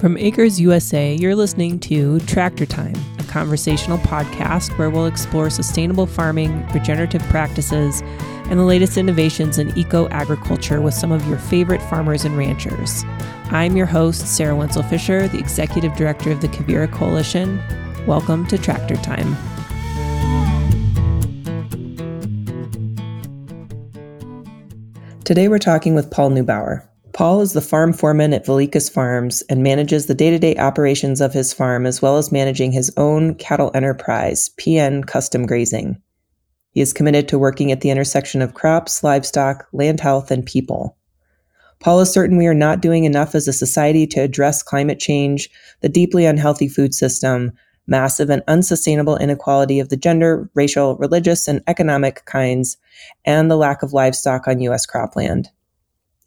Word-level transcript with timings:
From 0.00 0.16
Acres 0.16 0.60
USA, 0.60 1.16
you're 1.16 1.34
listening 1.34 1.80
to 1.80 2.20
Tractor 2.20 2.64
Time, 2.64 2.94
a 3.18 3.24
conversational 3.24 3.98
podcast 3.98 4.78
where 4.78 4.90
we'll 4.90 5.06
explore 5.06 5.50
sustainable 5.50 6.06
farming, 6.06 6.64
regenerative 6.68 7.20
practices, 7.22 8.00
and 8.44 8.60
the 8.60 8.64
latest 8.64 8.96
innovations 8.96 9.58
in 9.58 9.76
eco 9.76 10.08
agriculture 10.10 10.80
with 10.80 10.94
some 10.94 11.10
of 11.10 11.26
your 11.26 11.36
favorite 11.36 11.82
farmers 11.82 12.24
and 12.24 12.38
ranchers. 12.38 13.02
I'm 13.50 13.76
your 13.76 13.86
host, 13.86 14.36
Sarah 14.36 14.54
Wentzel 14.54 14.88
Fisher, 14.88 15.26
the 15.26 15.40
Executive 15.40 15.96
Director 15.96 16.30
of 16.30 16.42
the 16.42 16.48
Quivira 16.48 16.92
Coalition. 16.92 17.60
Welcome 18.06 18.46
to 18.46 18.56
Tractor 18.56 18.94
Time. 18.98 19.36
Today 25.24 25.48
we're 25.48 25.58
talking 25.58 25.96
with 25.96 26.08
Paul 26.08 26.30
Neubauer. 26.30 26.88
Paul 27.18 27.40
is 27.40 27.52
the 27.52 27.60
farm 27.60 27.92
foreman 27.92 28.32
at 28.32 28.46
Vilicus 28.46 28.88
Farms 28.88 29.42
and 29.50 29.60
manages 29.60 30.06
the 30.06 30.14
day 30.14 30.30
to 30.30 30.38
day 30.38 30.54
operations 30.54 31.20
of 31.20 31.32
his 31.32 31.52
farm 31.52 31.84
as 31.84 32.00
well 32.00 32.16
as 32.16 32.30
managing 32.30 32.70
his 32.70 32.92
own 32.96 33.34
cattle 33.34 33.72
enterprise, 33.74 34.50
PN 34.50 35.04
Custom 35.04 35.44
Grazing. 35.44 36.00
He 36.70 36.80
is 36.80 36.92
committed 36.92 37.26
to 37.26 37.36
working 37.36 37.72
at 37.72 37.80
the 37.80 37.90
intersection 37.90 38.40
of 38.40 38.54
crops, 38.54 39.02
livestock, 39.02 39.66
land 39.72 39.98
health, 39.98 40.30
and 40.30 40.46
people. 40.46 40.96
Paul 41.80 41.98
is 42.02 42.12
certain 42.12 42.36
we 42.36 42.46
are 42.46 42.54
not 42.54 42.82
doing 42.82 43.02
enough 43.02 43.34
as 43.34 43.48
a 43.48 43.52
society 43.52 44.06
to 44.06 44.20
address 44.20 44.62
climate 44.62 45.00
change, 45.00 45.50
the 45.80 45.88
deeply 45.88 46.24
unhealthy 46.24 46.68
food 46.68 46.94
system, 46.94 47.50
massive 47.88 48.30
and 48.30 48.44
unsustainable 48.46 49.16
inequality 49.16 49.80
of 49.80 49.88
the 49.88 49.96
gender, 49.96 50.48
racial, 50.54 50.96
religious, 50.98 51.48
and 51.48 51.64
economic 51.66 52.24
kinds, 52.26 52.76
and 53.24 53.50
the 53.50 53.56
lack 53.56 53.82
of 53.82 53.92
livestock 53.92 54.46
on 54.46 54.60
U.S. 54.60 54.86
cropland. 54.86 55.46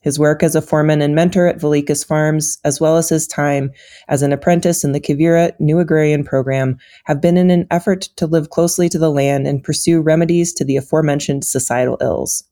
His 0.01 0.17
work 0.17 0.41
as 0.41 0.55
a 0.55 0.61
foreman 0.61 1.01
and 1.01 1.13
mentor 1.13 1.45
at 1.45 1.59
Vilicus 1.59 2.03
Farms, 2.03 2.57
as 2.63 2.81
well 2.81 2.97
as 2.97 3.09
his 3.09 3.27
time 3.27 3.71
as 4.07 4.23
an 4.23 4.33
apprentice 4.33 4.83
in 4.83 4.93
the 4.93 4.99
Quivira 4.99 5.53
New 5.59 5.79
Agrarian 5.79 6.23
Program, 6.23 6.77
have 7.05 7.21
been 7.21 7.37
in 7.37 7.51
an 7.51 7.67
effort 7.69 8.01
to 8.15 8.25
live 8.25 8.49
closely 8.49 8.89
to 8.89 8.97
the 8.97 9.11
land 9.11 9.45
and 9.45 9.63
pursue 9.63 10.01
remedies 10.01 10.53
to 10.53 10.65
the 10.65 10.75
aforementioned 10.75 11.45
societal 11.45 11.97
ills. 12.01 12.43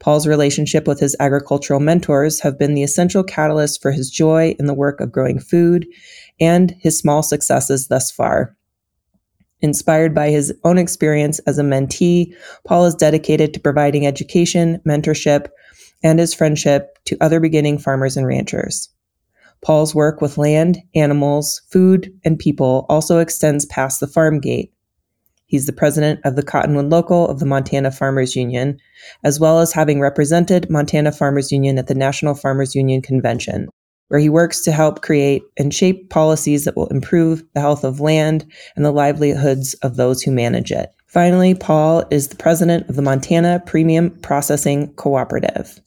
Paul's 0.00 0.26
relationship 0.26 0.86
with 0.86 1.00
his 1.00 1.16
agricultural 1.18 1.80
mentors 1.80 2.40
have 2.40 2.58
been 2.58 2.74
the 2.74 2.82
essential 2.82 3.22
catalyst 3.22 3.80
for 3.80 3.92
his 3.92 4.10
joy 4.10 4.54
in 4.58 4.66
the 4.66 4.74
work 4.74 5.00
of 5.00 5.12
growing 5.12 5.38
food 5.38 5.86
and 6.40 6.72
his 6.80 6.98
small 6.98 7.22
successes 7.22 7.88
thus 7.88 8.10
far. 8.10 8.54
Inspired 9.60 10.12
by 10.12 10.30
his 10.30 10.52
own 10.64 10.76
experience 10.76 11.38
as 11.40 11.56
a 11.56 11.62
mentee, 11.62 12.34
Paul 12.64 12.84
is 12.84 12.96
dedicated 12.96 13.54
to 13.54 13.60
providing 13.60 14.04
education, 14.04 14.80
mentorship, 14.84 15.46
and 16.02 16.18
his 16.18 16.34
friendship 16.34 16.98
to 17.04 17.16
other 17.20 17.40
beginning 17.40 17.78
farmers 17.78 18.16
and 18.16 18.26
ranchers. 18.26 18.88
Paul's 19.62 19.94
work 19.94 20.20
with 20.20 20.38
land, 20.38 20.78
animals, 20.94 21.62
food, 21.70 22.12
and 22.24 22.38
people 22.38 22.86
also 22.88 23.18
extends 23.18 23.64
past 23.66 24.00
the 24.00 24.06
farm 24.06 24.40
gate. 24.40 24.72
He's 25.46 25.66
the 25.66 25.72
president 25.72 26.20
of 26.24 26.34
the 26.34 26.42
Cottonwood 26.42 26.90
Local 26.90 27.28
of 27.28 27.38
the 27.38 27.46
Montana 27.46 27.92
Farmers 27.92 28.34
Union, 28.34 28.78
as 29.22 29.38
well 29.38 29.60
as 29.60 29.72
having 29.72 30.00
represented 30.00 30.70
Montana 30.70 31.12
Farmers 31.12 31.52
Union 31.52 31.78
at 31.78 31.86
the 31.86 31.94
National 31.94 32.34
Farmers 32.34 32.74
Union 32.74 33.02
Convention 33.02 33.68
where 34.12 34.20
he 34.20 34.28
works 34.28 34.60
to 34.60 34.72
help 34.72 35.00
create 35.00 35.42
and 35.56 35.72
shape 35.72 36.10
policies 36.10 36.66
that 36.66 36.76
will 36.76 36.88
improve 36.88 37.42
the 37.54 37.60
health 37.62 37.82
of 37.82 37.98
land 37.98 38.44
and 38.76 38.84
the 38.84 38.90
livelihoods 38.90 39.72
of 39.82 39.96
those 39.96 40.20
who 40.20 40.30
manage 40.30 40.70
it. 40.70 40.90
Finally, 41.06 41.54
Paul 41.54 42.04
is 42.10 42.28
the 42.28 42.36
president 42.36 42.86
of 42.90 42.96
the 42.96 43.00
Montana 43.00 43.62
Premium 43.64 44.10
Processing 44.20 44.92
Cooperative. 44.96 45.80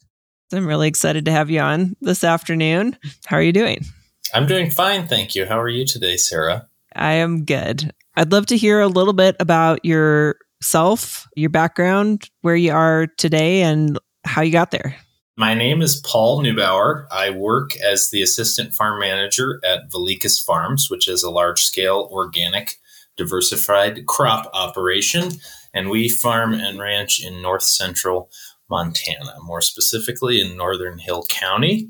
I'm 0.52 0.66
really 0.66 0.88
excited 0.88 1.24
to 1.24 1.32
have 1.32 1.50
you 1.50 1.60
on 1.60 1.96
this 2.00 2.22
afternoon. 2.22 2.96
How 3.26 3.36
are 3.36 3.42
you 3.42 3.52
doing? 3.52 3.84
I'm 4.32 4.46
doing 4.46 4.70
fine, 4.70 5.06
thank 5.08 5.34
you. 5.34 5.44
How 5.46 5.60
are 5.60 5.68
you 5.68 5.84
today, 5.84 6.16
Sarah? 6.16 6.68
I 6.94 7.12
am 7.14 7.44
good. 7.44 7.92
I'd 8.16 8.32
love 8.32 8.46
to 8.46 8.56
hear 8.56 8.80
a 8.80 8.86
little 8.86 9.12
bit 9.12 9.36
about 9.40 9.84
yourself, 9.84 11.26
your 11.34 11.50
background, 11.50 12.30
where 12.42 12.56
you 12.56 12.72
are 12.72 13.08
today, 13.18 13.62
and 13.62 13.98
how 14.24 14.42
you 14.42 14.52
got 14.52 14.70
there. 14.70 14.96
My 15.36 15.52
name 15.52 15.82
is 15.82 16.00
Paul 16.06 16.42
Neubauer. 16.42 17.06
I 17.10 17.30
work 17.30 17.76
as 17.76 18.10
the 18.10 18.22
assistant 18.22 18.72
farm 18.72 19.00
manager 19.00 19.60
at 19.64 19.90
Vilicus 19.90 20.40
Farms, 20.40 20.88
which 20.90 21.08
is 21.08 21.22
a 21.22 21.30
large 21.30 21.60
scale 21.60 22.08
organic 22.10 22.76
diversified 23.16 24.06
crop 24.06 24.48
operation. 24.54 25.32
And 25.74 25.90
we 25.90 26.08
farm 26.08 26.54
and 26.54 26.78
ranch 26.78 27.22
in 27.22 27.42
north 27.42 27.64
central 27.64 28.30
Montana, 28.70 29.36
more 29.42 29.60
specifically 29.60 30.40
in 30.40 30.56
northern 30.56 30.98
Hill 30.98 31.24
County, 31.28 31.88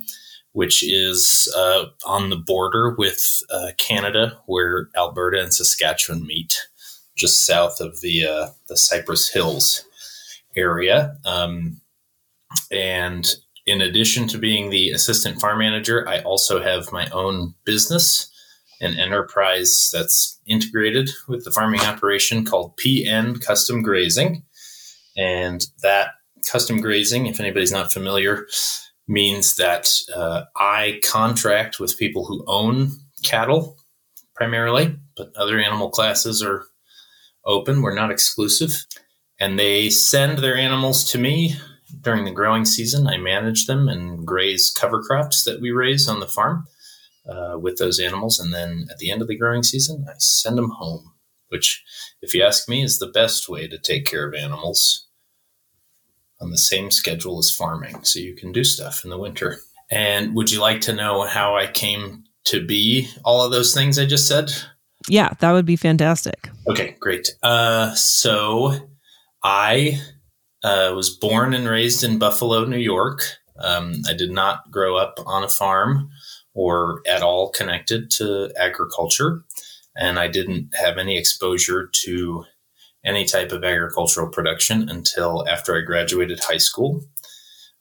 which 0.53 0.83
is 0.83 1.53
uh, 1.57 1.87
on 2.05 2.31
the 2.31 2.37
border 2.37 2.95
with 2.97 3.43
uh, 3.51 3.73
Canada, 3.79 4.39
where 4.47 4.89
Alberta 4.97 5.41
and 5.43 5.53
Saskatchewan 5.53 6.27
meet, 6.27 6.67
just 7.17 7.45
south 7.45 7.81
of 7.81 8.01
the, 8.01 8.25
uh, 8.27 8.47
the 8.69 8.77
Cypress 8.77 9.29
Hills 9.31 9.85
area. 10.57 11.17
Um, 11.25 11.81
and 12.71 13.27
in 13.67 13.81
addition 13.81 14.29
to 14.29 14.39
being 14.39 14.71
the 14.71 14.91
assistant 14.91 15.41
farm 15.41 15.59
manager, 15.59 16.09
I 16.09 16.21
also 16.21 16.63
have 16.63 16.93
my 16.93 17.09
own 17.11 17.55
business, 17.65 18.31
an 18.81 18.95
enterprise 18.95 19.91
that's 19.93 20.39
integrated 20.47 21.11
with 21.29 21.45
the 21.45 21.51
farming 21.51 21.81
operation 21.81 22.45
called 22.45 22.77
PN 22.77 23.43
Custom 23.45 23.83
Grazing. 23.83 24.45
And 25.17 25.67
that 25.83 26.11
custom 26.51 26.81
grazing, 26.81 27.27
if 27.27 27.41
anybody's 27.41 27.73
not 27.73 27.93
familiar, 27.93 28.47
means 29.09 29.57
that 29.57 29.93
uh, 30.15 30.43
I 30.57 31.01
contract 31.05 31.79
with 31.79 31.99
people 31.99 32.27
who 32.27 32.45
own 32.47 32.91
cattle 33.23 33.79
primarily, 34.35 34.97
but 35.17 35.35
other 35.37 35.59
animal 35.59 35.91
classes 35.91 36.43
are 36.43 36.67
open. 37.45 37.83
We're 37.83 37.95
not 37.95 38.11
exclusive. 38.11 38.87
And 39.39 39.59
they 39.59 39.91
send 39.91 40.39
their 40.39 40.57
animals 40.57 41.05
to 41.13 41.19
me 41.19 41.57
during 42.01 42.25
the 42.25 42.31
growing 42.31 42.65
season, 42.65 43.07
I 43.07 43.17
manage 43.17 43.67
them 43.67 43.89
and 43.89 44.27
graze 44.27 44.71
cover 44.71 45.03
crops 45.03 45.45
that 45.45 45.61
we 45.61 45.71
raise 45.71 46.09
on 46.09 46.21
the 46.21 46.27
farm 46.27 46.67
uh, 47.29 47.59
with 47.59 47.79
those 47.79 47.99
animals. 47.99 48.39
And 48.39 48.53
then 48.53 48.87
at 48.91 48.99
the 48.99 49.11
end 49.11 49.23
of 49.23 49.29
the 49.29 49.37
growing 49.37 49.63
season, 49.63 50.05
I 50.09 50.15
send 50.19 50.59
them 50.59 50.71
home, 50.71 51.13
which, 51.49 51.83
if 52.21 52.35
you 52.35 52.43
ask 52.43 52.69
me, 52.69 52.83
is 52.83 52.99
the 52.99 53.07
best 53.07 53.49
way 53.49 53.69
to 53.69 53.79
take 53.79 54.05
care 54.05 54.27
of 54.27 54.35
animals 54.35 55.06
on 56.41 56.51
the 56.51 56.59
same 56.59 56.91
schedule 56.91 57.39
as 57.39 57.51
farming. 57.51 58.05
So 58.05 58.19
you 58.19 58.35
can 58.35 58.53
do 58.53 58.65
stuff 58.65 59.03
in 59.05 59.11
the 59.11 59.19
winter. 59.19 59.59
And 59.91 60.35
would 60.35 60.51
you 60.51 60.61
like 60.61 60.81
to 60.83 60.93
know 60.93 61.23
how 61.23 61.57
I 61.57 61.67
came 61.67 62.25
to 62.47 62.65
be 62.65 63.09
all 63.25 63.43
of 63.43 63.53
those 63.53 63.75
things 63.75 63.99
I 63.99 64.07
just 64.07 64.27
said? 64.27 64.53
Yeah, 65.09 65.31
that 65.41 65.53
would 65.53 65.67
be 65.67 65.77
fantastic. 65.77 66.49
Okay, 66.69 66.97
great. 67.01 67.37
Uh, 67.43 67.95
so 67.95 68.75
I 69.43 70.01
uh, 70.65 70.93
was 70.95 71.11
born 71.11 71.55
and 71.55 71.69
raised 71.69 72.03
in 72.03 72.19
Buffalo, 72.19 72.65
New 72.65 72.79
York. 72.79 73.23
Um, 73.59 74.03
I 74.09 74.15
did 74.15 74.33
not 74.33 74.71
grow 74.71 74.97
up 74.97 75.19
on 75.25 75.45
a 75.45 75.49
farm 75.49 76.11
or 76.55 77.03
at 77.07 77.23
all 77.23 77.51
connected 77.51 78.11
to 78.11 78.51
agriculture, 78.57 79.45
and 79.97 80.19
I 80.19 80.27
didn't 80.27 80.75
have 80.75 80.99
any 80.99 81.17
exposure 81.19 81.89
to 82.05 82.45
any 83.07 83.25
type 83.25 83.53
of 83.53 83.65
agricultural 83.65 84.29
production 84.29 84.89
until 84.89 85.49
after 85.49 85.77
I 85.77 85.83
graduated 85.83 86.41
high 86.41 86.59
school. 86.59 87.05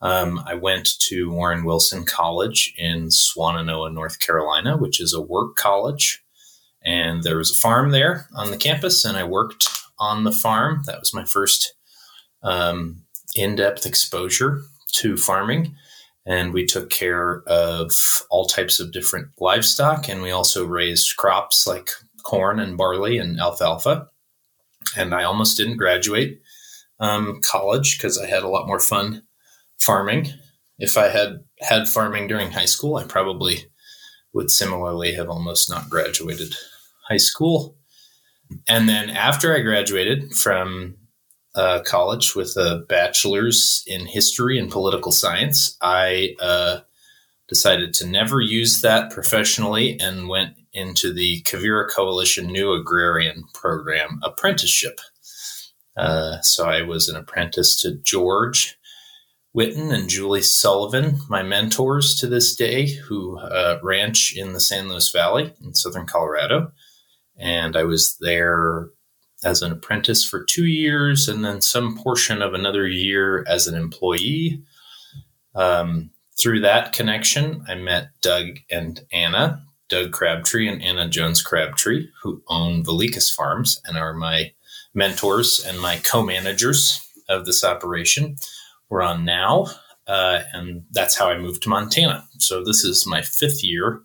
Um, 0.01 0.41
I 0.45 0.53
went 0.53 0.99
to 0.99 1.31
Warren 1.31 1.63
Wilson 1.63 2.05
College 2.05 2.73
in 2.77 3.07
Swannanoa, 3.07 3.91
North 3.93 4.19
Carolina, 4.19 4.77
which 4.77 5.01
is 5.01 5.13
a 5.13 5.21
work 5.21 5.55
college. 5.55 6.23
And 6.83 7.23
there 7.23 7.37
was 7.37 7.49
a 7.49 7.59
farm 7.59 7.89
there 7.89 8.27
on 8.35 8.51
the 8.51 8.57
campus, 8.57 9.03
and 9.03 9.17
I 9.17 9.23
worked 9.23 9.67
on 9.97 10.23
the 10.23 10.31
farm. 10.31 10.83
That 10.85 10.99
was 10.99 11.13
my 11.13 11.25
first 11.25 11.73
um, 12.43 13.03
in 13.35 13.55
depth 13.55 13.85
exposure 13.85 14.61
to 14.93 15.17
farming. 15.17 15.75
And 16.27 16.53
we 16.53 16.65
took 16.65 16.89
care 16.89 17.41
of 17.47 17.91
all 18.29 18.45
types 18.45 18.79
of 18.79 18.91
different 18.91 19.29
livestock. 19.39 20.07
And 20.07 20.21
we 20.21 20.31
also 20.31 20.65
raised 20.65 21.17
crops 21.17 21.65
like 21.65 21.89
corn 22.23 22.59
and 22.59 22.77
barley 22.77 23.17
and 23.17 23.39
alfalfa. 23.39 24.07
And 24.97 25.13
I 25.13 25.23
almost 25.23 25.57
didn't 25.57 25.77
graduate 25.77 26.41
um, 26.99 27.41
college 27.43 27.97
because 27.97 28.17
I 28.17 28.27
had 28.27 28.43
a 28.43 28.47
lot 28.47 28.67
more 28.67 28.79
fun 28.79 29.23
farming. 29.79 30.27
If 30.77 30.97
I 30.97 31.09
had 31.09 31.43
had 31.59 31.87
farming 31.87 32.27
during 32.27 32.51
high 32.51 32.65
school, 32.65 32.97
I 32.97 33.03
probably 33.03 33.65
would 34.33 34.51
similarly 34.51 35.13
have 35.13 35.29
almost 35.29 35.69
not 35.69 35.89
graduated 35.89 36.53
high 37.07 37.17
school. 37.17 37.77
And 38.67 38.87
then 38.87 39.09
after 39.09 39.55
I 39.55 39.61
graduated 39.61 40.33
from 40.33 40.97
uh, 41.55 41.79
college 41.83 42.35
with 42.35 42.55
a 42.57 42.85
bachelor's 42.89 43.83
in 43.87 44.05
history 44.05 44.59
and 44.59 44.69
political 44.69 45.11
science. 45.11 45.77
I 45.81 46.35
uh, 46.39 46.81
decided 47.47 47.93
to 47.95 48.07
never 48.07 48.41
use 48.41 48.81
that 48.81 49.11
professionally 49.11 49.97
and 49.99 50.27
went 50.27 50.55
into 50.75 51.11
the 51.11 51.41
Quivira 51.43 51.89
Coalition 51.89 52.47
New 52.47 52.73
Agrarian 52.73 53.45
Program 53.53 54.19
apprenticeship. 54.21 54.99
Uh, 55.97 56.41
so 56.41 56.69
I 56.69 56.81
was 56.83 57.09
an 57.09 57.15
apprentice 57.15 57.81
to 57.81 57.95
George 58.03 58.77
Whitten 59.55 59.93
and 59.93 60.09
Julie 60.09 60.41
Sullivan, 60.41 61.19
my 61.29 61.41
mentors 61.41 62.15
to 62.17 62.27
this 62.27 62.53
day, 62.55 62.87
who 62.91 63.39
uh, 63.39 63.79
ranch 63.81 64.35
in 64.35 64.51
the 64.51 64.59
San 64.59 64.89
Luis 64.89 65.11
Valley 65.11 65.53
in 65.63 65.73
southern 65.73 66.05
Colorado. 66.05 66.73
And 67.37 67.77
I 67.77 67.83
was 67.85 68.17
there 68.19 68.89
as 69.45 69.61
an 69.61 69.71
apprentice 69.71 70.25
for 70.25 70.43
two 70.43 70.65
years 70.65 71.29
and 71.29 71.45
then 71.45 71.61
some 71.61 71.97
portion 71.97 72.41
of 72.41 72.53
another 72.53 72.87
year 72.87 73.45
as 73.47 73.67
an 73.67 73.75
employee. 73.75 74.61
Um, 75.53 76.09
through 76.37 76.61
that 76.61 76.91
connection, 76.91 77.63
I 77.67 77.75
met 77.75 78.09
Doug 78.21 78.59
and 78.69 79.01
Anna, 79.13 79.64
Doug 79.89 80.11
Crabtree 80.11 80.67
and 80.67 80.81
Anna 80.81 81.07
Jones 81.07 81.41
Crabtree, 81.41 82.07
who 82.21 82.41
own 82.47 82.83
Vilicus 82.83 83.31
Farms 83.31 83.81
and 83.85 83.97
are 83.97 84.13
my 84.13 84.53
mentors 84.93 85.63
and 85.65 85.79
my 85.79 85.97
co 85.97 86.23
managers 86.23 87.01
of 87.29 87.45
this 87.45 87.63
operation. 87.63 88.37
We're 88.89 89.01
on 89.01 89.25
now, 89.25 89.67
uh, 90.07 90.41
and 90.53 90.83
that's 90.91 91.17
how 91.17 91.29
I 91.29 91.37
moved 91.37 91.63
to 91.63 91.69
Montana. 91.69 92.25
So 92.39 92.63
this 92.63 92.83
is 92.83 93.07
my 93.07 93.21
fifth 93.21 93.63
year 93.63 94.01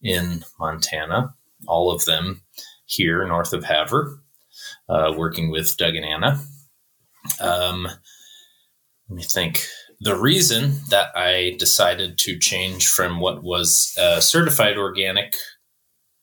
in 0.00 0.44
Montana, 0.58 1.34
all 1.66 1.92
of 1.92 2.04
them 2.04 2.42
here 2.86 3.26
north 3.26 3.52
of 3.52 3.64
Havre, 3.64 4.18
uh, 4.88 5.12
working 5.16 5.50
with 5.50 5.76
Doug 5.76 5.94
and 5.94 6.04
Anna. 6.04 6.44
Um, 7.40 7.84
let 7.84 9.16
me 9.16 9.22
think. 9.22 9.64
The 10.02 10.16
reason 10.16 10.80
that 10.90 11.16
I 11.16 11.54
decided 11.60 12.18
to 12.18 12.36
change 12.36 12.88
from 12.88 13.20
what 13.20 13.44
was 13.44 13.94
a 13.96 14.20
certified 14.20 14.76
organic 14.76 15.36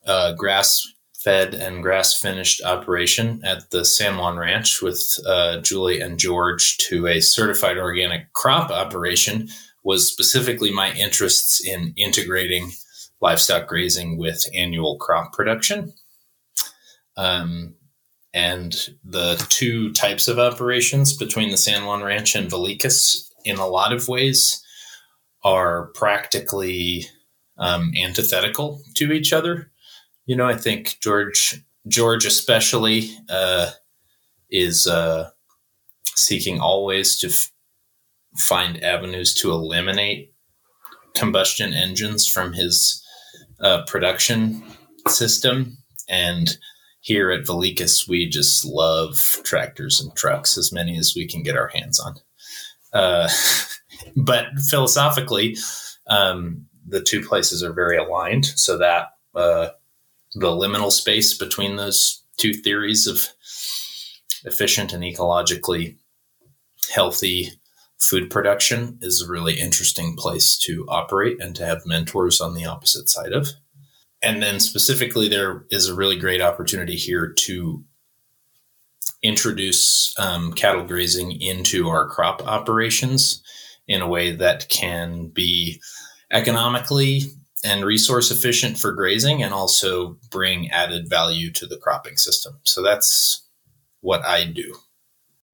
uh, 0.05 0.33
grass 0.33 0.85
fed 1.17 1.53
and 1.53 1.81
grass 1.81 2.19
finished 2.19 2.61
operation 2.65 3.39
at 3.45 3.71
the 3.71 3.85
San 3.85 4.17
Juan 4.17 4.37
Ranch 4.37 4.81
with 4.81 5.17
uh, 5.25 5.61
Julie 5.61 6.01
and 6.01 6.19
George 6.19 6.75
to 6.89 7.07
a 7.07 7.21
certified 7.21 7.77
organic 7.77 8.33
crop 8.33 8.69
operation 8.69 9.47
was 9.81 10.11
specifically 10.11 10.73
my 10.73 10.91
interests 10.91 11.65
in 11.65 11.93
integrating 11.95 12.71
livestock 13.21 13.65
grazing 13.69 14.17
with 14.17 14.45
annual 14.53 14.97
crop 14.97 15.31
production. 15.31 15.93
Um, 17.15 17.75
and 18.33 18.89
the 19.05 19.41
two 19.47 19.93
types 19.93 20.27
of 20.27 20.37
operations 20.37 21.15
between 21.15 21.49
the 21.49 21.57
San 21.57 21.85
Juan 21.85 22.03
Ranch 22.03 22.35
and 22.35 22.49
Vilicus 22.49 23.28
in 23.45 23.57
a 23.57 23.67
lot 23.67 23.93
of 23.93 24.07
ways 24.07 24.63
are 25.43 25.87
practically 25.95 27.05
um, 27.57 27.91
antithetical 28.01 28.81
to 28.95 29.11
each 29.11 29.33
other. 29.33 29.71
You 30.25 30.35
know, 30.35 30.47
I 30.47 30.55
think 30.55 30.97
George 31.01 31.63
George 31.87 32.25
especially 32.25 33.09
uh, 33.29 33.71
is 34.49 34.85
uh, 34.85 35.29
seeking 36.03 36.59
always 36.59 37.17
to 37.19 37.27
f- 37.27 37.51
find 38.37 38.83
avenues 38.83 39.33
to 39.35 39.51
eliminate 39.51 40.33
combustion 41.15 41.73
engines 41.73 42.27
from 42.27 42.53
his 42.53 43.03
uh, 43.61 43.83
production 43.85 44.63
system. 45.07 45.77
And 46.07 46.57
here 47.01 47.31
at 47.31 47.45
Vilicus, 47.45 48.07
we 48.07 48.27
just 48.27 48.65
love 48.65 49.39
tractors 49.43 49.99
and 49.99 50.15
trucks, 50.15 50.57
as 50.57 50.71
many 50.71 50.97
as 50.97 51.13
we 51.15 51.27
can 51.27 51.43
get 51.43 51.57
our 51.57 51.69
hands 51.69 51.99
on. 51.99 52.15
Uh, 52.93 53.29
but 54.15 54.47
philosophically, 54.69 55.57
um, 56.07 56.65
the 56.87 57.01
two 57.01 57.21
places 57.21 57.63
are 57.63 57.73
very 57.73 57.97
aligned, 57.97 58.45
so 58.45 58.77
that 58.77 59.09
uh, 59.35 59.69
the 60.35 60.47
liminal 60.47 60.91
space 60.91 61.37
between 61.37 61.75
those 61.75 62.23
two 62.37 62.53
theories 62.53 63.07
of 63.07 63.27
efficient 64.45 64.93
and 64.93 65.03
ecologically 65.03 65.97
healthy 66.91 67.51
food 67.99 68.29
production 68.29 68.97
is 69.01 69.21
a 69.21 69.31
really 69.31 69.59
interesting 69.59 70.15
place 70.15 70.57
to 70.57 70.85
operate 70.87 71.41
and 71.41 71.55
to 71.55 71.65
have 71.65 71.85
mentors 71.85 72.39
on 72.39 72.53
the 72.53 72.65
opposite 72.65 73.09
side 73.09 73.33
of. 73.33 73.49
And 74.21 74.41
then 74.41 74.59
specifically, 74.59 75.29
there 75.29 75.65
is 75.69 75.87
a 75.87 75.95
really 75.95 76.17
great 76.17 76.41
opportunity 76.41 76.95
here 76.95 77.33
to 77.39 77.83
introduce 79.21 80.17
um, 80.19 80.53
cattle 80.53 80.83
grazing 80.83 81.41
into 81.41 81.89
our 81.89 82.07
crop 82.07 82.45
operations 82.47 83.43
in 83.87 84.01
a 84.01 84.07
way 84.07 84.35
that 84.35 84.69
can 84.69 85.27
be 85.27 85.81
economically 86.31 87.23
and 87.63 87.83
resource 87.83 88.31
efficient 88.31 88.77
for 88.77 88.91
grazing 88.93 89.43
and 89.43 89.53
also 89.53 90.17
bring 90.31 90.69
added 90.71 91.09
value 91.09 91.51
to 91.51 91.65
the 91.65 91.77
cropping 91.77 92.15
system. 92.15 92.59
So 92.63 92.81
that's 92.81 93.45
what 94.01 94.23
I 94.25 94.45
do. 94.45 94.75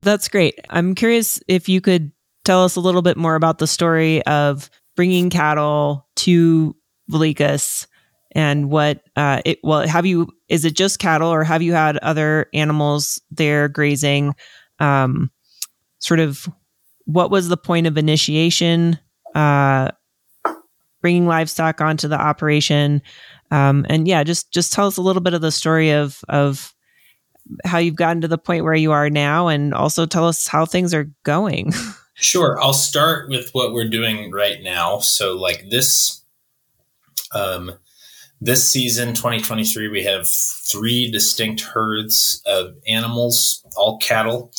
That's 0.02 0.28
great. 0.28 0.60
I'm 0.70 0.94
curious 0.94 1.42
if 1.48 1.68
you 1.68 1.82
could 1.82 2.12
tell 2.44 2.64
us 2.64 2.76
a 2.76 2.82
little 2.82 3.02
bit 3.02 3.18
more 3.18 3.36
about 3.36 3.58
the 3.58 3.66
story 3.66 4.24
of 4.24 4.70
bringing 4.96 5.32
cattle 5.32 6.08
to 6.18 6.76
Vilicus 7.10 7.88
and 8.36 8.70
what 8.70 9.02
uh, 9.16 9.42
it 9.46 9.60
well 9.64 9.88
have 9.88 10.06
you 10.06 10.28
is 10.50 10.66
it 10.66 10.76
just 10.76 11.00
cattle 11.00 11.30
or 11.30 11.44
have 11.44 11.62
you 11.62 11.74
had 11.74 11.98
other 11.98 12.48
animals 12.54 13.20
there 13.32 13.70
grazing? 13.70 14.36
Um, 14.80 15.32
sort 16.00 16.20
of 16.20 16.48
what 17.06 17.32
was 17.32 17.48
the 17.48 17.58
point 17.58 17.88
of 17.88 17.98
initiation 17.98 19.00
uh, 19.34 19.90
bringing 21.02 21.26
livestock 21.26 21.80
onto 21.82 22.08
the 22.08 22.20
operation? 22.20 23.02
Um, 23.52 23.86
and 23.90 24.08
yeah 24.08 24.24
just 24.24 24.52
just 24.52 24.74
tell 24.74 24.88
us 24.88 24.98
a 24.98 25.02
little 25.02 25.22
bit 25.22 25.34
of 25.34 25.42
the 25.42 25.52
story 25.52 25.92
of 25.92 26.20
of 26.28 26.76
how 27.64 27.78
you've 27.78 27.96
gotten 27.96 28.22
to 28.22 28.28
the 28.28 28.38
point 28.38 28.64
where 28.64 28.76
you 28.76 28.92
are 28.92 29.10
now 29.10 29.48
and 29.48 29.74
also 29.74 30.06
tell 30.06 30.28
us 30.28 30.48
how 30.48 30.66
things 30.66 30.94
are 30.94 31.10
going. 31.24 31.72
Sure. 32.18 32.58
I'll 32.62 32.72
start 32.72 33.28
with 33.28 33.50
what 33.52 33.74
we're 33.74 33.90
doing 33.90 34.32
right 34.32 34.64
now. 34.64 35.00
So 35.00 35.36
like 35.36 35.70
this 35.70 36.24
um, 37.34 37.74
this 38.46 38.70
season, 38.70 39.16
2023, 39.16 39.88
we 39.88 40.04
have 40.04 40.28
three 40.30 41.10
distinct 41.10 41.62
herds 41.62 42.44
of 42.46 42.76
animals, 42.88 43.66
all 43.76 43.98
cattle, 43.98 44.52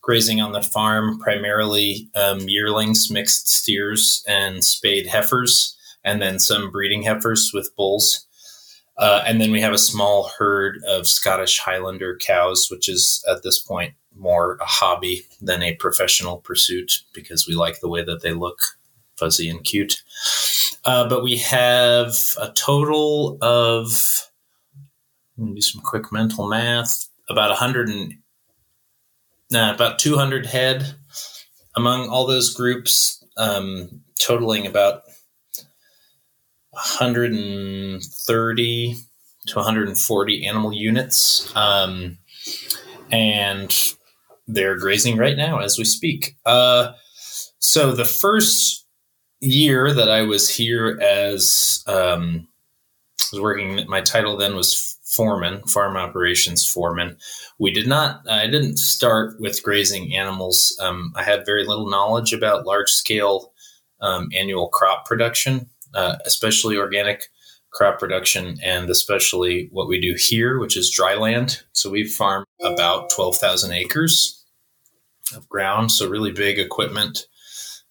grazing 0.00 0.40
on 0.40 0.52
the 0.52 0.62
farm, 0.62 1.18
primarily 1.18 2.08
um, 2.14 2.40
yearlings, 2.48 3.10
mixed 3.10 3.48
steers, 3.48 4.24
and 4.26 4.64
spayed 4.64 5.06
heifers, 5.06 5.76
and 6.04 6.22
then 6.22 6.38
some 6.38 6.70
breeding 6.70 7.02
heifers 7.02 7.50
with 7.52 7.74
bulls. 7.76 8.26
Uh, 8.96 9.22
and 9.26 9.42
then 9.42 9.52
we 9.52 9.60
have 9.60 9.74
a 9.74 9.78
small 9.78 10.30
herd 10.38 10.78
of 10.88 11.06
Scottish 11.06 11.58
Highlander 11.58 12.16
cows, 12.16 12.68
which 12.70 12.88
is 12.88 13.22
at 13.30 13.42
this 13.42 13.58
point 13.58 13.92
more 14.16 14.56
a 14.62 14.64
hobby 14.64 15.26
than 15.42 15.62
a 15.62 15.74
professional 15.74 16.38
pursuit 16.38 17.00
because 17.12 17.46
we 17.46 17.54
like 17.54 17.80
the 17.80 17.88
way 17.88 18.02
that 18.02 18.22
they 18.22 18.32
look 18.32 18.58
fuzzy 19.24 19.48
and 19.48 19.64
cute. 19.64 20.02
Uh, 20.84 21.08
but 21.08 21.24
we 21.24 21.38
have 21.38 22.14
a 22.40 22.52
total 22.52 23.38
of, 23.40 24.28
do 25.38 25.62
some 25.62 25.80
quick 25.80 26.12
mental 26.12 26.46
math, 26.46 27.08
about 27.30 27.48
100 27.48 27.88
and, 27.88 28.12
nah, 29.50 29.72
about 29.74 29.98
200 29.98 30.44
head 30.44 30.94
among 31.74 32.10
all 32.10 32.26
those 32.26 32.52
groups, 32.52 33.24
um, 33.38 34.02
totaling 34.20 34.66
about 34.66 35.04
130 36.72 38.94
to 39.46 39.56
140 39.56 40.46
animal 40.46 40.72
units. 40.72 41.50
Um, 41.56 42.18
and 43.10 43.74
they're 44.46 44.78
grazing 44.78 45.16
right 45.16 45.36
now 45.36 45.58
as 45.60 45.78
we 45.78 45.84
speak. 45.84 46.36
Uh, 46.44 46.92
so 47.58 47.92
the 47.92 48.04
first 48.04 48.83
year 49.44 49.92
that 49.92 50.08
I 50.08 50.22
was 50.22 50.48
here 50.48 50.98
as 51.00 51.84
um, 51.86 52.48
was 53.32 53.40
working, 53.40 53.84
my 53.88 54.00
title 54.00 54.36
then 54.36 54.54
was 54.54 54.98
foreman, 55.04 55.62
farm 55.62 55.96
operations 55.96 56.66
foreman. 56.66 57.16
We 57.58 57.72
did 57.72 57.86
not, 57.86 58.28
I 58.28 58.46
didn't 58.46 58.78
start 58.78 59.40
with 59.40 59.62
grazing 59.62 60.14
animals. 60.14 60.76
Um, 60.80 61.12
I 61.16 61.22
had 61.22 61.46
very 61.46 61.64
little 61.64 61.88
knowledge 61.88 62.32
about 62.32 62.66
large 62.66 62.90
scale 62.90 63.52
um, 64.00 64.28
annual 64.34 64.68
crop 64.68 65.06
production, 65.06 65.68
uh, 65.94 66.16
especially 66.26 66.76
organic 66.76 67.24
crop 67.72 67.98
production, 67.98 68.58
and 68.62 68.88
especially 68.90 69.68
what 69.72 69.88
we 69.88 70.00
do 70.00 70.14
here, 70.16 70.58
which 70.58 70.76
is 70.76 70.90
dry 70.90 71.14
land. 71.14 71.62
So 71.72 71.90
we 71.90 72.06
farm 72.06 72.44
about 72.62 73.10
12,000 73.10 73.72
acres 73.72 74.44
of 75.34 75.48
ground, 75.48 75.90
so 75.90 76.08
really 76.08 76.32
big 76.32 76.58
equipment 76.58 77.26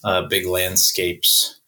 uh, 0.03 0.24
big 0.27 0.45
landscapes, 0.45 1.60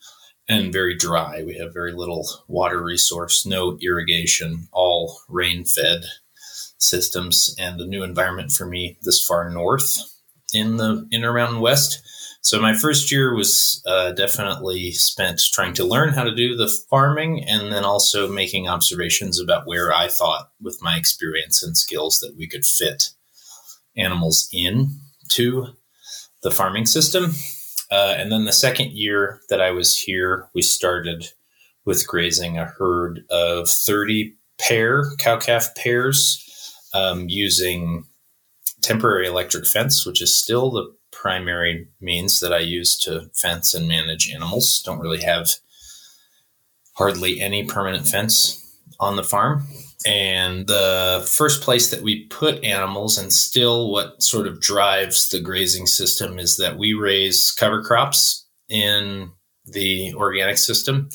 and 0.47 0.71
very 0.71 0.95
dry. 0.95 1.43
We 1.43 1.57
have 1.57 1.73
very 1.73 1.93
little 1.93 2.27
water 2.47 2.83
resource, 2.83 3.45
no 3.45 3.77
irrigation, 3.81 4.67
all 4.71 5.19
rain 5.27 5.65
fed 5.65 6.05
systems, 6.77 7.55
and 7.57 7.79
a 7.79 7.87
new 7.87 8.03
environment 8.03 8.51
for 8.51 8.65
me 8.65 8.97
this 9.01 9.23
far 9.23 9.49
north 9.49 9.97
in 10.53 10.77
the 10.77 11.07
Intermountain 11.11 11.59
West. 11.59 12.01
So 12.41 12.61
my 12.61 12.75
first 12.75 13.11
year 13.11 13.33
was 13.33 13.81
uh, 13.87 14.11
definitely 14.11 14.91
spent 14.91 15.41
trying 15.51 15.73
to 15.73 15.83
learn 15.83 16.13
how 16.13 16.23
to 16.23 16.35
do 16.35 16.55
the 16.55 16.67
farming 16.67 17.43
and 17.43 17.71
then 17.73 17.83
also 17.83 18.27
making 18.29 18.67
observations 18.67 19.39
about 19.39 19.65
where 19.65 19.91
I 19.91 20.07
thought 20.07 20.51
with 20.61 20.77
my 20.79 20.95
experience 20.95 21.63
and 21.63 21.75
skills 21.75 22.19
that 22.19 22.35
we 22.37 22.47
could 22.47 22.63
fit 22.63 23.09
animals 23.97 24.47
in 24.53 24.99
to 25.29 25.69
the 26.43 26.51
farming 26.51 26.85
system. 26.85 27.33
Uh, 27.91 28.15
and 28.17 28.31
then 28.31 28.45
the 28.45 28.51
second 28.51 28.91
year 28.91 29.39
that 29.49 29.61
I 29.61 29.71
was 29.71 29.97
here, 29.97 30.49
we 30.53 30.61
started 30.61 31.31
with 31.85 32.07
grazing 32.07 32.57
a 32.57 32.65
herd 32.65 33.23
of 33.29 33.69
30 33.69 34.35
pair 34.59 35.05
cow 35.19 35.37
calf 35.37 35.75
pairs 35.75 36.41
um, 36.93 37.25
using 37.27 38.05
temporary 38.81 39.27
electric 39.27 39.67
fence, 39.67 40.05
which 40.05 40.21
is 40.21 40.35
still 40.35 40.71
the 40.71 40.93
primary 41.11 41.87
means 42.01 42.39
that 42.39 42.53
I 42.53 42.59
use 42.59 42.97
to 42.99 43.29
fence 43.33 43.73
and 43.73 43.87
manage 43.87 44.31
animals. 44.33 44.81
Don't 44.85 44.99
really 44.99 45.21
have 45.21 45.49
hardly 46.93 47.41
any 47.41 47.65
permanent 47.65 48.07
fence 48.07 48.61
on 48.99 49.15
the 49.15 49.23
farm. 49.23 49.67
And 50.05 50.67
the 50.67 51.27
first 51.29 51.61
place 51.61 51.89
that 51.91 52.01
we 52.01 52.25
put 52.25 52.63
animals, 52.63 53.17
and 53.17 53.31
still 53.31 53.91
what 53.91 54.21
sort 54.21 54.47
of 54.47 54.59
drives 54.59 55.29
the 55.29 55.39
grazing 55.39 55.87
system, 55.87 56.37
is 56.37 56.57
that 56.57 56.77
we 56.77 56.93
raise 56.93 57.51
cover 57.51 57.81
crops 57.81 58.45
in 58.69 59.31
the 59.65 60.13
organic 60.15 60.57
system. 60.57 61.09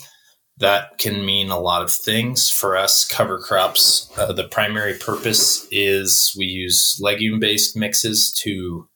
That 0.58 0.98
can 0.98 1.24
mean 1.24 1.50
a 1.50 1.58
lot 1.58 1.82
of 1.82 1.90
things. 1.90 2.50
For 2.50 2.76
us, 2.76 3.06
cover 3.06 3.38
crops, 3.38 4.10
uh, 4.18 4.32
the 4.32 4.48
primary 4.48 4.94
purpose 4.94 5.66
is 5.70 6.34
we 6.36 6.46
use 6.46 6.98
legume 7.00 7.40
based 7.40 7.76
mixes 7.76 8.32
to 8.42 8.88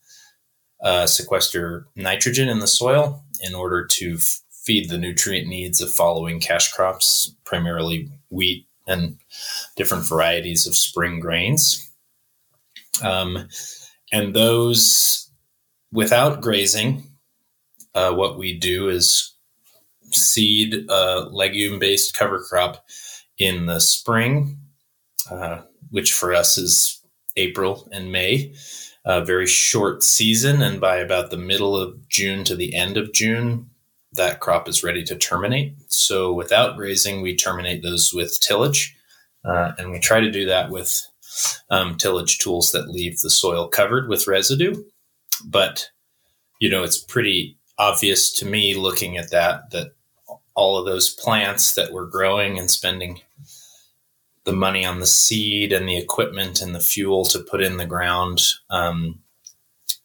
uh, 0.83 1.07
sequester 1.07 1.87
nitrogen 1.97 2.49
in 2.49 2.59
the 2.59 2.67
soil 2.67 3.25
in 3.41 3.55
order 3.55 3.87
to 3.87 4.15
f- 4.15 4.41
feed 4.65 4.91
the 4.91 4.99
nutrient 4.99 5.49
needs 5.49 5.81
of 5.81 5.93
following 5.93 6.41
cash 6.41 6.71
crops, 6.73 7.35
primarily 7.47 8.11
wheat, 8.29 8.67
and 8.87 9.19
different 9.77 10.07
varieties 10.07 10.67
of 10.67 10.77
spring 10.77 11.21
grains. 11.21 11.91
Um, 13.03 13.49
and 14.13 14.35
those, 14.35 15.31
without 15.93 16.41
grazing, 16.41 17.11
uh, 17.95 18.13
what 18.13 18.39
we 18.39 18.59
do 18.59 18.89
is 18.89 19.35
seed 20.11 20.87
a 20.89 21.29
legume 21.31 21.79
based 21.79 22.15
cover 22.15 22.41
crop 22.41 22.85
in 23.39 23.67
the 23.67 23.81
spring, 23.81 24.59
uh, 25.31 25.63
which 25.91 26.13
for 26.13 26.35
us 26.35 26.59
is 26.59 27.01
April 27.37 27.89
and 27.93 28.13
May. 28.13 28.55
A 29.07 29.23
very 29.23 29.47
short 29.47 30.03
season, 30.03 30.63
and 30.63 30.81
by 30.81 30.97
about 30.97 31.31
the 31.31 31.37
middle 31.37 31.77
of 31.77 32.09
June 32.09 32.43
to 32.45 32.57
the 32.57 32.75
end 32.75 32.97
of 32.97 33.13
June, 33.13 33.69
that 34.15 34.41
crop 34.41 34.69
is 34.69 34.85
ready 34.85 35.03
to 35.05 35.17
terminate. 35.17 35.75
So 35.89 36.33
without 36.33 36.77
grazing, 36.77 37.23
we 37.23 37.37
terminate 37.37 37.83
those 37.83 38.13
with 38.15 38.39
tillage. 38.41 38.97
Uh, 39.45 39.73
and 39.79 39.91
we 39.91 39.99
try 39.99 40.21
to 40.21 40.31
do 40.31 40.47
that 40.47 40.71
with 40.71 40.93
um, 41.71 41.97
tillage 41.97 42.39
tools 42.39 42.71
that 42.73 42.89
leave 42.89 43.19
the 43.21 43.31
soil 43.31 43.69
covered 43.69 44.09
with 44.09 44.29
residue. 44.29 44.75
But, 45.45 45.91
you 46.61 46.71
know, 46.71 46.83
it's 46.83 46.99
pretty 46.99 47.59
obvious 47.79 48.33
to 48.39 48.47
me 48.47 48.75
looking 48.75 49.17
at 49.17 49.31
that, 49.31 49.71
that 49.73 49.93
all 50.55 50.79
of 50.79 50.87
those 50.87 51.13
plants 51.13 51.75
that 51.75 51.93
we're 51.93 52.07
growing 52.07 52.59
and 52.59 52.71
spending 52.71 53.21
the 54.45 54.53
money 54.53 54.85
on 54.85 55.01
the 55.01 55.07
seed 55.07 55.73
and 55.73 55.89
the 55.89 55.97
equipment 55.97 56.63
and 56.63 56.75
the 56.75 56.81
fuel 56.81 57.25
to 57.25 57.41
put 57.41 57.63
in 57.63 57.79
the 57.79 57.87
ground 57.87 58.41
um, 58.71 59.19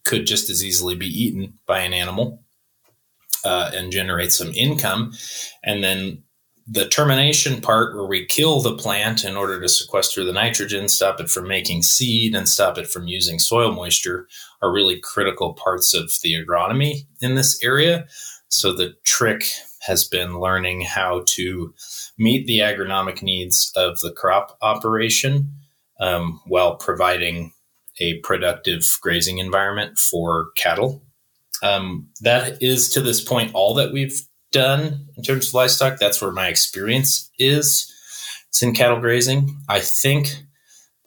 could 0.04 0.26
just 0.26 0.50
as 0.50 0.64
easily 0.64 0.96
be 0.96 1.08
eaten 1.08 1.60
by 1.68 1.80
an 1.80 1.94
animal 1.94 2.42
uh, 3.44 3.72
and 3.74 3.92
generate 3.92 4.32
some 4.32 4.54
income. 4.54 5.14
And 5.64 5.84
then 5.84 6.24
the 6.72 6.88
termination 6.88 7.62
part, 7.62 7.96
where 7.96 8.06
we 8.06 8.26
kill 8.26 8.62
the 8.62 8.76
plant 8.76 9.26
in 9.26 9.36
order 9.36 9.60
to 9.60 9.68
sequester 9.68 10.24
the 10.24 10.34
nitrogen, 10.34 10.88
stop 10.88 11.20
it 11.20 11.30
from 11.30 11.48
making 11.48 11.82
seed, 11.82 12.36
and 12.36 12.48
stop 12.48 12.78
it 12.78 12.88
from 12.88 13.08
using 13.08 13.40
soil 13.40 13.72
moisture, 13.72 14.28
are 14.62 14.72
really 14.72 15.00
critical 15.00 15.54
parts 15.54 15.96
of 15.96 16.12
the 16.22 16.36
agronomy 16.36 17.08
in 17.22 17.34
this 17.34 17.64
area. 17.64 18.06
So 18.50 18.72
the 18.72 18.94
trick 19.04 19.46
has 19.82 20.04
been 20.04 20.40
learning 20.40 20.82
how 20.82 21.24
to 21.26 21.74
meet 22.18 22.46
the 22.46 22.60
agronomic 22.60 23.24
needs 23.24 23.72
of 23.76 24.00
the 24.02 24.12
crop 24.12 24.58
operation 24.62 25.52
um, 26.00 26.40
while 26.46 26.76
providing 26.76 27.52
a 28.00 28.20
productive 28.20 28.98
grazing 29.02 29.40
environment 29.40 29.98
for 29.98 30.50
cattle 30.56 31.04
um, 31.64 32.08
that 32.22 32.62
is 32.62 32.90
to 32.90 33.02
this 33.02 33.22
point 33.22 33.54
all 33.54 33.74
that 33.76 33.92
we've 33.92 34.22
done 34.52 35.08
in 35.16 35.24
terms 35.24 35.50
of 35.50 35.54
livestock. 35.54 36.00
That's 36.00 36.22
where 36.22 36.32
my 36.32 36.48
experience 36.48 37.30
is. 37.38 37.94
It's 38.50 38.64
in 38.64 38.74
cattle 38.74 39.00
grazing. 39.00 39.56
I 39.68 39.80
think 39.80 40.44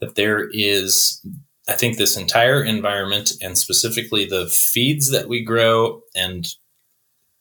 that 0.01 0.15
there 0.15 0.49
is, 0.53 1.25
I 1.69 1.73
think 1.73 1.97
this 1.97 2.17
entire 2.17 2.63
environment 2.63 3.33
and 3.41 3.57
specifically 3.59 4.27
the 4.27 4.49
feeds 4.49 5.11
that 5.11 5.29
we 5.29 5.45
grow 5.45 6.03
and 6.15 6.47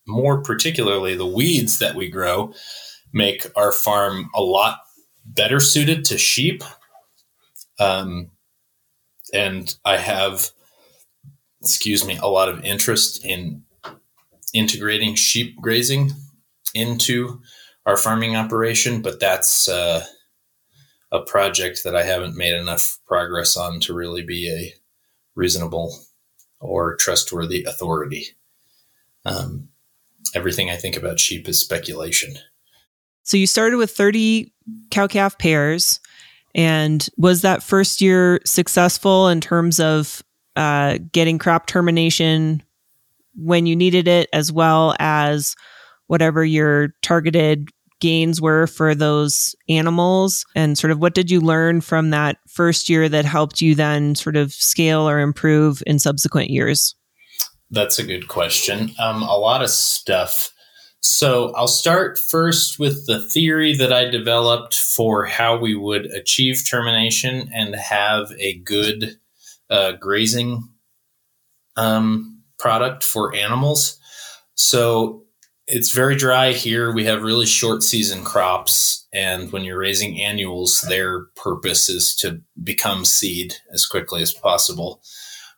more 0.08 0.42
particularly 0.42 1.16
the 1.16 1.26
weeds 1.26 1.80
that 1.80 1.96
we 1.96 2.10
grow 2.10 2.54
make 3.14 3.46
our 3.56 3.72
farm 3.72 4.30
a 4.36 4.42
lot 4.42 4.80
better 5.26 5.60
suited 5.60 6.06
to 6.06 6.18
sheep. 6.18 6.64
Um, 7.80 8.32
and 9.34 9.76
I 9.86 9.98
have 9.98 10.50
excuse 11.62 12.06
me, 12.06 12.18
a 12.18 12.28
lot 12.28 12.50
of 12.50 12.64
interest 12.64 13.24
in 13.26 13.64
integrating 14.54 15.16
sheep 15.16 15.56
grazing 15.62 16.12
into 16.74 17.42
our 17.86 17.98
farming 17.98 18.36
operation, 18.36 19.02
but 19.02 19.20
that's 19.20 19.68
uh, 19.68 20.04
a 21.12 21.22
project 21.22 21.84
that 21.84 21.96
I 21.96 22.04
haven't 22.04 22.36
made 22.36 22.54
enough 22.54 22.98
progress 23.06 23.58
on 23.58 23.80
to 23.82 23.94
really 23.94 24.24
be 24.24 24.50
a 24.50 24.74
reasonable 25.36 25.98
or 26.60 26.96
trustworthy 26.98 27.64
authority. 27.64 28.28
Um, 29.26 29.70
everything 30.36 30.70
I 30.70 30.76
think 30.76 30.96
about 30.96 31.20
sheep 31.20 31.48
is 31.48 31.60
speculation. 31.60 32.36
So 33.24 33.38
you 33.38 33.48
started 33.48 33.78
with 33.78 33.92
30 33.92 34.54
cow 34.90 35.08
calf 35.08 35.38
pairs. 35.38 36.00
And 36.54 37.08
was 37.18 37.42
that 37.42 37.64
first 37.64 38.02
year 38.02 38.42
successful 38.46 39.30
in 39.30 39.40
terms 39.40 39.80
of 39.80 40.22
uh, 40.56 40.98
getting 41.12 41.38
crop 41.38 41.68
termination 41.68 42.64
when 43.36 43.66
you 43.66 43.76
needed 43.76 44.08
it, 44.08 44.30
as 44.34 44.52
well 44.52 44.96
as 45.00 45.56
whatever 46.08 46.44
your 46.44 46.90
targeted 47.02 47.70
gains 48.02 48.42
were 48.42 48.68
for 48.68 48.94
those 48.94 49.56
animals. 49.70 50.46
And 50.56 50.78
sort 50.78 50.92
of 50.92 51.00
what 51.00 51.14
did 51.14 51.32
you 51.32 51.40
learn 51.40 51.80
from 51.80 52.10
that 52.10 52.38
first 52.50 52.90
year 52.90 53.08
that 53.08 53.24
helped 53.24 53.62
you 53.62 53.76
then 53.76 54.16
sort 54.16 54.36
of 54.36 54.52
scale 54.52 55.08
or 55.08 55.20
improve 55.20 55.82
in 55.88 56.00
subsequent 56.00 56.50
years? 56.50 56.96
That's 57.70 58.00
a 58.00 58.04
good 58.04 58.28
question. 58.28 58.92
Um, 59.00 59.22
a 59.24 59.38
lot 59.38 59.62
of 59.62 59.70
stuff. 59.70 60.52
So 61.04 61.52
i'll 61.56 61.68
start 61.68 62.20
first 62.20 62.78
with 62.78 63.08
the 63.08 63.28
theory 63.28 63.76
that 63.76 63.92
i 63.92 64.06
developed 64.06 64.76
for 64.76 65.26
how 65.26 65.58
we 65.58 65.74
would 65.74 66.06
achieve 66.06 66.62
termination 66.70 67.50
and 67.52 67.76
have 67.76 68.32
a 68.40 68.60
good 68.60 69.18
uh, 69.72 69.94
grazing 69.94 70.70
um, 71.78 72.44
product 72.60 73.04
for 73.04 73.34
animals. 73.34 73.98
So 74.54 75.24
it's 75.66 75.94
very 75.94 76.16
dry 76.16 76.52
here. 76.52 76.94
We 76.94 77.06
have 77.06 77.24
really 77.24 77.46
short 77.46 77.82
season 77.82 78.24
crops. 78.24 79.08
And 79.14 79.52
when 79.52 79.64
you're 79.64 79.80
raising 79.80 80.20
annuals, 80.22 80.82
their 80.82 81.26
purpose 81.36 81.90
is 81.90 82.16
to 82.18 82.42
become 82.62 83.06
seed 83.06 83.56
as 83.74 83.86
quickly 83.86 84.22
as 84.22 84.34
possible. 84.34 85.02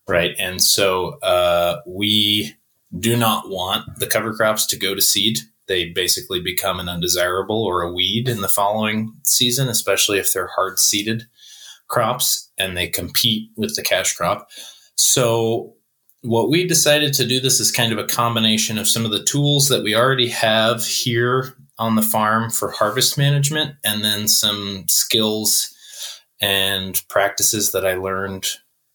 Right. 0.07 0.35
And 0.37 0.61
so 0.61 1.19
uh, 1.19 1.77
we 1.87 2.53
do 2.97 3.17
not 3.17 3.49
want 3.49 3.99
the 3.99 4.07
cover 4.07 4.33
crops 4.33 4.65
to 4.67 4.77
go 4.77 4.93
to 4.93 5.01
seed. 5.01 5.39
They 5.67 5.89
basically 5.89 6.41
become 6.41 6.79
an 6.79 6.89
undesirable 6.89 7.63
or 7.63 7.81
a 7.81 7.91
weed 7.91 8.27
in 8.27 8.41
the 8.41 8.49
following 8.49 9.13
season, 9.23 9.69
especially 9.69 10.19
if 10.19 10.31
they're 10.31 10.51
hard 10.55 10.77
seeded 10.77 11.25
crops 11.93 12.51
and 12.57 12.75
they 12.75 12.87
compete 12.87 13.51
with 13.55 13.75
the 13.75 13.83
cash 13.83 14.13
crop. 14.13 14.49
So 14.95 15.75
what 16.21 16.49
we 16.49 16.65
decided 16.65 17.13
to 17.13 17.27
do 17.27 17.39
this 17.39 17.59
is 17.59 17.71
kind 17.71 17.93
of 17.93 17.99
a 17.99 18.07
combination 18.07 18.79
of 18.79 18.87
some 18.87 19.05
of 19.05 19.11
the 19.11 19.23
tools 19.23 19.67
that 19.69 19.83
we 19.83 19.95
already 19.95 20.29
have 20.29 20.83
here 20.83 21.53
on 21.77 21.95
the 21.95 22.01
farm 22.01 22.49
for 22.49 22.71
harvest 22.71 23.17
management 23.17 23.75
and 23.83 24.03
then 24.03 24.27
some 24.27 24.85
skills 24.87 25.73
and 26.41 27.03
practices 27.09 27.71
that 27.71 27.85
I 27.85 27.93
learned 27.93 28.47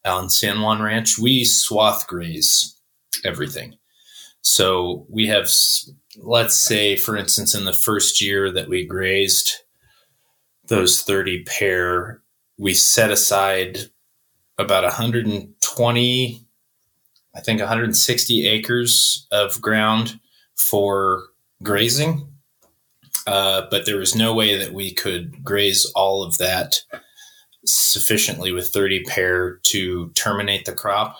on 0.04 0.28
San 0.30 0.60
Juan 0.60 0.82
Ranch. 0.82 1.18
We 1.18 1.44
swath 1.44 2.06
graze 2.06 2.76
everything. 3.24 3.76
So 4.42 5.06
we 5.08 5.28
have, 5.28 5.50
let's 6.16 6.56
say, 6.56 6.96
for 6.96 7.16
instance, 7.16 7.54
in 7.54 7.64
the 7.64 7.72
first 7.72 8.20
year 8.20 8.50
that 8.52 8.68
we 8.68 8.86
grazed 8.86 9.52
those 10.68 11.02
30 11.02 11.44
pair 11.44 12.22
we 12.58 12.74
set 12.74 13.10
aside 13.10 13.78
about 14.58 14.82
120, 14.82 16.46
I 17.34 17.40
think 17.40 17.60
160 17.60 18.46
acres 18.46 19.26
of 19.30 19.60
ground 19.60 20.18
for 20.56 21.28
grazing. 21.62 22.28
Uh, 23.26 23.66
but 23.70 23.86
there 23.86 23.98
was 23.98 24.14
no 24.14 24.34
way 24.34 24.56
that 24.56 24.72
we 24.72 24.92
could 24.92 25.44
graze 25.44 25.90
all 25.94 26.22
of 26.22 26.38
that 26.38 26.82
sufficiently 27.64 28.52
with 28.52 28.68
30 28.68 29.04
pair 29.04 29.58
to 29.64 30.10
terminate 30.10 30.64
the 30.64 30.72
crop. 30.72 31.16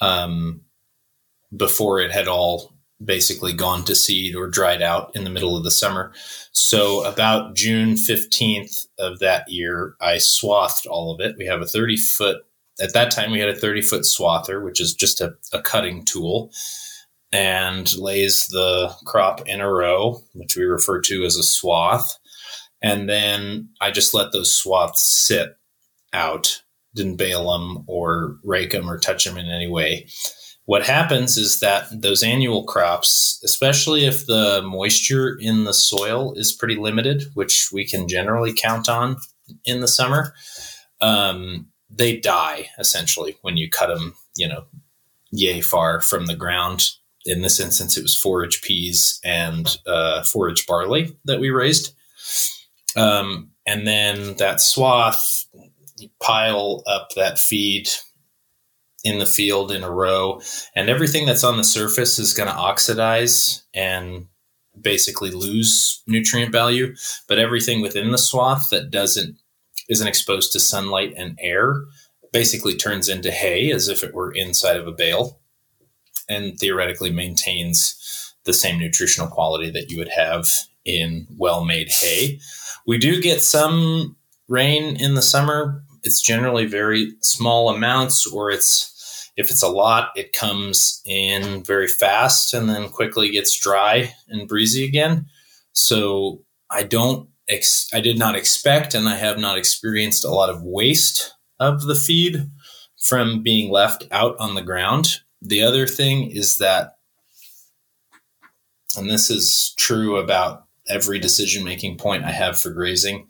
Um, 0.00 0.62
before 1.56 2.00
it 2.00 2.10
had 2.10 2.28
all 2.28 2.71
basically 3.04 3.52
gone 3.52 3.84
to 3.84 3.94
seed 3.94 4.34
or 4.34 4.48
dried 4.48 4.82
out 4.82 5.14
in 5.14 5.24
the 5.24 5.30
middle 5.30 5.56
of 5.56 5.64
the 5.64 5.70
summer. 5.70 6.12
So 6.52 7.04
about 7.04 7.54
June 7.54 7.94
15th 7.94 8.86
of 8.98 9.18
that 9.20 9.48
year, 9.50 9.96
I 10.00 10.18
swathed 10.18 10.86
all 10.86 11.12
of 11.12 11.20
it. 11.20 11.36
We 11.38 11.46
have 11.46 11.62
a 11.62 11.66
30 11.66 11.96
foot, 11.96 12.44
at 12.80 12.94
that 12.94 13.10
time, 13.10 13.30
we 13.30 13.40
had 13.40 13.48
a 13.48 13.56
30 13.56 13.82
foot 13.82 14.02
swather, 14.02 14.62
which 14.62 14.80
is 14.80 14.94
just 14.94 15.20
a, 15.20 15.34
a 15.52 15.60
cutting 15.60 16.04
tool 16.04 16.52
and 17.32 17.96
lays 17.96 18.46
the 18.48 18.94
crop 19.06 19.46
in 19.46 19.60
a 19.60 19.70
row, 19.70 20.22
which 20.34 20.56
we 20.56 20.64
refer 20.64 21.00
to 21.00 21.24
as 21.24 21.36
a 21.36 21.42
swath. 21.42 22.18
And 22.82 23.08
then 23.08 23.70
I 23.80 23.90
just 23.90 24.12
let 24.12 24.32
those 24.32 24.54
swaths 24.54 25.02
sit 25.02 25.56
out, 26.12 26.62
didn't 26.94 27.16
bale 27.16 27.52
them 27.52 27.84
or 27.86 28.36
rake 28.44 28.72
them 28.72 28.90
or 28.90 28.98
touch 28.98 29.24
them 29.24 29.38
in 29.38 29.46
any 29.46 29.68
way 29.68 30.08
what 30.66 30.84
happens 30.84 31.36
is 31.36 31.60
that 31.60 31.86
those 31.90 32.22
annual 32.22 32.64
crops, 32.64 33.40
especially 33.44 34.04
if 34.04 34.26
the 34.26 34.62
moisture 34.62 35.36
in 35.40 35.64
the 35.64 35.74
soil 35.74 36.34
is 36.34 36.52
pretty 36.52 36.76
limited, 36.76 37.24
which 37.34 37.70
we 37.72 37.86
can 37.86 38.06
generally 38.06 38.52
count 38.52 38.88
on 38.88 39.16
in 39.64 39.80
the 39.80 39.88
summer, 39.88 40.34
um, 41.00 41.66
they 41.90 42.16
die 42.16 42.68
essentially 42.78 43.36
when 43.42 43.56
you 43.56 43.68
cut 43.68 43.88
them, 43.88 44.14
you 44.36 44.48
know, 44.48 44.64
yay 45.32 45.60
far 45.60 46.00
from 46.00 46.26
the 46.26 46.36
ground. 46.36 46.90
In 47.24 47.42
this 47.42 47.58
instance, 47.58 47.96
it 47.96 48.02
was 48.02 48.16
forage 48.16 48.62
peas 48.62 49.20
and 49.24 49.78
uh, 49.86 50.22
forage 50.22 50.66
barley 50.66 51.16
that 51.24 51.40
we 51.40 51.50
raised. 51.50 51.92
Um, 52.96 53.50
and 53.66 53.86
then 53.86 54.36
that 54.36 54.60
swath, 54.60 55.46
you 55.98 56.08
pile 56.20 56.82
up 56.86 57.10
that 57.16 57.38
feed 57.38 57.88
in 59.04 59.18
the 59.18 59.26
field 59.26 59.72
in 59.72 59.82
a 59.82 59.90
row, 59.90 60.40
and 60.76 60.88
everything 60.88 61.26
that's 61.26 61.44
on 61.44 61.56
the 61.56 61.64
surface 61.64 62.18
is 62.18 62.34
going 62.34 62.48
to 62.48 62.54
oxidize 62.54 63.62
and 63.74 64.26
basically 64.80 65.30
lose 65.30 66.02
nutrient 66.06 66.52
value. 66.52 66.94
But 67.28 67.38
everything 67.38 67.82
within 67.82 68.10
the 68.10 68.18
swath 68.18 68.70
that 68.70 68.90
doesn't 68.90 69.36
isn't 69.88 70.06
exposed 70.06 70.52
to 70.52 70.60
sunlight 70.60 71.12
and 71.16 71.38
air 71.42 71.82
basically 72.32 72.74
turns 72.74 73.08
into 73.08 73.30
hay 73.30 73.72
as 73.72 73.88
if 73.88 74.02
it 74.02 74.14
were 74.14 74.32
inside 74.32 74.76
of 74.76 74.86
a 74.86 74.92
bale, 74.92 75.40
and 76.28 76.58
theoretically 76.58 77.10
maintains 77.10 78.34
the 78.44 78.54
same 78.54 78.78
nutritional 78.78 79.28
quality 79.28 79.70
that 79.70 79.90
you 79.90 79.98
would 79.98 80.08
have 80.08 80.48
in 80.84 81.26
well-made 81.36 81.90
hay. 81.90 82.40
We 82.86 82.98
do 82.98 83.20
get 83.20 83.42
some 83.42 84.16
rain 84.48 84.96
in 84.96 85.14
the 85.14 85.22
summer. 85.22 85.84
It's 86.02 86.20
generally 86.20 86.66
very 86.66 87.12
small 87.20 87.68
amounts, 87.68 88.26
or 88.26 88.50
it's 88.50 88.91
if 89.36 89.50
it's 89.50 89.62
a 89.62 89.68
lot, 89.68 90.10
it 90.14 90.32
comes 90.32 91.00
in 91.06 91.64
very 91.64 91.88
fast 91.88 92.52
and 92.52 92.68
then 92.68 92.88
quickly 92.90 93.30
gets 93.30 93.58
dry 93.58 94.14
and 94.28 94.48
breezy 94.48 94.84
again. 94.84 95.26
So 95.72 96.44
I 96.70 96.82
don't, 96.82 97.28
ex- 97.48 97.88
I 97.92 98.00
did 98.00 98.18
not 98.18 98.36
expect 98.36 98.94
and 98.94 99.08
I 99.08 99.16
have 99.16 99.38
not 99.38 99.56
experienced 99.56 100.24
a 100.24 100.30
lot 100.30 100.50
of 100.50 100.62
waste 100.62 101.32
of 101.58 101.82
the 101.82 101.94
feed 101.94 102.50
from 103.02 103.42
being 103.42 103.70
left 103.70 104.04
out 104.10 104.36
on 104.38 104.54
the 104.54 104.62
ground. 104.62 105.20
The 105.40 105.62
other 105.62 105.86
thing 105.86 106.30
is 106.30 106.58
that, 106.58 106.96
and 108.96 109.08
this 109.08 109.30
is 109.30 109.74
true 109.78 110.16
about 110.16 110.66
every 110.88 111.18
decision 111.18 111.64
making 111.64 111.96
point 111.96 112.24
I 112.24 112.30
have 112.30 112.60
for 112.60 112.70
grazing 112.70 113.28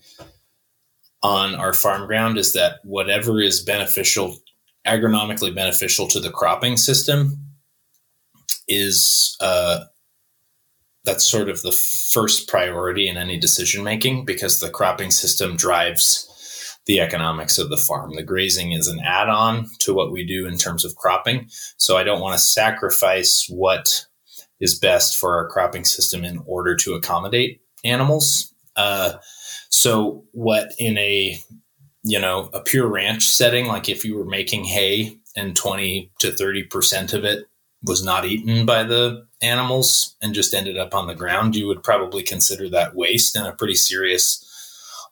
on 1.22 1.54
our 1.54 1.72
farm 1.72 2.06
ground, 2.08 2.36
is 2.36 2.52
that 2.54 2.80
whatever 2.82 3.40
is 3.40 3.62
beneficial 3.62 4.36
agronomically 4.86 5.54
beneficial 5.54 6.08
to 6.08 6.20
the 6.20 6.30
cropping 6.30 6.76
system 6.76 7.38
is 8.68 9.36
uh, 9.40 9.80
that's 11.04 11.28
sort 11.28 11.48
of 11.48 11.62
the 11.62 11.72
first 12.12 12.48
priority 12.48 13.08
in 13.08 13.16
any 13.16 13.38
decision 13.38 13.82
making 13.84 14.24
because 14.24 14.60
the 14.60 14.70
cropping 14.70 15.10
system 15.10 15.56
drives 15.56 16.28
the 16.86 17.00
economics 17.00 17.58
of 17.58 17.70
the 17.70 17.76
farm. 17.76 18.14
The 18.14 18.22
grazing 18.22 18.72
is 18.72 18.88
an 18.88 19.00
add 19.00 19.28
on 19.28 19.68
to 19.80 19.94
what 19.94 20.10
we 20.10 20.26
do 20.26 20.46
in 20.46 20.56
terms 20.56 20.84
of 20.84 20.96
cropping. 20.96 21.48
So 21.76 21.96
I 21.96 22.02
don't 22.02 22.20
want 22.20 22.34
to 22.34 22.42
sacrifice 22.42 23.46
what 23.48 24.06
is 24.60 24.78
best 24.78 25.18
for 25.18 25.36
our 25.36 25.48
cropping 25.48 25.84
system 25.84 26.24
in 26.24 26.42
order 26.46 26.76
to 26.76 26.94
accommodate 26.94 27.60
animals. 27.84 28.52
Uh, 28.76 29.14
so, 29.68 30.24
what 30.32 30.72
in 30.78 30.96
a 30.98 31.38
you 32.02 32.20
know, 32.20 32.50
a 32.52 32.60
pure 32.60 32.86
ranch 32.86 33.28
setting, 33.28 33.66
like 33.66 33.88
if 33.88 34.04
you 34.04 34.16
were 34.16 34.24
making 34.24 34.64
hay 34.64 35.16
and 35.36 35.56
20 35.56 36.10
to 36.18 36.28
30% 36.32 37.14
of 37.14 37.24
it 37.24 37.46
was 37.84 38.04
not 38.04 38.24
eaten 38.24 38.64
by 38.66 38.82
the 38.84 39.26
animals 39.40 40.16
and 40.22 40.34
just 40.34 40.54
ended 40.54 40.78
up 40.78 40.94
on 40.94 41.06
the 41.06 41.14
ground, 41.14 41.56
you 41.56 41.66
would 41.66 41.82
probably 41.82 42.22
consider 42.22 42.68
that 42.68 42.94
waste 42.94 43.36
and 43.36 43.46
a 43.46 43.52
pretty 43.52 43.74
serious 43.74 44.44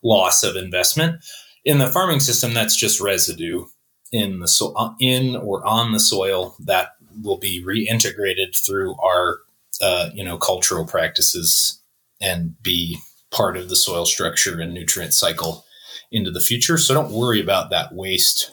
loss 0.03 0.43
of 0.43 0.55
investment. 0.55 1.23
In 1.65 1.77
the 1.77 1.87
farming 1.87 2.19
system, 2.19 2.53
that's 2.53 2.75
just 2.75 3.01
residue 3.01 3.65
in 4.11 4.39
the 4.39 4.47
so- 4.47 4.95
in 4.99 5.35
or 5.35 5.65
on 5.65 5.91
the 5.91 5.99
soil 5.99 6.55
that 6.59 6.95
will 7.23 7.37
be 7.37 7.63
reintegrated 7.63 8.55
through 8.55 8.95
our 8.97 9.39
uh, 9.81 10.09
you 10.13 10.23
know 10.23 10.37
cultural 10.37 10.85
practices 10.85 11.79
and 12.19 12.61
be 12.61 12.97
part 13.31 13.57
of 13.57 13.69
the 13.69 13.75
soil 13.75 14.05
structure 14.05 14.59
and 14.59 14.73
nutrient 14.73 15.13
cycle 15.13 15.65
into 16.11 16.31
the 16.31 16.39
future. 16.39 16.77
So 16.77 16.93
don't 16.93 17.11
worry 17.11 17.41
about 17.41 17.69
that 17.69 17.93
waste 17.93 18.51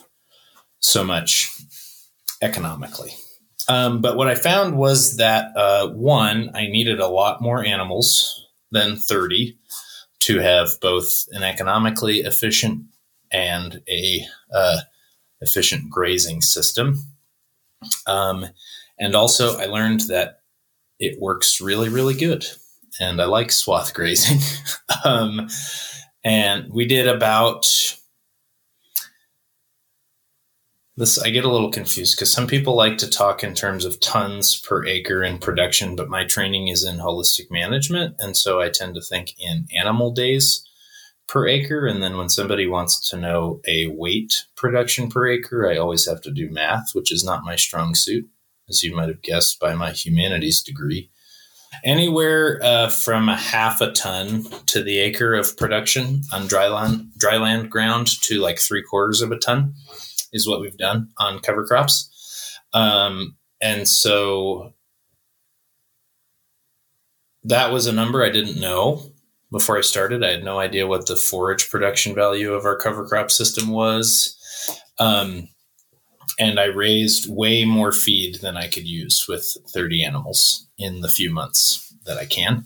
so 0.79 1.03
much 1.03 1.51
economically. 2.41 3.11
Um, 3.67 4.01
but 4.01 4.17
what 4.17 4.27
I 4.27 4.35
found 4.35 4.77
was 4.77 5.17
that 5.17 5.55
uh, 5.55 5.89
one, 5.89 6.51
I 6.55 6.67
needed 6.67 6.99
a 6.99 7.07
lot 7.07 7.41
more 7.41 7.63
animals 7.63 8.47
than 8.71 8.95
30 8.97 9.57
to 10.21 10.39
have 10.39 10.79
both 10.81 11.25
an 11.31 11.43
economically 11.43 12.19
efficient 12.19 12.83
and 13.31 13.81
a 13.87 14.25
uh, 14.53 14.77
efficient 15.41 15.89
grazing 15.89 16.41
system. 16.41 17.03
Um, 18.07 18.47
and 18.97 19.15
also, 19.15 19.57
I 19.57 19.65
learned 19.65 20.01
that 20.01 20.41
it 20.99 21.19
works 21.21 21.61
really, 21.61 21.89
really 21.89 22.15
good. 22.15 22.45
And 22.99 23.21
I 23.21 23.25
like 23.25 23.51
swath 23.51 23.93
grazing. 23.93 24.39
um, 25.05 25.47
and 26.23 26.71
we 26.71 26.85
did 26.85 27.07
about 27.07 27.65
this 30.97 31.17
i 31.19 31.29
get 31.29 31.45
a 31.45 31.51
little 31.51 31.71
confused 31.71 32.17
because 32.17 32.31
some 32.31 32.47
people 32.47 32.75
like 32.75 32.97
to 32.97 33.09
talk 33.09 33.43
in 33.43 33.53
terms 33.53 33.85
of 33.85 33.99
tons 33.99 34.59
per 34.59 34.85
acre 34.85 35.23
in 35.23 35.37
production 35.37 35.95
but 35.95 36.09
my 36.09 36.25
training 36.25 36.67
is 36.67 36.83
in 36.83 36.97
holistic 36.97 37.49
management 37.49 38.15
and 38.19 38.35
so 38.35 38.59
i 38.61 38.69
tend 38.69 38.95
to 38.95 39.01
think 39.01 39.33
in 39.39 39.65
animal 39.75 40.11
days 40.11 40.63
per 41.29 41.47
acre. 41.47 41.85
And 41.85 42.01
then 42.01 42.17
when 42.17 42.27
somebody 42.27 42.65
wants 42.65 43.07
to 43.09 43.15
know 43.15 43.61
a 43.67 43.85
weight 43.85 44.45
production 44.55 45.09
per 45.09 45.27
acre 45.27 45.69
i 45.69 45.77
always 45.77 46.07
have 46.07 46.21
to 46.21 46.31
do 46.31 46.49
math 46.49 46.89
which 46.93 47.11
is 47.11 47.23
not 47.23 47.45
my 47.45 47.55
strong 47.55 47.95
suit 47.95 48.27
as 48.67 48.83
you 48.83 48.95
might 48.95 49.09
have 49.09 49.21
guessed 49.21 49.59
by 49.59 49.73
my 49.73 49.91
humanities 49.91 50.61
degree 50.61 51.09
Anywhere 51.83 52.59
uh, 52.63 52.89
from 52.89 53.29
a 53.29 53.37
half 53.37 53.79
a 53.79 53.91
ton 53.91 54.43
to 54.65 54.83
the 54.83 54.99
acre 54.99 55.33
of 55.33 55.55
production 55.57 56.21
on 56.33 56.47
dry 56.47 56.67
land, 56.67 57.11
dry 57.17 57.37
land 57.37 57.69
ground 57.69 58.07
to 58.21 58.39
like 58.41 58.59
three 58.59 58.83
quarters 58.83 59.21
of 59.21 59.31
a 59.31 59.37
ton 59.37 59.73
is 60.33 60.47
what 60.47 60.61
we've 60.61 60.77
done 60.77 61.09
on 61.17 61.39
cover 61.39 61.65
crops. 61.65 62.57
Um, 62.73 63.37
and 63.61 63.87
so 63.87 64.73
that 67.43 67.71
was 67.71 67.87
a 67.87 67.93
number 67.93 68.23
I 68.23 68.29
didn't 68.29 68.59
know 68.59 69.11
before 69.51 69.77
I 69.77 69.81
started. 69.81 70.23
I 70.23 70.31
had 70.31 70.43
no 70.43 70.59
idea 70.59 70.87
what 70.87 71.07
the 71.07 71.15
forage 71.15 71.69
production 71.69 72.13
value 72.13 72.53
of 72.53 72.65
our 72.65 72.77
cover 72.77 73.07
crop 73.07 73.31
system 73.31 73.69
was. 73.69 74.35
Um, 74.99 75.47
and 76.39 76.59
I 76.59 76.65
raised 76.65 77.29
way 77.29 77.65
more 77.65 77.91
feed 77.91 78.35
than 78.35 78.55
I 78.55 78.67
could 78.67 78.87
use 78.87 79.25
with 79.27 79.57
30 79.67 80.03
animals 80.03 80.67
in 80.77 81.01
the 81.01 81.09
few 81.09 81.31
months 81.31 81.93
that 82.05 82.17
I 82.17 82.25
can. 82.25 82.63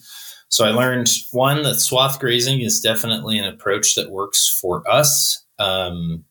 So 0.50 0.66
I 0.66 0.70
learned 0.70 1.10
one 1.32 1.64
that 1.64 1.80
swath 1.80 2.20
grazing 2.20 2.62
is 2.62 2.80
definitely 2.80 3.40
an 3.40 3.46
approach 3.46 3.96
that 3.96 4.12
works 4.12 4.48
for 4.62 4.88
us. 4.90 5.44
Um, 5.58 6.26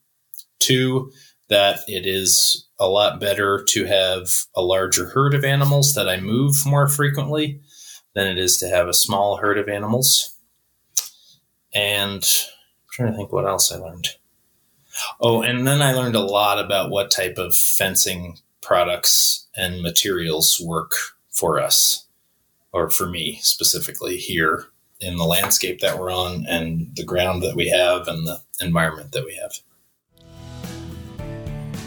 two, 0.61 1.11
that 1.49 1.81
it 1.89 2.07
is 2.07 2.69
a 2.79 2.87
lot 2.87 3.21
better 3.21 3.65
to 3.69 3.85
have 3.85 4.29
a 4.55 4.63
larger 4.63 5.07
herd 5.07 5.35
of 5.35 5.45
animals 5.45 5.95
that 5.95 6.09
I 6.09 6.21
move 6.21 6.55
more 6.65 6.89
frequently 6.89 7.61
than 8.15 8.29
it 8.29 8.39
is 8.39 8.59
to 8.59 8.69
have 8.69 8.87
a 8.87 8.95
small 8.95 9.39
herd 9.39 9.59
of 9.59 9.69
animals. 9.69 10.37
And 11.75 12.23
I'm 12.23 12.91
trying 12.93 13.11
to 13.13 13.17
think 13.17 13.33
what 13.33 13.47
else 13.47 13.73
I 13.73 13.77
learned. 13.77 14.09
Oh, 15.21 15.43
and 15.43 15.67
then 15.67 15.83
I 15.83 15.93
learned 15.93 16.17
a 16.17 16.21
lot 16.21 16.59
about 16.59 16.91
what 16.91 17.11
type 17.11 17.39
of 17.39 17.55
fencing 17.55 18.39
products 18.61 19.47
and 19.57 19.83
materials 19.83 20.61
work 20.65 20.93
for 21.31 21.61
us, 21.61 22.07
or 22.73 22.91
for 22.91 23.09
me 23.09 23.39
specifically 23.43 24.17
here 24.17 24.67
in 25.01 25.17
the 25.17 25.25
landscape 25.25 25.81
that 25.81 25.99
we're 25.99 26.13
on 26.13 26.47
and 26.47 26.95
the 26.95 27.05
ground 27.05 27.43
that 27.43 27.57
we 27.57 27.69
have 27.69 28.07
and 28.07 28.27
the 28.27 28.41
environment 28.61 29.13
that 29.13 29.25
we 29.25 29.35
have. 29.35 29.53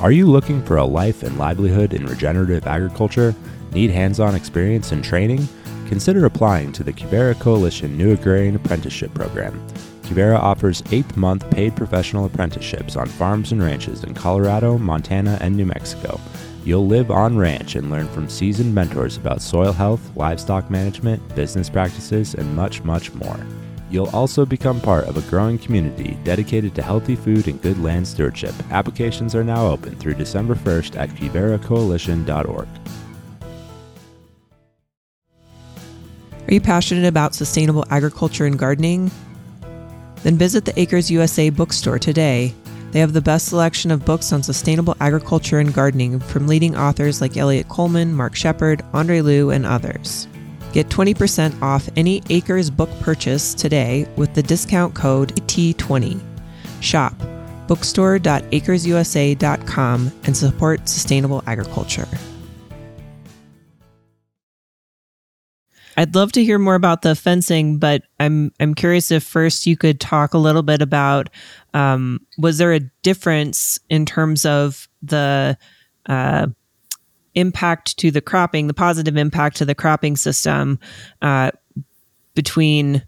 Are 0.02 0.12
you 0.12 0.28
looking 0.28 0.62
for 0.66 0.76
a 0.76 0.86
life 0.86 1.24
and 1.24 1.38
livelihood 1.38 1.94
in 1.94 2.06
regenerative 2.06 2.68
agriculture? 2.68 3.34
Need 3.72 3.92
hands 3.92 4.20
on 4.20 4.36
experience 4.36 4.92
and 4.92 5.04
training? 5.04 5.48
Consider 5.88 6.26
applying 6.26 6.74
to 6.74 6.84
the 6.84 6.92
Quivira 6.92 7.40
Coalition 7.40 7.98
New 7.98 8.12
Agrarian 8.12 8.56
Apprenticeship 8.56 9.14
Program. 9.14 9.66
Quivira 10.06 10.38
offers 10.38 10.84
eight 10.92 11.18
month 11.18 11.50
paid 11.50 11.76
professional 11.76 12.26
apprenticeships 12.26 12.96
on 12.96 13.08
farms 13.08 13.52
and 13.52 13.62
ranches 13.62 14.04
in 14.04 14.14
Colorado, 14.14 14.78
Montana, 14.78 15.38
and 15.42 15.56
New 15.56 15.66
Mexico. 15.66 16.20
You'll 16.64 16.86
live 16.88 17.10
on 17.10 17.38
ranch 17.38 17.76
and 17.76 17.90
learn 17.90 18.08
from 18.08 18.30
seasoned 18.30 18.74
mentors 18.74 19.18
about 19.18 19.42
soil 19.42 19.72
health, 19.72 20.16
livestock 20.16 20.70
management, 20.70 21.36
business 21.36 21.70
practices, 21.70 22.36
and 22.36 22.56
much, 22.56 22.84
much 22.84 23.14
more. 23.14 23.40
You'll 23.90 24.10
also 24.10 24.46
become 24.46 24.82
part 24.82 25.06
of 25.06 25.18
a 25.18 25.30
growing 25.30 25.58
community 25.58 26.18
dedicated 26.24 26.76
to 26.76 26.82
healthy 26.82 27.16
food 27.16 27.48
and 27.48 27.62
good 27.62 27.80
land 27.82 28.08
stewardship. 28.08 28.54
Applications 28.72 29.36
are 29.36 29.44
now 29.44 29.68
open 29.68 29.96
through 29.96 30.16
December 30.16 30.56
1st 30.56 30.98
at 30.98 31.10
quiviracoalition.org. 31.10 32.68
Are 36.48 36.54
you 36.54 36.62
passionate 36.62 37.08
about 37.08 37.34
sustainable 37.34 37.86
agriculture 37.90 38.46
and 38.46 38.58
gardening? 38.58 39.10
Then 40.26 40.38
visit 40.38 40.66
the 40.66 40.78
Acres 40.78 41.10
USA 41.10 41.50
bookstore 41.50 42.00
today 42.00 42.54
they 42.96 43.02
have 43.02 43.12
the 43.12 43.22
best 43.22 43.50
selection 43.50 43.92
of 43.92 44.06
books 44.06 44.32
on 44.32 44.42
sustainable 44.42 44.96
agriculture 45.02 45.60
and 45.60 45.74
gardening 45.74 46.18
from 46.18 46.48
leading 46.48 46.78
authors 46.78 47.20
like 47.20 47.36
Eliot 47.36 47.68
Coleman, 47.68 48.14
Mark 48.14 48.38
Shepard, 48.38 48.86
Andre 48.94 49.20
Leu, 49.20 49.50
and 49.50 49.66
others. 49.66 50.30
Get 50.72 50.88
20% 50.88 51.62
off 51.62 51.90
any 51.98 52.24
Acres 52.30 52.70
book 52.70 52.90
purchase 53.02 53.54
today 53.54 54.08
with 54.16 54.34
the 54.34 54.42
discount 54.42 54.96
code 54.96 55.36
T20. 55.48 56.22
Shop 56.80 57.14
bookstore.acresusa.com 57.68 60.12
and 60.24 60.38
support 60.38 60.88
sustainable 60.88 61.44
agriculture. 61.48 62.08
I'd 65.98 66.16
love 66.16 66.32
to 66.34 66.44
hear 66.44 66.60
more 66.60 66.76
about 66.76 67.02
the 67.02 67.16
fencing, 67.16 67.80
but 67.80 68.04
I'm 68.20 68.52
I'm 68.60 68.74
curious 68.74 69.12
if 69.12 69.24
first 69.24 69.66
you 69.66 69.78
could 69.78 70.00
talk 70.00 70.34
a 70.34 70.38
little 70.38 70.64
bit 70.64 70.82
about 70.82 71.30
um, 71.74 72.20
was 72.38 72.58
there 72.58 72.74
a 72.74 72.82
difference 73.02 73.80
in 73.90 74.06
terms 74.06 74.46
of 74.46 74.88
the 75.02 75.58
uh, 76.08 76.48
impact 77.34 77.98
to 77.98 78.12
the 78.12 78.22
cropping, 78.22 78.68
the 78.68 78.74
positive 78.74 79.18
impact 79.18 79.58
to 79.58 79.66
the 79.66 79.76
cropping 79.76 80.16
system 80.16 80.80
uh, 81.22 81.52
between 82.34 83.06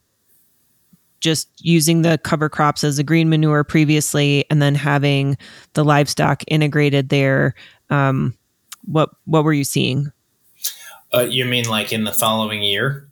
just 1.20 1.50
using 1.60 2.04
the 2.04 2.20
cover 2.24 2.48
crops 2.48 2.84
as 2.84 3.00
a 3.00 3.04
green 3.04 3.30
manure 3.30 3.64
previously 3.64 4.46
and 4.50 4.62
then 4.62 4.76
having 4.76 5.38
the 5.74 5.84
livestock 5.84 6.44
integrated 6.48 7.10
there? 7.10 7.56
Um, 7.90 8.38
what 8.84 9.10
what 9.26 9.44
were 9.44 9.54
you 9.54 9.64
seeing? 9.64 10.12
Uh, 11.14 11.22
you 11.22 11.46
mean 11.46 11.68
like 11.70 11.94
in 11.94 12.04
the 12.04 12.12
following 12.12 12.62
year? 12.62 13.10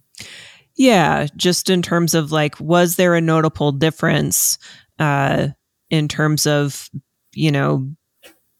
Yeah, 0.75 1.27
just 1.37 1.69
in 1.69 1.81
terms 1.81 2.13
of 2.13 2.31
like, 2.31 2.59
was 2.59 2.97
there 2.97 3.15
a 3.15 3.21
notable 3.21 3.71
difference 3.71 4.57
uh, 4.99 5.49
in 5.89 6.07
terms 6.07 6.45
of, 6.45 6.89
you 7.33 7.51
know, 7.51 7.89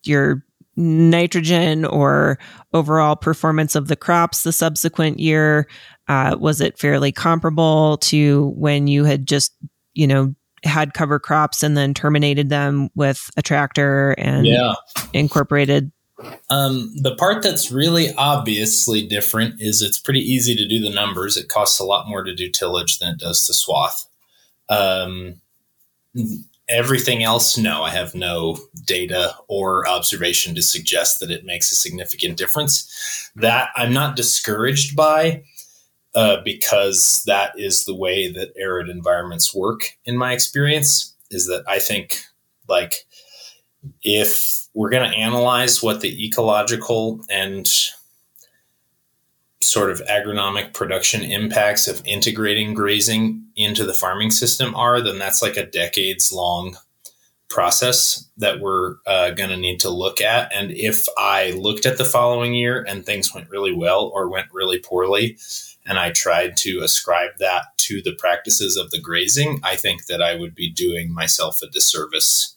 your 0.03 0.43
nitrogen 0.77 1.85
or 1.85 2.37
overall 2.73 3.15
performance 3.15 3.75
of 3.75 3.87
the 3.87 3.95
crops 3.95 4.43
the 4.43 4.53
subsequent 4.53 5.19
year? 5.19 5.67
Uh, 6.07 6.37
was 6.39 6.61
it 6.61 6.77
fairly 6.77 7.11
comparable 7.11 7.97
to 7.97 8.53
when 8.55 8.87
you 8.87 9.03
had 9.03 9.27
just, 9.27 9.53
you 9.93 10.07
know, 10.07 10.33
had 10.63 10.93
cover 10.93 11.19
crops 11.19 11.63
and 11.63 11.77
then 11.77 11.93
terminated 11.93 12.49
them 12.49 12.89
with 12.95 13.29
a 13.37 13.41
tractor 13.41 14.11
and 14.17 14.47
yeah. 14.47 14.73
incorporated 15.13 15.91
um, 16.49 16.93
the 16.95 17.15
part 17.15 17.43
that's 17.43 17.71
really 17.71 18.13
obviously 18.15 19.05
different 19.05 19.61
is 19.61 19.81
it's 19.81 19.99
pretty 19.99 20.21
easy 20.21 20.55
to 20.55 20.67
do 20.67 20.79
the 20.79 20.89
numbers. 20.93 21.37
It 21.37 21.49
costs 21.49 21.79
a 21.79 21.85
lot 21.85 22.07
more 22.07 22.23
to 22.23 22.33
do 22.33 22.49
tillage 22.49 22.99
than 22.99 23.13
it 23.13 23.19
does 23.19 23.45
to 23.47 23.53
swath. 23.53 24.07
Um, 24.69 25.41
everything 26.69 27.23
else, 27.23 27.57
no, 27.57 27.83
I 27.83 27.89
have 27.89 28.15
no 28.15 28.57
data 28.85 29.35
or 29.47 29.87
observation 29.87 30.55
to 30.55 30.61
suggest 30.61 31.19
that 31.19 31.31
it 31.31 31.45
makes 31.45 31.71
a 31.71 31.75
significant 31.75 32.37
difference. 32.37 33.31
That 33.35 33.69
I'm 33.75 33.93
not 33.93 34.15
discouraged 34.15 34.95
by. 34.95 35.43
Uh, 36.13 36.41
because 36.45 37.23
that 37.27 37.51
is 37.59 37.83
the 37.83 37.93
way 37.93 38.31
that 38.31 38.53
arid 38.57 38.87
environments 38.87 39.53
work 39.53 39.97
in 40.05 40.15
my 40.15 40.31
experience 40.31 41.13
is 41.29 41.47
that 41.47 41.61
i 41.67 41.77
think 41.77 42.23
like 42.69 43.05
if 44.01 44.64
we're 44.75 44.89
going 44.89 45.09
to 45.09 45.17
analyze 45.17 45.81
what 45.81 46.01
the 46.01 46.27
ecological 46.27 47.21
and 47.29 47.67
sort 49.61 49.89
of 49.89 50.01
agronomic 50.01 50.73
production 50.73 51.23
impacts 51.23 51.87
of 51.87 52.01
integrating 52.05 52.73
grazing 52.73 53.43
into 53.55 53.83
the 53.83 53.93
farming 53.93 54.29
system 54.29 54.75
are, 54.75 55.01
then 55.01 55.17
that's 55.17 55.41
like 55.41 55.57
a 55.57 55.65
decades 55.65 56.31
long 56.31 56.77
process 57.49 58.29
that 58.37 58.59
we're 58.59 58.97
uh, 59.07 59.31
going 59.31 59.49
to 59.49 59.57
need 59.57 59.79
to 59.79 59.89
look 59.89 60.19
at. 60.19 60.51
And 60.53 60.71
if 60.71 61.05
I 61.17 61.51
looked 61.51 61.85
at 61.85 61.97
the 61.97 62.05
following 62.05 62.53
year 62.53 62.85
and 62.87 63.05
things 63.05 63.33
went 63.33 63.49
really 63.49 63.73
well 63.73 64.11
or 64.13 64.29
went 64.29 64.47
really 64.51 64.77
poorly, 64.77 65.37
and 65.85 65.97
I 65.97 66.11
tried 66.11 66.57
to 66.57 66.81
ascribe 66.83 67.31
that 67.39 67.77
to 67.77 68.01
the 68.01 68.13
practices 68.13 68.75
of 68.75 68.91
the 68.91 68.99
grazing, 68.99 69.61
I 69.63 69.77
think 69.77 70.07
that 70.07 70.21
I 70.21 70.35
would 70.35 70.53
be 70.53 70.69
doing 70.69 71.13
myself 71.13 71.61
a 71.61 71.67
disservice 71.67 72.54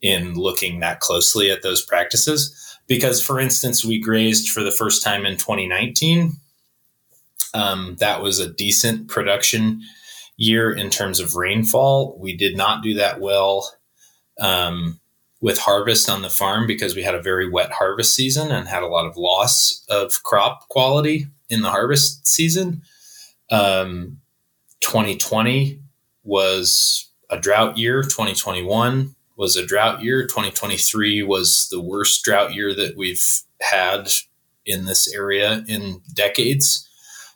in 0.00 0.34
looking 0.34 0.80
that 0.80 1.00
closely 1.00 1.50
at 1.50 1.62
those 1.62 1.84
practices. 1.84 2.54
Because, 2.86 3.22
for 3.22 3.38
instance, 3.38 3.84
we 3.84 4.00
grazed 4.00 4.48
for 4.48 4.62
the 4.62 4.70
first 4.70 5.02
time 5.02 5.26
in 5.26 5.36
2019. 5.36 6.32
Um, 7.54 7.96
that 7.98 8.22
was 8.22 8.38
a 8.38 8.50
decent 8.50 9.08
production 9.08 9.82
year 10.36 10.72
in 10.72 10.88
terms 10.88 11.20
of 11.20 11.34
rainfall. 11.34 12.16
We 12.18 12.36
did 12.36 12.56
not 12.56 12.82
do 12.82 12.94
that 12.94 13.20
well 13.20 13.70
um, 14.40 15.00
with 15.40 15.58
harvest 15.58 16.08
on 16.08 16.22
the 16.22 16.30
farm 16.30 16.66
because 16.66 16.94
we 16.94 17.02
had 17.02 17.14
a 17.14 17.22
very 17.22 17.48
wet 17.48 17.72
harvest 17.72 18.14
season 18.14 18.50
and 18.50 18.68
had 18.68 18.82
a 18.82 18.88
lot 18.88 19.06
of 19.06 19.16
loss 19.16 19.84
of 19.88 20.22
crop 20.22 20.68
quality 20.68 21.26
in 21.50 21.62
the 21.62 21.70
harvest 21.70 22.26
season. 22.26 22.82
Um, 23.50 24.20
2020 24.80 25.80
was 26.24 27.08
a 27.30 27.38
drought 27.38 27.76
year. 27.76 28.02
2021 28.02 29.14
was 29.38 29.56
a 29.56 29.64
drought 29.64 30.02
year. 30.02 30.26
2023 30.26 31.22
was 31.22 31.68
the 31.70 31.80
worst 31.80 32.22
drought 32.24 32.52
year 32.52 32.74
that 32.74 32.96
we've 32.96 33.24
had 33.60 34.10
in 34.66 34.84
this 34.84 35.10
area 35.14 35.64
in 35.68 36.02
decades. 36.12 36.84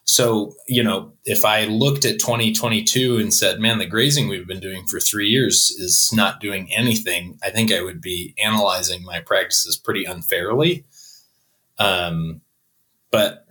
So, 0.03 0.53
you 0.67 0.83
know, 0.83 1.13
if 1.23 1.45
I 1.45 1.63
looked 1.63 2.03
at 2.03 2.19
2022 2.19 3.17
and 3.17 3.33
said, 3.33 3.61
man, 3.61 3.79
the 3.79 3.85
grazing 3.85 4.27
we've 4.27 4.45
been 4.45 4.59
doing 4.59 4.85
for 4.85 4.99
three 4.99 5.29
years 5.29 5.71
is 5.79 6.11
not 6.13 6.41
doing 6.41 6.69
anything, 6.73 7.39
I 7.41 7.49
think 7.49 7.71
I 7.71 7.81
would 7.81 8.01
be 8.01 8.35
analyzing 8.37 9.01
my 9.03 9.21
practices 9.21 9.77
pretty 9.77 10.03
unfairly. 10.03 10.83
Um, 11.79 12.41
but 13.11 13.47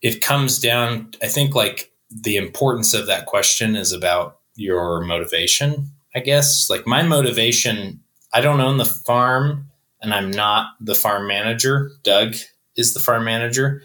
it 0.00 0.22
comes 0.22 0.60
down, 0.60 1.14
I 1.20 1.26
think, 1.26 1.56
like 1.56 1.90
the 2.10 2.36
importance 2.36 2.94
of 2.94 3.06
that 3.08 3.26
question 3.26 3.74
is 3.74 3.92
about 3.92 4.38
your 4.54 5.00
motivation 5.00 5.90
I 6.18 6.20
guess. 6.20 6.68
Like 6.68 6.84
my 6.84 7.02
motivation, 7.04 8.00
I 8.32 8.40
don't 8.40 8.60
own 8.60 8.76
the 8.76 8.84
farm 8.84 9.70
and 10.02 10.12
I'm 10.12 10.32
not 10.32 10.70
the 10.80 10.96
farm 10.96 11.28
manager. 11.28 11.92
Doug 12.02 12.34
is 12.76 12.92
the 12.92 13.00
farm 13.00 13.24
manager. 13.24 13.82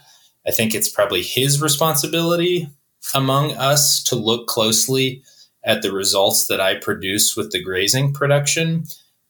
I 0.48 0.52
think 0.52 0.74
it's 0.74 0.90
probably 0.90 1.22
his 1.22 1.62
responsibility 1.62 2.70
among 3.14 3.52
us 3.54 4.02
to 4.06 4.16
look 4.16 4.48
closely 4.48 5.22
at 5.64 5.84
the 5.84 5.92
results 5.92 6.48
that 6.48 6.60
I 6.60 6.76
produce 6.76 7.38
with 7.38 7.52
the 7.52 7.62
grazing 7.62 8.14
production 8.14 8.86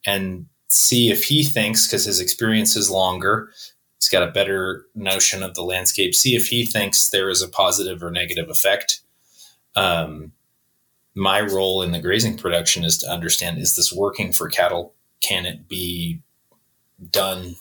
and 0.06 0.46
see 0.70 1.12
if 1.12 1.26
he 1.26 1.44
thinks, 1.44 1.86
because 1.86 2.06
his 2.06 2.22
experience 2.22 2.78
is 2.78 2.90
longer, 2.90 3.52
he's 4.00 4.10
got 4.10 4.28
a 4.28 4.32
better 4.32 4.86
notion 4.96 5.44
of 5.44 5.56
the 5.56 5.62
landscape, 5.62 6.16
see 6.16 6.36
if 6.36 6.48
he 6.48 6.66
thinks 6.66 7.10
there 7.10 7.30
is 7.30 7.42
a 7.42 7.50
positive 7.50 8.02
or 8.02 8.12
negative 8.12 8.50
effect. 8.50 9.02
Um, 9.76 10.32
my 11.16 11.42
role 11.42 11.82
in 11.82 11.92
the 11.92 12.02
grazing 12.02 12.38
production 12.38 12.84
is 12.84 12.98
to 13.00 13.10
understand 13.10 13.58
is 13.58 13.76
this 13.76 13.94
working 13.94 14.32
for 14.32 14.50
cattle? 14.50 14.94
Can 15.22 15.46
it 15.46 15.68
be 15.68 16.22
done 17.12 17.56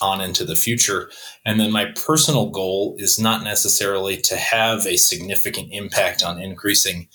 on 0.00 0.20
into 0.20 0.44
the 0.44 0.56
future? 0.56 1.10
And 1.44 1.58
then 1.58 1.72
my 1.72 1.86
personal 1.86 2.50
goal 2.50 2.94
is 2.98 3.18
not 3.18 3.42
necessarily 3.42 4.16
to 4.18 4.36
have 4.36 4.86
a 4.86 4.96
significant 4.96 5.68
impact 5.72 6.22
on 6.22 6.40
increasing 6.40 7.08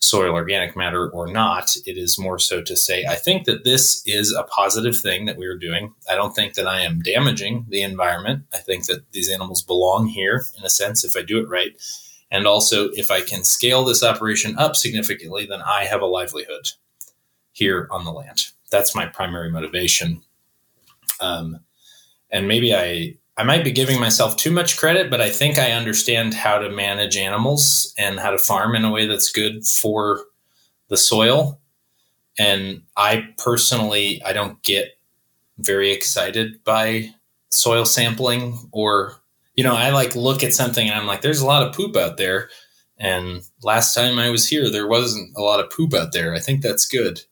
soil 0.00 0.34
organic 0.34 0.76
matter 0.76 1.08
or 1.08 1.26
not. 1.26 1.74
It 1.86 1.96
is 1.96 2.18
more 2.18 2.38
so 2.38 2.62
to 2.62 2.76
say, 2.76 3.04
I 3.06 3.14
think 3.14 3.44
that 3.46 3.64
this 3.64 4.02
is 4.06 4.32
a 4.32 4.42
positive 4.44 4.96
thing 4.96 5.24
that 5.26 5.36
we 5.36 5.46
are 5.46 5.56
doing. 5.56 5.94
I 6.10 6.14
don't 6.14 6.34
think 6.34 6.54
that 6.54 6.66
I 6.66 6.82
am 6.82 7.00
damaging 7.00 7.66
the 7.68 7.82
environment. 7.82 8.44
I 8.52 8.58
think 8.58 8.86
that 8.86 9.10
these 9.12 9.30
animals 9.30 9.62
belong 9.62 10.08
here 10.08 10.44
in 10.58 10.64
a 10.64 10.70
sense 10.70 11.04
if 11.04 11.16
I 11.16 11.22
do 11.22 11.38
it 11.38 11.48
right. 11.48 11.72
And 12.30 12.46
also, 12.46 12.88
if 12.90 13.10
I 13.10 13.20
can 13.20 13.44
scale 13.44 13.84
this 13.84 14.02
operation 14.02 14.58
up 14.58 14.76
significantly, 14.76 15.46
then 15.46 15.62
I 15.62 15.84
have 15.84 16.02
a 16.02 16.06
livelihood 16.06 16.70
here 17.52 17.88
on 17.90 18.04
the 18.04 18.12
land. 18.12 18.48
That's 18.70 18.94
my 18.94 19.06
primary 19.06 19.50
motivation. 19.50 20.22
Um, 21.20 21.60
and 22.30 22.48
maybe 22.48 22.74
I 22.74 23.16
I 23.38 23.44
might 23.44 23.64
be 23.64 23.70
giving 23.70 24.00
myself 24.00 24.36
too 24.36 24.50
much 24.50 24.78
credit, 24.78 25.10
but 25.10 25.20
I 25.20 25.30
think 25.30 25.58
I 25.58 25.72
understand 25.72 26.32
how 26.32 26.58
to 26.58 26.70
manage 26.70 27.16
animals 27.18 27.94
and 27.98 28.18
how 28.18 28.30
to 28.30 28.38
farm 28.38 28.74
in 28.74 28.84
a 28.84 28.90
way 28.90 29.06
that's 29.06 29.30
good 29.30 29.66
for 29.66 30.24
the 30.88 30.96
soil. 30.96 31.60
And 32.38 32.82
I 32.96 33.28
personally, 33.36 34.22
I 34.24 34.32
don't 34.32 34.62
get 34.62 34.98
very 35.58 35.90
excited 35.92 36.64
by 36.64 37.10
soil 37.50 37.84
sampling 37.84 38.58
or, 38.72 39.16
you 39.56 39.64
know, 39.64 39.74
I 39.74 39.90
like 39.90 40.14
look 40.14 40.44
at 40.44 40.54
something 40.54 40.88
and 40.88 40.98
I'm 40.98 41.06
like, 41.06 41.22
there's 41.22 41.40
a 41.40 41.46
lot 41.46 41.66
of 41.66 41.74
poop 41.74 41.96
out 41.96 42.18
there. 42.18 42.50
And 42.98 43.42
last 43.62 43.94
time 43.94 44.18
I 44.18 44.30
was 44.30 44.46
here, 44.46 44.70
there 44.70 44.86
wasn't 44.86 45.36
a 45.36 45.40
lot 45.40 45.60
of 45.60 45.70
poop 45.70 45.94
out 45.94 46.12
there. 46.12 46.34
I 46.34 46.38
think 46.38 46.62
that's 46.62 46.86
good. 46.86 47.22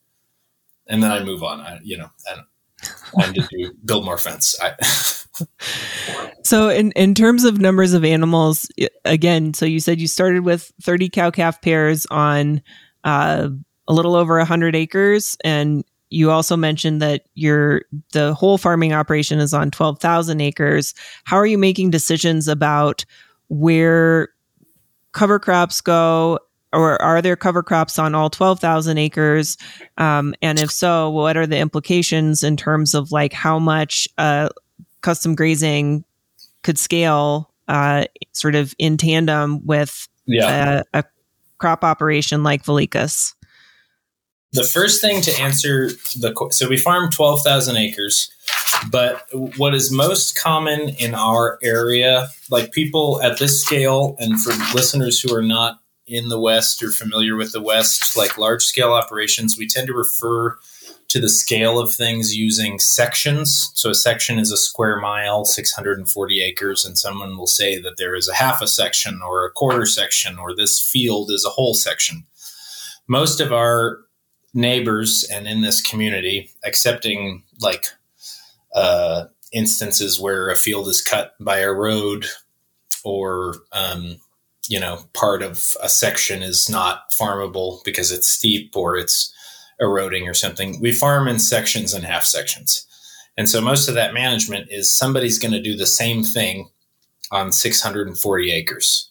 And 0.87 1.03
then 1.03 1.11
I 1.11 1.23
move 1.23 1.43
on. 1.43 1.61
I, 1.61 1.81
you 1.83 1.97
know, 1.97 2.11
I 2.31 2.37
don't, 2.37 3.35
to 3.35 3.47
do, 3.51 3.73
build 3.85 4.05
more 4.05 4.19
fence. 4.19 4.57
I, 4.61 4.75
so 6.43 6.69
in, 6.69 6.93
in 6.93 7.15
terms 7.15 7.45
of 7.45 7.61
numbers 7.61 7.95
of 7.95 8.05
animals, 8.05 8.71
again, 9.05 9.55
so 9.55 9.65
you 9.65 9.81
said 9.81 10.01
you 10.01 10.09
started 10.09 10.45
with 10.45 10.73
30 10.83 11.09
cow 11.11 11.31
calf 11.31 11.63
pairs 11.63 12.07
on 12.11 12.63
uh, 13.05 13.49
a 13.89 13.93
little 13.93 14.15
over 14.15 14.37
100 14.39 14.75
acres 14.75 15.37
and 15.45 15.85
you 16.11 16.31
also 16.31 16.57
mentioned 16.57 17.03
that 17.03 17.27
your 17.35 17.83
the 18.13 18.35
whole 18.35 18.59
farming 18.59 18.93
operation 18.93 19.39
is 19.39 19.53
on 19.53 19.71
12,000 19.71 20.41
acres. 20.41 20.95
How 21.25 21.37
are 21.37 21.47
you 21.47 21.59
making 21.59 21.91
decisions 21.91 22.49
about 22.49 23.05
where 23.49 24.29
cover 25.13 25.39
crops 25.39 25.81
go 25.81 26.39
or 26.73 27.01
are 27.01 27.23
there 27.23 27.37
cover 27.37 27.63
crops 27.63 27.99
on 27.99 28.15
all 28.15 28.29
12,000 28.29 28.99
acres? 28.99 29.57
Um, 29.97 30.35
and 30.43 30.59
if 30.59 30.71
so, 30.71 31.09
what 31.11 31.37
are 31.37 31.47
the 31.47 31.59
implications 31.59 32.43
in 32.43 32.57
terms 32.57 32.95
of 32.95 33.13
like 33.13 33.33
how 33.33 33.59
much 33.59 34.09
uh, 34.19 34.49
custom 35.01 35.35
grazing 35.35 36.05
could 36.63 36.79
scale 36.79 37.53
uh, 37.69 38.05
sort 38.33 38.55
of 38.55 38.75
in 38.79 38.97
tandem 38.97 39.65
with 39.65 40.09
yeah. 40.27 40.83
a, 40.93 41.01
a 41.01 41.05
crop 41.59 41.85
operation 41.85 42.43
like 42.43 42.65
Vilicus? 42.65 43.35
The 44.55 44.63
first 44.63 45.01
thing 45.01 45.21
to 45.23 45.41
answer 45.41 45.89
the 46.17 46.33
so 46.53 46.69
we 46.69 46.77
farm 46.77 47.11
12,000 47.11 47.77
acres, 47.77 48.31
but 48.89 49.27
what 49.57 49.75
is 49.75 49.91
most 49.91 50.37
common 50.37 50.91
in 50.91 51.13
our 51.13 51.59
area, 51.61 52.29
like 52.51 52.71
people 52.71 53.21
at 53.21 53.41
this 53.41 53.61
scale, 53.61 54.15
and 54.21 54.41
for 54.41 54.53
listeners 54.73 55.21
who 55.21 55.35
are 55.35 55.43
not 55.43 55.81
in 56.07 56.29
the 56.29 56.39
West 56.39 56.85
or 56.85 56.91
familiar 56.91 57.35
with 57.35 57.51
the 57.51 57.61
West, 57.61 58.17
like 58.17 58.39
large 58.39 58.63
scale 58.63 58.93
operations, 58.93 59.59
we 59.59 59.67
tend 59.67 59.89
to 59.89 59.93
refer 59.93 60.57
to 61.09 61.21
the 61.21 61.29
scale 61.29 61.81
of 61.81 61.93
things 61.93 62.37
using 62.37 62.79
sections. 62.79 63.73
So 63.75 63.91
a 63.91 63.95
section 63.95 64.39
is 64.39 64.53
a 64.53 64.57
square 64.57 65.01
mile, 65.01 65.45
640 65.45 66.43
acres, 66.43 66.85
and 66.85 66.97
someone 66.97 67.37
will 67.37 67.49
say 67.49 67.81
that 67.81 67.97
there 67.97 68.15
is 68.15 68.29
a 68.29 68.35
half 68.35 68.63
a 68.63 68.69
section 68.69 69.21
or 69.21 69.45
a 69.45 69.51
quarter 69.51 69.85
section 69.85 70.39
or 70.39 70.55
this 70.55 70.81
field 70.81 71.33
is 71.33 71.45
a 71.45 71.51
whole 71.51 71.75
section. 71.75 72.25
Most 73.09 73.41
of 73.41 73.53
our 73.53 73.99
neighbors 74.55 75.25
and 75.31 75.47
in 75.47 75.61
this 75.61 75.83
community, 75.83 76.51
accepting 76.65 77.43
like 77.61 77.87
uh, 78.75 79.25
instances 79.53 80.21
where 80.21 80.49
a 80.49 80.57
field 80.57 80.89
is 80.89 81.03
cut 81.03 81.35
by 81.41 81.59
a 81.59 81.73
road 81.73 82.27
or 83.05 83.57
um, 83.73 84.17
you 84.69 84.81
know 84.81 84.99
part 85.13 85.43
of 85.43 85.77
a 85.83 85.89
section 85.89 86.43
is 86.43 86.69
not 86.69 87.11
farmable 87.13 87.85
because 87.85 88.11
it's 88.11 88.29
steep 88.29 88.77
or 88.77 88.97
it's 88.97 89.33
eroding 89.81 90.29
or 90.29 90.35
something. 90.35 90.81
We 90.81 90.93
farm 90.93 91.29
in 91.29 91.39
sections 91.39 91.93
and 91.93 92.05
half 92.05 92.25
sections. 92.25 92.87
And 93.37 93.49
so 93.49 93.61
most 93.61 93.89
of 93.89 93.95
that 93.95 94.15
management 94.15 94.69
is 94.71 94.93
somebody's 94.93 95.39
going 95.39 95.53
to 95.53 95.61
do 95.61 95.77
the 95.77 95.87
same 95.87 96.23
thing 96.23 96.71
on 97.33 97.51
640 97.51 98.53
acres. 98.53 99.11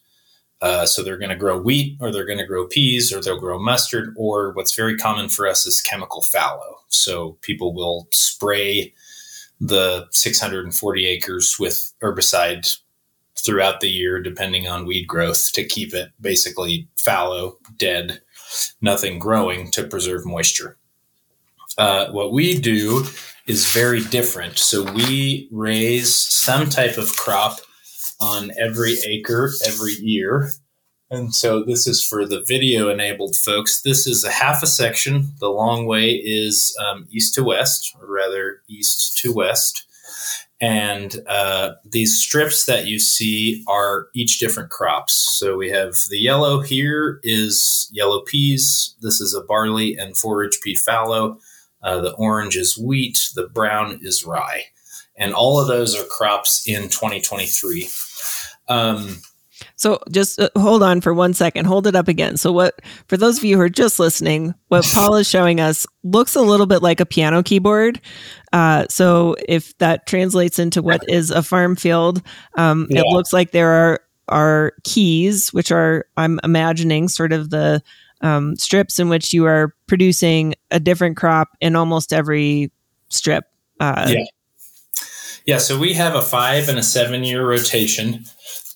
Uh, 0.63 0.85
so 0.85 1.03
they're 1.03 1.17
going 1.17 1.29
to 1.29 1.35
grow 1.35 1.59
wheat 1.59 1.97
or 1.99 2.09
they're 2.09 2.25
going 2.25 2.39
to 2.39 2.45
grow 2.45 2.65
peas 2.65 3.11
or 3.11 3.19
they'll 3.19 3.37
grow 3.37 3.59
mustard 3.59 4.13
or 4.15 4.53
what's 4.53 4.73
very 4.73 4.95
common 4.95 5.27
for 5.27 5.45
us 5.45 5.65
is 5.65 5.81
chemical 5.81 6.21
fallow. 6.21 6.77
So 6.87 7.37
people 7.41 7.73
will 7.73 8.07
spray 8.11 8.93
the 9.59 10.07
640 10.11 11.05
acres 11.05 11.57
with 11.59 11.93
herbicide 12.01 12.77
throughout 13.37 13.81
the 13.81 13.89
year, 13.89 14.21
depending 14.21 14.65
on 14.65 14.85
weed 14.85 15.05
growth, 15.05 15.51
to 15.51 15.65
keep 15.65 15.93
it 15.93 16.11
basically 16.21 16.87
fallow, 16.95 17.57
dead, 17.75 18.21
nothing 18.81 19.19
growing 19.19 19.69
to 19.71 19.83
preserve 19.83 20.25
moisture. 20.25 20.77
Uh, 21.77 22.09
what 22.11 22.31
we 22.31 22.57
do 22.57 23.03
is 23.47 23.73
very 23.73 24.01
different. 24.05 24.57
So 24.57 24.89
we 24.93 25.49
raise 25.51 26.15
some 26.15 26.69
type 26.69 26.97
of 26.97 27.17
crop 27.17 27.59
on 28.19 28.51
every 28.59 28.95
acre 29.05 29.51
every 29.65 29.93
year. 29.93 30.51
And 31.09 31.35
so 31.35 31.63
this 31.63 31.85
is 31.85 32.03
for 32.03 32.25
the 32.25 32.43
video 32.47 32.89
enabled 32.89 33.35
folks. 33.35 33.81
This 33.83 34.07
is 34.07 34.23
a 34.23 34.31
half 34.31 34.63
a 34.63 34.67
section. 34.67 35.33
The 35.39 35.49
long 35.49 35.85
way 35.85 36.11
is 36.11 36.75
um, 36.83 37.07
east 37.11 37.35
to 37.35 37.43
west, 37.43 37.95
or 37.99 38.11
rather 38.11 38.61
east 38.67 39.19
to 39.19 39.31
west. 39.31 39.85
And 40.59 41.17
uh, 41.27 41.73
these 41.83 42.17
strips 42.17 42.65
that 42.65 42.87
you 42.87 42.97
see 42.97 43.63
are 43.67 44.07
each 44.15 44.39
different 44.39 44.69
crops. 44.69 45.37
So 45.37 45.57
we 45.57 45.69
have 45.69 45.93
the 46.09 46.17
yellow 46.17 46.61
here 46.61 47.19
is 47.21 47.89
yellow 47.91 48.21
peas. 48.21 48.95
This 49.01 49.19
is 49.19 49.35
a 49.35 49.43
barley 49.43 49.95
and 49.95 50.15
forage 50.17 50.57
pea 50.63 50.75
fallow. 50.75 51.37
Uh, 51.83 51.99
the 51.99 52.13
orange 52.13 52.55
is 52.55 52.77
wheat. 52.77 53.19
The 53.35 53.49
brown 53.49 53.99
is 54.01 54.25
rye. 54.25 54.63
And 55.15 55.33
all 55.33 55.59
of 55.59 55.67
those 55.67 55.95
are 55.95 56.05
crops 56.05 56.67
in 56.67 56.89
2023. 56.89 57.87
Um, 58.67 59.21
so 59.75 59.99
just 60.11 60.39
uh, 60.39 60.49
hold 60.57 60.83
on 60.83 61.01
for 61.01 61.13
one 61.13 61.33
second. 61.33 61.65
Hold 61.65 61.87
it 61.87 61.95
up 61.95 62.07
again. 62.07 62.37
So 62.37 62.51
what 62.51 62.79
for 63.07 63.17
those 63.17 63.37
of 63.37 63.43
you 63.43 63.57
who 63.57 63.61
are 63.61 63.69
just 63.69 63.99
listening, 63.99 64.53
what 64.67 64.85
Paul 64.93 65.15
is 65.15 65.29
showing 65.29 65.59
us 65.59 65.85
looks 66.03 66.35
a 66.35 66.41
little 66.41 66.65
bit 66.65 66.81
like 66.81 66.99
a 66.99 67.05
piano 67.05 67.43
keyboard. 67.43 68.01
Uh, 68.51 68.85
so 68.89 69.35
if 69.47 69.77
that 69.79 70.05
translates 70.07 70.59
into 70.59 70.81
what 70.81 71.01
is 71.07 71.31
a 71.31 71.43
farm 71.43 71.75
field, 71.75 72.21
um, 72.57 72.87
yeah. 72.89 73.01
it 73.01 73.05
looks 73.07 73.33
like 73.33 73.51
there 73.51 73.71
are 73.71 73.99
are 74.29 74.73
keys, 74.83 75.51
which 75.51 75.71
are 75.71 76.05
I'm 76.17 76.39
imagining 76.43 77.09
sort 77.09 77.33
of 77.33 77.49
the 77.49 77.83
um, 78.21 78.55
strips 78.55 78.99
in 78.99 79.09
which 79.09 79.33
you 79.33 79.45
are 79.45 79.75
producing 79.87 80.55
a 80.71 80.79
different 80.79 81.17
crop 81.17 81.49
in 81.59 81.75
almost 81.75 82.13
every 82.13 82.71
strip. 83.09 83.45
Uh, 83.79 84.07
yeah. 84.09 84.25
Yeah. 85.45 85.57
So 85.57 85.77
we 85.77 85.93
have 85.93 86.15
a 86.15 86.21
five 86.21 86.69
and 86.69 86.79
a 86.79 86.83
seven 86.83 87.23
year 87.23 87.47
rotation 87.47 88.25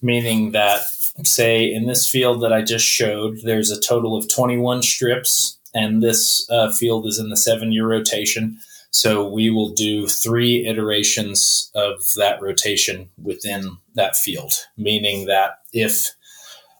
meaning 0.01 0.51
that, 0.51 0.81
say, 1.23 1.71
in 1.71 1.85
this 1.85 2.09
field 2.09 2.41
that 2.41 2.53
I 2.53 2.61
just 2.61 2.85
showed, 2.85 3.39
there's 3.43 3.71
a 3.71 3.79
total 3.79 4.15
of 4.15 4.29
21 4.29 4.83
strips, 4.83 5.57
and 5.73 6.01
this 6.01 6.47
uh, 6.49 6.71
field 6.71 7.05
is 7.07 7.19
in 7.19 7.29
the 7.29 7.37
seven 7.37 7.71
year 7.71 7.87
rotation. 7.87 8.59
So 8.91 9.27
we 9.27 9.49
will 9.49 9.69
do 9.73 10.07
three 10.07 10.65
iterations 10.65 11.71
of 11.75 12.01
that 12.15 12.41
rotation 12.41 13.09
within 13.21 13.77
that 13.95 14.15
field, 14.15 14.53
meaning 14.77 15.25
that 15.27 15.59
if, 15.73 16.13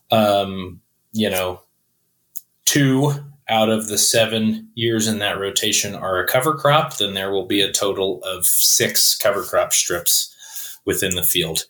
um, 0.10 0.82
you 1.12 1.30
know, 1.30 1.62
two 2.66 3.14
out 3.50 3.70
of 3.70 3.88
the 3.88 3.98
seven 3.98 4.70
years 4.76 5.08
in 5.08 5.20
that 5.20 5.40
rotation 5.40 5.96
are 5.96 6.20
a 6.20 6.28
cover 6.28 6.54
crop, 6.54 6.98
then 6.98 7.14
there 7.14 7.32
will 7.32 7.46
be 7.46 7.62
a 7.62 7.72
total 7.72 8.22
of 8.24 8.46
six 8.46 9.16
cover 9.16 9.44
crop 9.44 9.74
strips 9.74 10.34
within 10.86 11.16
the 11.16 11.24
field 11.24 11.66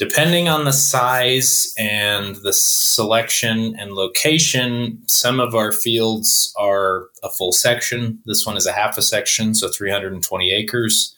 depending 0.00 0.48
on 0.48 0.64
the 0.64 0.72
size 0.72 1.74
and 1.76 2.36
the 2.36 2.54
selection 2.54 3.76
and 3.78 3.92
location, 3.92 4.98
some 5.06 5.38
of 5.38 5.54
our 5.54 5.72
fields 5.72 6.54
are 6.58 7.08
a 7.22 7.28
full 7.28 7.52
section. 7.52 8.18
This 8.24 8.46
one 8.46 8.56
is 8.56 8.66
a 8.66 8.72
half 8.72 8.96
a 8.96 9.02
section, 9.02 9.54
so 9.54 9.68
320 9.68 10.52
acres. 10.52 11.14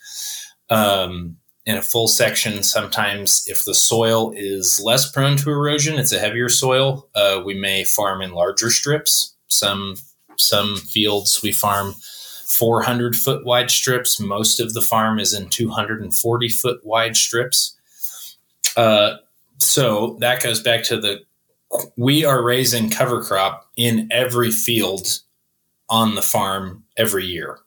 Um, 0.69 1.37
in 1.65 1.77
a 1.77 1.81
full 1.81 2.09
section, 2.09 2.65
sometimes 2.65 3.45
if 3.47 3.65
the 3.65 3.75
soil 3.75 4.33
is 4.35 4.83
less 4.85 5.09
prone 5.09 5.37
to 5.37 5.51
erosion, 5.51 5.97
it's 5.97 6.13
a 6.13 6.19
heavier 6.19 6.49
soil. 6.49 7.09
Uh, 7.15 7.41
we 7.47 7.55
may 7.55 7.85
farm 7.85 8.21
in 8.21 8.33
larger 8.33 8.69
strips. 8.69 9.37
Some 9.53 9.97
some 10.37 10.77
fields 10.77 11.43
we 11.43 11.53
farm 11.53 11.95
400 12.47 13.17
foot 13.17 13.45
wide 13.45 13.71
strips. 13.71 14.19
Most 14.21 14.61
of 14.61 14.75
the 14.75 14.83
farm 14.83 15.19
is 15.19 15.33
in 15.33 15.49
240 15.49 16.49
foot 16.49 16.81
wide 16.85 17.17
strips. 17.17 17.77
Uh, 18.77 19.17
so 19.59 20.17
that 20.21 20.43
goes 20.43 20.63
back 20.63 20.83
to 20.85 21.01
the 21.01 21.21
we 21.97 22.25
are 22.25 22.43
raising 22.43 22.91
cover 22.91 23.23
crop 23.23 23.71
in 23.77 24.09
every 24.11 24.51
field 24.51 25.21
on 25.89 26.15
the 26.15 26.23
farm 26.23 26.85
every 26.97 27.25
year. 27.25 27.59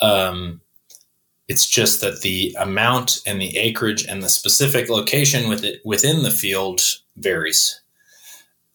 Um, 0.00 0.60
it's 1.48 1.68
just 1.68 2.00
that 2.00 2.20
the 2.20 2.56
amount 2.60 3.18
and 3.26 3.40
the 3.40 3.56
acreage 3.56 4.04
and 4.04 4.22
the 4.22 4.28
specific 4.28 4.88
location 4.88 5.48
with 5.48 5.64
it, 5.64 5.80
within 5.84 6.22
the 6.22 6.30
field 6.30 6.80
varies. 7.16 7.80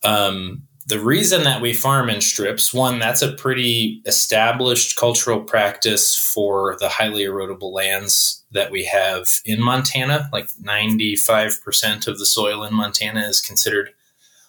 Um, 0.03 0.63
the 0.87 0.99
reason 0.99 1.43
that 1.43 1.61
we 1.61 1.73
farm 1.73 2.09
in 2.09 2.21
strips, 2.21 2.73
one, 2.73 2.99
that's 2.99 3.23
a 3.23 3.33
pretty 3.33 4.03
established 4.05 4.95
cultural 4.95 5.41
practice 5.41 6.15
for 6.15 6.77
the 6.79 6.89
highly 6.89 7.23
erodible 7.23 7.73
lands 7.73 8.45
that 8.51 8.71
we 8.71 8.85
have 8.85 9.39
in 9.45 9.61
Montana. 9.61 10.29
Like 10.31 10.47
95% 10.63 12.07
of 12.07 12.19
the 12.19 12.25
soil 12.25 12.63
in 12.63 12.73
Montana 12.73 13.21
is 13.21 13.41
considered 13.41 13.89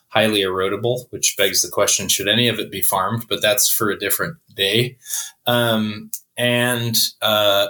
highly 0.08 0.40
erodible, 0.40 1.06
which 1.10 1.36
begs 1.38 1.62
the 1.62 1.70
question 1.70 2.08
should 2.08 2.28
any 2.28 2.48
of 2.48 2.58
it 2.58 2.70
be 2.70 2.82
farmed? 2.82 3.26
But 3.28 3.40
that's 3.40 3.70
for 3.70 3.90
a 3.90 3.98
different 3.98 4.36
day. 4.54 4.98
Um, 5.46 6.10
and 6.36 6.96
uh, 7.22 7.68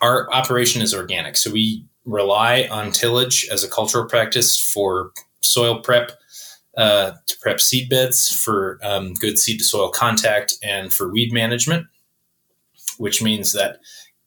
our 0.00 0.32
operation 0.32 0.80
is 0.80 0.94
organic. 0.94 1.36
So 1.36 1.50
we 1.50 1.84
rely 2.06 2.66
on 2.70 2.92
tillage 2.92 3.46
as 3.52 3.62
a 3.62 3.68
cultural 3.68 4.06
practice 4.06 4.58
for 4.58 5.12
soil 5.42 5.80
prep 5.80 6.12
uh, 6.80 7.12
to 7.26 7.38
prep 7.42 7.60
seed 7.60 7.90
beds 7.90 8.34
for 8.34 8.78
um, 8.82 9.12
good 9.12 9.38
seed 9.38 9.58
to 9.58 9.64
soil 9.64 9.90
contact 9.90 10.54
and 10.62 10.90
for 10.90 11.12
weed 11.12 11.30
management, 11.30 11.86
which 12.96 13.22
means 13.22 13.52
that 13.52 13.80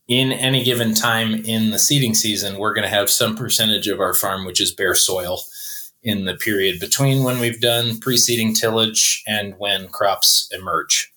in 0.07 0.31
any 0.31 0.63
given 0.63 0.93
time 0.93 1.33
in 1.45 1.71
the 1.71 1.79
seeding 1.79 2.13
season, 2.13 2.59
we're 2.59 2.75
going 2.75 2.83
to 2.83 2.95
have 2.95 3.09
some 3.09 3.35
percentage 3.35 3.87
of 3.87 3.99
our 3.99 4.13
farm 4.13 4.45
which 4.45 4.61
is 4.61 4.71
bare 4.71 4.93
soil 4.93 5.39
in 6.03 6.25
the 6.25 6.35
period 6.35 6.79
between 6.79 7.23
when 7.23 7.39
we've 7.39 7.59
done 7.59 7.97
pre-seeding 7.97 8.53
tillage 8.53 9.23
and 9.25 9.55
when 9.57 9.87
crops 9.87 10.47
emerge. 10.51 11.11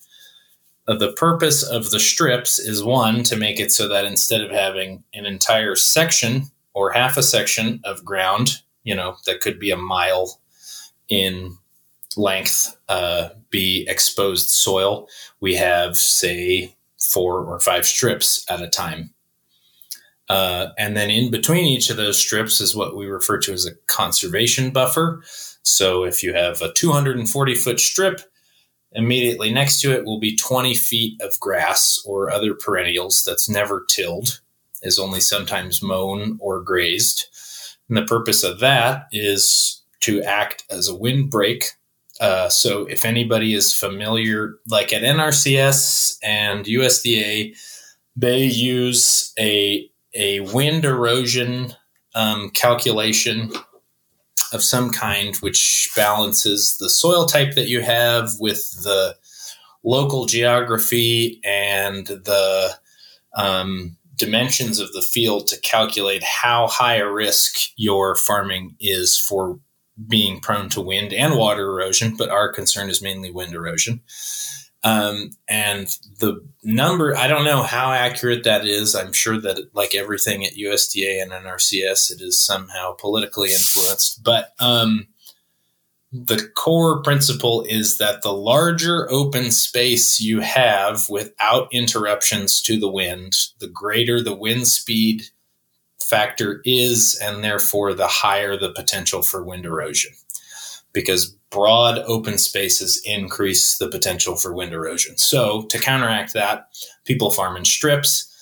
Uh, 0.87 0.95
the 0.95 1.11
purpose 1.13 1.61
of 1.61 1.91
the 1.91 1.99
strips 1.99 2.57
is 2.57 2.83
one 2.83 3.21
to 3.21 3.35
make 3.35 3.59
it 3.59 3.71
so 3.71 3.87
that 3.87 4.05
instead 4.05 4.41
of 4.41 4.49
having 4.49 5.03
an 5.13 5.27
entire 5.27 5.75
section 5.75 6.45
or 6.73 6.89
half 6.89 7.15
a 7.15 7.21
section 7.21 7.79
of 7.83 8.03
ground, 8.03 8.63
you 8.83 8.95
know, 8.95 9.17
that 9.27 9.41
could 9.41 9.59
be 9.59 9.69
a 9.69 9.77
mile 9.77 10.39
in 11.09 11.57
length 12.15 12.75
uh, 12.89 13.29
be 13.49 13.85
exposed 13.87 14.49
soil. 14.49 15.07
We 15.39 15.55
have, 15.55 15.97
say, 15.97 16.75
four 16.99 17.43
or 17.45 17.59
five 17.59 17.85
strips 17.85 18.45
at 18.49 18.61
a 18.61 18.67
time. 18.67 19.13
Uh, 20.29 20.67
and 20.77 20.97
then 20.97 21.09
in 21.09 21.31
between 21.31 21.65
each 21.65 21.89
of 21.89 21.97
those 21.97 22.17
strips 22.17 22.59
is 22.59 22.75
what 22.75 22.97
we 22.97 23.05
refer 23.05 23.37
to 23.39 23.53
as 23.53 23.65
a 23.65 23.75
conservation 23.87 24.71
buffer. 24.71 25.23
So 25.63 26.03
if 26.03 26.21
you 26.21 26.33
have 26.33 26.61
a 26.61 26.73
240 26.73 27.55
foot 27.55 27.79
strip, 27.79 28.21
immediately 28.91 29.53
next 29.53 29.79
to 29.81 29.93
it 29.93 30.05
will 30.05 30.19
be 30.19 30.35
20 30.35 30.75
feet 30.75 31.21
of 31.21 31.39
grass 31.39 32.01
or 32.05 32.29
other 32.29 32.53
perennials 32.53 33.23
that's 33.23 33.49
never 33.49 33.85
tilled, 33.87 34.41
is 34.81 34.99
only 34.99 35.21
sometimes 35.21 35.81
mown 35.81 36.37
or 36.41 36.61
grazed. 36.61 37.25
And 37.87 37.97
the 37.97 38.05
purpose 38.05 38.43
of 38.43 38.59
that 38.59 39.07
is 39.13 39.76
to 40.01 40.21
act 40.23 40.63
as 40.69 40.87
a 40.87 40.95
windbreak. 40.95 41.65
Uh, 42.19 42.49
so 42.49 42.85
if 42.85 43.05
anybody 43.05 43.53
is 43.53 43.73
familiar, 43.73 44.55
like 44.67 44.91
at 44.91 45.03
NRCS 45.03 46.17
and 46.23 46.65
USDA, 46.65 47.55
they 48.15 48.43
use 48.43 49.33
a 49.39 49.89
a 50.15 50.39
wind 50.39 50.83
erosion 50.83 51.73
um, 52.15 52.49
calculation 52.49 53.51
of 54.51 54.63
some 54.63 54.89
kind, 54.89 55.35
which 55.37 55.91
balances 55.95 56.77
the 56.79 56.89
soil 56.89 57.25
type 57.25 57.53
that 57.55 57.67
you 57.67 57.81
have 57.81 58.31
with 58.39 58.71
the 58.83 59.15
local 59.83 60.25
geography 60.25 61.39
and 61.43 62.07
the 62.07 62.71
um, 63.35 63.97
dimensions 64.15 64.79
of 64.79 64.91
the 64.93 65.01
field 65.01 65.47
to 65.47 65.59
calculate 65.61 66.23
how 66.23 66.67
high 66.67 66.95
a 66.95 67.09
risk 67.09 67.69
your 67.75 68.15
farming 68.15 68.75
is 68.79 69.17
for 69.17 69.59
being 70.05 70.39
prone 70.39 70.69
to 70.69 70.81
wind 70.81 71.13
and 71.13 71.35
water 71.35 71.67
erosion, 71.69 72.15
but 72.17 72.29
our 72.29 72.51
concern 72.51 72.89
is 72.89 73.01
mainly 73.01 73.31
wind 73.31 73.53
erosion. 73.53 74.01
Um, 74.83 75.31
and 75.47 75.87
the 76.19 76.45
number, 76.63 77.15
I 77.15 77.27
don't 77.27 77.45
know 77.45 77.63
how 77.63 77.91
accurate 77.91 78.43
that 78.43 78.65
is. 78.65 78.95
I'm 78.95 79.11
sure 79.11 79.39
that, 79.41 79.73
like 79.73 79.95
everything 79.95 80.45
at 80.45 80.53
USDA 80.53 81.21
and 81.21 81.31
NRCS, 81.31 82.11
it 82.11 82.21
is 82.21 82.39
somehow 82.39 82.93
politically 82.93 83.49
influenced. 83.51 84.23
But 84.23 84.53
um, 84.59 85.07
the 86.11 86.47
core 86.55 87.01
principle 87.01 87.63
is 87.63 87.97
that 87.97 88.21
the 88.21 88.31
larger 88.31 89.11
open 89.11 89.51
space 89.51 90.21
you 90.21 90.39
have 90.41 91.09
without 91.09 91.67
interruptions 91.73 92.61
to 92.61 92.79
the 92.79 92.89
wind, 92.89 93.35
the 93.59 93.67
greater 93.67 94.21
the 94.21 94.35
wind 94.35 94.67
speed 94.67 95.23
factor 96.09 96.61
is, 96.63 97.19
and 97.21 97.43
therefore 97.43 97.93
the 97.93 98.07
higher 98.07 98.57
the 98.57 98.71
potential 98.71 99.21
for 99.21 99.43
wind 99.43 99.65
erosion. 99.65 100.11
Because 100.93 101.35
broad 101.49 101.99
open 101.99 102.37
spaces 102.37 103.01
increase 103.05 103.77
the 103.77 103.89
potential 103.89 104.35
for 104.35 104.53
wind 104.53 104.73
erosion. 104.73 105.17
So, 105.17 105.63
to 105.63 105.77
counteract 105.77 106.33
that, 106.33 106.69
people 107.05 107.29
farm 107.29 107.57
in 107.57 107.65
strips. 107.65 108.33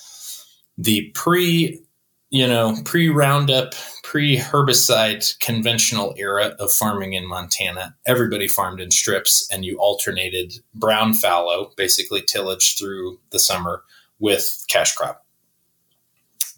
The 0.77 1.11
pre, 1.15 1.81
you 2.29 2.47
know, 2.47 2.77
pre 2.85 3.09
Roundup, 3.09 3.73
pre 4.03 4.37
herbicide 4.37 5.37
conventional 5.39 6.13
era 6.17 6.55
of 6.59 6.71
farming 6.71 7.13
in 7.13 7.27
Montana, 7.27 7.95
everybody 8.05 8.47
farmed 8.47 8.79
in 8.79 8.91
strips 8.91 9.47
and 9.51 9.65
you 9.65 9.77
alternated 9.79 10.53
brown 10.73 11.13
fallow, 11.13 11.71
basically 11.75 12.21
tillage 12.21 12.77
through 12.77 13.19
the 13.31 13.39
summer, 13.39 13.83
with 14.19 14.63
cash 14.69 14.93
crop 14.93 15.24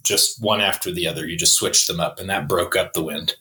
just 0.07 0.41
one 0.41 0.61
after 0.61 0.91
the 0.91 1.07
other. 1.07 1.27
You 1.27 1.37
just 1.37 1.55
switched 1.55 1.87
them 1.87 1.99
up, 1.99 2.19
and 2.19 2.29
that 2.29 2.47
broke 2.47 2.75
up 2.75 2.93
the 2.93 3.03
wind. 3.03 3.35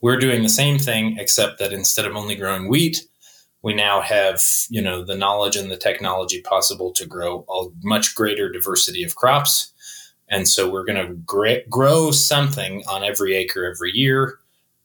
We're 0.00 0.18
doing 0.18 0.42
the 0.42 0.48
same 0.48 0.78
thing, 0.78 1.16
except 1.18 1.58
that 1.58 1.72
instead 1.72 2.06
of 2.06 2.16
only 2.16 2.34
growing 2.34 2.68
wheat, 2.68 3.06
we 3.62 3.72
now 3.74 4.00
have 4.00 4.42
you 4.70 4.82
know 4.82 5.04
the 5.04 5.16
knowledge 5.16 5.56
and 5.56 5.70
the 5.70 5.76
technology 5.76 6.40
possible 6.42 6.92
to 6.92 7.06
grow 7.06 7.44
a 7.48 7.66
much 7.86 8.14
greater 8.14 8.50
diversity 8.50 9.02
of 9.02 9.16
crops. 9.16 9.72
And 10.28 10.48
so 10.48 10.70
we're 10.70 10.84
going 10.84 11.06
to 11.06 11.62
grow 11.68 12.10
something 12.10 12.82
on 12.88 13.04
every 13.04 13.34
acre 13.34 13.70
every 13.70 13.90
year. 13.92 14.38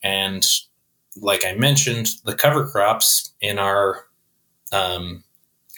And 0.04 0.46
like 1.16 1.46
I 1.46 1.54
mentioned, 1.54 2.10
the 2.26 2.36
cover 2.36 2.68
crops 2.68 3.32
in 3.40 3.58
our 3.58 4.08
um, 4.74 5.24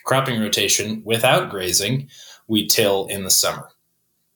cropping 0.05 0.41
rotation 0.41 1.03
without 1.05 1.51
grazing, 1.51 2.09
we 2.47 2.65
till 2.65 3.05
in 3.07 3.23
the 3.23 3.29
summer. 3.29 3.69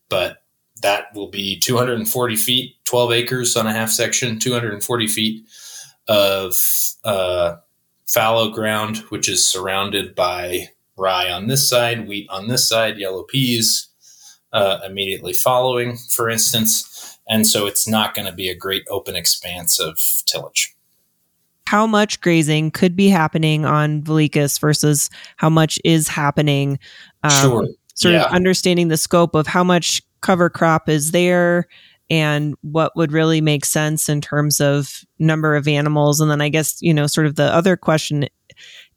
But 0.08 0.43
that 0.84 1.14
will 1.16 1.30
be 1.30 1.60
240 1.60 2.36
feet, 2.36 2.76
12 2.86 3.12
acres 3.12 3.58
on 3.58 3.66
a 3.66 3.74
half 3.74 3.90
section, 3.90 4.38
240 4.38 5.08
feet 5.08 5.46
of 6.08 6.60
uh, 7.04 7.56
fallow 8.08 8.50
ground, 8.52 8.98
which 9.10 9.28
is 9.28 9.48
surrounded 9.48 10.14
by 10.14 10.70
rye 10.96 11.32
on 11.32 11.48
this 11.48 11.68
side, 11.68 12.08
wheat 12.08 12.30
on 12.30 12.48
this 12.48 12.68
side, 12.68 12.98
yellow 12.98 13.24
peas 13.24 13.88
uh, 14.52 14.80
immediately 14.86 15.34
following, 15.34 15.98
for 15.98 16.30
instance. 16.30 17.18
And 17.28 17.48
so 17.48 17.66
it's 17.66 17.88
not 17.88 18.14
going 18.14 18.28
to 18.28 18.34
be 18.34 18.50
a 18.50 18.56
great 18.56 18.84
open 18.90 19.16
expanse 19.16 19.80
of 19.80 20.00
tillage. 20.26 20.76
How 21.66 21.88
much 21.88 22.22
grazing 22.22 22.72
could 22.72 22.96
be 22.96 23.08
happening 23.08 23.66
on 23.66 24.04
Vilicus 24.04 24.58
versus 24.60 25.10
how 25.38 25.50
much 25.50 25.80
is 25.84 26.08
happening? 26.08 26.78
Um, 27.24 27.32
sure. 27.32 27.68
Sort 27.96 28.14
yeah. 28.16 28.26
of 28.26 28.34
understanding 28.34 28.90
the 28.90 28.98
scope 28.98 29.34
of 29.34 29.48
how 29.48 29.64
much 29.64 30.02
cover 30.24 30.50
crop 30.50 30.90
is 30.90 31.12
there 31.12 31.68
and 32.10 32.56
what 32.62 32.96
would 32.96 33.12
really 33.12 33.42
make 33.42 33.66
sense 33.66 34.10
in 34.10 34.22
terms 34.22 34.60
of 34.60 35.04
number 35.20 35.56
of 35.56 35.68
animals. 35.68 36.20
And 36.20 36.30
then 36.32 36.42
i 36.42 36.50
guess 36.50 36.82
you 36.82 36.94
know 36.94 37.08
sort 37.08 37.28
of 37.28 37.36
the 37.36 37.54
other 37.54 37.78
question 37.78 38.28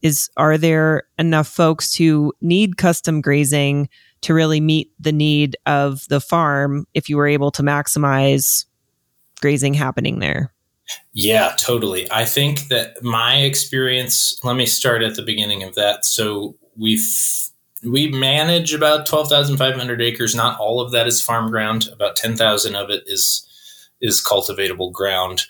is 0.02 0.30
are 0.36 0.58
there 0.58 1.04
enough 1.18 1.48
folks 1.48 1.94
who 1.94 2.32
need 2.40 2.76
custom 2.76 3.20
grazing 3.20 3.88
to 4.22 4.34
really 4.34 4.60
meet 4.60 4.90
the 4.98 5.12
need 5.12 5.56
of 5.66 6.06
the 6.08 6.20
farm 6.20 6.86
if 6.94 7.08
you 7.08 7.16
were 7.16 7.26
able 7.26 7.50
to 7.52 7.62
maximize 7.62 8.64
grazing 9.40 9.74
happening 9.74 10.18
there? 10.18 10.52
Yeah 11.12 11.54
totally. 11.58 12.10
I 12.10 12.24
think 12.24 12.68
that 12.68 13.02
my 13.02 13.36
experience 13.36 14.38
let 14.44 14.56
me 14.56 14.66
start 14.66 15.02
at 15.02 15.16
the 15.16 15.22
beginning 15.22 15.62
of 15.62 15.74
that. 15.74 16.04
So 16.04 16.56
we've 16.76 17.06
we 17.86 18.08
manage 18.08 18.74
about 18.74 19.06
12,500 19.06 20.02
acres. 20.02 20.34
Not 20.34 20.58
all 20.58 20.80
of 20.80 20.92
that 20.92 21.06
is 21.06 21.22
farm 21.22 21.50
ground. 21.50 21.88
About 21.92 22.16
10,000 22.16 22.74
of 22.74 22.90
it 22.90 23.04
is 23.06 23.42
is 24.00 24.22
cultivatable 24.22 24.92
ground 24.92 25.46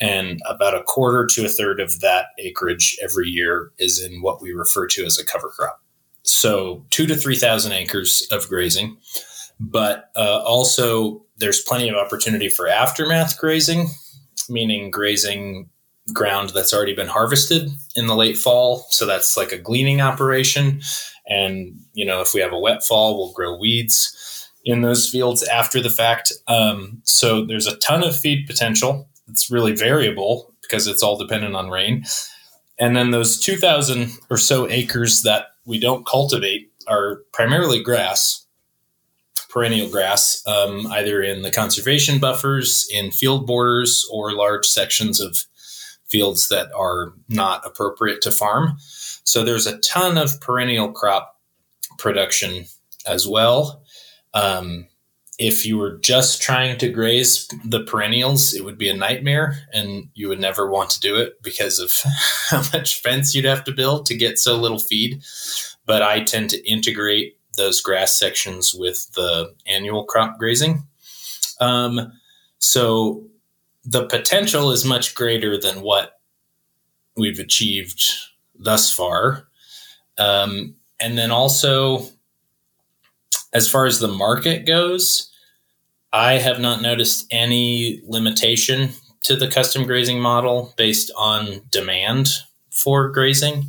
and 0.00 0.40
about 0.48 0.74
a 0.74 0.84
quarter 0.84 1.26
to 1.26 1.44
a 1.44 1.48
third 1.48 1.80
of 1.80 2.00
that 2.00 2.26
acreage 2.38 2.96
every 3.02 3.28
year 3.28 3.72
is 3.78 4.00
in 4.00 4.22
what 4.22 4.40
we 4.40 4.52
refer 4.52 4.86
to 4.86 5.04
as 5.04 5.18
a 5.18 5.24
cover 5.24 5.48
crop. 5.48 5.80
So, 6.22 6.84
2 6.90 7.06
to 7.06 7.16
3,000 7.16 7.72
acres 7.72 8.26
of 8.30 8.46
grazing. 8.48 8.98
But 9.58 10.10
uh, 10.14 10.42
also 10.44 11.24
there's 11.38 11.62
plenty 11.62 11.88
of 11.88 11.96
opportunity 11.96 12.48
for 12.48 12.68
aftermath 12.68 13.38
grazing, 13.38 13.88
meaning 14.48 14.90
grazing 14.90 15.68
ground 16.12 16.50
that's 16.50 16.72
already 16.72 16.94
been 16.94 17.08
harvested 17.08 17.70
in 17.96 18.06
the 18.06 18.16
late 18.16 18.36
fall. 18.36 18.86
So 18.90 19.06
that's 19.06 19.36
like 19.36 19.52
a 19.52 19.58
gleaning 19.58 20.00
operation. 20.00 20.80
And, 21.26 21.80
you 21.92 22.06
know, 22.06 22.20
if 22.20 22.34
we 22.34 22.40
have 22.40 22.52
a 22.52 22.58
wet 22.58 22.82
fall, 22.82 23.16
we'll 23.16 23.32
grow 23.32 23.56
weeds 23.56 24.48
in 24.64 24.82
those 24.82 25.08
fields 25.08 25.42
after 25.44 25.80
the 25.80 25.90
fact. 25.90 26.32
Um, 26.46 27.00
so 27.04 27.44
there's 27.44 27.66
a 27.66 27.76
ton 27.76 28.02
of 28.02 28.16
feed 28.18 28.46
potential. 28.46 29.08
It's 29.28 29.50
really 29.50 29.74
variable 29.74 30.54
because 30.62 30.86
it's 30.86 31.02
all 31.02 31.16
dependent 31.16 31.54
on 31.54 31.70
rain. 31.70 32.04
and 32.78 32.96
then 32.96 33.10
those 33.10 33.38
2,000 33.40 34.10
or 34.30 34.36
so 34.36 34.68
acres 34.68 35.22
that 35.22 35.46
we 35.64 35.78
don't 35.78 36.06
cultivate 36.06 36.70
are 36.86 37.22
primarily 37.32 37.82
grass, 37.82 38.46
perennial 39.50 39.88
grass, 39.88 40.42
um, 40.46 40.86
either 40.88 41.22
in 41.22 41.42
the 41.42 41.50
conservation 41.50 42.18
buffers, 42.18 42.88
in 42.92 43.10
field 43.10 43.46
borders, 43.46 44.06
or 44.12 44.32
large 44.32 44.66
sections 44.66 45.20
of 45.20 45.44
fields 46.10 46.48
that 46.48 46.68
are 46.74 47.12
not 47.28 47.66
appropriate 47.66 48.22
to 48.22 48.30
farm. 48.30 48.76
So 49.24 49.44
there's 49.44 49.66
a 49.66 49.78
ton 49.78 50.16
of 50.18 50.40
perennial 50.40 50.92
crop 50.92 51.36
production 51.98 52.66
as 53.06 53.26
well. 53.26 53.82
Um, 54.34 54.86
if 55.38 55.64
you 55.64 55.78
were 55.78 55.98
just 55.98 56.42
trying 56.42 56.78
to 56.78 56.88
graze 56.88 57.48
the 57.64 57.84
perennials, 57.84 58.54
it 58.54 58.64
would 58.64 58.76
be 58.76 58.88
a 58.88 58.96
nightmare 58.96 59.56
and 59.72 60.08
you 60.14 60.28
would 60.28 60.40
never 60.40 60.68
want 60.68 60.90
to 60.90 61.00
do 61.00 61.16
it 61.16 61.40
because 61.42 61.78
of 61.78 61.92
how 62.48 62.62
much 62.76 63.00
fence 63.00 63.34
you'd 63.34 63.44
have 63.44 63.64
to 63.64 63.72
build 63.72 64.06
to 64.06 64.16
get 64.16 64.38
so 64.38 64.56
little 64.56 64.80
feed. 64.80 65.22
But 65.86 66.02
I 66.02 66.24
tend 66.24 66.50
to 66.50 66.68
integrate 66.68 67.38
those 67.56 67.80
grass 67.80 68.18
sections 68.18 68.74
with 68.74 69.10
the 69.14 69.54
annual 69.66 70.04
crop 70.04 70.38
grazing. 70.38 70.86
Um, 71.60 72.12
so 72.58 73.28
the 73.84 74.06
potential 74.06 74.70
is 74.70 74.84
much 74.84 75.14
greater 75.14 75.58
than 75.58 75.82
what 75.82 76.20
we've 77.16 77.38
achieved 77.38 78.04
thus 78.58 78.92
far. 78.92 79.48
Um, 80.18 80.76
and 81.00 81.16
then 81.16 81.30
also, 81.30 82.08
as 83.52 83.70
far 83.70 83.86
as 83.86 84.00
the 84.00 84.08
market 84.08 84.66
goes, 84.66 85.30
I 86.12 86.34
have 86.34 86.58
not 86.58 86.82
noticed 86.82 87.26
any 87.30 88.02
limitation 88.06 88.90
to 89.22 89.36
the 89.36 89.48
custom 89.48 89.84
grazing 89.84 90.20
model 90.20 90.72
based 90.76 91.10
on 91.16 91.60
demand 91.70 92.28
for 92.70 93.10
grazing. 93.10 93.66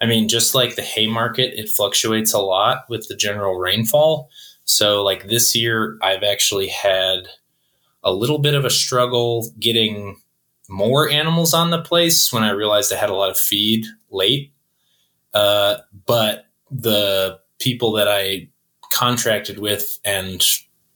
I 0.00 0.06
mean, 0.06 0.28
just 0.28 0.54
like 0.54 0.76
the 0.76 0.82
hay 0.82 1.06
market, 1.06 1.58
it 1.58 1.68
fluctuates 1.68 2.32
a 2.32 2.38
lot 2.38 2.84
with 2.88 3.08
the 3.08 3.16
general 3.16 3.58
rainfall. 3.58 4.30
So, 4.64 5.02
like 5.02 5.26
this 5.26 5.56
year, 5.56 5.98
I've 6.00 6.22
actually 6.22 6.68
had 6.68 7.28
a 8.02 8.12
little 8.12 8.38
bit 8.38 8.54
of 8.54 8.64
a 8.64 8.70
struggle 8.70 9.46
getting 9.58 10.16
more 10.68 11.08
animals 11.08 11.52
on 11.52 11.70
the 11.70 11.82
place 11.82 12.32
when 12.32 12.44
I 12.44 12.50
realized 12.50 12.92
I 12.92 12.96
had 12.96 13.10
a 13.10 13.14
lot 13.14 13.30
of 13.30 13.38
feed 13.38 13.86
late. 14.10 14.52
Uh, 15.34 15.78
but 16.06 16.46
the 16.70 17.38
people 17.58 17.92
that 17.92 18.08
I 18.08 18.48
contracted 18.92 19.58
with 19.58 19.98
and 20.04 20.44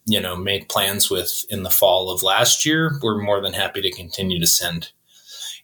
you 0.07 0.21
know 0.21 0.37
made 0.37 0.69
plans 0.69 1.11
with 1.11 1.45
in 1.49 1.63
the 1.63 1.71
fall 1.71 2.11
of 2.11 2.23
last 2.23 2.67
year 2.67 2.99
were 3.03 3.23
more 3.23 3.41
than 3.41 3.53
happy 3.53 3.81
to 3.81 3.91
continue 3.93 4.41
to 4.41 4.47
send 4.47 4.91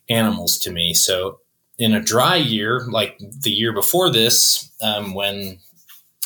animals 0.08 0.58
to 0.58 0.70
me. 0.70 0.94
So 0.94 1.40
in 1.78 1.94
a 1.94 2.00
dry 2.00 2.36
year 2.36 2.86
like 2.90 3.18
the 3.18 3.50
year 3.50 3.72
before 3.72 4.10
this, 4.10 4.70
um, 4.82 5.14
when 5.14 5.58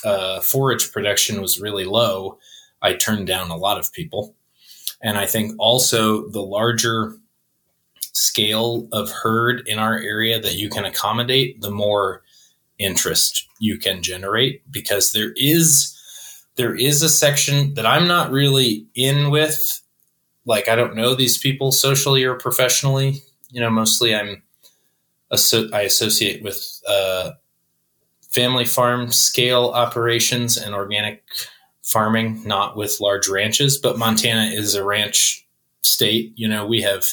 uh, 0.05 0.41
forage 0.41 0.93
production 0.93 1.41
was 1.41 1.61
really 1.61 1.85
low, 1.85 2.39
I 2.83 2.95
turned 2.95 3.27
down 3.27 3.51
a 3.51 3.57
lot 3.57 3.79
of 3.79 3.93
people. 3.93 4.35
And 5.05 5.19
I 5.19 5.27
think 5.27 5.55
also 5.59 6.29
the 6.31 6.41
larger 6.41 7.15
scale 8.01 8.89
of 8.91 9.11
herd 9.11 9.63
in 9.69 9.79
our 9.79 9.99
area 9.99 10.41
that 10.41 10.55
you 10.55 10.71
can 10.71 10.85
accommodate, 10.85 11.61
the 11.61 11.71
more 11.71 12.23
interest 12.79 13.47
you 13.61 13.79
can 13.79 14.03
generate 14.03 14.69
because 14.73 15.13
there 15.13 15.33
is 15.37 15.91
there 16.57 16.75
is 16.75 17.03
a 17.03 17.09
section 17.09 17.75
that 17.75 17.87
I'm 17.87 18.09
not 18.09 18.31
really 18.31 18.87
in 18.95 19.31
with. 19.31 19.83
Like 20.47 20.69
I 20.69 20.75
don't 20.75 20.97
know 20.97 21.15
these 21.15 21.39
people 21.39 21.71
socially 21.71 22.25
or 22.25 22.35
professionally. 22.35 23.23
You 23.51 23.61
know, 23.61 23.71
mostly 23.71 24.15
I'm 24.15 24.43
I 25.31 25.83
associate 25.83 26.43
with 26.43 26.81
uh, 26.89 27.33
family 28.31 28.65
farm 28.65 29.11
scale 29.13 29.71
operations 29.75 30.57
and 30.57 30.75
organic 30.75 31.25
farming, 31.85 32.43
not 32.45 32.77
with 32.77 33.01
large 33.01 33.29
ranches. 33.29 33.79
But 33.79 33.99
Montana 33.99 34.47
is 34.47 34.75
a 34.75 34.85
ranch 34.85 35.47
state. 35.83 36.33
You 36.35 36.49
know, 36.49 36.67
we 36.67 36.83
have 36.83 37.07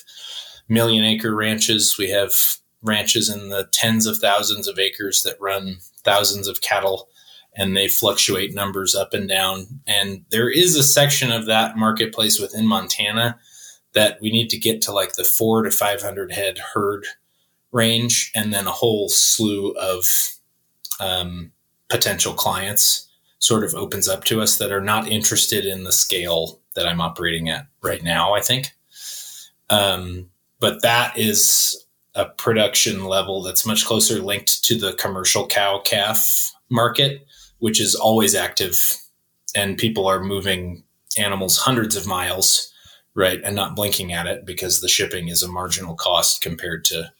million 0.67 1.03
acre 1.03 1.35
ranches. 1.35 1.97
We 1.99 2.09
have 2.09 2.33
ranches 2.81 3.29
in 3.29 3.49
the 3.49 3.67
tens 3.71 4.07
of 4.07 4.17
thousands 4.17 4.67
of 4.67 4.79
acres 4.79 5.21
that 5.23 5.39
run 5.39 5.77
thousands 6.03 6.47
of 6.47 6.61
cattle 6.61 7.09
and 7.55 7.75
they 7.75 7.87
fluctuate 7.87 8.55
numbers 8.55 8.95
up 8.95 9.13
and 9.13 9.27
down. 9.27 9.67
And 9.85 10.23
there 10.29 10.49
is 10.49 10.75
a 10.75 10.83
section 10.83 11.31
of 11.31 11.45
that 11.47 11.77
marketplace 11.77 12.39
within 12.39 12.65
Montana 12.65 13.37
that 13.93 14.19
we 14.21 14.31
need 14.31 14.49
to 14.51 14.57
get 14.57 14.81
to 14.83 14.93
like 14.93 15.15
the 15.15 15.25
four 15.25 15.63
to 15.63 15.69
500 15.69 16.31
head 16.31 16.59
herd 16.73 17.05
range, 17.73 18.31
and 18.35 18.53
then 18.53 18.67
a 18.67 18.71
whole 18.71 19.09
slew 19.09 19.71
of 19.71 20.05
um, 20.99 21.51
potential 21.89 22.33
clients 22.33 23.10
sort 23.41 23.63
of 23.63 23.75
opens 23.75 24.07
up 24.07 24.23
to 24.23 24.39
us 24.39 24.57
that 24.57 24.71
are 24.71 24.81
not 24.81 25.07
interested 25.07 25.65
in 25.65 25.83
the 25.83 25.91
scale 25.91 26.59
that 26.75 26.87
I'm 26.87 27.01
operating 27.01 27.49
at 27.49 27.67
right 27.81 28.01
now, 28.01 28.33
I 28.33 28.39
think. 28.39 28.67
Um, 29.69 30.29
but 30.59 30.81
that 30.83 31.17
is 31.17 31.85
a 32.13 32.25
production 32.25 33.05
level 33.05 33.41
that's 33.41 33.65
much 33.65 33.85
closer 33.85 34.19
linked 34.19 34.63
to 34.65 34.77
the 34.77 34.93
commercial 34.93 35.47
cow 35.47 35.81
calf 35.83 36.53
market, 36.69 37.25
which 37.59 37.81
is 37.81 37.95
always 37.95 38.35
active 38.35 38.97
and 39.55 39.77
people 39.77 40.07
are 40.07 40.23
moving 40.23 40.83
animals 41.17 41.57
hundreds 41.57 41.95
of 41.95 42.07
miles, 42.07 42.71
right? 43.15 43.41
And 43.43 43.55
not 43.55 43.75
blinking 43.75 44.13
at 44.13 44.27
it 44.27 44.45
because 44.45 44.81
the 44.81 44.87
shipping 44.87 45.27
is 45.27 45.43
a 45.43 45.47
marginal 45.47 45.95
cost 45.95 46.41
compared 46.41 46.85
to 46.85 47.11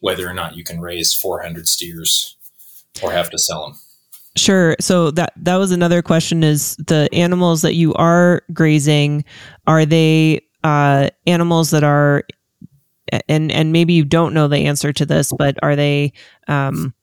whether 0.00 0.28
or 0.28 0.34
not 0.34 0.56
you 0.56 0.64
can 0.64 0.80
raise 0.80 1.14
400 1.14 1.68
steers 1.68 2.36
or 3.02 3.12
have 3.12 3.30
to 3.30 3.38
sell 3.38 3.68
them. 3.68 3.78
Sure. 4.36 4.76
So 4.80 5.10
that 5.12 5.32
that 5.36 5.56
was 5.56 5.70
another 5.70 6.02
question 6.02 6.44
is 6.44 6.76
the 6.76 7.08
animals 7.12 7.62
that 7.62 7.74
you 7.74 7.94
are 7.94 8.42
grazing 8.52 9.24
are 9.66 9.86
they 9.86 10.42
uh, 10.62 11.08
animals 11.26 11.70
that 11.70 11.84
are 11.84 12.24
and 13.28 13.50
and 13.52 13.72
maybe 13.72 13.92
you 13.92 14.04
don't 14.04 14.34
know 14.34 14.48
the 14.48 14.66
answer 14.66 14.92
to 14.92 15.06
this, 15.06 15.32
but 15.38 15.56
are 15.62 15.76
they 15.76 16.12
um, 16.48 16.94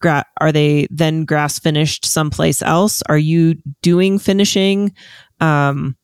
gra- 0.00 0.26
are 0.40 0.52
they 0.52 0.86
then 0.90 1.24
grass 1.24 1.58
finished 1.58 2.04
someplace 2.04 2.62
else? 2.62 3.02
Are 3.08 3.18
you 3.18 3.56
doing 3.82 4.18
finishing? 4.18 4.92
Um, 5.40 5.96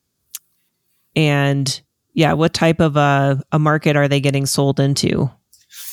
and 1.15 1.81
yeah, 2.15 2.33
what 2.33 2.55
type 2.55 2.81
of 2.81 2.97
a, 2.97 3.43
a 3.53 3.59
market 3.59 3.97
are 3.97 4.09
they 4.09 4.21
getting 4.21 4.47
sold 4.47 4.81
into? 4.81 5.31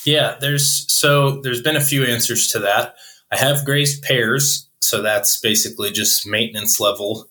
Yeah, 0.06 0.38
there's 0.40 0.92
so 0.92 1.42
there's 1.42 1.62
been 1.62 1.76
a 1.76 1.82
few 1.82 2.06
answers 2.06 2.48
to 2.52 2.60
that. 2.60 2.96
I 3.32 3.38
have 3.38 3.66
grazed 3.66 4.04
pairs, 4.04 4.70
so 4.80 5.02
that's 5.02 5.38
basically 5.40 5.92
just 5.92 6.28
maintenance 6.28 6.80
level 6.80 7.30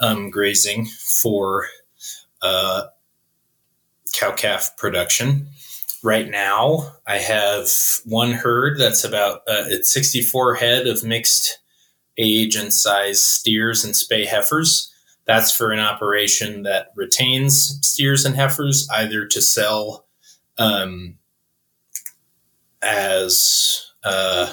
um, 0.00 0.30
grazing 0.30 0.86
for 0.86 1.66
uh, 2.42 2.86
cow 4.14 4.32
calf 4.32 4.76
production. 4.76 5.48
Right 6.02 6.28
now, 6.28 6.92
I 7.06 7.18
have 7.18 7.68
one 8.04 8.32
herd 8.32 8.78
that's 8.78 9.04
about 9.04 9.38
uh, 9.48 9.64
it's 9.68 9.92
64 9.92 10.56
head 10.56 10.86
of 10.86 11.04
mixed 11.04 11.58
age 12.18 12.56
and 12.56 12.72
size 12.72 13.22
steers 13.22 13.84
and 13.84 13.94
spay 13.94 14.26
heifers. 14.26 14.92
That's 15.26 15.50
for 15.50 15.72
an 15.72 15.80
operation 15.80 16.64
that 16.64 16.88
retains 16.94 17.78
steers 17.82 18.24
and 18.24 18.36
heifers 18.36 18.86
either 18.90 19.26
to 19.26 19.40
sell 19.40 20.06
um, 20.58 21.16
as 22.82 23.90
uh, 24.04 24.52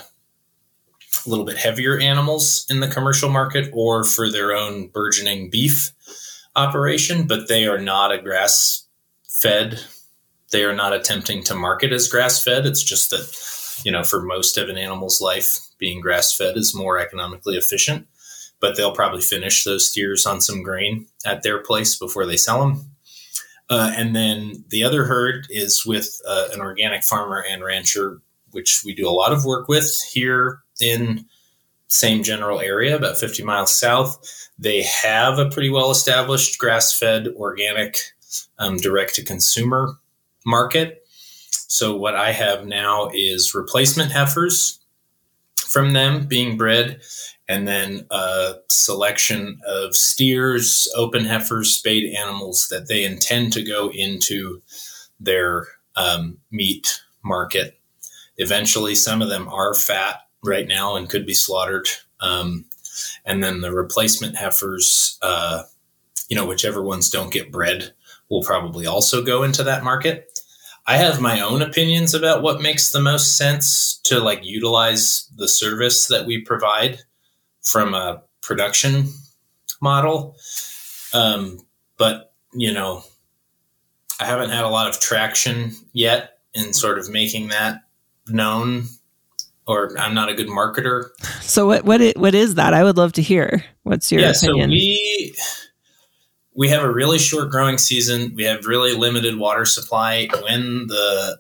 a 1.25 1.29
little 1.29 1.45
bit 1.45 1.57
heavier 1.57 1.99
animals 1.99 2.65
in 2.69 2.79
the 2.79 2.87
commercial 2.87 3.29
market 3.29 3.69
or 3.73 4.03
for 4.03 4.29
their 4.29 4.53
own 4.53 4.87
burgeoning 4.87 5.49
beef 5.49 5.91
operation, 6.55 7.27
but 7.27 7.47
they 7.47 7.67
are 7.67 7.79
not 7.79 8.11
a 8.11 8.21
grass 8.21 8.87
fed. 9.41 9.79
They 10.51 10.63
are 10.63 10.75
not 10.75 10.93
attempting 10.93 11.43
to 11.45 11.55
market 11.55 11.91
as 11.91 12.07
grass 12.07 12.43
fed. 12.43 12.65
It's 12.65 12.83
just 12.83 13.11
that, 13.11 13.83
you 13.85 13.91
know, 13.91 14.03
for 14.03 14.21
most 14.21 14.57
of 14.57 14.69
an 14.69 14.77
animal's 14.77 15.21
life, 15.21 15.59
being 15.77 16.01
grass 16.01 16.35
fed 16.35 16.57
is 16.57 16.75
more 16.75 16.97
economically 16.97 17.55
efficient. 17.55 18.07
But 18.59 18.77
they'll 18.77 18.93
probably 18.93 19.21
finish 19.21 19.63
those 19.63 19.89
steers 19.89 20.25
on 20.25 20.39
some 20.39 20.61
grain 20.61 21.07
at 21.25 21.41
their 21.41 21.63
place 21.63 21.97
before 21.97 22.25
they 22.25 22.37
sell 22.37 22.59
them. 22.59 22.91
Uh, 23.69 23.91
and 23.95 24.15
then 24.15 24.65
the 24.69 24.83
other 24.83 25.05
herd 25.05 25.47
is 25.49 25.85
with 25.85 26.19
uh, 26.27 26.49
an 26.53 26.59
organic 26.59 27.03
farmer 27.03 27.43
and 27.49 27.63
rancher, 27.63 28.21
which 28.51 28.83
we 28.85 28.93
do 28.93 29.07
a 29.07 29.09
lot 29.09 29.31
of 29.31 29.45
work 29.45 29.67
with 29.67 29.95
here 30.11 30.59
in 30.81 31.25
same 31.87 32.23
general 32.23 32.59
area, 32.59 32.95
about 32.95 33.17
50 33.17 33.43
miles 33.43 33.77
south. 33.77 34.17
They 34.57 34.83
have 34.83 35.39
a 35.39 35.49
pretty 35.49 35.69
well 35.69 35.91
established 35.91 36.57
grass 36.57 36.97
fed 36.97 37.27
organic 37.35 37.97
um, 38.59 38.77
direct 38.77 39.15
to 39.15 39.23
consumer 39.23 39.97
market. 40.45 41.05
So 41.51 41.95
what 41.95 42.15
I 42.15 42.31
have 42.31 42.65
now 42.65 43.09
is 43.13 43.53
replacement 43.53 44.11
heifers 44.11 44.79
from 45.55 45.93
them 45.93 46.27
being 46.27 46.57
bred 46.57 47.01
and 47.47 47.67
then 47.67 48.05
a 48.11 48.55
selection 48.69 49.59
of 49.67 49.95
steers, 49.95 50.87
open 50.95 51.25
heifers, 51.25 51.71
spayed 51.71 52.13
animals 52.15 52.69
that 52.69 52.87
they 52.87 53.03
intend 53.03 53.51
to 53.53 53.63
go 53.63 53.91
into 53.93 54.61
their 55.19 55.67
um, 55.97 56.37
meat 56.49 57.01
market. 57.23 57.77
Eventually, 58.37 58.95
some 58.95 59.21
of 59.21 59.29
them 59.29 59.49
are 59.49 59.73
fat 59.73 60.21
right 60.43 60.67
now 60.67 60.95
and 60.95 61.09
could 61.09 61.25
be 61.25 61.33
slaughtered. 61.33 61.87
Um, 62.19 62.65
and 63.25 63.43
then 63.43 63.61
the 63.61 63.71
replacement 63.71 64.37
heifers, 64.37 65.17
uh, 65.21 65.63
you 66.29 66.35
know, 66.35 66.45
whichever 66.45 66.81
ones 66.81 67.09
don't 67.09 67.33
get 67.33 67.51
bred, 67.51 67.93
will 68.29 68.43
probably 68.43 68.85
also 68.85 69.23
go 69.23 69.43
into 69.43 69.63
that 69.63 69.83
market. 69.83 70.39
I 70.87 70.97
have 70.97 71.21
my 71.21 71.41
own 71.41 71.61
opinions 71.61 72.13
about 72.13 72.41
what 72.41 72.61
makes 72.61 72.91
the 72.91 73.01
most 73.01 73.37
sense 73.37 73.99
to 74.05 74.19
like 74.19 74.43
utilize 74.43 75.29
the 75.35 75.47
service 75.47 76.07
that 76.07 76.25
we 76.25 76.41
provide 76.41 77.01
from 77.61 77.93
a 77.93 78.23
production 78.41 79.09
model. 79.81 80.35
Um, 81.13 81.59
but, 81.97 82.33
you 82.53 82.73
know, 82.73 83.03
I 84.19 84.25
haven't 84.25 84.49
had 84.49 84.63
a 84.63 84.69
lot 84.69 84.89
of 84.89 84.99
traction 84.99 85.73
yet 85.93 86.39
in 86.53 86.73
sort 86.73 86.97
of 86.99 87.09
making 87.09 87.49
that 87.49 87.81
known 88.27 88.85
or 89.67 89.97
I'm 89.97 90.13
not 90.13 90.29
a 90.29 90.33
good 90.33 90.47
marketer. 90.47 91.09
So 91.41 91.67
what 91.67 91.85
what 91.85 92.01
is, 92.01 92.13
what 92.15 92.35
is 92.35 92.55
that? 92.55 92.73
I 92.73 92.83
would 92.83 92.97
love 92.97 93.13
to 93.13 93.21
hear. 93.21 93.63
What's 93.83 94.11
your 94.11 94.21
yeah, 94.21 94.31
opinion? 94.31 94.69
So 94.69 94.73
we 94.73 95.35
we 96.53 96.69
have 96.69 96.83
a 96.83 96.91
really 96.91 97.17
short 97.17 97.49
growing 97.49 97.77
season. 97.77 98.33
We 98.35 98.43
have 98.43 98.65
really 98.65 98.93
limited 98.93 99.37
water 99.37 99.65
supply. 99.65 100.27
When 100.43 100.87
the 100.87 101.39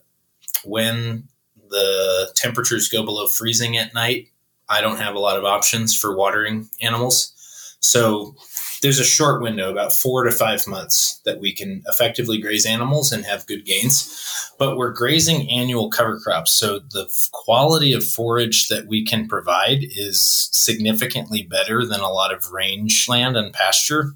when 0.63 1.27
the 1.69 2.31
temperatures 2.35 2.89
go 2.89 3.03
below 3.03 3.27
freezing 3.27 3.77
at 3.77 3.93
night, 3.93 4.29
I 4.69 4.81
don't 4.81 4.97
have 4.97 5.15
a 5.15 5.19
lot 5.19 5.37
of 5.37 5.45
options 5.45 5.95
for 5.95 6.15
watering 6.15 6.69
animals. 6.81 7.33
So 7.79 8.35
there's 8.81 8.99
a 8.99 9.05
short 9.05 9.41
window, 9.41 9.71
about 9.71 9.93
four 9.93 10.23
to 10.23 10.31
five 10.31 10.67
months, 10.67 11.21
that 11.25 11.39
we 11.39 11.53
can 11.53 11.83
effectively 11.87 12.39
graze 12.39 12.65
animals 12.65 13.11
and 13.11 13.25
have 13.25 13.45
good 13.45 13.65
gains. 13.65 14.53
But 14.57 14.75
we're 14.75 14.91
grazing 14.91 15.49
annual 15.51 15.89
cover 15.89 16.19
crops. 16.19 16.51
So 16.51 16.79
the 16.79 17.07
quality 17.31 17.93
of 17.93 18.03
forage 18.03 18.69
that 18.69 18.87
we 18.87 19.05
can 19.05 19.27
provide 19.27 19.83
is 19.83 20.49
significantly 20.51 21.43
better 21.43 21.85
than 21.85 21.99
a 21.99 22.09
lot 22.09 22.33
of 22.33 22.51
rangeland 22.51 23.37
and 23.37 23.53
pasture 23.53 24.13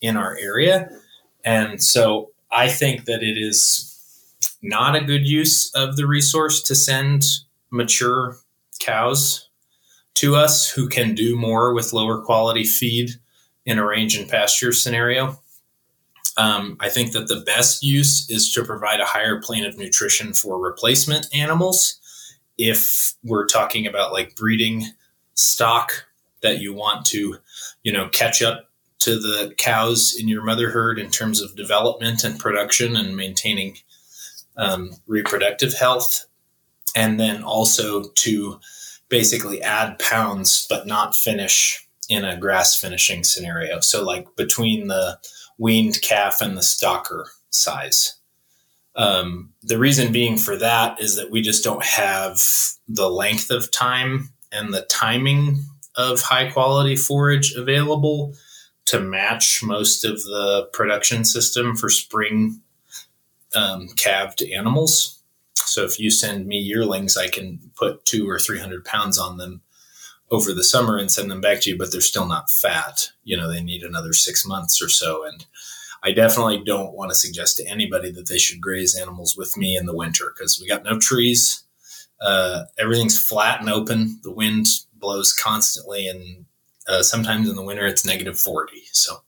in 0.00 0.16
our 0.16 0.36
area. 0.36 0.90
And 1.44 1.82
so 1.82 2.30
I 2.50 2.68
think 2.68 3.04
that 3.04 3.22
it 3.22 3.38
is 3.38 3.84
not 4.62 4.96
a 4.96 5.04
good 5.04 5.26
use 5.26 5.72
of 5.74 5.96
the 5.96 6.06
resource 6.06 6.62
to 6.64 6.74
send 6.74 7.24
mature 7.70 8.36
cows 8.80 9.48
to 10.14 10.34
us 10.34 10.68
who 10.68 10.88
can 10.88 11.14
do 11.14 11.36
more 11.36 11.72
with 11.72 11.92
lower 11.92 12.20
quality 12.20 12.64
feed 12.64 13.10
in 13.68 13.78
a 13.78 13.86
range 13.86 14.16
and 14.16 14.28
pasture 14.28 14.72
scenario. 14.72 15.38
Um, 16.38 16.78
I 16.80 16.88
think 16.88 17.12
that 17.12 17.28
the 17.28 17.40
best 17.40 17.82
use 17.82 18.28
is 18.30 18.50
to 18.54 18.64
provide 18.64 19.00
a 19.00 19.04
higher 19.04 19.42
plane 19.42 19.66
of 19.66 19.76
nutrition 19.76 20.32
for 20.32 20.58
replacement 20.58 21.26
animals. 21.34 22.00
If 22.56 23.14
we're 23.22 23.46
talking 23.46 23.86
about 23.86 24.12
like 24.12 24.34
breeding 24.34 24.86
stock 25.34 26.06
that 26.42 26.60
you 26.60 26.72
want 26.72 27.04
to, 27.06 27.36
you 27.82 27.92
know, 27.92 28.08
catch 28.08 28.40
up 28.40 28.70
to 29.00 29.18
the 29.18 29.52
cows 29.58 30.16
in 30.18 30.28
your 30.28 30.42
mother 30.42 30.70
herd 30.70 30.98
in 30.98 31.10
terms 31.10 31.42
of 31.42 31.54
development 31.54 32.24
and 32.24 32.40
production 32.40 32.96
and 32.96 33.16
maintaining 33.16 33.76
um, 34.56 34.92
reproductive 35.06 35.74
health, 35.74 36.24
and 36.96 37.20
then 37.20 37.42
also 37.42 38.04
to 38.14 38.58
basically 39.10 39.62
add 39.62 39.98
pounds 39.98 40.66
but 40.70 40.86
not 40.86 41.14
finish 41.14 41.87
in 42.08 42.24
a 42.24 42.36
grass 42.36 42.74
finishing 42.74 43.24
scenario. 43.24 43.80
So, 43.80 44.04
like 44.04 44.34
between 44.36 44.88
the 44.88 45.18
weaned 45.58 46.00
calf 46.02 46.40
and 46.40 46.56
the 46.56 46.62
stocker 46.62 47.24
size. 47.50 48.14
Um, 48.94 49.52
the 49.62 49.78
reason 49.78 50.12
being 50.12 50.36
for 50.36 50.56
that 50.56 51.00
is 51.00 51.16
that 51.16 51.30
we 51.30 51.42
just 51.42 51.62
don't 51.62 51.84
have 51.84 52.42
the 52.88 53.08
length 53.08 53.50
of 53.50 53.70
time 53.70 54.30
and 54.50 54.72
the 54.72 54.82
timing 54.82 55.64
of 55.96 56.20
high 56.20 56.50
quality 56.50 56.96
forage 56.96 57.52
available 57.54 58.34
to 58.86 59.00
match 59.00 59.62
most 59.62 60.04
of 60.04 60.22
the 60.22 60.68
production 60.72 61.24
system 61.24 61.76
for 61.76 61.90
spring 61.90 62.60
um, 63.54 63.88
calved 63.96 64.42
animals. 64.42 65.20
So 65.54 65.84
if 65.84 66.00
you 66.00 66.10
send 66.10 66.46
me 66.46 66.58
yearlings, 66.58 67.16
I 67.16 67.28
can 67.28 67.60
put 67.76 68.04
two 68.04 68.28
or 68.28 68.38
300 68.38 68.84
pounds 68.84 69.18
on 69.18 69.36
them 69.36 69.60
over 70.30 70.52
the 70.52 70.64
summer 70.64 70.96
and 70.96 71.10
send 71.10 71.30
them 71.30 71.40
back 71.40 71.60
to 71.62 71.70
you, 71.70 71.78
but 71.78 71.90
they're 71.90 72.00
still 72.00 72.26
not 72.26 72.50
fat. 72.50 73.10
You 73.24 73.36
know, 73.36 73.48
they 73.48 73.62
need 73.62 73.82
another 73.82 74.12
six 74.12 74.46
months 74.46 74.82
or 74.82 74.88
so. 74.88 75.24
And 75.24 75.46
I 76.02 76.12
definitely 76.12 76.62
don't 76.64 76.94
want 76.94 77.10
to 77.10 77.14
suggest 77.14 77.56
to 77.56 77.66
anybody 77.66 78.10
that 78.12 78.28
they 78.28 78.38
should 78.38 78.60
graze 78.60 78.94
animals 78.94 79.36
with 79.36 79.56
me 79.56 79.76
in 79.76 79.86
the 79.86 79.96
winter 79.96 80.32
because 80.34 80.60
we 80.60 80.68
got 80.68 80.84
no 80.84 80.98
trees. 80.98 81.64
Uh, 82.20 82.64
everything's 82.78 83.18
flat 83.18 83.60
and 83.60 83.70
open. 83.70 84.20
The 84.22 84.32
wind 84.32 84.66
blows 84.94 85.32
constantly, 85.32 86.08
and 86.08 86.44
uh, 86.88 87.02
sometimes 87.02 87.48
in 87.48 87.56
the 87.56 87.62
winter 87.62 87.86
it's 87.86 88.04
negative 88.04 88.38
40. 88.38 88.82
So 88.92 89.22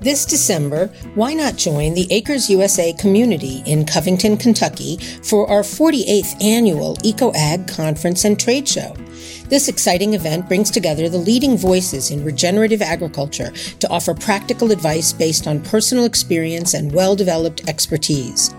this 0.00 0.24
December, 0.24 0.86
why 1.14 1.34
not 1.34 1.56
join 1.56 1.94
the 1.94 2.06
Acres 2.10 2.48
USA 2.48 2.92
community 2.92 3.62
in 3.66 3.84
Covington, 3.84 4.36
Kentucky 4.36 4.96
for 5.24 5.48
our 5.50 5.62
48th 5.62 6.42
annual 6.42 6.96
EcoAg 6.98 7.68
Conference 7.68 8.24
and 8.24 8.38
Trade 8.38 8.68
Show? 8.68 8.94
This 9.48 9.68
exciting 9.68 10.14
event 10.14 10.46
brings 10.46 10.70
together 10.70 11.08
the 11.08 11.18
leading 11.18 11.56
voices 11.56 12.12
in 12.12 12.24
regenerative 12.24 12.80
agriculture 12.82 13.50
to 13.80 13.88
offer 13.90 14.14
practical 14.14 14.70
advice 14.70 15.12
based 15.12 15.48
on 15.48 15.62
personal 15.62 16.04
experience 16.04 16.74
and 16.74 16.92
well 16.92 17.16
developed 17.16 17.68
expertise. 17.68 18.54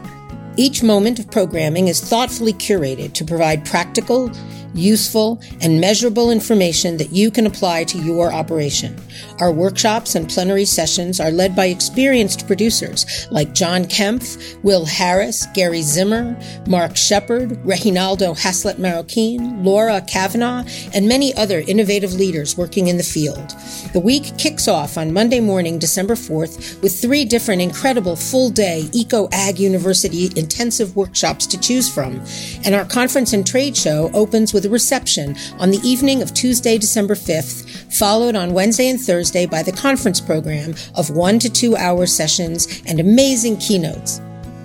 Each 0.58 0.84
moment 0.84 1.20
of 1.20 1.32
programming 1.32 1.88
is 1.88 2.02
thoughtfully 2.02 2.52
curated 2.52 3.14
to 3.14 3.24
provide 3.24 3.66
practical, 3.66 4.30
useful, 4.74 5.42
and 5.62 5.80
measurable 5.80 6.32
information 6.32 6.98
that 6.98 7.12
you 7.12 7.32
can 7.32 7.46
apply 7.46 7.84
to 7.86 7.98
your 8.00 8.34
operation. 8.34 8.96
Our 9.40 9.52
workshops 9.52 10.16
and 10.16 10.30
plenary 10.30 10.66
sessions 10.66 11.20
are 11.20 11.32
led 11.32 11.56
by 11.56 11.66
experienced 11.66 12.48
producers 12.48 13.28
like 13.32 13.54
John 13.54 13.86
Kempf, 13.86 14.62
Will 14.64 14.86
Harris, 14.86 15.46
Gary 15.54 15.82
Zimmer, 15.82 16.38
Mark 16.68 16.96
Shepard, 16.96 17.52
Reginaldo 17.64 18.38
Haslett 18.38 18.78
Marroquin, 18.78 19.64
Laura 19.64 20.02
Kavanaugh, 20.02 20.64
and 20.94 21.08
many 21.08 21.34
other 21.36 21.64
innovative 21.68 22.14
leaders 22.14 22.58
working 22.58 22.88
in 22.88 22.98
the 22.98 23.04
field. 23.04 23.54
The 23.94 24.00
week 24.00 24.38
kicks 24.38 24.68
off 24.68 24.98
on 24.98 25.14
Monday 25.14 25.40
morning, 25.40 25.80
December 25.80 26.16
4th, 26.16 26.82
with 26.82 27.00
three 27.00 27.26
different 27.26 27.62
incredible 27.62 28.16
full 28.16 28.50
day 28.50 28.90
Eco 28.94 29.28
Ag 29.32 29.60
University 29.60 30.30
intensive 30.36 30.96
workshops 30.96 31.46
to 31.48 31.60
choose 31.60 31.94
from, 31.94 32.22
and 32.66 32.76
our 32.76 32.86
conference 32.86 33.34
and 33.34 33.46
trade 33.46 33.76
show 33.76 34.10
opens 34.14 34.54
with 34.54 34.59
a 34.66 34.70
reception 34.70 35.36
on 35.60 35.72
the 35.72 35.80
evening 35.84 36.22
of 36.22 36.34
Tuesday, 36.34 36.78
December 36.78 37.16
5th, 37.16 37.94
followed 37.94 38.36
on 38.36 38.54
Wednesday 38.54 38.90
and 38.90 39.00
Thursday 39.00 39.46
by 39.46 39.64
the 39.64 39.72
conference 39.72 40.22
program 40.22 40.76
of 40.96 41.10
one 41.10 41.40
to 41.40 41.50
two 41.50 41.76
hour 41.76 42.06
sessions 42.06 42.82
and 42.86 43.00
amazing 43.00 43.58
keynotes. 43.58 44.22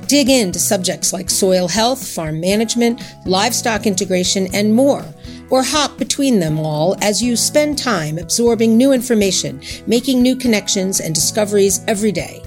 Dig 0.07 0.29
into 0.29 0.59
subjects 0.59 1.13
like 1.13 1.31
soil 1.31 1.67
health, 1.67 2.07
farm 2.07 2.39
management, 2.39 3.03
livestock 3.25 3.87
integration, 3.87 4.47
and 4.55 4.75
more, 4.75 5.05
or 5.51 5.63
hop 5.63 5.97
between 5.97 6.41
them 6.41 6.59
all 6.59 6.95
as 7.01 7.23
you 7.23 7.37
spend 7.37 7.79
time 7.79 8.19
absorbing 8.19 8.77
new 8.77 8.93
information, 8.93 9.63
making 9.87 10.21
new 10.21 10.37
connections 10.37 11.01
and 11.01 11.15
discoveries 11.15 11.81
every 11.89 12.13
day. 12.13 12.44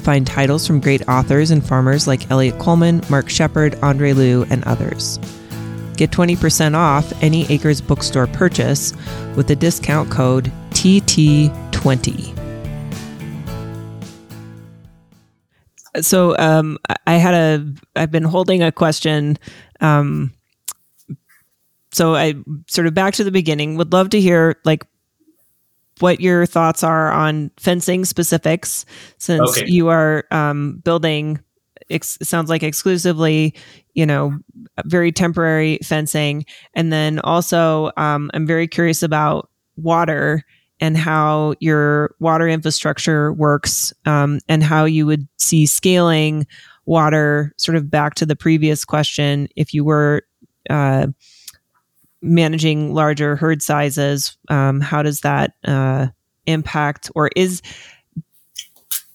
Find 0.00 0.26
titles 0.26 0.66
from 0.66 0.78
great 0.78 1.08
authors 1.08 1.52
and 1.52 1.64
farmers 1.64 2.06
like 2.06 2.30
Eliot 2.30 2.58
Coleman, 2.58 3.00
Mark 3.08 3.30
Shepard, 3.30 3.78
Andre 3.82 4.12
Leu, 4.12 4.44
and 4.50 4.62
others. 4.64 5.18
Get 5.96 6.10
20% 6.10 6.74
off 6.74 7.10
any 7.22 7.50
Acres 7.50 7.80
bookstore 7.80 8.26
purchase 8.26 8.92
with 9.36 9.48
the 9.48 9.56
discount 9.56 10.10
code 10.10 10.52
TT20. 10.72 12.38
So 16.02 16.36
um, 16.36 16.76
I 17.06 17.14
had 17.14 17.32
a 17.32 17.72
I've 17.96 18.10
been 18.10 18.24
holding 18.24 18.62
a 18.62 18.70
question 18.70 19.38
um, 19.80 20.32
so 21.92 22.14
I 22.14 22.34
sort 22.66 22.86
of 22.86 22.94
back 22.94 23.14
to 23.14 23.24
the 23.24 23.30
beginning 23.30 23.76
would 23.76 23.92
love 23.92 24.10
to 24.10 24.20
hear 24.20 24.56
like 24.64 24.84
what 26.00 26.20
your 26.20 26.46
thoughts 26.46 26.82
are 26.82 27.12
on 27.12 27.50
fencing 27.58 28.04
specifics, 28.04 28.84
since 29.18 29.58
okay. 29.58 29.66
you 29.68 29.88
are 29.88 30.24
um, 30.30 30.80
building. 30.84 31.40
Ex- 31.90 32.18
sounds 32.22 32.48
like 32.48 32.62
exclusively, 32.62 33.54
you 33.94 34.06
know, 34.06 34.38
very 34.86 35.12
temporary 35.12 35.78
fencing, 35.82 36.46
and 36.74 36.92
then 36.92 37.18
also, 37.20 37.90
um, 37.96 38.30
I'm 38.32 38.46
very 38.46 38.66
curious 38.66 39.02
about 39.02 39.50
water 39.76 40.44
and 40.80 40.96
how 40.96 41.54
your 41.60 42.14
water 42.18 42.48
infrastructure 42.48 43.32
works, 43.32 43.92
um, 44.06 44.38
and 44.48 44.62
how 44.62 44.84
you 44.84 45.06
would 45.06 45.28
see 45.36 45.66
scaling 45.66 46.46
water. 46.86 47.52
Sort 47.58 47.76
of 47.76 47.90
back 47.90 48.14
to 48.14 48.26
the 48.26 48.36
previous 48.36 48.84
question, 48.84 49.48
if 49.54 49.74
you 49.74 49.84
were 49.84 50.22
uh, 50.70 51.08
managing 52.22 52.94
larger 52.94 53.36
herd 53.36 53.62
sizes, 53.62 54.36
um, 54.48 54.80
how 54.80 55.02
does 55.02 55.20
that 55.20 55.54
uh, 55.64 56.06
impact, 56.46 57.10
or 57.14 57.30
is 57.36 57.60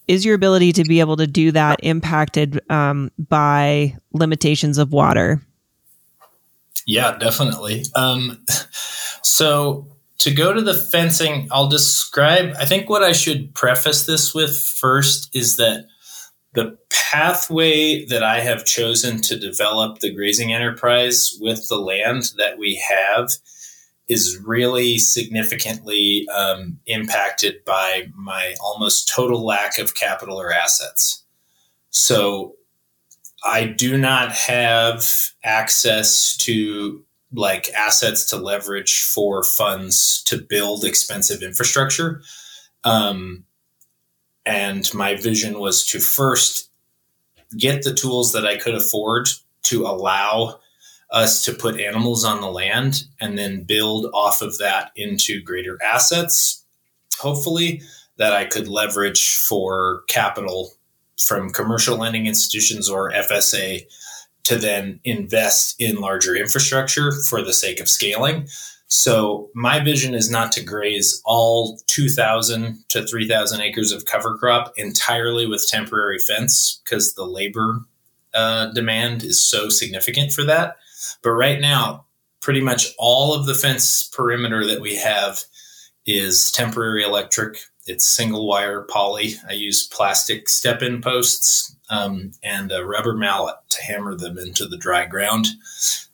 is 0.06 0.24
your 0.24 0.34
ability 0.34 0.72
to 0.72 0.84
be 0.84 1.00
able 1.00 1.16
to 1.16 1.26
do 1.26 1.52
that 1.52 1.80
impacted 1.82 2.60
um, 2.70 3.10
by 3.18 3.94
limitations 4.12 4.78
of 4.78 4.92
water? 4.92 5.42
Yeah, 6.86 7.18
definitely. 7.18 7.84
Um, 7.94 8.42
so 9.22 9.86
to 10.18 10.32
go 10.32 10.52
to 10.52 10.62
the 10.62 10.74
fencing, 10.74 11.48
I'll 11.50 11.68
describe. 11.68 12.54
I 12.58 12.64
think 12.64 12.88
what 12.88 13.02
I 13.02 13.12
should 13.12 13.54
preface 13.54 14.06
this 14.06 14.34
with 14.34 14.58
first 14.58 15.34
is 15.34 15.56
that 15.56 15.86
the 16.54 16.78
pathway 16.90 18.04
that 18.06 18.22
I 18.22 18.40
have 18.40 18.64
chosen 18.64 19.20
to 19.22 19.38
develop 19.38 19.98
the 19.98 20.14
grazing 20.14 20.52
enterprise 20.52 21.36
with 21.40 21.68
the 21.68 21.78
land 21.78 22.32
that 22.36 22.58
we 22.58 22.82
have 22.88 23.30
is 24.08 24.38
really 24.44 24.98
significantly 24.98 26.26
um, 26.34 26.78
impacted 26.86 27.64
by 27.66 28.08
my 28.14 28.54
almost 28.62 29.12
total 29.14 29.44
lack 29.44 29.78
of 29.78 29.94
capital 29.94 30.40
or 30.40 30.50
assets. 30.50 31.24
So 31.90 32.56
I 33.44 33.64
do 33.64 33.98
not 33.98 34.32
have 34.32 35.30
access 35.44 36.36
to 36.38 37.04
like 37.32 37.68
assets 37.70 38.24
to 38.30 38.36
leverage 38.36 39.02
for 39.02 39.42
funds 39.42 40.22
to 40.24 40.38
build 40.38 40.84
expensive 40.84 41.42
infrastructure. 41.42 42.22
Um, 42.84 43.44
and 44.48 44.92
my 44.94 45.14
vision 45.14 45.58
was 45.58 45.84
to 45.84 46.00
first 46.00 46.70
get 47.58 47.82
the 47.82 47.92
tools 47.92 48.32
that 48.32 48.46
I 48.46 48.56
could 48.56 48.74
afford 48.74 49.28
to 49.64 49.82
allow 49.82 50.60
us 51.10 51.44
to 51.44 51.52
put 51.52 51.78
animals 51.78 52.24
on 52.24 52.40
the 52.40 52.50
land 52.50 53.04
and 53.20 53.36
then 53.36 53.64
build 53.64 54.06
off 54.14 54.40
of 54.40 54.56
that 54.56 54.90
into 54.96 55.42
greater 55.42 55.78
assets, 55.84 56.64
hopefully, 57.18 57.82
that 58.16 58.32
I 58.32 58.46
could 58.46 58.68
leverage 58.68 59.36
for 59.36 60.02
capital 60.08 60.72
from 61.18 61.50
commercial 61.50 61.98
lending 61.98 62.26
institutions 62.26 62.88
or 62.88 63.12
FSA 63.12 63.82
to 64.44 64.56
then 64.56 64.98
invest 65.04 65.74
in 65.78 65.96
larger 65.96 66.34
infrastructure 66.34 67.12
for 67.28 67.42
the 67.42 67.52
sake 67.52 67.80
of 67.80 67.88
scaling. 67.88 68.48
So 68.88 69.50
my 69.54 69.80
vision 69.80 70.14
is 70.14 70.30
not 70.30 70.50
to 70.52 70.64
graze 70.64 71.20
all 71.26 71.78
2,000 71.86 72.84
to 72.88 73.06
3,000 73.06 73.60
acres 73.60 73.92
of 73.92 74.06
cover 74.06 74.36
crop 74.38 74.72
entirely 74.76 75.46
with 75.46 75.68
temporary 75.68 76.18
fence 76.18 76.80
because 76.84 77.14
the 77.14 77.26
labor 77.26 77.80
uh, 78.32 78.72
demand 78.72 79.22
is 79.22 79.40
so 79.40 79.68
significant 79.68 80.32
for 80.32 80.42
that. 80.44 80.76
But 81.22 81.32
right 81.32 81.60
now, 81.60 82.06
pretty 82.40 82.62
much 82.62 82.94
all 82.98 83.34
of 83.34 83.44
the 83.44 83.54
fence 83.54 84.08
perimeter 84.08 84.64
that 84.66 84.80
we 84.80 84.96
have 84.96 85.44
is 86.06 86.50
temporary 86.50 87.04
electric. 87.04 87.58
It's 87.86 88.06
single 88.06 88.46
wire 88.46 88.82
poly. 88.82 89.34
I 89.46 89.52
use 89.52 89.86
plastic 89.86 90.48
step 90.48 90.82
in 90.82 91.02
posts 91.02 91.76
um, 91.90 92.32
and 92.42 92.72
a 92.72 92.86
rubber 92.86 93.14
mallet 93.14 93.56
to 93.70 93.82
hammer 93.82 94.14
them 94.14 94.38
into 94.38 94.66
the 94.66 94.78
dry 94.78 95.04
ground. 95.04 95.48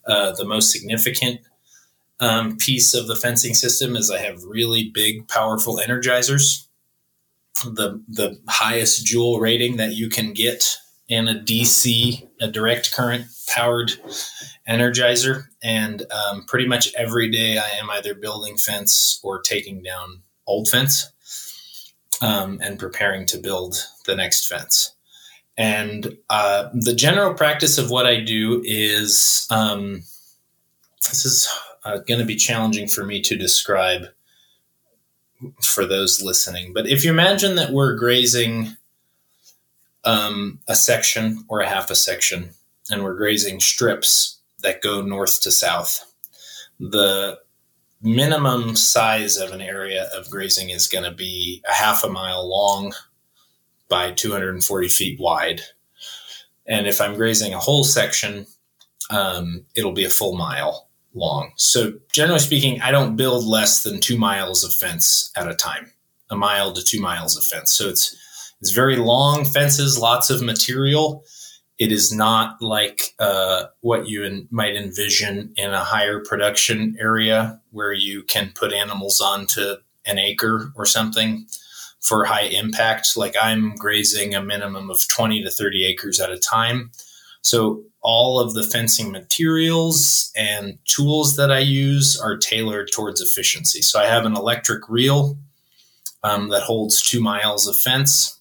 Uh, 0.07 0.33
the 0.33 0.45
most 0.45 0.73
significant 0.73 1.41
um, 2.21 2.57
piece 2.57 2.95
of 2.95 3.07
the 3.07 3.17
fencing 3.17 3.55
system 3.55 3.97
is 3.97 4.11
I 4.11 4.19
have 4.19 4.43
really 4.45 4.91
big, 4.93 5.29
powerful 5.29 5.81
energizers. 5.85 6.67
The 7.65 8.03
the 8.09 8.41
highest 8.49 9.07
joule 9.07 9.41
rating 9.41 9.77
that 9.77 9.95
you 9.95 10.09
can 10.09 10.33
get 10.33 10.77
in 11.09 11.29
a 11.29 11.35
DC, 11.35 12.27
a 12.41 12.49
direct 12.49 12.93
current 12.93 13.27
powered 13.49 13.93
energizer, 14.69 15.45
and 15.63 16.05
um, 16.11 16.45
pretty 16.45 16.67
much 16.67 16.93
every 16.95 17.31
day 17.31 17.59
I 17.59 17.69
am 17.81 17.91
either 17.91 18.15
building 18.15 18.57
fence 18.57 19.21
or 19.23 19.41
taking 19.41 19.83
down 19.83 20.23
old 20.47 20.69
fence 20.69 21.11
um, 22.21 22.61
and 22.63 22.79
preparing 22.79 23.27
to 23.27 23.39
build 23.39 23.77
the 24.07 24.17
next 24.17 24.47
fence. 24.47 24.95
And 25.57 26.17
uh, 26.31 26.71
the 26.73 26.95
general 26.95 27.35
practice 27.35 27.79
of 27.79 27.91
what 27.91 28.07
I 28.07 28.21
do 28.21 28.63
is 28.65 29.47
um, 29.51 30.03
this 31.09 31.25
is 31.25 31.49
uh, 31.85 31.99
going 31.99 32.21
to 32.21 32.27
be 32.27 32.37
challenging 32.37 32.89
for 32.89 33.05
me 33.05 33.21
to 33.23 33.37
describe 33.37 34.07
for 35.63 35.85
those 35.85 36.23
listening. 36.23 36.73
But 36.73 36.89
if 36.89 37.05
you 37.05 37.11
imagine 37.11 37.57
that 37.57 37.73
we're 37.73 37.97
grazing 37.97 38.77
um, 40.05 40.61
a 40.69 40.75
section 40.75 41.45
or 41.49 41.61
a 41.61 41.69
half 41.69 41.91
a 41.91 41.95
section, 41.95 42.51
and 42.91 43.03
we're 43.03 43.15
grazing 43.15 43.61
strips 43.61 44.39
that 44.63 44.83
go 44.83 45.03
north 45.03 45.41
to 45.43 45.51
south, 45.51 46.05
the 46.79 47.39
minimum 48.03 48.77
size 48.77 49.39
of 49.39 49.53
an 49.53 49.63
area 49.63 50.09
of 50.15 50.29
grazing 50.31 50.71
is 50.71 50.89
going 50.89 51.05
to 51.05 51.11
be 51.11 51.63
a 51.69 51.73
half 51.73 52.05
a 52.05 52.09
mile 52.09 52.47
long 52.47 52.93
by 53.89 54.11
240 54.11 54.89
feet 54.89 55.19
wide. 55.19 55.63
And 56.67 56.87
if 56.87 57.01
I'm 57.01 57.15
grazing 57.15 57.55
a 57.55 57.59
whole 57.59 57.85
section, 57.85 58.47
um, 59.11 59.65
it'll 59.75 59.93
be 59.93 60.05
a 60.05 60.11
full 60.11 60.37
mile 60.37 60.84
long. 61.15 61.53
So 61.57 61.95
generally 62.13 62.41
speaking, 62.41 62.81
I 62.83 62.91
don't 62.91 63.17
build 63.17 63.45
less 63.45 63.83
than 63.83 64.01
two 64.01 64.19
miles 64.19 64.65
of 64.65 64.73
fence 64.73 65.31
at 65.37 65.49
a 65.49 65.55
time, 65.55 65.93
a 66.31 66.37
mile 66.37 66.73
to 66.73 66.83
two 66.83 67.01
miles 67.01 67.37
of 67.37 67.45
fence. 67.45 67.73
So 67.73 67.89
it's 67.89 68.17
it's 68.61 68.71
very 68.71 68.97
long 68.97 69.45
fences, 69.45 69.99
lots 69.99 70.31
of 70.31 70.43
material. 70.43 71.25
It 71.79 71.93
is 71.93 72.13
not 72.13 72.63
like 72.63 73.15
uh, 73.19 73.65
what 73.81 74.09
you 74.09 74.25
in, 74.25 74.49
might 74.51 74.77
envision 74.77 75.53
in 75.57 75.73
a 75.75 75.85
higher 75.85 76.21
production 76.21 76.97
area 76.99 77.61
where 77.73 77.93
you 77.93 78.23
can 78.23 78.53
put 78.55 78.73
animals 78.73 79.21
onto 79.21 79.75
an 80.07 80.19
acre 80.19 80.73
or 80.77 80.87
something 80.87 81.47
for 82.01 82.25
high 82.25 82.45
impact. 82.45 83.17
Like 83.17 83.35
I'm 83.41 83.75
grazing 83.75 84.35
a 84.35 84.43
minimum 84.43 84.91
of 84.91 85.07
20 85.09 85.43
to 85.43 85.51
30 85.51 85.85
acres 85.85 86.21
at 86.21 86.31
a 86.31 86.39
time. 86.39 86.91
So 87.43 87.83
all 88.05 88.39
of 88.39 88.53
the 88.53 88.63
fencing 88.63 89.11
materials 89.11 90.31
and 90.37 90.79
tools 90.85 91.37
that 91.37 91.51
I 91.51 91.61
use 91.61 92.21
are 92.21 92.37
tailored 92.37 92.91
towards 92.93 93.23
efficiency. 93.23 93.81
So 93.81 93.99
I 93.99 94.05
have 94.05 94.27
an 94.27 94.37
electric 94.37 94.89
reel 94.91 95.39
um, 96.23 96.51
that 96.51 96.63
holds 96.63 97.03
two 97.03 97.23
miles 97.23 97.67
of 97.67 97.79
fence. 97.79 98.39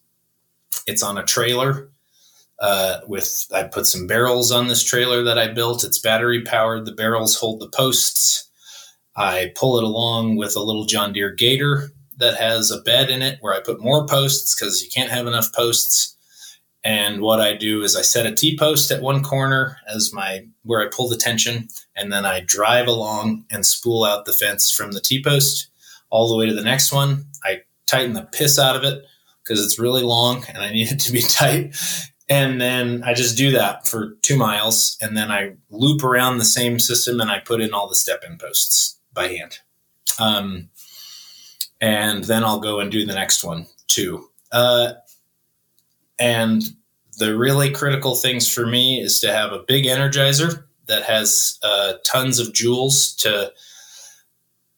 It's 0.85 1.01
on 1.01 1.17
a 1.17 1.23
trailer. 1.23 1.89
Uh, 2.59 2.99
with 3.07 3.47
I 3.53 3.63
put 3.63 3.87
some 3.87 4.05
barrels 4.05 4.51
on 4.51 4.67
this 4.67 4.83
trailer 4.83 5.23
that 5.23 5.39
I 5.39 5.47
built. 5.47 5.83
It's 5.83 5.99
battery 5.99 6.43
powered. 6.43 6.85
The 6.85 6.91
barrels 6.91 7.37
hold 7.37 7.59
the 7.59 7.69
posts. 7.69 8.49
I 9.15 9.53
pull 9.55 9.77
it 9.77 9.83
along 9.83 10.35
with 10.35 10.55
a 10.55 10.61
little 10.61 10.85
John 10.85 11.13
Deere 11.13 11.33
Gator 11.33 11.91
that 12.17 12.35
has 12.35 12.69
a 12.69 12.81
bed 12.81 13.09
in 13.09 13.21
it 13.21 13.37
where 13.41 13.53
I 13.53 13.59
put 13.59 13.81
more 13.81 14.05
posts 14.05 14.55
because 14.55 14.83
you 14.83 14.89
can't 14.89 15.11
have 15.11 15.27
enough 15.27 15.53
posts. 15.53 16.12
And 16.83 17.21
what 17.21 17.39
I 17.39 17.53
do 17.53 17.81
is 17.81 17.95
I 17.95 18.01
set 18.01 18.25
a 18.25 18.35
T 18.35 18.57
post 18.57 18.91
at 18.91 19.01
one 19.01 19.23
corner 19.23 19.77
as 19.87 20.11
my 20.13 20.45
where 20.63 20.81
I 20.81 20.89
pull 20.91 21.07
the 21.07 21.15
tension, 21.15 21.67
and 21.95 22.11
then 22.11 22.25
I 22.25 22.41
drive 22.41 22.87
along 22.87 23.45
and 23.49 23.65
spool 23.65 24.03
out 24.03 24.25
the 24.25 24.33
fence 24.33 24.69
from 24.69 24.91
the 24.91 25.01
T 25.01 25.23
post 25.23 25.69
all 26.09 26.29
the 26.29 26.37
way 26.37 26.45
to 26.45 26.53
the 26.53 26.63
next 26.63 26.91
one. 26.91 27.25
I 27.43 27.61
tighten 27.85 28.13
the 28.13 28.23
piss 28.23 28.59
out 28.59 28.75
of 28.75 28.83
it 28.83 29.03
because 29.43 29.63
it's 29.63 29.79
really 29.79 30.03
long 30.03 30.43
and 30.47 30.59
I 30.59 30.71
need 30.71 30.91
it 30.91 30.99
to 31.01 31.11
be 31.11 31.21
tight. 31.27 31.75
And 32.29 32.59
then 32.59 33.03
I 33.03 33.13
just 33.13 33.37
do 33.37 33.51
that 33.51 33.87
for 33.87 34.15
two 34.21 34.37
miles, 34.37 34.97
and 35.01 35.15
then 35.15 35.29
I 35.29 35.53
loop 35.69 36.03
around 36.03 36.37
the 36.37 36.45
same 36.45 36.79
system 36.79 37.19
and 37.19 37.29
I 37.29 37.39
put 37.39 37.61
in 37.61 37.73
all 37.73 37.87
the 37.87 37.95
step 37.95 38.23
in 38.27 38.37
posts 38.37 38.97
by 39.13 39.27
hand. 39.27 39.59
Um, 40.19 40.69
and 41.81 42.23
then 42.23 42.43
I'll 42.43 42.59
go 42.59 42.79
and 42.79 42.91
do 42.91 43.05
the 43.05 43.13
next 43.13 43.43
one 43.43 43.67
too. 43.87 44.29
Uh, 44.51 44.93
and 46.23 46.63
the 47.17 47.37
really 47.37 47.69
critical 47.69 48.15
things 48.15 48.51
for 48.51 48.65
me 48.65 49.01
is 49.01 49.19
to 49.19 49.31
have 49.31 49.51
a 49.51 49.63
big 49.67 49.83
energizer 49.83 50.63
that 50.87 51.03
has 51.03 51.59
uh, 51.63 51.95
tons 52.05 52.39
of 52.39 52.53
joules 52.53 53.15
to 53.17 53.51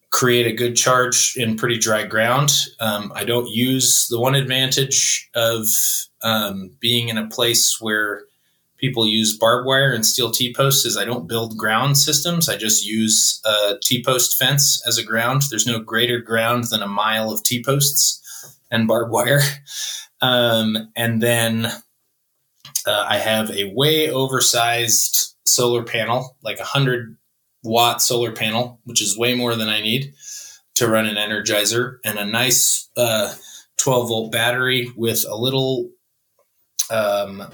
create 0.09 0.47
a 0.47 0.55
good 0.55 0.75
charge 0.75 1.35
in 1.37 1.55
pretty 1.55 1.77
dry 1.77 2.03
ground. 2.03 2.51
Um, 2.79 3.11
I 3.15 3.25
don't 3.25 3.47
use 3.47 4.07
the 4.07 4.19
one 4.19 4.33
advantage 4.33 5.29
of 5.35 5.67
um, 6.23 6.71
being 6.79 7.09
in 7.09 7.17
a 7.19 7.27
place 7.27 7.77
where 7.79 8.23
people 8.77 9.05
use 9.05 9.37
barbed 9.37 9.67
wire 9.67 9.93
and 9.93 10.03
steel 10.03 10.31
T 10.31 10.51
posts 10.51 10.83
is 10.83 10.97
I 10.97 11.05
don't 11.05 11.27
build 11.27 11.57
ground 11.57 11.95
systems. 11.99 12.49
I 12.49 12.57
just 12.57 12.87
use 12.87 13.39
a 13.45 13.75
T 13.83 14.03
post 14.03 14.35
fence 14.35 14.81
as 14.87 14.97
a 14.97 15.03
ground. 15.03 15.43
There's 15.51 15.67
no 15.67 15.77
greater 15.79 16.19
ground 16.19 16.65
than 16.71 16.81
a 16.81 16.87
mile 16.87 17.29
of 17.29 17.43
T 17.43 17.63
posts 17.63 18.23
and 18.71 18.87
barbed 18.87 19.11
wire. 19.11 19.41
Um, 20.25 20.91
and 20.95 21.21
then 21.21 21.65
uh, 21.65 23.05
I 23.07 23.17
have 23.17 23.51
a 23.51 23.71
way 23.75 24.09
oversized 24.09 25.35
solar 25.45 25.83
panel, 25.83 26.35
like 26.41 26.57
a 26.57 26.71
100 26.73 27.15
watt 27.63 28.01
solar 28.01 28.31
panel, 28.31 28.79
which 28.85 29.03
is 29.03 29.17
way 29.17 29.35
more 29.35 29.55
than 29.55 29.69
I 29.69 29.81
need 29.81 30.13
to 30.75 30.87
run 30.87 31.05
an 31.05 31.15
energizer, 31.15 31.97
and 32.03 32.17
a 32.17 32.25
nice 32.25 32.89
uh, 32.97 33.33
12 33.77 34.07
volt 34.07 34.31
battery 34.31 34.91
with 34.97 35.23
a 35.29 35.35
little 35.35 35.89
um, 36.89 37.51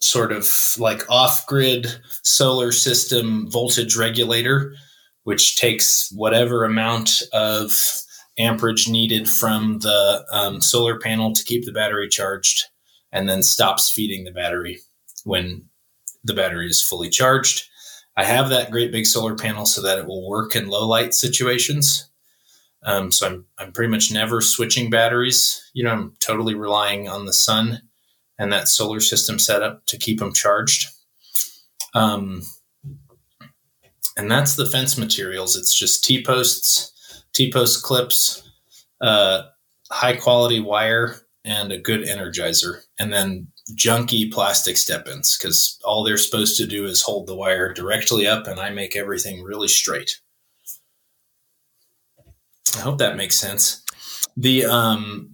sort 0.00 0.32
of 0.32 0.52
like 0.78 1.08
off 1.08 1.46
grid 1.46 1.86
solar 2.24 2.72
system 2.72 3.48
voltage 3.50 3.96
regulator, 3.96 4.74
which 5.22 5.56
takes 5.56 6.10
whatever 6.12 6.64
amount 6.64 7.22
of 7.32 8.02
amperage 8.40 8.88
needed 8.88 9.28
from 9.28 9.78
the 9.80 10.24
um, 10.32 10.60
solar 10.60 10.98
panel 10.98 11.32
to 11.32 11.44
keep 11.44 11.64
the 11.64 11.72
battery 11.72 12.08
charged 12.08 12.64
and 13.12 13.28
then 13.28 13.42
stops 13.42 13.90
feeding 13.90 14.24
the 14.24 14.32
battery 14.32 14.80
when 15.24 15.64
the 16.24 16.34
battery 16.34 16.68
is 16.68 16.82
fully 16.82 17.08
charged. 17.08 17.68
I 18.16 18.24
have 18.24 18.48
that 18.50 18.70
great 18.70 18.92
big 18.92 19.06
solar 19.06 19.34
panel 19.34 19.66
so 19.66 19.82
that 19.82 19.98
it 19.98 20.06
will 20.06 20.28
work 20.28 20.54
in 20.54 20.68
low 20.68 20.86
light 20.86 21.14
situations. 21.14 22.10
Um, 22.82 23.12
so 23.12 23.26
I'm, 23.26 23.46
I'm 23.58 23.72
pretty 23.72 23.90
much 23.90 24.10
never 24.10 24.40
switching 24.40 24.90
batteries. 24.90 25.70
You 25.74 25.84
know, 25.84 25.90
I'm 25.90 26.14
totally 26.20 26.54
relying 26.54 27.08
on 27.08 27.26
the 27.26 27.32
sun 27.32 27.82
and 28.38 28.52
that 28.52 28.68
solar 28.68 29.00
system 29.00 29.38
setup 29.38 29.86
to 29.86 29.98
keep 29.98 30.18
them 30.18 30.32
charged. 30.32 30.88
Um, 31.94 32.42
and 34.16 34.30
that's 34.30 34.56
the 34.56 34.66
fence 34.66 34.96
materials. 34.96 35.56
It's 35.56 35.78
just 35.78 36.04
T 36.04 36.22
posts, 36.22 36.92
T 37.32 37.52
post 37.52 37.82
clips, 37.82 38.48
uh, 39.00 39.42
high 39.90 40.16
quality 40.16 40.60
wire, 40.60 41.16
and 41.44 41.72
a 41.72 41.78
good 41.78 42.02
energizer, 42.02 42.82
and 42.98 43.12
then 43.12 43.48
junky 43.74 44.30
plastic 44.30 44.76
step 44.76 45.06
ins 45.06 45.38
because 45.38 45.78
all 45.84 46.02
they're 46.02 46.16
supposed 46.16 46.56
to 46.56 46.66
do 46.66 46.86
is 46.86 47.02
hold 47.02 47.26
the 47.26 47.36
wire 47.36 47.72
directly 47.72 48.26
up, 48.26 48.46
and 48.46 48.60
I 48.60 48.70
make 48.70 48.96
everything 48.96 49.42
really 49.42 49.68
straight. 49.68 50.20
I 52.76 52.80
hope 52.80 52.98
that 52.98 53.16
makes 53.16 53.36
sense. 53.36 53.84
The 54.36 54.64
um, 54.64 55.30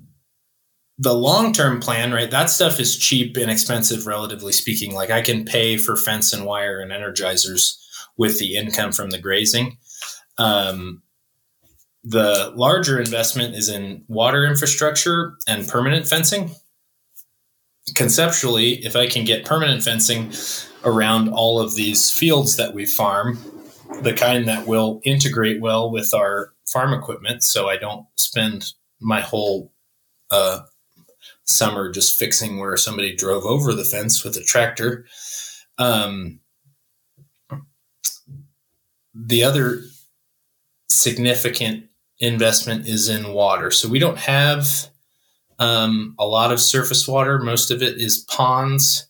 the 0.99 1.14
long 1.14 1.53
term 1.53 1.80
plan, 1.80 2.12
right? 2.12 2.30
That 2.30 2.51
stuff 2.51 2.80
is 2.80 2.97
cheap, 2.97 3.36
and 3.36 3.51
expensive, 3.51 4.07
relatively 4.07 4.53
speaking. 4.53 4.94
Like 4.94 5.11
I 5.11 5.22
can 5.22 5.44
pay 5.44 5.76
for 5.76 5.97
fence 5.97 6.32
and 6.32 6.44
wire 6.44 6.80
and 6.80 6.90
energizers 6.90 7.76
with 8.16 8.38
the 8.38 8.57
income 8.57 8.92
from 8.92 9.11
the 9.11 9.18
grazing. 9.18 9.78
Um, 10.38 11.03
the 12.09 12.53
larger 12.55 13.01
investment 13.01 13.57
is 13.57 13.69
in 13.69 14.05
water 14.07 14.47
infrastructure 14.47 15.37
and 15.49 15.67
permanent 15.67 16.07
fencing. 16.07 16.55
Conceptually, 17.97 18.75
if 18.85 18.95
I 18.95 19.09
can 19.09 19.25
get 19.25 19.45
permanent 19.45 19.83
fencing 19.83 20.33
around 20.85 21.29
all 21.29 21.61
of 21.61 21.75
these 21.75 22.13
fields 22.13 22.57
that 22.57 22.75
we 22.75 22.87
farm, 22.87 23.41
the 24.03 24.13
kind 24.13 24.47
that 24.47 24.69
will 24.69 25.01
integrate 25.03 25.61
well 25.61 25.91
with 25.91 26.15
our 26.15 26.53
farm 26.65 26.93
equipment, 26.93 27.43
so 27.43 27.69
I 27.69 27.77
don't 27.77 28.07
spend 28.15 28.73
my 29.01 29.21
whole 29.21 29.73
uh, 30.31 30.61
summer 31.43 31.91
just 31.91 32.17
fixing 32.17 32.59
where 32.59 32.77
somebody 32.77 33.17
drove 33.17 33.45
over 33.45 33.75
the 33.75 33.85
fence 33.85 34.23
with 34.23 34.37
a 34.37 34.45
tractor. 34.45 35.07
Um, 35.77 36.39
the 39.13 39.43
other 39.43 39.81
significant 40.89 41.87
investment 42.19 42.87
is 42.87 43.09
in 43.09 43.33
water. 43.33 43.71
So 43.71 43.89
we 43.89 43.99
don't 43.99 44.19
have 44.19 44.89
um, 45.59 46.14
a 46.19 46.27
lot 46.27 46.53
of 46.53 46.61
surface 46.61 47.07
water. 47.07 47.39
Most 47.39 47.71
of 47.71 47.83
it 47.83 48.01
is 48.01 48.25
ponds 48.29 49.09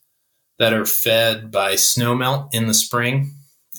that 0.58 0.72
are 0.72 0.86
fed 0.86 1.50
by 1.50 1.74
snowmelt 1.74 2.48
in 2.52 2.66
the 2.66 2.74
spring. 2.74 3.32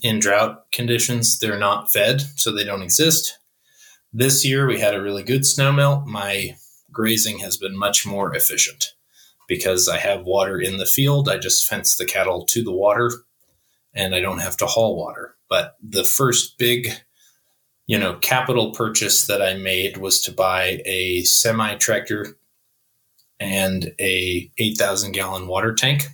In 0.03 0.19
drought 0.19 0.71
conditions, 0.71 1.39
they're 1.39 1.57
not 1.57 1.91
fed, 1.91 2.21
so 2.35 2.51
they 2.51 2.63
don't 2.63 2.83
exist. 2.83 3.39
This 4.13 4.45
year 4.45 4.67
we 4.67 4.79
had 4.79 4.93
a 4.93 5.01
really 5.01 5.23
good 5.23 5.41
snowmelt. 5.41 6.05
My 6.05 6.55
grazing 6.91 7.39
has 7.39 7.57
been 7.57 7.77
much 7.77 8.05
more 8.05 8.33
efficient 8.35 8.93
because 9.47 9.89
I 9.89 9.97
have 9.97 10.23
water 10.23 10.59
in 10.59 10.77
the 10.77 10.85
field. 10.85 11.29
I 11.29 11.37
just 11.37 11.67
fence 11.67 11.95
the 11.95 12.05
cattle 12.05 12.45
to 12.45 12.63
the 12.63 12.71
water 12.71 13.11
and 13.93 14.13
I 14.13 14.19
don't 14.19 14.39
have 14.39 14.57
to 14.57 14.65
haul 14.65 14.97
water. 14.97 15.35
But 15.49 15.75
the 15.81 16.03
first 16.03 16.57
big, 16.57 16.89
you 17.87 17.97
know, 17.97 18.15
capital 18.15 18.71
purchase 18.71 19.27
that 19.27 19.41
I 19.41 19.55
made 19.55 19.97
was 19.97 20.21
to 20.23 20.31
buy 20.31 20.81
a 20.85 21.23
semi 21.23 21.75
tractor 21.75 22.37
and 23.39 23.93
a 23.99 24.51
8,000 24.57 25.13
gallon 25.13 25.47
water 25.47 25.73
tank 25.73 26.07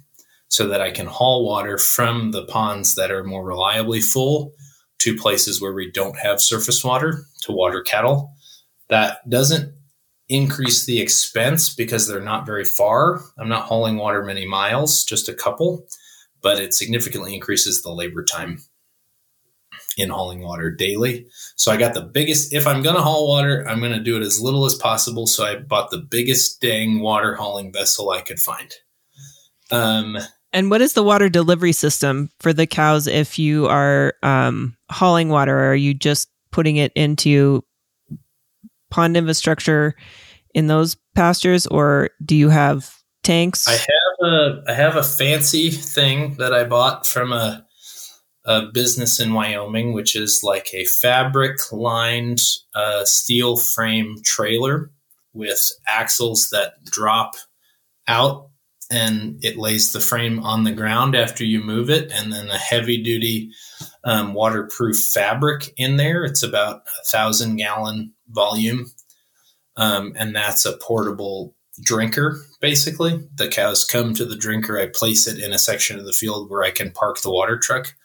so 0.49 0.67
that 0.67 0.81
I 0.81 0.91
can 0.91 1.07
haul 1.07 1.45
water 1.45 1.79
from 1.79 2.31
the 2.31 2.45
ponds 2.45 2.93
that 2.95 3.11
are 3.11 3.23
more 3.23 3.43
reliably 3.43 4.01
full 4.01 4.53
to 4.99 5.17
places 5.17 5.59
where 5.59 5.73
we 5.73 5.91
don't 5.91 6.17
have 6.19 6.39
surface 6.39 6.83
water 6.83 7.25
to 7.41 7.51
water 7.51 7.81
cattle. 7.81 8.31
That 8.89 9.27
doesn't 9.27 9.73
increase 10.29 10.85
the 10.85 11.01
expense 11.01 11.73
because 11.73 12.07
they're 12.07 12.21
not 12.21 12.45
very 12.45 12.65
far. 12.65 13.21
I'm 13.39 13.49
not 13.49 13.65
hauling 13.65 13.97
water 13.97 14.23
many 14.23 14.45
miles, 14.45 15.03
just 15.03 15.27
a 15.27 15.33
couple, 15.33 15.87
but 16.41 16.59
it 16.59 16.73
significantly 16.73 17.33
increases 17.33 17.81
the 17.81 17.91
labor 17.91 18.23
time 18.23 18.59
in 19.97 20.09
hauling 20.09 20.41
water 20.41 20.71
daily. 20.71 21.27
So 21.55 21.71
I 21.71 21.77
got 21.77 21.93
the 21.93 22.01
biggest, 22.01 22.53
if 22.53 22.65
I'm 22.67 22.81
going 22.81 22.95
to 22.95 23.01
haul 23.01 23.27
water, 23.27 23.67
I'm 23.67 23.79
going 23.79 23.91
to 23.91 23.99
do 23.99 24.17
it 24.17 24.23
as 24.23 24.41
little 24.41 24.65
as 24.65 24.75
possible. 24.75 25.27
So 25.27 25.45
I 25.45 25.55
bought 25.55 25.91
the 25.91 25.99
biggest 25.99 26.61
dang 26.61 26.99
water 26.99 27.35
hauling 27.35 27.71
vessel 27.71 28.09
I 28.09 28.21
could 28.21 28.39
find. 28.39 28.73
Um, 29.71 30.17
and 30.51 30.69
what 30.69 30.81
is 30.81 30.93
the 30.93 31.03
water 31.03 31.29
delivery 31.29 31.71
system 31.71 32.29
for 32.39 32.53
the 32.53 32.67
cows 32.67 33.07
if 33.07 33.39
you 33.39 33.67
are 33.67 34.13
um, 34.21 34.77
hauling 34.91 35.29
water? 35.29 35.71
Are 35.71 35.75
you 35.75 35.93
just 35.93 36.29
putting 36.51 36.77
it 36.77 36.91
into 36.95 37.63
pond 38.91 39.17
infrastructure 39.17 39.95
in 40.53 40.67
those 40.67 40.95
pastures, 41.15 41.65
or 41.65 42.11
do 42.23 42.35
you 42.35 42.49
have 42.49 42.95
tanks? 43.23 43.67
I 43.67 43.71
have 43.71 44.31
a 44.31 44.63
I 44.67 44.73
have 44.73 44.95
a 44.95 45.03
fancy 45.03 45.71
thing 45.71 46.35
that 46.35 46.53
I 46.53 46.65
bought 46.65 47.07
from 47.07 47.33
a 47.33 47.65
a 48.45 48.63
business 48.73 49.19
in 49.19 49.33
Wyoming, 49.33 49.93
which 49.93 50.15
is 50.15 50.41
like 50.43 50.73
a 50.73 50.85
fabric 50.85 51.71
lined 51.71 52.41
uh, 52.75 53.05
steel 53.05 53.57
frame 53.57 54.17
trailer 54.23 54.91
with 55.33 55.71
axles 55.87 56.49
that 56.51 56.83
drop 56.85 57.35
out 58.07 58.49
and 58.91 59.43
it 59.43 59.57
lays 59.57 59.91
the 59.91 59.99
frame 59.99 60.39
on 60.43 60.63
the 60.63 60.71
ground 60.71 61.15
after 61.15 61.43
you 61.43 61.59
move 61.59 61.89
it, 61.89 62.11
and 62.11 62.31
then 62.31 62.49
a 62.49 62.57
heavy 62.57 63.01
duty 63.01 63.51
um, 64.03 64.33
waterproof 64.33 64.97
fabric 64.97 65.73
in 65.77 65.97
there. 65.97 66.23
It's 66.23 66.43
about 66.43 66.83
a 67.01 67.05
thousand 67.07 67.55
gallon 67.55 68.13
volume, 68.29 68.91
um, 69.77 70.13
and 70.15 70.35
that's 70.35 70.65
a 70.65 70.77
portable 70.77 71.55
drinker. 71.81 72.39
Basically, 72.59 73.27
the 73.35 73.47
cows 73.47 73.83
come 73.83 74.13
to 74.13 74.25
the 74.25 74.35
drinker. 74.35 74.77
I 74.77 74.87
place 74.87 75.27
it 75.27 75.39
in 75.39 75.53
a 75.53 75.59
section 75.59 75.99
of 75.99 76.05
the 76.05 76.13
field 76.13 76.49
where 76.49 76.63
I 76.63 76.71
can 76.71 76.91
park 76.91 77.21
the 77.21 77.31
water 77.31 77.57
truck. 77.57 77.95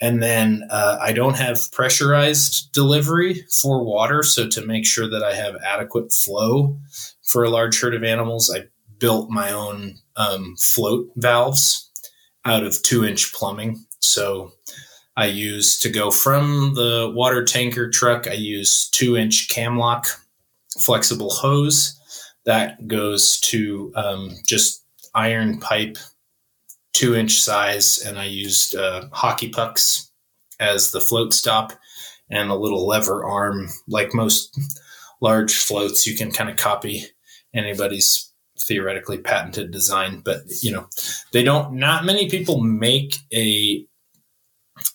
And 0.00 0.22
then 0.22 0.64
uh, 0.70 0.98
I 1.00 1.12
don't 1.12 1.36
have 1.36 1.72
pressurized 1.72 2.72
delivery 2.72 3.44
for 3.60 3.82
water. 3.82 4.22
So, 4.22 4.48
to 4.48 4.64
make 4.64 4.86
sure 4.86 5.08
that 5.10 5.24
I 5.24 5.34
have 5.34 5.56
adequate 5.66 6.12
flow 6.12 6.78
for 7.24 7.42
a 7.42 7.50
large 7.50 7.80
herd 7.80 7.94
of 7.94 8.04
animals, 8.04 8.54
I 8.54 8.66
built 8.98 9.30
my 9.30 9.52
own 9.52 9.98
um, 10.16 10.56
float 10.56 11.08
valves 11.16 11.90
out 12.44 12.64
of 12.64 12.82
two 12.82 13.04
inch 13.04 13.32
plumbing. 13.32 13.84
So 14.00 14.52
I 15.16 15.26
use 15.26 15.78
to 15.80 15.90
go 15.90 16.10
from 16.10 16.74
the 16.74 17.12
water 17.14 17.44
tanker 17.44 17.90
truck, 17.90 18.26
I 18.26 18.34
use 18.34 18.88
two 18.90 19.16
inch 19.16 19.48
camlock 19.50 20.06
flexible 20.78 21.30
hose 21.30 21.97
that 22.48 22.88
goes 22.88 23.38
to 23.40 23.92
um, 23.94 24.30
just 24.46 24.82
iron 25.14 25.60
pipe, 25.60 25.98
two 26.94 27.14
inch 27.14 27.42
size. 27.42 27.98
And 27.98 28.18
I 28.18 28.24
used 28.24 28.74
uh, 28.74 29.04
hockey 29.12 29.50
pucks 29.50 30.10
as 30.58 30.90
the 30.90 31.00
float 31.00 31.34
stop 31.34 31.74
and 32.30 32.50
a 32.50 32.54
little 32.54 32.86
lever 32.86 33.22
arm. 33.22 33.68
Like 33.86 34.14
most 34.14 34.58
large 35.20 35.54
floats, 35.54 36.06
you 36.06 36.16
can 36.16 36.30
kind 36.30 36.48
of 36.48 36.56
copy 36.56 37.04
anybody's 37.52 38.32
theoretically 38.58 39.18
patented 39.18 39.70
design, 39.70 40.22
but 40.24 40.38
you 40.62 40.72
know, 40.72 40.88
they 41.34 41.42
don't. 41.42 41.74
Not 41.74 42.06
many 42.06 42.30
people 42.30 42.62
make 42.62 43.16
a 43.30 43.86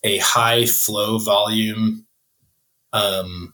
a 0.03 0.17
high 0.17 0.65
flow 0.65 1.19
volume 1.19 2.07
um, 2.93 3.52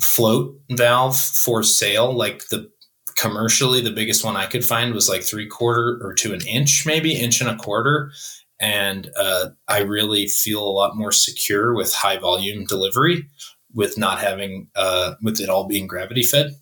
float 0.00 0.58
valve 0.70 1.18
for 1.18 1.62
sale. 1.62 2.12
Like 2.12 2.48
the 2.48 2.70
commercially, 3.16 3.80
the 3.80 3.90
biggest 3.90 4.24
one 4.24 4.36
I 4.36 4.46
could 4.46 4.64
find 4.64 4.94
was 4.94 5.08
like 5.08 5.22
three 5.22 5.46
quarter 5.46 5.98
or 6.02 6.14
to 6.14 6.32
an 6.32 6.46
inch, 6.46 6.84
maybe 6.86 7.12
inch 7.12 7.40
and 7.40 7.50
a 7.50 7.56
quarter. 7.56 8.12
And 8.60 9.10
uh, 9.18 9.50
I 9.66 9.80
really 9.80 10.26
feel 10.26 10.62
a 10.62 10.70
lot 10.70 10.96
more 10.96 11.12
secure 11.12 11.74
with 11.74 11.92
high 11.94 12.18
volume 12.18 12.64
delivery 12.64 13.28
with 13.74 13.98
not 13.98 14.18
having, 14.18 14.68
uh, 14.74 15.14
with 15.22 15.40
it 15.40 15.48
all 15.48 15.68
being 15.68 15.86
gravity 15.86 16.22
fed. 16.22 16.52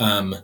Um, 0.00 0.34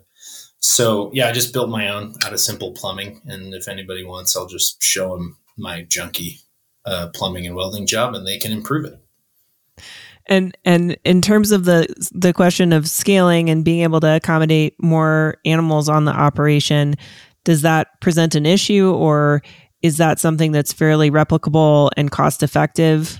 so 0.60 1.10
yeah, 1.14 1.28
I 1.28 1.32
just 1.32 1.52
built 1.52 1.70
my 1.70 1.88
own 1.88 2.14
out 2.24 2.32
of 2.32 2.40
simple 2.40 2.72
plumbing. 2.72 3.22
And 3.26 3.54
if 3.54 3.68
anybody 3.68 4.04
wants, 4.04 4.36
I'll 4.36 4.46
just 4.46 4.82
show 4.82 5.16
them 5.16 5.36
my 5.56 5.84
junky 5.84 6.40
uh, 6.84 7.08
plumbing 7.14 7.46
and 7.46 7.54
welding 7.54 7.86
job 7.86 8.14
and 8.14 8.26
they 8.26 8.38
can 8.38 8.52
improve 8.52 8.84
it. 8.84 9.84
And 10.28 10.56
and 10.64 10.96
in 11.04 11.22
terms 11.22 11.52
of 11.52 11.64
the 11.64 11.86
the 12.12 12.32
question 12.32 12.72
of 12.72 12.88
scaling 12.88 13.48
and 13.48 13.64
being 13.64 13.80
able 13.80 14.00
to 14.00 14.16
accommodate 14.16 14.74
more 14.82 15.36
animals 15.44 15.88
on 15.88 16.04
the 16.04 16.12
operation, 16.12 16.96
does 17.44 17.62
that 17.62 18.00
present 18.00 18.34
an 18.34 18.46
issue 18.46 18.92
or 18.92 19.42
is 19.82 19.96
that 19.96 20.18
something 20.18 20.52
that's 20.52 20.72
fairly 20.72 21.10
replicable 21.10 21.90
and 21.96 22.10
cost 22.10 22.42
effective? 22.42 23.18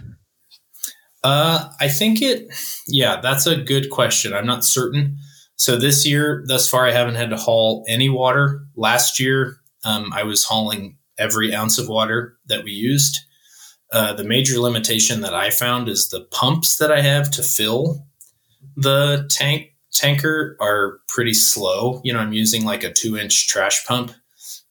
Uh, 1.25 1.69
I 1.81 1.89
think 1.89 2.23
it, 2.23 2.49
yeah, 2.87 3.21
that's 3.21 3.47
a 3.47 3.57
good 3.57 3.91
question. 3.91 4.33
I'm 4.33 4.47
not 4.47 4.65
certain. 4.65 5.19
So 5.57 5.77
this 5.77 6.07
year, 6.07 6.45
thus 6.47 6.69
far, 6.69 6.87
I 6.87 6.93
haven't 6.93 7.17
had 7.17 7.31
to 7.31 7.37
haul 7.37 7.85
any 7.89 8.09
water. 8.09 8.65
Last 8.77 9.19
year, 9.19 9.57
um, 9.85 10.13
I 10.13 10.23
was 10.23 10.45
hauling 10.45 10.99
every 11.19 11.55
ounce 11.55 11.79
of 11.79 11.89
water 11.89 12.39
that 12.47 12.65
we 12.65 12.71
used. 12.71 13.19
Uh, 13.91 14.13
the 14.13 14.25
major 14.25 14.59
limitation 14.59 15.23
that 15.23 15.35
I 15.35 15.51
found 15.51 15.89
is 15.89 16.09
the 16.09 16.21
pumps 16.31 16.77
that 16.77 16.93
I 16.93 17.01
have 17.01 17.31
to 17.33 17.43
fill 17.43 18.07
the 18.79 19.27
tank 19.29 19.75
tanker 19.93 20.57
are 20.61 21.01
pretty 21.09 21.35
slow. 21.35 22.01
You 22.05 22.13
know, 22.13 22.21
I'm 22.21 22.33
using 22.33 22.65
like 22.65 22.85
a 22.85 22.93
two 22.93 23.17
inch 23.17 23.49
trash 23.49 23.85
pump 23.87 24.13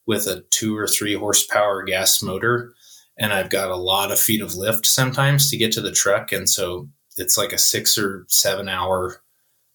with 0.06 0.26
a 0.26 0.44
two 0.50 0.76
or 0.76 0.86
three 0.86 1.14
horsepower 1.14 1.82
gas 1.82 2.22
motor, 2.22 2.72
and 3.18 3.32
I've 3.32 3.50
got 3.50 3.70
a 3.70 3.76
lot 3.76 4.10
of 4.10 4.18
feet 4.18 4.40
of 4.40 4.54
lift 4.54 4.86
sometimes 4.86 5.50
to 5.50 5.58
get 5.58 5.72
to 5.72 5.82
the 5.82 5.92
truck, 5.92 6.32
and 6.32 6.48
so 6.48 6.88
it's 7.16 7.36
like 7.36 7.52
a 7.52 7.58
six 7.58 7.98
or 7.98 8.24
seven 8.28 8.68
hour 8.68 9.22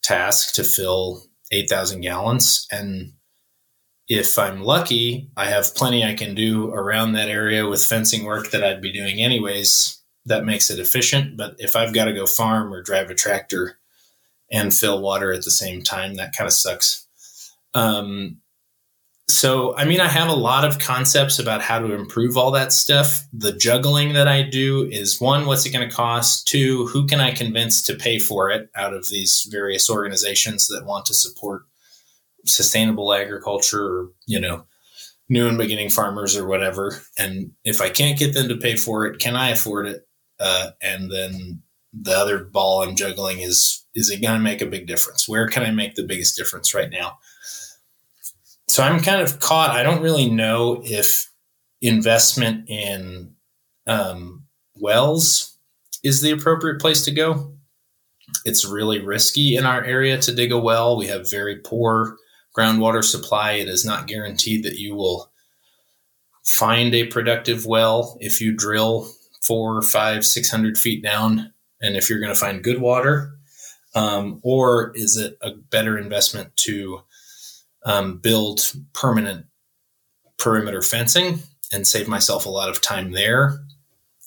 task 0.02 0.56
to 0.56 0.64
fill 0.64 1.24
eight 1.52 1.70
thousand 1.70 2.02
gallons, 2.02 2.68
and 2.72 3.14
if 4.08 4.38
I'm 4.38 4.62
lucky, 4.62 5.30
I 5.38 5.46
have 5.46 5.76
plenty 5.76 6.04
I 6.04 6.14
can 6.14 6.36
do 6.36 6.72
around 6.72 7.14
that 7.14 7.30
area 7.30 7.68
with 7.68 7.86
fencing 7.86 8.26
work 8.26 8.52
that 8.52 8.64
I'd 8.64 8.82
be 8.82 8.92
doing 8.92 9.22
anyways. 9.22 10.02
That 10.26 10.46
makes 10.46 10.70
it 10.70 10.80
efficient. 10.80 11.38
But 11.38 11.56
if 11.58 11.76
I've 11.76 11.94
got 11.94 12.06
to 12.06 12.14
go 12.14 12.26
farm 12.26 12.74
or 12.74 12.82
drive 12.82 13.10
a 13.10 13.16
tractor 13.16 13.80
and 14.52 14.74
fill 14.74 15.02
water 15.02 15.32
at 15.32 15.44
the 15.44 15.52
same 15.52 15.82
time, 15.82 16.16
that 16.16 16.36
kind 16.38 16.48
of 16.48 16.54
sucks. 16.54 17.08
Um, 17.74 18.38
so, 19.30 19.76
I 19.78 19.86
mean, 19.86 20.02
I 20.02 20.10
have 20.10 20.28
a 20.28 20.36
lot 20.36 20.66
of 20.66 20.80
concepts 20.80 21.40
about 21.40 21.62
how 21.62 21.80
to 21.80 21.94
improve 21.94 22.38
all 22.38 22.52
that 22.52 22.74
stuff. 22.74 23.26
The 23.32 23.54
juggling 23.54 24.14
that 24.14 24.28
I 24.28 24.44
do 24.44 24.88
is 24.92 25.20
one, 25.20 25.46
what's 25.46 25.66
it 25.66 25.72
going 25.72 25.90
to 25.90 25.96
cost? 25.96 26.46
Two, 26.46 26.88
who 26.88 27.08
can 27.08 27.22
I 27.22 27.32
convince 27.32 27.84
to 27.84 27.96
pay 27.96 28.20
for 28.20 28.50
it 28.50 28.70
out 28.76 28.94
of 28.94 29.08
these 29.10 29.48
various 29.50 29.90
organizations 29.90 30.68
that 30.68 30.86
want 30.86 31.06
to 31.06 31.14
support 31.14 31.64
sustainable 32.46 33.14
agriculture 33.14 33.86
or, 33.86 34.10
you 34.26 34.40
know, 34.40 34.66
new 35.30 35.48
and 35.48 35.58
beginning 35.58 35.90
farmers 35.90 36.36
or 36.36 36.48
whatever. 36.48 37.00
And 37.18 37.52
if 37.64 37.82
I 37.82 37.90
can't 37.90 38.20
get 38.20 38.34
them 38.34 38.50
to 38.50 38.58
pay 38.58 38.76
for 38.76 39.06
it, 39.06 39.20
can 39.20 39.36
I 39.36 39.50
afford 39.50 39.88
it? 39.88 40.08
Uh, 40.40 40.72
and 40.82 41.12
then 41.12 41.62
the 41.94 42.12
other 42.12 42.44
ball 42.44 42.84
I'm 42.84 42.96
juggling 42.96 43.40
is, 43.40 43.86
is 43.96 44.10
it 44.10 44.22
going 44.22 44.36
to 44.36 44.44
make 44.44 44.62
a 44.62 44.66
big 44.66 44.88
difference? 44.88 45.28
Where 45.30 45.48
can 45.48 45.64
I 45.64 45.72
make 45.72 45.96
the 45.96 46.04
biggest 46.04 46.36
difference 46.36 46.74
right 46.74 46.90
now? 46.90 47.20
So 48.68 48.84
I'm 48.84 49.02
kind 49.02 49.22
of 49.22 49.40
caught. 49.40 49.72
I 49.72 49.84
don't 49.84 50.02
really 50.02 50.30
know 50.30 50.82
if 50.84 51.30
investment 51.82 52.70
in 52.70 53.36
um, 53.88 54.44
wells 54.76 55.58
is 56.04 56.22
the 56.22 56.32
appropriate 56.32 56.80
place 56.80 57.04
to 57.06 57.12
go. 57.12 57.54
It's 58.46 58.66
really 58.66 59.00
risky 59.00 59.56
in 59.56 59.66
our 59.66 59.84
area 59.84 60.18
to 60.20 60.34
dig 60.34 60.52
a 60.52 60.58
well. 60.58 60.98
We 60.98 61.08
have 61.08 61.30
very 61.30 61.58
poor 61.58 62.18
groundwater 62.56 63.04
supply. 63.04 63.54
It 63.54 63.68
is 63.68 63.86
not 63.86 64.08
guaranteed 64.08 64.64
that 64.64 64.78
you 64.78 64.96
will 64.96 65.32
find 66.44 66.94
a 66.94 67.08
productive 67.08 67.66
well 67.66 68.18
if 68.20 68.42
you 68.42 68.56
drill 68.56 69.10
four, 69.42 69.82
five, 69.82 70.26
six 70.26 70.50
hundred 70.50 70.78
feet 70.78 71.04
down, 71.04 71.54
and 71.82 71.96
if 71.96 72.10
you're 72.10 72.20
going 72.20 72.34
to 72.34 72.40
find 72.40 72.64
good 72.64 72.80
water, 72.80 73.34
um, 73.96 74.40
or 74.44 74.92
is 74.96 75.18
it 75.18 75.38
a 75.42 75.52
better 75.52 75.98
investment 75.98 76.56
to 76.58 77.02
um, 77.86 78.18
build 78.18 78.74
permanent 78.94 79.46
perimeter 80.38 80.82
fencing 80.82 81.40
and 81.72 81.88
save 81.88 82.08
myself 82.08 82.46
a 82.46 82.50
lot 82.50 82.70
of 82.70 82.82
time 82.82 83.12
there 83.12 83.60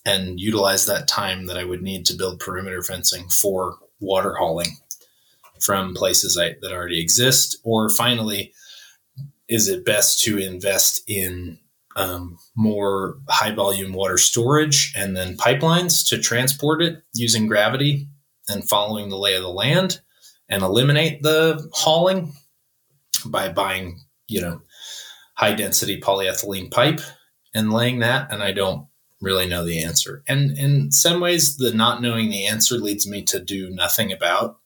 and 0.04 0.40
utilize 0.40 0.86
that 0.86 1.08
time 1.08 1.46
that 1.46 1.58
I 1.58 1.64
would 1.64 1.82
need 1.82 2.06
to 2.06 2.14
build 2.14 2.40
perimeter 2.40 2.82
fencing 2.82 3.28
for 3.28 3.76
water 4.00 4.34
hauling 4.34 4.76
from 5.60 5.94
places 5.94 6.38
I, 6.38 6.54
that 6.60 6.72
already 6.72 7.00
exist? 7.00 7.58
Or 7.64 7.88
finally, 7.88 8.52
is 9.48 9.68
it 9.68 9.84
best 9.84 10.22
to 10.24 10.38
invest 10.38 11.02
in 11.08 11.58
um, 11.96 12.38
more 12.54 13.18
high 13.28 13.54
volume 13.54 13.92
water 13.92 14.18
storage 14.18 14.92
and 14.96 15.16
then 15.16 15.36
pipelines 15.36 16.06
to 16.08 16.18
transport 16.18 16.82
it 16.82 17.02
using 17.14 17.46
gravity 17.46 18.08
and 18.48 18.68
following 18.68 19.08
the 19.08 19.16
lay 19.16 19.34
of 19.34 19.42
the 19.42 19.48
land 19.48 20.00
and 20.48 20.62
eliminate 20.62 21.22
the 21.22 21.68
hauling 21.72 22.34
by 23.24 23.48
buying, 23.48 24.00
you 24.28 24.40
know, 24.40 24.60
high 25.34 25.54
density 25.54 26.00
polyethylene 26.00 26.70
pipe 26.70 27.00
and 27.54 27.72
laying 27.72 28.00
that? 28.00 28.30
And 28.30 28.42
I 28.42 28.52
don't 28.52 28.86
really 29.20 29.48
know 29.48 29.64
the 29.64 29.82
answer. 29.82 30.22
And 30.28 30.56
in 30.56 30.92
some 30.92 31.20
ways, 31.20 31.56
the 31.56 31.72
not 31.72 32.02
knowing 32.02 32.28
the 32.28 32.46
answer 32.46 32.76
leads 32.76 33.08
me 33.08 33.22
to 33.24 33.40
do 33.40 33.70
nothing 33.70 34.12
about 34.12 34.58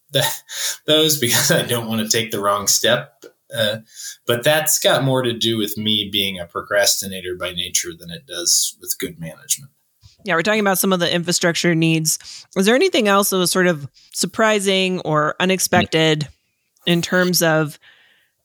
those 0.86 1.18
because 1.18 1.50
I 1.50 1.62
don't 1.62 1.88
want 1.88 2.00
to 2.02 2.08
take 2.08 2.30
the 2.30 2.40
wrong 2.40 2.66
step. 2.66 3.24
Uh, 3.54 3.78
but 4.26 4.44
that's 4.44 4.78
got 4.78 5.02
more 5.02 5.22
to 5.22 5.32
do 5.32 5.58
with 5.58 5.76
me 5.76 6.08
being 6.10 6.38
a 6.38 6.46
procrastinator 6.46 7.34
by 7.34 7.52
nature 7.52 7.90
than 7.98 8.10
it 8.10 8.26
does 8.26 8.76
with 8.80 8.96
good 8.98 9.18
management. 9.18 9.72
Yeah, 10.24 10.34
we're 10.34 10.42
talking 10.42 10.60
about 10.60 10.78
some 10.78 10.92
of 10.92 11.00
the 11.00 11.12
infrastructure 11.12 11.74
needs. 11.74 12.46
Is 12.56 12.66
there 12.66 12.74
anything 12.74 13.08
else 13.08 13.30
that 13.30 13.38
was 13.38 13.50
sort 13.50 13.66
of 13.66 13.88
surprising 14.12 15.00
or 15.00 15.34
unexpected 15.40 16.28
in 16.86 17.02
terms 17.02 17.42
of 17.42 17.78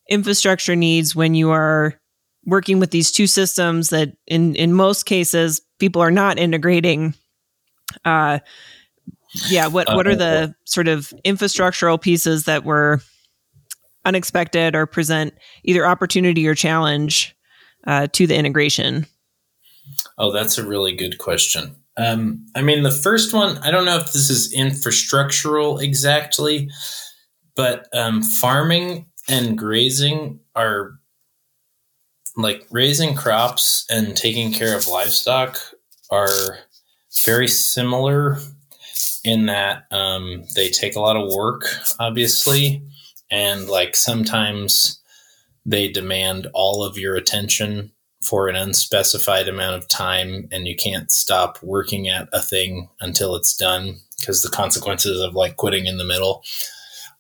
infrastructure 0.10 0.76
needs 0.76 1.16
when 1.16 1.36
you 1.36 1.52
are 1.52 2.00
working 2.46 2.80
with 2.80 2.92
these 2.92 3.12
two 3.12 3.28
systems 3.28 3.90
that 3.90 4.16
in 4.28 4.56
in 4.56 4.72
most 4.72 5.06
cases 5.06 5.62
people 5.80 6.02
are 6.02 6.12
not 6.12 6.38
integrating 6.38 7.16
uh, 8.04 8.40
yeah 9.50 9.68
what 9.68 9.88
what 9.96 10.08
are 10.08 10.12
uh, 10.12 10.16
the 10.16 10.56
sort 10.66 10.88
of 10.88 11.14
infrastructural 11.26 12.00
pieces 12.00 12.46
that 12.46 12.64
were 12.64 13.02
unexpected 14.06 14.76
or 14.76 14.86
present 14.86 15.34
either 15.64 15.86
opportunity 15.86 16.48
or 16.48 16.56
challenge 16.56 17.36
uh, 17.88 18.08
to 18.14 18.28
the 18.28 18.36
integration? 18.36 19.06
Oh 20.18 20.32
that's 20.32 20.58
a 20.58 20.66
really 20.66 20.96
good 20.96 21.18
question. 21.18 21.76
Um, 21.98 22.46
i 22.56 22.62
mean 22.62 22.84
the 22.84 22.92
first 22.92 23.34
one 23.34 23.58
i 23.60 23.72
don't 23.72 23.86
know 23.86 23.98
if 23.98 24.08
this 24.12 24.30
is 24.30 24.54
infrastructural 24.54 25.82
exactly 25.82 26.70
but 27.56 27.88
um, 27.94 28.22
farming 28.22 29.06
and 29.30 29.58
grazing 29.58 30.42
are 30.56 31.00
like 32.36 32.66
raising 32.70 33.16
crops 33.16 33.86
and 33.90 34.16
taking 34.16 34.52
care 34.52 34.76
of 34.76 34.90
livestock 34.90 35.58
are 36.12 36.60
very 37.24 37.48
similar 37.48 38.40
in 39.26 39.48
that 39.48 39.86
um, 39.92 40.44
they 40.56 40.70
take 40.70 40.96
a 40.96 41.02
lot 41.02 41.18
of 41.18 41.34
work, 41.34 41.66
obviously, 42.00 42.82
and 43.32 43.68
like 43.68 43.96
sometimes 43.96 45.02
they 45.66 45.88
demand 45.88 46.48
all 46.54 46.84
of 46.84 46.98
your 46.98 47.16
attention 47.16 47.92
for 48.22 48.48
an 48.48 48.56
unspecified 48.56 49.48
amount 49.48 49.76
of 49.76 49.88
time, 49.88 50.48
and 50.52 50.68
you 50.68 50.76
can't 50.76 51.12
stop 51.12 51.58
working 51.62 52.08
at 52.08 52.30
a 52.34 52.42
thing 52.42 52.90
until 53.02 53.36
it's 53.36 53.56
done 53.56 53.96
because 54.20 54.42
the 54.42 54.50
consequences 54.50 55.20
of 55.20 55.34
like 55.34 55.58
quitting 55.58 55.86
in 55.88 55.98
the 55.98 56.06
middle 56.06 56.44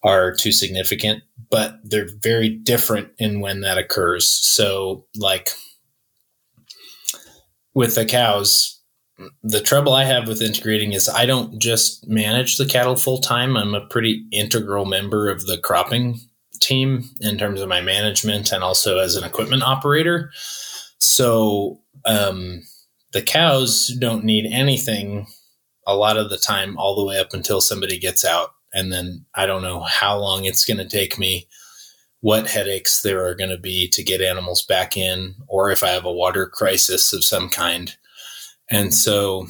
are 0.03 0.33
too 0.33 0.51
significant. 0.51 1.23
But 1.49 1.77
they're 1.83 2.09
very 2.21 2.49
different 2.49 3.09
in 3.17 3.39
when 3.39 3.61
that 3.61 3.77
occurs. 3.77 4.27
So, 4.27 5.05
like 5.15 5.49
with 7.73 7.95
the 7.95 8.05
cows, 8.05 8.74
the 9.43 9.61
trouble 9.61 9.93
I 9.93 10.03
have 10.03 10.27
with 10.27 10.41
integrating 10.41 10.93
is 10.93 11.07
I 11.07 11.25
don't 11.25 11.59
just 11.59 12.07
manage 12.07 12.57
the 12.57 12.65
cattle 12.65 12.95
full 12.95 13.19
time. 13.19 13.55
I'm 13.55 13.73
a 13.73 13.85
pretty 13.87 14.25
integral 14.31 14.85
member 14.85 15.29
of 15.29 15.45
the 15.45 15.57
cropping 15.57 16.19
team 16.59 17.09
in 17.21 17.37
terms 17.37 17.61
of 17.61 17.69
my 17.69 17.81
management 17.81 18.51
and 18.51 18.63
also 18.63 18.99
as 18.99 19.15
an 19.15 19.23
equipment 19.23 19.63
operator. 19.63 20.31
So 20.99 21.79
um, 22.05 22.63
the 23.13 23.21
cows 23.21 23.87
don't 23.99 24.23
need 24.23 24.51
anything 24.51 25.27
a 25.87 25.95
lot 25.95 26.17
of 26.17 26.29
the 26.29 26.37
time, 26.37 26.77
all 26.77 26.95
the 26.95 27.05
way 27.05 27.19
up 27.19 27.33
until 27.33 27.61
somebody 27.61 27.99
gets 27.99 28.25
out. 28.25 28.49
And 28.73 28.91
then 28.91 29.25
I 29.35 29.45
don't 29.45 29.61
know 29.61 29.81
how 29.81 30.17
long 30.17 30.45
it's 30.45 30.65
going 30.65 30.77
to 30.77 30.87
take 30.87 31.17
me 31.17 31.47
what 32.21 32.47
headaches 32.47 33.01
there 33.01 33.25
are 33.25 33.35
going 33.35 33.51
to 33.51 33.57
be 33.57 33.87
to 33.89 34.03
get 34.03 34.19
animals 34.19 34.63
back 34.63 34.97
in, 34.97 35.35
or 35.47 35.69
if 35.69 35.83
I 35.83 35.89
have 35.89 36.05
a 36.05 36.11
water 36.11 36.47
crisis 36.47 37.13
of 37.13 37.23
some 37.23 37.49
kind. 37.49 37.95
And 38.69 38.93
so 38.93 39.47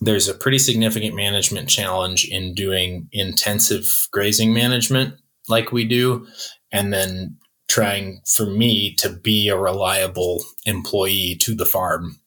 there's 0.00 0.28
a 0.28 0.34
pretty 0.34 0.58
significant 0.58 1.14
management 1.14 1.68
challenge 1.68 2.26
in 2.26 2.54
doing 2.54 3.08
intensive 3.12 4.08
grazing 4.10 4.52
management 4.52 5.14
like 5.48 5.72
we 5.72 5.84
do, 5.84 6.26
and 6.72 6.92
then 6.92 7.36
trying 7.68 8.20
for 8.26 8.46
me 8.46 8.94
to 8.96 9.10
be 9.10 9.48
a 9.48 9.56
reliable 9.56 10.44
employee 10.64 11.36
to 11.40 11.54
the 11.54 11.66
farm. 11.66 12.20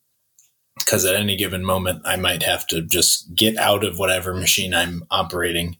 Because 0.78 1.06
at 1.06 1.16
any 1.16 1.36
given 1.36 1.64
moment, 1.66 2.02
I 2.06 2.16
might 2.16 2.43
have 2.43 2.66
to 2.68 2.82
just 2.82 3.36
get 3.36 3.58
out 3.58 3.84
of 3.84 4.00
whatever 4.00 4.34
machine 4.34 4.74
I'm 4.74 5.04
operating, 5.12 5.78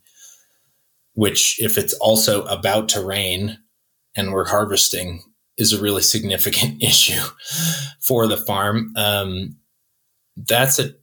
which, 1.14 1.56
if 1.60 1.78
it's 1.78 1.94
also 1.94 2.44
about 2.46 2.90
to 2.90 3.04
rain 3.04 3.58
and 4.16 4.34
we're 4.34 4.50
harvesting, 4.50 5.24
is 5.58 5.74
a 5.74 5.82
really 5.82 6.02
significant 6.02 6.84
issue 6.84 7.22
for 8.02 8.28
the 8.28 8.38
farm. 8.38 8.94
Um, 8.96 9.56
that's 10.48 10.80
a 10.80 10.94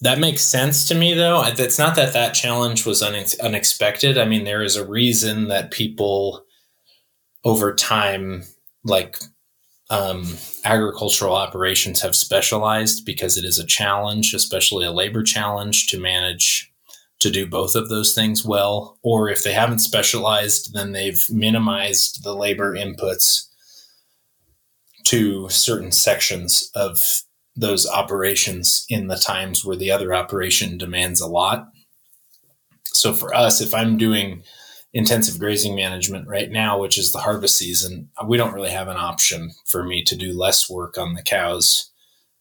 that 0.00 0.20
makes 0.20 0.42
sense 0.42 0.86
to 0.88 0.94
me, 0.94 1.14
though. 1.14 1.42
It's 1.44 1.78
not 1.78 1.96
that 1.96 2.12
that 2.12 2.32
challenge 2.34 2.86
was 2.86 3.02
unexpected. 3.02 4.16
I 4.16 4.26
mean, 4.26 4.44
there 4.44 4.62
is 4.62 4.76
a 4.76 4.86
reason 4.86 5.48
that 5.48 5.72
people 5.72 6.44
over 7.44 7.74
time, 7.74 8.44
like 8.84 9.18
um, 9.90 10.36
agricultural 10.64 11.34
operations, 11.34 12.00
have 12.00 12.14
specialized 12.14 13.04
because 13.04 13.36
it 13.36 13.44
is 13.44 13.58
a 13.58 13.66
challenge, 13.66 14.34
especially 14.34 14.86
a 14.86 14.92
labor 14.92 15.24
challenge, 15.24 15.88
to 15.88 15.98
manage 15.98 16.72
to 17.18 17.30
do 17.30 17.48
both 17.48 17.74
of 17.74 17.88
those 17.88 18.14
things 18.14 18.44
well. 18.44 19.00
Or 19.02 19.28
if 19.28 19.42
they 19.42 19.52
haven't 19.52 19.80
specialized, 19.80 20.74
then 20.74 20.92
they've 20.92 21.28
minimized 21.28 22.22
the 22.22 22.36
labor 22.36 22.74
inputs 22.74 23.48
to 25.06 25.48
certain 25.48 25.90
sections 25.90 26.70
of 26.76 27.00
those 27.58 27.88
operations 27.88 28.86
in 28.88 29.08
the 29.08 29.16
times 29.16 29.64
where 29.64 29.76
the 29.76 29.90
other 29.90 30.14
operation 30.14 30.78
demands 30.78 31.20
a 31.20 31.26
lot. 31.26 31.68
So 32.84 33.12
for 33.12 33.34
us, 33.34 33.60
if 33.60 33.74
I'm 33.74 33.98
doing 33.98 34.44
intensive 34.92 35.38
grazing 35.38 35.74
management 35.74 36.28
right 36.28 36.50
now, 36.50 36.78
which 36.78 36.96
is 36.96 37.12
the 37.12 37.18
harvest 37.18 37.58
season, 37.58 38.10
we 38.26 38.36
don't 38.36 38.54
really 38.54 38.70
have 38.70 38.88
an 38.88 38.96
option 38.96 39.50
for 39.66 39.84
me 39.84 40.04
to 40.04 40.16
do 40.16 40.32
less 40.32 40.70
work 40.70 40.96
on 40.96 41.14
the 41.14 41.22
cows 41.22 41.90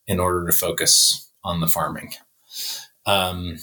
in 0.06 0.20
order 0.20 0.46
to 0.46 0.56
focus 0.56 1.32
on 1.44 1.62
the 1.62 1.68
farming. 1.68 2.14
Um, 3.06 3.58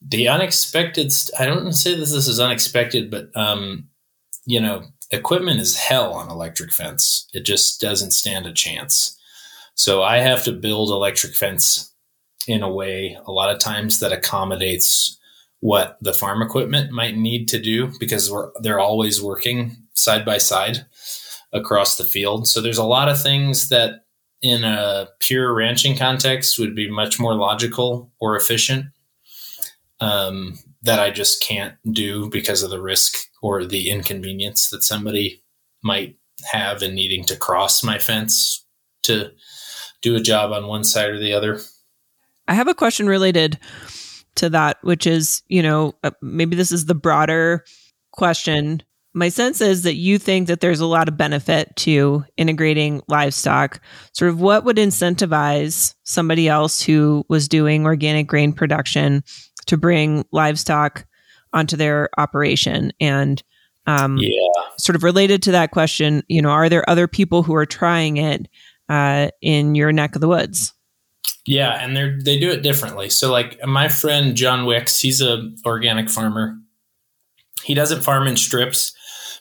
the 0.00 0.28
unexpected, 0.28 1.12
I 1.38 1.46
don't 1.46 1.72
say 1.72 1.94
this, 1.94 2.12
this 2.12 2.28
is 2.28 2.38
unexpected, 2.38 3.10
but, 3.10 3.34
um, 3.34 3.88
you 4.44 4.60
know, 4.60 4.84
equipment 5.10 5.60
is 5.60 5.76
hell 5.76 6.12
on 6.12 6.30
electric 6.30 6.72
fence. 6.72 7.28
It 7.32 7.44
just 7.44 7.80
doesn't 7.80 8.12
stand 8.12 8.46
a 8.46 8.52
chance. 8.52 9.15
So 9.76 10.02
I 10.02 10.18
have 10.18 10.42
to 10.44 10.52
build 10.52 10.90
electric 10.90 11.34
fence 11.34 11.94
in 12.48 12.62
a 12.62 12.72
way 12.72 13.16
a 13.26 13.30
lot 13.30 13.54
of 13.54 13.60
times 13.60 14.00
that 14.00 14.12
accommodates 14.12 15.18
what 15.60 15.98
the 16.00 16.12
farm 16.12 16.42
equipment 16.42 16.92
might 16.92 17.16
need 17.16 17.48
to 17.48 17.60
do 17.60 17.92
because 18.00 18.30
we're, 18.30 18.50
they're 18.62 18.80
always 18.80 19.22
working 19.22 19.76
side 19.94 20.24
by 20.24 20.38
side 20.38 20.86
across 21.52 21.96
the 21.96 22.04
field. 22.04 22.48
So 22.48 22.60
there's 22.60 22.78
a 22.78 22.84
lot 22.84 23.08
of 23.08 23.20
things 23.20 23.68
that 23.68 24.04
in 24.42 24.64
a 24.64 25.08
pure 25.20 25.54
ranching 25.54 25.96
context 25.96 26.58
would 26.58 26.74
be 26.74 26.90
much 26.90 27.18
more 27.18 27.34
logical 27.34 28.12
or 28.20 28.36
efficient 28.36 28.86
um, 30.00 30.58
that 30.82 30.98
I 30.98 31.10
just 31.10 31.42
can't 31.42 31.74
do 31.90 32.28
because 32.30 32.62
of 32.62 32.70
the 32.70 32.80
risk 32.80 33.14
or 33.42 33.64
the 33.64 33.90
inconvenience 33.90 34.70
that 34.70 34.84
somebody 34.84 35.42
might 35.82 36.16
have 36.52 36.82
in 36.82 36.94
needing 36.94 37.24
to 37.24 37.36
cross 37.36 37.82
my 37.82 37.98
fence 37.98 38.64
to 39.02 39.30
do 40.06 40.16
a 40.16 40.20
job 40.20 40.52
on 40.52 40.68
one 40.68 40.84
side 40.84 41.10
or 41.10 41.18
the 41.18 41.32
other. 41.32 41.60
I 42.46 42.54
have 42.54 42.68
a 42.68 42.74
question 42.74 43.08
related 43.08 43.58
to 44.36 44.48
that, 44.50 44.78
which 44.82 45.06
is, 45.06 45.42
you 45.48 45.62
know, 45.62 45.94
uh, 46.04 46.12
maybe 46.22 46.54
this 46.54 46.70
is 46.70 46.86
the 46.86 46.94
broader 46.94 47.64
question. 48.12 48.82
My 49.14 49.30
sense 49.30 49.60
is 49.60 49.82
that 49.82 49.94
you 49.94 50.18
think 50.18 50.46
that 50.46 50.60
there's 50.60 50.78
a 50.78 50.86
lot 50.86 51.08
of 51.08 51.16
benefit 51.16 51.74
to 51.76 52.24
integrating 52.36 53.02
livestock. 53.08 53.80
Sort 54.12 54.28
of 54.28 54.40
what 54.40 54.64
would 54.64 54.76
incentivize 54.76 55.94
somebody 56.04 56.48
else 56.48 56.80
who 56.80 57.24
was 57.28 57.48
doing 57.48 57.84
organic 57.84 58.28
grain 58.28 58.52
production 58.52 59.24
to 59.66 59.76
bring 59.76 60.24
livestock 60.30 61.04
onto 61.52 61.76
their 61.76 62.10
operation? 62.16 62.92
And 63.00 63.42
um, 63.86 64.18
yeah. 64.18 64.62
sort 64.78 64.94
of 64.94 65.02
related 65.02 65.42
to 65.44 65.52
that 65.52 65.70
question, 65.72 66.22
you 66.28 66.42
know, 66.42 66.50
are 66.50 66.68
there 66.68 66.88
other 66.88 67.08
people 67.08 67.42
who 67.42 67.54
are 67.54 67.66
trying 67.66 68.18
it? 68.18 68.46
Uh, 68.88 69.28
in 69.40 69.74
your 69.74 69.92
neck 69.92 70.14
of 70.14 70.20
the 70.20 70.28
woods. 70.28 70.72
Yeah, 71.46 71.78
and 71.80 71.96
they 71.96 72.10
they 72.22 72.40
do 72.40 72.50
it 72.50 72.62
differently. 72.62 73.08
So 73.08 73.30
like 73.30 73.64
my 73.64 73.88
friend 73.88 74.34
John 74.34 74.66
Wicks, 74.66 75.00
he's 75.00 75.20
a 75.20 75.50
organic 75.64 76.10
farmer. 76.10 76.56
He 77.62 77.74
doesn't 77.74 78.02
farm 78.02 78.26
in 78.26 78.36
strips, 78.36 78.92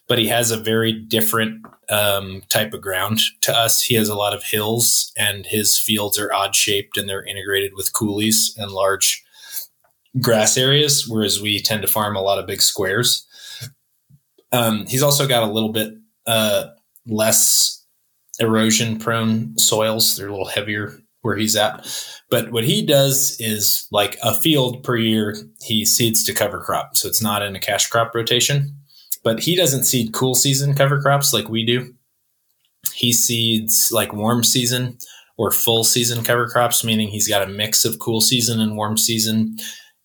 but 0.07 0.19
he 0.19 0.27
has 0.27 0.51
a 0.51 0.57
very 0.57 0.93
different 0.93 1.65
um, 1.89 2.43
type 2.49 2.73
of 2.73 2.81
ground 2.81 3.19
to 3.41 3.55
us. 3.55 3.81
He 3.81 3.95
has 3.95 4.09
a 4.09 4.15
lot 4.15 4.33
of 4.33 4.43
hills, 4.43 5.11
and 5.17 5.45
his 5.45 5.79
fields 5.79 6.19
are 6.19 6.33
odd 6.33 6.55
shaped, 6.55 6.97
and 6.97 7.09
they're 7.09 7.25
integrated 7.25 7.73
with 7.75 7.93
coulees 7.93 8.55
and 8.57 8.71
large 8.71 9.23
grass 10.21 10.57
areas, 10.57 11.07
whereas 11.07 11.41
we 11.41 11.59
tend 11.59 11.81
to 11.81 11.87
farm 11.87 12.15
a 12.15 12.21
lot 12.21 12.39
of 12.39 12.47
big 12.47 12.61
squares. 12.61 13.25
Um, 14.51 14.85
he's 14.87 15.03
also 15.03 15.27
got 15.27 15.43
a 15.43 15.51
little 15.51 15.71
bit 15.71 15.93
uh, 16.27 16.67
less 17.05 17.74
erosion 18.39 18.99
prone 18.99 19.57
soils. 19.57 20.15
They're 20.15 20.27
a 20.27 20.31
little 20.31 20.47
heavier 20.47 20.97
where 21.21 21.35
he's 21.35 21.55
at. 21.55 21.87
But 22.29 22.51
what 22.51 22.63
he 22.63 22.85
does 22.85 23.35
is 23.39 23.87
like 23.91 24.17
a 24.21 24.33
field 24.33 24.83
per 24.83 24.95
year, 24.95 25.35
he 25.61 25.85
seeds 25.85 26.23
to 26.25 26.33
cover 26.33 26.59
crop. 26.59 26.95
So 26.95 27.07
it's 27.07 27.21
not 27.21 27.41
in 27.41 27.55
a 27.55 27.59
cash 27.59 27.87
crop 27.87 28.13
rotation. 28.13 28.77
But 29.23 29.39
he 29.39 29.55
doesn't 29.55 29.85
seed 29.85 30.13
cool 30.13 30.35
season 30.35 30.75
cover 30.75 31.01
crops 31.01 31.33
like 31.33 31.49
we 31.49 31.65
do. 31.65 31.93
He 32.93 33.11
seeds 33.11 33.89
like 33.91 34.13
warm 34.13 34.43
season 34.43 34.99
or 35.37 35.49
full 35.49 35.83
season 35.83 36.23
cover 36.23 36.47
crops, 36.47 36.83
meaning 36.83 37.07
he's 37.07 37.27
got 37.27 37.41
a 37.41 37.51
mix 37.51 37.85
of 37.85 37.97
cool 37.99 38.21
season 38.21 38.61
and 38.61 38.77
warm 38.77 38.97
season 38.97 39.57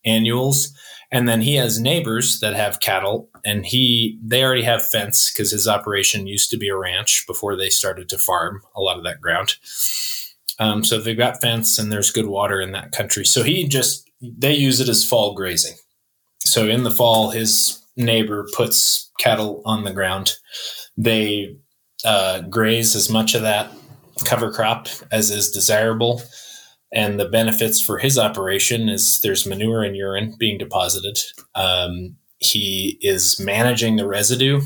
annuals. 0.06 0.74
And 1.12 1.28
then 1.28 1.40
he 1.40 1.56
has 1.56 1.80
neighbors 1.80 2.38
that 2.40 2.54
have 2.54 2.80
cattle 2.80 3.28
and 3.44 3.66
he 3.66 4.18
they 4.22 4.44
already 4.44 4.62
have 4.62 4.86
fence 4.86 5.32
because 5.32 5.50
his 5.50 5.66
operation 5.66 6.26
used 6.26 6.50
to 6.50 6.56
be 6.56 6.68
a 6.68 6.76
ranch 6.76 7.24
before 7.26 7.56
they 7.56 7.68
started 7.68 8.08
to 8.10 8.18
farm 8.18 8.62
a 8.76 8.80
lot 8.80 8.96
of 8.96 9.04
that 9.04 9.20
ground. 9.20 9.56
Um, 10.60 10.84
so 10.84 11.00
they've 11.00 11.16
got 11.16 11.40
fence 11.40 11.78
and 11.78 11.90
there's 11.90 12.12
good 12.12 12.26
water 12.26 12.60
in 12.60 12.72
that 12.72 12.92
country. 12.92 13.24
So 13.24 13.42
he 13.42 13.66
just 13.66 14.08
they 14.20 14.54
use 14.54 14.80
it 14.80 14.88
as 14.88 15.04
fall 15.04 15.34
grazing. 15.34 15.76
So 16.40 16.68
in 16.68 16.84
the 16.84 16.90
fall, 16.90 17.30
his 17.30 17.84
neighbor 17.96 18.46
puts 18.54 19.10
cattle 19.18 19.62
on 19.64 19.84
the 19.84 19.92
ground. 19.92 20.34
They 20.96 21.56
uh, 22.04 22.42
graze 22.42 22.94
as 22.94 23.10
much 23.10 23.34
of 23.34 23.42
that 23.42 23.72
cover 24.24 24.52
crop 24.52 24.88
as 25.10 25.30
is 25.30 25.50
desirable 25.50 26.22
and 26.92 27.20
the 27.20 27.28
benefits 27.28 27.80
for 27.80 27.98
his 27.98 28.18
operation 28.18 28.88
is 28.88 29.20
there's 29.22 29.46
manure 29.46 29.82
and 29.82 29.96
urine 29.96 30.34
being 30.38 30.58
deposited. 30.58 31.18
Um, 31.54 32.16
he 32.38 32.98
is 33.00 33.38
managing 33.38 33.96
the 33.96 34.08
residue 34.08 34.60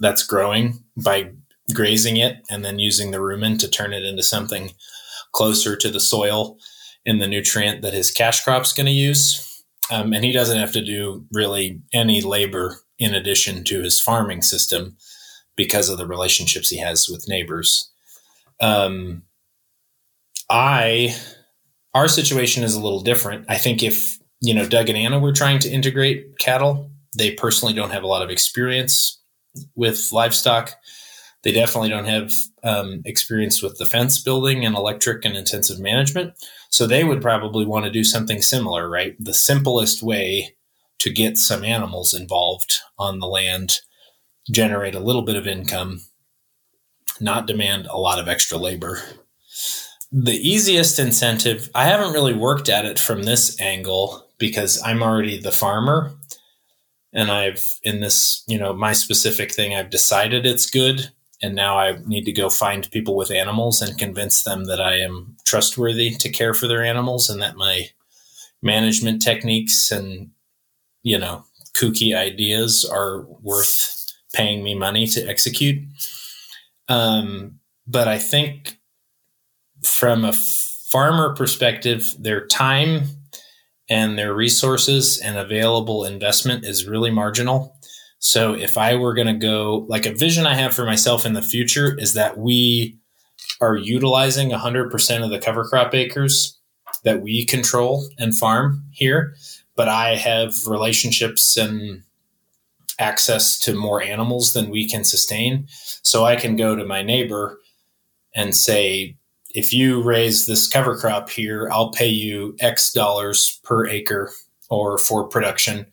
that's 0.00 0.22
growing 0.22 0.82
by 1.02 1.30
grazing 1.72 2.16
it 2.16 2.42
and 2.50 2.64
then 2.64 2.78
using 2.78 3.10
the 3.10 3.18
rumen 3.18 3.58
to 3.58 3.68
turn 3.68 3.92
it 3.92 4.04
into 4.04 4.22
something 4.22 4.72
closer 5.32 5.76
to 5.76 5.90
the 5.90 6.00
soil 6.00 6.58
and 7.06 7.20
the 7.20 7.26
nutrient 7.26 7.82
that 7.82 7.94
his 7.94 8.10
cash 8.10 8.44
crop's 8.44 8.72
going 8.72 8.86
to 8.86 8.92
use. 8.92 9.48
Um, 9.90 10.12
and 10.12 10.24
he 10.24 10.32
doesn't 10.32 10.58
have 10.58 10.72
to 10.72 10.84
do 10.84 11.26
really 11.32 11.80
any 11.92 12.20
labor 12.20 12.78
in 12.98 13.14
addition 13.14 13.64
to 13.64 13.82
his 13.82 14.00
farming 14.00 14.42
system 14.42 14.96
because 15.56 15.88
of 15.88 15.98
the 15.98 16.06
relationships 16.06 16.68
he 16.68 16.78
has 16.78 17.08
with 17.08 17.28
neighbors. 17.28 17.90
Um, 18.60 19.22
I, 20.52 21.16
our 21.94 22.08
situation 22.08 22.62
is 22.62 22.74
a 22.74 22.80
little 22.80 23.00
different. 23.00 23.46
I 23.48 23.56
think 23.56 23.82
if, 23.82 24.18
you 24.42 24.52
know, 24.52 24.68
Doug 24.68 24.90
and 24.90 24.98
Anna 24.98 25.18
were 25.18 25.32
trying 25.32 25.58
to 25.60 25.70
integrate 25.70 26.38
cattle, 26.38 26.90
they 27.16 27.30
personally 27.30 27.72
don't 27.72 27.90
have 27.90 28.02
a 28.02 28.06
lot 28.06 28.22
of 28.22 28.28
experience 28.28 29.18
with 29.74 30.12
livestock. 30.12 30.74
They 31.42 31.52
definitely 31.52 31.88
don't 31.88 32.04
have 32.04 32.32
um, 32.62 33.00
experience 33.06 33.62
with 33.62 33.78
the 33.78 33.86
fence 33.86 34.22
building 34.22 34.64
and 34.64 34.76
electric 34.76 35.24
and 35.24 35.36
intensive 35.36 35.80
management. 35.80 36.34
So 36.68 36.86
they 36.86 37.02
would 37.02 37.22
probably 37.22 37.64
want 37.64 37.86
to 37.86 37.90
do 37.90 38.04
something 38.04 38.42
similar, 38.42 38.90
right? 38.90 39.16
The 39.18 39.34
simplest 39.34 40.02
way 40.02 40.54
to 40.98 41.10
get 41.10 41.38
some 41.38 41.64
animals 41.64 42.12
involved 42.12 42.78
on 42.98 43.20
the 43.20 43.26
land, 43.26 43.78
generate 44.50 44.94
a 44.94 45.00
little 45.00 45.22
bit 45.22 45.36
of 45.36 45.46
income, 45.46 46.02
not 47.20 47.46
demand 47.46 47.86
a 47.86 47.96
lot 47.96 48.18
of 48.18 48.28
extra 48.28 48.58
labor 48.58 49.02
the 50.12 50.36
easiest 50.36 50.98
incentive, 50.98 51.70
I 51.74 51.84
haven't 51.84 52.12
really 52.12 52.34
worked 52.34 52.68
at 52.68 52.84
it 52.84 52.98
from 52.98 53.22
this 53.22 53.58
angle 53.60 54.26
because 54.38 54.80
I'm 54.84 55.02
already 55.02 55.38
the 55.40 55.52
farmer. 55.52 56.14
and 57.12 57.30
I've 57.30 57.78
in 57.82 58.00
this, 58.00 58.42
you 58.46 58.58
know, 58.58 58.72
my 58.72 58.92
specific 58.92 59.52
thing, 59.52 59.74
I've 59.74 59.90
decided 59.90 60.46
it's 60.46 60.70
good. 60.70 61.10
And 61.42 61.54
now 61.54 61.78
I 61.78 61.98
need 62.06 62.24
to 62.24 62.32
go 62.32 62.48
find 62.48 62.90
people 62.90 63.16
with 63.16 63.30
animals 63.30 63.82
and 63.82 63.98
convince 63.98 64.44
them 64.44 64.64
that 64.64 64.80
I 64.80 64.96
am 64.98 65.36
trustworthy 65.44 66.10
to 66.10 66.30
care 66.30 66.54
for 66.54 66.68
their 66.68 66.84
animals 66.84 67.28
and 67.28 67.42
that 67.42 67.56
my 67.56 67.90
management 68.62 69.22
techniques 69.22 69.90
and, 69.90 70.30
you 71.02 71.18
know, 71.18 71.44
kooky 71.74 72.16
ideas 72.16 72.84
are 72.84 73.22
worth 73.42 74.06
paying 74.32 74.62
me 74.62 74.74
money 74.74 75.06
to 75.08 75.28
execute. 75.28 75.82
Um, 76.88 77.58
but 77.86 78.06
I 78.06 78.18
think 78.18 78.78
from 79.84 80.24
a 80.24 80.32
farmer 80.32 81.34
perspective, 81.34 82.14
their 82.18 82.46
time 82.46 83.04
and 83.88 84.18
their 84.18 84.34
resources 84.34 85.18
and 85.18 85.36
available 85.36 86.04
investment 86.04 86.64
is 86.64 86.86
really 86.86 87.10
marginal. 87.10 87.76
So 88.18 88.54
if 88.54 88.78
I 88.78 88.94
were 88.94 89.14
going 89.14 89.26
to 89.26 89.32
go, 89.32 89.84
like 89.88 90.06
a 90.06 90.14
vision 90.14 90.46
I 90.46 90.54
have 90.54 90.74
for 90.74 90.84
myself 90.84 91.26
in 91.26 91.32
the 91.32 91.42
future 91.42 91.98
is 91.98 92.14
that 92.14 92.38
we 92.38 92.96
are 93.60 93.76
utilizing 93.76 94.50
100% 94.50 95.24
of 95.24 95.30
the 95.30 95.38
cover 95.38 95.64
crop 95.64 95.94
acres 95.94 96.58
that 97.04 97.20
we 97.20 97.44
control 97.44 98.08
and 98.18 98.36
farm 98.36 98.84
here. 98.92 99.34
But 99.74 99.88
I 99.88 100.16
have 100.16 100.66
relationships 100.66 101.56
and 101.56 102.02
access 102.98 103.58
to 103.60 103.74
more 103.74 104.02
animals 104.02 104.52
than 104.52 104.70
we 104.70 104.88
can 104.88 105.02
sustain. 105.02 105.66
So 106.02 106.24
I 106.24 106.36
can 106.36 106.56
go 106.56 106.76
to 106.76 106.84
my 106.84 107.02
neighbor 107.02 107.58
and 108.34 108.54
say, 108.54 109.16
if 109.54 109.72
you 109.72 110.02
raise 110.02 110.46
this 110.46 110.66
cover 110.66 110.96
crop 110.96 111.30
here, 111.30 111.68
I'll 111.70 111.90
pay 111.90 112.08
you 112.08 112.56
X 112.60 112.92
dollars 112.92 113.60
per 113.64 113.86
acre 113.86 114.32
or 114.70 114.98
for 114.98 115.28
production 115.28 115.86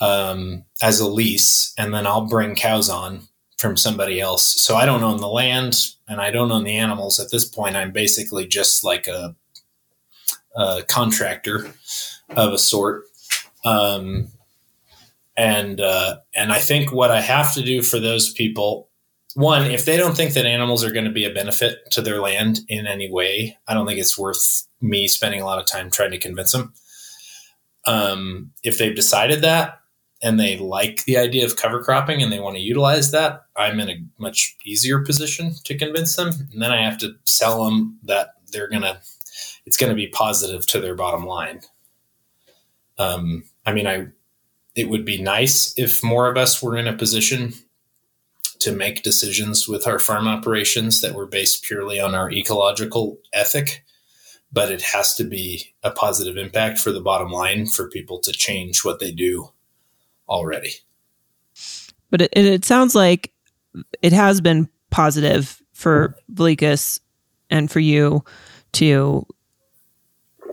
um, 0.00 0.64
as 0.80 1.00
a 1.00 1.08
lease, 1.08 1.74
and 1.78 1.92
then 1.92 2.06
I'll 2.06 2.26
bring 2.26 2.54
cows 2.54 2.88
on 2.88 3.28
from 3.58 3.76
somebody 3.76 4.20
else. 4.20 4.60
So 4.60 4.76
I 4.76 4.86
don't 4.86 5.04
own 5.04 5.18
the 5.18 5.28
land 5.28 5.76
and 6.08 6.20
I 6.20 6.32
don't 6.32 6.50
own 6.50 6.64
the 6.64 6.76
animals 6.76 7.20
at 7.20 7.30
this 7.30 7.44
point. 7.44 7.76
I'm 7.76 7.92
basically 7.92 8.44
just 8.46 8.82
like 8.82 9.06
a, 9.06 9.36
a 10.56 10.82
contractor 10.88 11.72
of 12.30 12.52
a 12.52 12.58
sort. 12.58 13.04
Um, 13.64 14.28
and 15.36 15.80
uh, 15.80 16.16
and 16.34 16.52
I 16.52 16.58
think 16.58 16.92
what 16.92 17.10
I 17.10 17.20
have 17.20 17.54
to 17.54 17.62
do 17.62 17.82
for 17.82 18.00
those 18.00 18.32
people 18.32 18.88
one, 19.34 19.70
if 19.70 19.84
they 19.84 19.96
don't 19.96 20.16
think 20.16 20.34
that 20.34 20.46
animals 20.46 20.84
are 20.84 20.92
going 20.92 21.04
to 21.04 21.10
be 21.10 21.24
a 21.24 21.32
benefit 21.32 21.90
to 21.92 22.02
their 22.02 22.20
land 22.20 22.60
in 22.68 22.86
any 22.86 23.10
way, 23.10 23.58
I 23.66 23.74
don't 23.74 23.86
think 23.86 23.98
it's 23.98 24.18
worth 24.18 24.66
me 24.80 25.08
spending 25.08 25.40
a 25.40 25.44
lot 25.44 25.58
of 25.58 25.66
time 25.66 25.90
trying 25.90 26.10
to 26.10 26.18
convince 26.18 26.52
them. 26.52 26.72
Um, 27.86 28.52
if 28.62 28.78
they've 28.78 28.94
decided 28.94 29.42
that 29.42 29.80
and 30.22 30.38
they 30.38 30.56
like 30.56 31.04
the 31.04 31.18
idea 31.18 31.44
of 31.44 31.56
cover 31.56 31.82
cropping 31.82 32.22
and 32.22 32.32
they 32.32 32.40
want 32.40 32.56
to 32.56 32.62
utilize 32.62 33.10
that, 33.10 33.42
I'm 33.56 33.80
in 33.80 33.90
a 33.90 34.04
much 34.18 34.56
easier 34.64 35.00
position 35.00 35.54
to 35.64 35.76
convince 35.76 36.14
them. 36.16 36.28
And 36.52 36.62
then 36.62 36.70
I 36.70 36.82
have 36.82 36.98
to 36.98 37.14
sell 37.24 37.64
them 37.64 37.98
that 38.04 38.34
they're 38.52 38.68
going 38.68 38.82
to, 38.82 39.00
it's 39.66 39.76
going 39.76 39.90
to 39.90 39.96
be 39.96 40.08
positive 40.08 40.66
to 40.68 40.80
their 40.80 40.94
bottom 40.94 41.26
line. 41.26 41.60
Um, 42.98 43.44
I 43.66 43.72
mean, 43.72 43.86
I, 43.86 44.08
it 44.74 44.88
would 44.88 45.04
be 45.04 45.20
nice 45.20 45.76
if 45.78 46.02
more 46.02 46.30
of 46.30 46.36
us 46.36 46.62
were 46.62 46.76
in 46.76 46.86
a 46.86 46.96
position 46.96 47.54
to 48.62 48.72
make 48.72 49.02
decisions 49.02 49.68
with 49.68 49.86
our 49.86 49.98
farm 49.98 50.26
operations 50.26 51.00
that 51.00 51.14
were 51.14 51.26
based 51.26 51.64
purely 51.64 52.00
on 52.00 52.14
our 52.14 52.30
ecological 52.30 53.18
ethic, 53.32 53.84
but 54.52 54.70
it 54.70 54.82
has 54.82 55.14
to 55.16 55.24
be 55.24 55.74
a 55.82 55.90
positive 55.90 56.36
impact 56.36 56.78
for 56.78 56.92
the 56.92 57.00
bottom 57.00 57.30
line 57.30 57.66
for 57.66 57.88
people 57.88 58.18
to 58.20 58.32
change 58.32 58.84
what 58.84 59.00
they 59.00 59.10
do 59.10 59.50
already. 60.28 60.74
But 62.10 62.22
it, 62.22 62.30
it 62.36 62.64
sounds 62.64 62.94
like 62.94 63.32
it 64.02 64.12
has 64.12 64.40
been 64.40 64.68
positive 64.90 65.60
for 65.72 66.16
Vilicus 66.28 67.00
and 67.50 67.70
for 67.70 67.80
you 67.80 68.24
to 68.72 69.26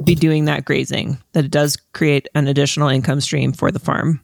be 0.04 0.16
doing 0.16 0.46
that 0.46 0.66
grazing, 0.66 1.18
that 1.34 1.46
it 1.46 1.52
does 1.52 1.76
create 1.94 2.28
an 2.36 2.48
additional 2.48 2.90
income 2.90 3.22
stream 3.22 3.52
for 3.52 3.72
the 3.72 3.80
farm. 3.80 4.22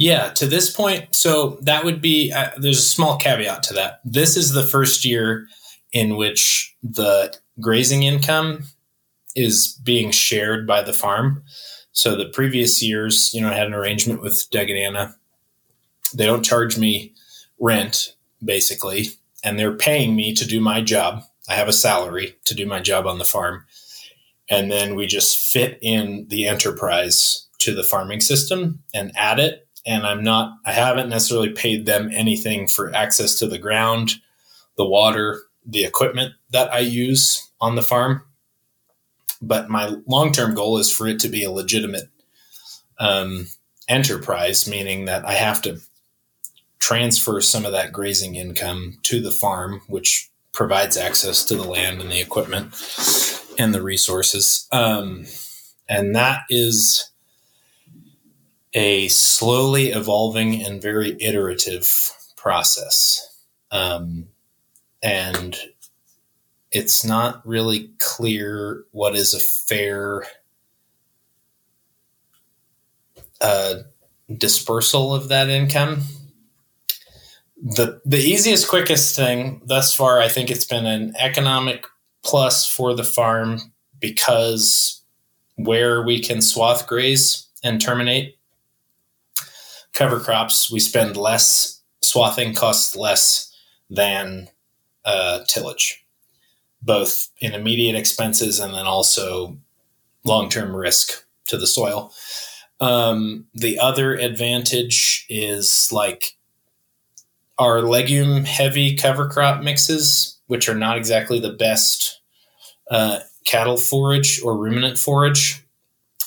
Yeah, 0.00 0.30
to 0.30 0.46
this 0.46 0.74
point, 0.74 1.14
so 1.14 1.58
that 1.60 1.84
would 1.84 2.00
be 2.00 2.32
uh, 2.32 2.48
there's 2.56 2.78
a 2.78 2.80
small 2.80 3.18
caveat 3.18 3.62
to 3.64 3.74
that. 3.74 4.00
This 4.02 4.34
is 4.34 4.54
the 4.54 4.66
first 4.66 5.04
year 5.04 5.46
in 5.92 6.16
which 6.16 6.74
the 6.82 7.36
grazing 7.60 8.04
income 8.04 8.64
is 9.36 9.78
being 9.84 10.10
shared 10.10 10.66
by 10.66 10.80
the 10.80 10.94
farm. 10.94 11.42
So 11.92 12.16
the 12.16 12.30
previous 12.30 12.82
years, 12.82 13.34
you 13.34 13.42
know, 13.42 13.50
I 13.50 13.54
had 13.54 13.66
an 13.66 13.74
arrangement 13.74 14.22
with 14.22 14.48
Doug 14.50 14.70
and 14.70 14.78
Anna. 14.78 15.16
They 16.14 16.24
don't 16.24 16.42
charge 16.42 16.78
me 16.78 17.12
rent, 17.60 18.16
basically, 18.42 19.08
and 19.44 19.58
they're 19.58 19.76
paying 19.76 20.16
me 20.16 20.32
to 20.32 20.46
do 20.46 20.62
my 20.62 20.80
job. 20.80 21.24
I 21.46 21.56
have 21.56 21.68
a 21.68 21.74
salary 21.74 22.38
to 22.46 22.54
do 22.54 22.64
my 22.64 22.80
job 22.80 23.06
on 23.06 23.18
the 23.18 23.26
farm. 23.26 23.66
And 24.48 24.70
then 24.70 24.94
we 24.94 25.06
just 25.06 25.36
fit 25.36 25.78
in 25.82 26.26
the 26.28 26.46
enterprise 26.46 27.48
to 27.58 27.74
the 27.74 27.84
farming 27.84 28.22
system 28.22 28.82
and 28.94 29.12
add 29.14 29.38
it 29.38 29.68
and 29.86 30.06
I'm 30.06 30.22
not, 30.22 30.54
I 30.64 30.72
haven't 30.72 31.08
necessarily 31.08 31.50
paid 31.50 31.86
them 31.86 32.10
anything 32.12 32.68
for 32.68 32.94
access 32.94 33.36
to 33.36 33.46
the 33.46 33.58
ground, 33.58 34.14
the 34.76 34.86
water, 34.86 35.42
the 35.64 35.84
equipment 35.84 36.34
that 36.50 36.72
I 36.72 36.80
use 36.80 37.50
on 37.60 37.76
the 37.76 37.82
farm. 37.82 38.22
But 39.42 39.70
my 39.70 39.94
long 40.06 40.32
term 40.32 40.54
goal 40.54 40.78
is 40.78 40.92
for 40.92 41.06
it 41.06 41.20
to 41.20 41.28
be 41.28 41.44
a 41.44 41.50
legitimate 41.50 42.08
um, 42.98 43.46
enterprise, 43.88 44.68
meaning 44.68 45.06
that 45.06 45.24
I 45.24 45.32
have 45.32 45.62
to 45.62 45.80
transfer 46.78 47.40
some 47.40 47.64
of 47.64 47.72
that 47.72 47.92
grazing 47.92 48.36
income 48.36 48.98
to 49.04 49.20
the 49.20 49.30
farm, 49.30 49.82
which 49.86 50.30
provides 50.52 50.96
access 50.96 51.44
to 51.44 51.56
the 51.56 51.64
land 51.64 52.00
and 52.00 52.10
the 52.10 52.20
equipment 52.20 52.74
and 53.58 53.74
the 53.74 53.82
resources. 53.82 54.66
Um, 54.72 55.26
and 55.88 56.14
that 56.14 56.42
is 56.50 57.09
a 58.72 59.08
slowly 59.08 59.88
evolving 59.88 60.64
and 60.64 60.80
very 60.80 61.16
iterative 61.20 62.12
process. 62.36 63.26
Um, 63.70 64.28
and 65.02 65.56
it's 66.70 67.04
not 67.04 67.46
really 67.46 67.90
clear 67.98 68.84
what 68.92 69.16
is 69.16 69.34
a 69.34 69.40
fair 69.40 70.24
uh, 73.40 73.76
dispersal 74.36 75.14
of 75.14 75.28
that 75.28 75.48
income. 75.48 76.02
The, 77.62 78.00
the 78.04 78.18
easiest, 78.18 78.68
quickest 78.68 79.16
thing 79.16 79.62
thus 79.66 79.94
far, 79.94 80.20
I 80.20 80.28
think 80.28 80.50
it's 80.50 80.64
been 80.64 80.86
an 80.86 81.14
economic 81.18 81.86
plus 82.22 82.66
for 82.66 82.94
the 82.94 83.04
farm 83.04 83.60
because 83.98 85.02
where 85.56 86.02
we 86.02 86.20
can 86.20 86.40
swath 86.40 86.86
graze 86.86 87.46
and 87.62 87.80
terminate 87.80 88.38
cover 89.92 90.20
crops, 90.20 90.70
we 90.70 90.80
spend 90.80 91.16
less 91.16 91.80
swathing 92.02 92.54
costs 92.54 92.96
less 92.96 93.54
than 93.88 94.48
uh, 95.04 95.40
tillage, 95.46 96.04
both 96.82 97.28
in 97.40 97.52
immediate 97.52 97.96
expenses 97.96 98.58
and 98.58 98.72
then 98.74 98.86
also 98.86 99.56
long 100.24 100.48
term 100.48 100.74
risk 100.74 101.24
to 101.46 101.56
the 101.56 101.66
soil. 101.66 102.12
Um, 102.80 103.46
the 103.54 103.78
other 103.78 104.14
advantage 104.14 105.26
is 105.28 105.90
like 105.92 106.36
our 107.58 107.82
legume 107.82 108.44
heavy 108.44 108.96
cover 108.96 109.28
crop 109.28 109.62
mixes, 109.62 110.38
which 110.46 110.68
are 110.68 110.74
not 110.74 110.96
exactly 110.96 111.38
the 111.38 111.52
best 111.52 112.20
uh, 112.90 113.20
cattle 113.44 113.76
forage 113.76 114.40
or 114.42 114.56
ruminant 114.56 114.98
forage. 114.98 115.62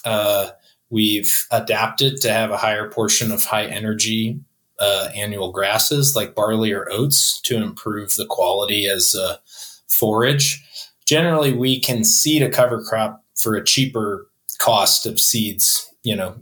Uh, 0.06 0.49
We've 0.94 1.48
adapted 1.49 2.22
to 2.22 2.32
have 2.32 2.52
a 2.52 2.57
higher 2.57 2.88
portion 2.88 3.32
of 3.32 3.44
high 3.44 3.65
energy 3.65 4.40
uh, 4.78 5.10
annual 5.15 5.52
grasses 5.52 6.15
like 6.15 6.36
barley 6.36 6.72
or 6.72 6.88
oats 6.91 7.41
to 7.45 7.57
improve 7.57 8.14
the 8.15 8.28
quality 8.28 8.86
as 8.86 9.15
a 9.15 9.40
forage. 9.88 10.64
Generally, 11.07 11.53
we 11.53 11.80
can 11.80 12.03
seed 12.03 12.44
a 12.44 12.49
cover 12.52 12.80
crop 12.80 13.24
for 13.34 13.56
a 13.56 13.64
cheaper 13.64 14.30
cost 14.60 15.07
of 15.07 15.20
seeds, 15.20 15.91
you 16.03 16.15
know, 16.15 16.36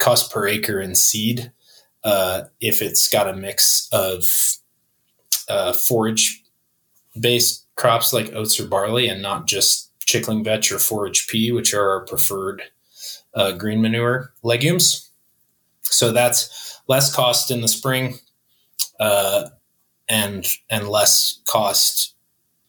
cost 0.00 0.30
per 0.30 0.46
acre 0.46 0.78
in 0.78 0.94
seed 0.94 1.50
uh, 2.04 2.42
if 2.60 2.82
it's 2.82 3.08
got 3.08 3.26
a 3.26 3.34
mix 3.34 3.88
of 3.90 4.58
uh, 5.48 5.72
forage 5.72 6.44
based 7.18 7.64
crops 7.76 8.12
like 8.12 8.34
oats 8.34 8.60
or 8.60 8.66
barley 8.66 9.08
and 9.08 9.22
not 9.22 9.46
just 9.46 9.90
chickling 10.00 10.44
vetch 10.44 10.70
or 10.70 10.78
forage 10.78 11.26
pea, 11.26 11.52
which 11.52 11.72
are 11.72 11.88
our 11.88 12.04
preferred 12.04 12.60
uh, 13.36 13.52
green 13.52 13.80
manure 13.80 14.32
legumes. 14.42 15.10
So 15.82 16.10
that's 16.10 16.80
less 16.88 17.14
cost 17.14 17.50
in 17.50 17.60
the 17.60 17.68
spring 17.68 18.18
uh, 18.98 19.50
and 20.08 20.46
and 20.68 20.88
less 20.88 21.40
cost 21.46 22.14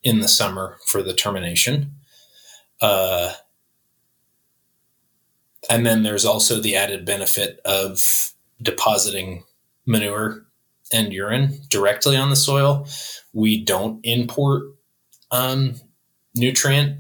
in 0.04 0.20
the 0.20 0.28
summer 0.28 0.78
for 0.86 1.02
the 1.02 1.14
termination. 1.14 1.94
Uh, 2.80 3.34
and 5.70 5.86
then 5.86 6.04
there's 6.04 6.26
also 6.26 6.62
the 6.62 6.76
added 6.76 7.06
benefit 7.06 7.60
of 7.66 8.34
depositing 8.62 9.44
manure 9.86 10.46
and 10.94 11.12
urine 11.12 11.60
directly 11.70 12.16
on 12.16 12.30
the 12.30 12.36
soil. 12.36 12.88
We 13.34 13.64
don't 13.64 14.00
import 14.04 14.64
um, 15.32 15.76
nutrient 16.36 17.00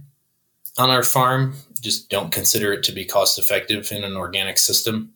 on 0.77 0.89
our 0.89 1.03
farm. 1.03 1.53
Just 1.81 2.09
don't 2.09 2.31
consider 2.31 2.73
it 2.73 2.83
to 2.83 2.91
be 2.91 3.05
cost 3.05 3.39
effective 3.39 3.91
in 3.91 4.03
an 4.03 4.15
organic 4.15 4.57
system. 4.57 5.13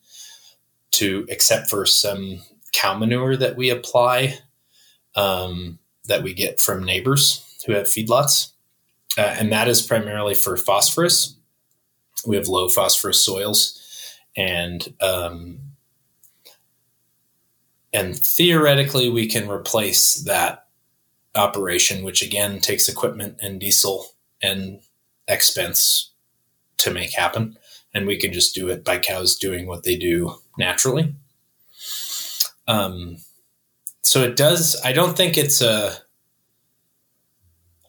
To 0.92 1.26
except 1.30 1.70
for 1.70 1.86
some 1.86 2.42
cow 2.74 2.98
manure 2.98 3.38
that 3.38 3.56
we 3.56 3.70
apply 3.70 4.38
um, 5.16 5.80
that 6.06 6.24
we 6.24 6.34
get 6.34 6.60
from 6.60 6.84
neighbors 6.84 7.46
who 7.66 7.74
have 7.74 7.86
feedlots, 7.86 8.52
uh, 9.18 9.22
and 9.22 9.52
that 9.52 9.68
is 9.68 9.82
primarily 9.82 10.34
for 10.34 10.58
phosphorus. 10.58 11.36
We 12.26 12.36
have 12.36 12.48
low 12.48 12.68
phosphorus 12.70 13.24
soils, 13.24 13.80
and 14.36 14.94
um, 15.02 15.60
and 17.94 18.18
theoretically 18.18 19.10
we 19.10 19.28
can 19.28 19.50
replace 19.50 20.16
that 20.24 20.68
operation, 21.36 22.04
which 22.04 22.22
again 22.22 22.60
takes 22.60 22.90
equipment 22.90 23.38
and 23.42 23.60
diesel 23.60 24.08
and 24.42 24.80
expense 25.28 26.11
to 26.82 26.92
make 26.92 27.14
happen, 27.14 27.58
and 27.94 28.06
we 28.06 28.18
can 28.18 28.34
just 28.34 28.56
do 28.56 28.70
it 28.70 28.84
by 28.84 29.00
cows 29.00 29.36
doing 29.36 29.68
what 29.68 29.84
they 29.84 29.96
do 29.96 30.36
naturally. 30.58 31.14
Um, 32.68 33.18
so 34.04 34.24
it 34.24 34.36
does. 34.36 34.80
I 34.84 34.94
don't 34.94 35.16
think 35.16 35.38
it's 35.38 35.62
a. 35.62 35.98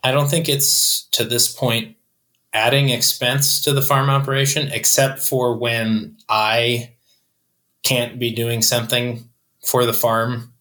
I 0.04 0.10
don't 0.10 0.28
think 0.28 0.48
it's 0.48 1.04
to 1.12 1.24
this 1.24 1.52
point 1.52 1.96
adding 2.52 2.90
expense 2.90 3.62
to 3.62 3.72
the 3.72 3.82
farm 3.82 4.10
operation, 4.10 4.70
except 4.72 5.20
for 5.20 5.56
when 5.56 6.16
I 6.28 6.94
can't 7.82 8.18
be 8.18 8.32
doing 8.32 8.62
something 8.62 9.28
for 9.64 9.86
the 9.86 9.92
farm 9.92 10.52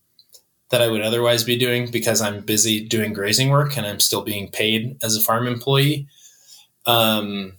that 0.70 0.82
I 0.82 0.88
would 0.88 1.02
otherwise 1.02 1.44
be 1.44 1.58
doing 1.58 1.92
because 1.92 2.22
I'm 2.22 2.42
busy 2.42 2.88
doing 2.88 3.14
grazing 3.14 3.50
work 3.50 3.78
and 3.78 3.86
I'm 3.86 4.00
still 4.00 4.24
being 4.24 4.50
paid 4.50 4.98
as 5.04 5.16
a 5.16 5.22
farm 5.22 5.48
employee. 5.48 6.08
Um, 6.86 7.54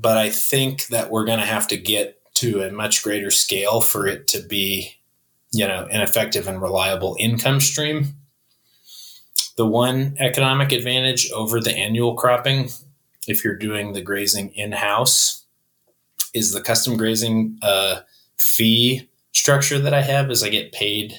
but 0.00 0.16
I 0.16 0.30
think 0.30 0.86
that 0.86 1.10
we're 1.10 1.24
going 1.24 1.40
to 1.40 1.46
have 1.46 1.68
to 1.68 1.76
get 1.76 2.16
to 2.36 2.62
a 2.62 2.72
much 2.72 3.02
greater 3.02 3.30
scale 3.30 3.80
for 3.80 4.06
it 4.06 4.26
to 4.28 4.40
be, 4.40 4.96
you 5.52 5.66
know, 5.66 5.86
an 5.90 6.00
effective 6.00 6.48
and 6.48 6.62
reliable 6.62 7.16
income 7.18 7.60
stream. 7.60 8.14
The 9.56 9.66
one 9.66 10.16
economic 10.18 10.72
advantage 10.72 11.30
over 11.32 11.60
the 11.60 11.76
annual 11.76 12.14
cropping, 12.14 12.70
if 13.26 13.44
you're 13.44 13.56
doing 13.56 13.92
the 13.92 14.00
grazing 14.00 14.54
in 14.54 14.72
house, 14.72 15.44
is 16.32 16.52
the 16.52 16.62
custom 16.62 16.96
grazing 16.96 17.58
uh, 17.60 18.00
fee 18.38 19.08
structure 19.32 19.78
that 19.78 19.92
I 19.92 20.02
have 20.02 20.30
is 20.30 20.42
I 20.42 20.48
get 20.48 20.72
paid 20.72 21.14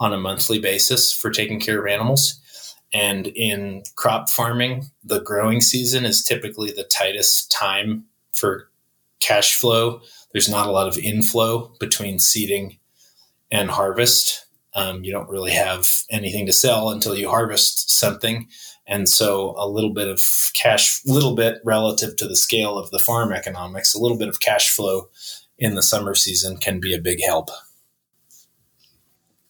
on 0.00 0.14
a 0.14 0.18
monthly 0.18 0.58
basis 0.58 1.12
for 1.12 1.30
taking 1.30 1.60
care 1.60 1.80
of 1.80 1.86
animals. 1.86 2.38
And 2.94 3.26
in 3.26 3.82
crop 3.96 4.30
farming, 4.30 4.86
the 5.04 5.20
growing 5.20 5.60
season 5.60 6.04
is 6.04 6.24
typically 6.24 6.70
the 6.72 6.84
tightest 6.84 7.50
time 7.50 8.06
for 8.32 8.70
cash 9.20 9.54
flow. 9.54 10.00
There's 10.32 10.48
not 10.48 10.66
a 10.66 10.72
lot 10.72 10.88
of 10.88 10.98
inflow 10.98 11.72
between 11.78 12.18
seeding 12.18 12.78
and 13.50 13.70
harvest. 13.70 14.46
Um, 14.74 15.04
you 15.04 15.12
don't 15.12 15.28
really 15.28 15.52
have 15.52 16.02
anything 16.10 16.46
to 16.46 16.52
sell 16.52 16.90
until 16.90 17.14
you 17.14 17.28
harvest 17.28 17.90
something. 17.90 18.48
And 18.86 19.08
so 19.08 19.54
a 19.58 19.68
little 19.68 19.92
bit 19.92 20.08
of 20.08 20.50
cash, 20.54 21.04
little 21.04 21.34
bit 21.34 21.60
relative 21.64 22.16
to 22.16 22.26
the 22.26 22.36
scale 22.36 22.78
of 22.78 22.90
the 22.90 22.98
farm 22.98 23.32
economics, 23.32 23.94
a 23.94 24.00
little 24.00 24.18
bit 24.18 24.28
of 24.28 24.40
cash 24.40 24.74
flow 24.74 25.08
in 25.58 25.74
the 25.74 25.82
summer 25.82 26.14
season 26.14 26.56
can 26.56 26.80
be 26.80 26.94
a 26.94 27.00
big 27.00 27.22
help. 27.22 27.50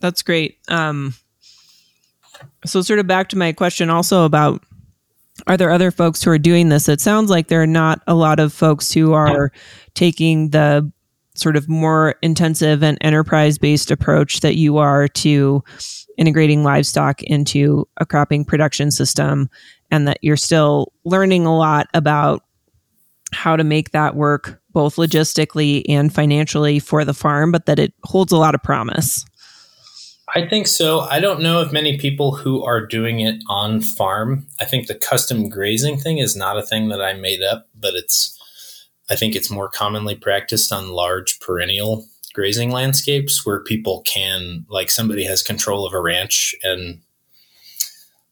That's 0.00 0.22
great. 0.22 0.58
Um, 0.68 1.14
so, 2.64 2.82
sort 2.82 2.98
of 2.98 3.06
back 3.06 3.28
to 3.28 3.38
my 3.38 3.52
question 3.52 3.88
also 3.88 4.24
about 4.24 4.62
are 5.46 5.56
there 5.56 5.70
other 5.70 5.90
folks 5.90 6.22
who 6.22 6.30
are 6.30 6.38
doing 6.38 6.68
this? 6.68 6.88
It 6.88 7.00
sounds 7.00 7.30
like 7.30 7.48
there 7.48 7.62
are 7.62 7.66
not 7.66 8.00
a 8.06 8.14
lot 8.14 8.40
of 8.40 8.52
folks 8.52 8.92
who 8.92 9.12
are 9.12 9.52
taking 9.94 10.50
the 10.50 10.90
sort 11.34 11.56
of 11.56 11.68
more 11.68 12.16
intensive 12.22 12.82
and 12.82 12.98
enterprise 13.00 13.58
based 13.58 13.90
approach 13.90 14.40
that 14.40 14.56
you 14.56 14.76
are 14.76 15.08
to 15.08 15.64
integrating 16.18 16.62
livestock 16.62 17.22
into 17.22 17.88
a 17.96 18.06
cropping 18.06 18.44
production 18.44 18.90
system, 18.90 19.48
and 19.90 20.06
that 20.06 20.18
you're 20.22 20.36
still 20.36 20.92
learning 21.04 21.46
a 21.46 21.56
lot 21.56 21.86
about 21.94 22.42
how 23.32 23.56
to 23.56 23.64
make 23.64 23.92
that 23.92 24.14
work 24.14 24.60
both 24.72 24.96
logistically 24.96 25.82
and 25.88 26.14
financially 26.14 26.78
for 26.78 27.04
the 27.04 27.14
farm, 27.14 27.50
but 27.50 27.66
that 27.66 27.78
it 27.78 27.94
holds 28.04 28.32
a 28.32 28.36
lot 28.36 28.54
of 28.54 28.62
promise. 28.62 29.24
I 30.34 30.46
think 30.46 30.66
so. 30.66 31.00
I 31.00 31.20
don't 31.20 31.42
know 31.42 31.60
of 31.60 31.72
many 31.72 31.98
people 31.98 32.34
who 32.34 32.64
are 32.64 32.84
doing 32.84 33.20
it 33.20 33.42
on 33.48 33.82
farm. 33.82 34.46
I 34.60 34.64
think 34.64 34.86
the 34.86 34.94
custom 34.94 35.50
grazing 35.50 35.98
thing 35.98 36.18
is 36.18 36.34
not 36.34 36.56
a 36.56 36.62
thing 36.62 36.88
that 36.88 37.02
I 37.02 37.12
made 37.12 37.42
up, 37.42 37.68
but 37.78 37.94
it's 37.94 38.38
I 39.10 39.16
think 39.16 39.36
it's 39.36 39.50
more 39.50 39.68
commonly 39.68 40.14
practiced 40.14 40.72
on 40.72 40.90
large 40.90 41.38
perennial 41.40 42.06
grazing 42.32 42.70
landscapes 42.70 43.44
where 43.44 43.62
people 43.62 44.02
can 44.06 44.64
like 44.70 44.90
somebody 44.90 45.24
has 45.24 45.42
control 45.42 45.86
of 45.86 45.92
a 45.92 46.00
ranch 46.00 46.54
and 46.62 47.02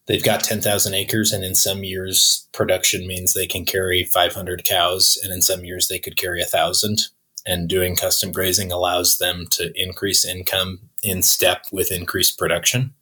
they've 0.07 0.23
got 0.23 0.43
10,000 0.43 0.93
acres 0.95 1.31
and 1.31 1.43
in 1.43 1.53
some 1.53 1.83
years 1.83 2.47
production 2.51 3.05
means 3.05 3.33
they 3.33 3.45
can 3.45 3.63
carry 3.63 4.03
500 4.05 4.63
cows 4.63 5.19
and 5.23 5.31
in 5.31 5.41
some 5.41 5.63
years 5.63 5.87
they 5.87 5.99
could 5.99 6.17
carry 6.17 6.41
a 6.41 6.45
thousand 6.45 7.09
and 7.45 7.67
doing 7.67 7.95
custom 7.95 8.31
grazing 8.31 8.71
allows 8.71 9.17
them 9.17 9.45
to 9.51 9.71
increase 9.75 10.25
income 10.25 10.79
in 11.03 11.21
step 11.21 11.65
with 11.71 11.91
increased 11.91 12.37
production. 12.37 12.93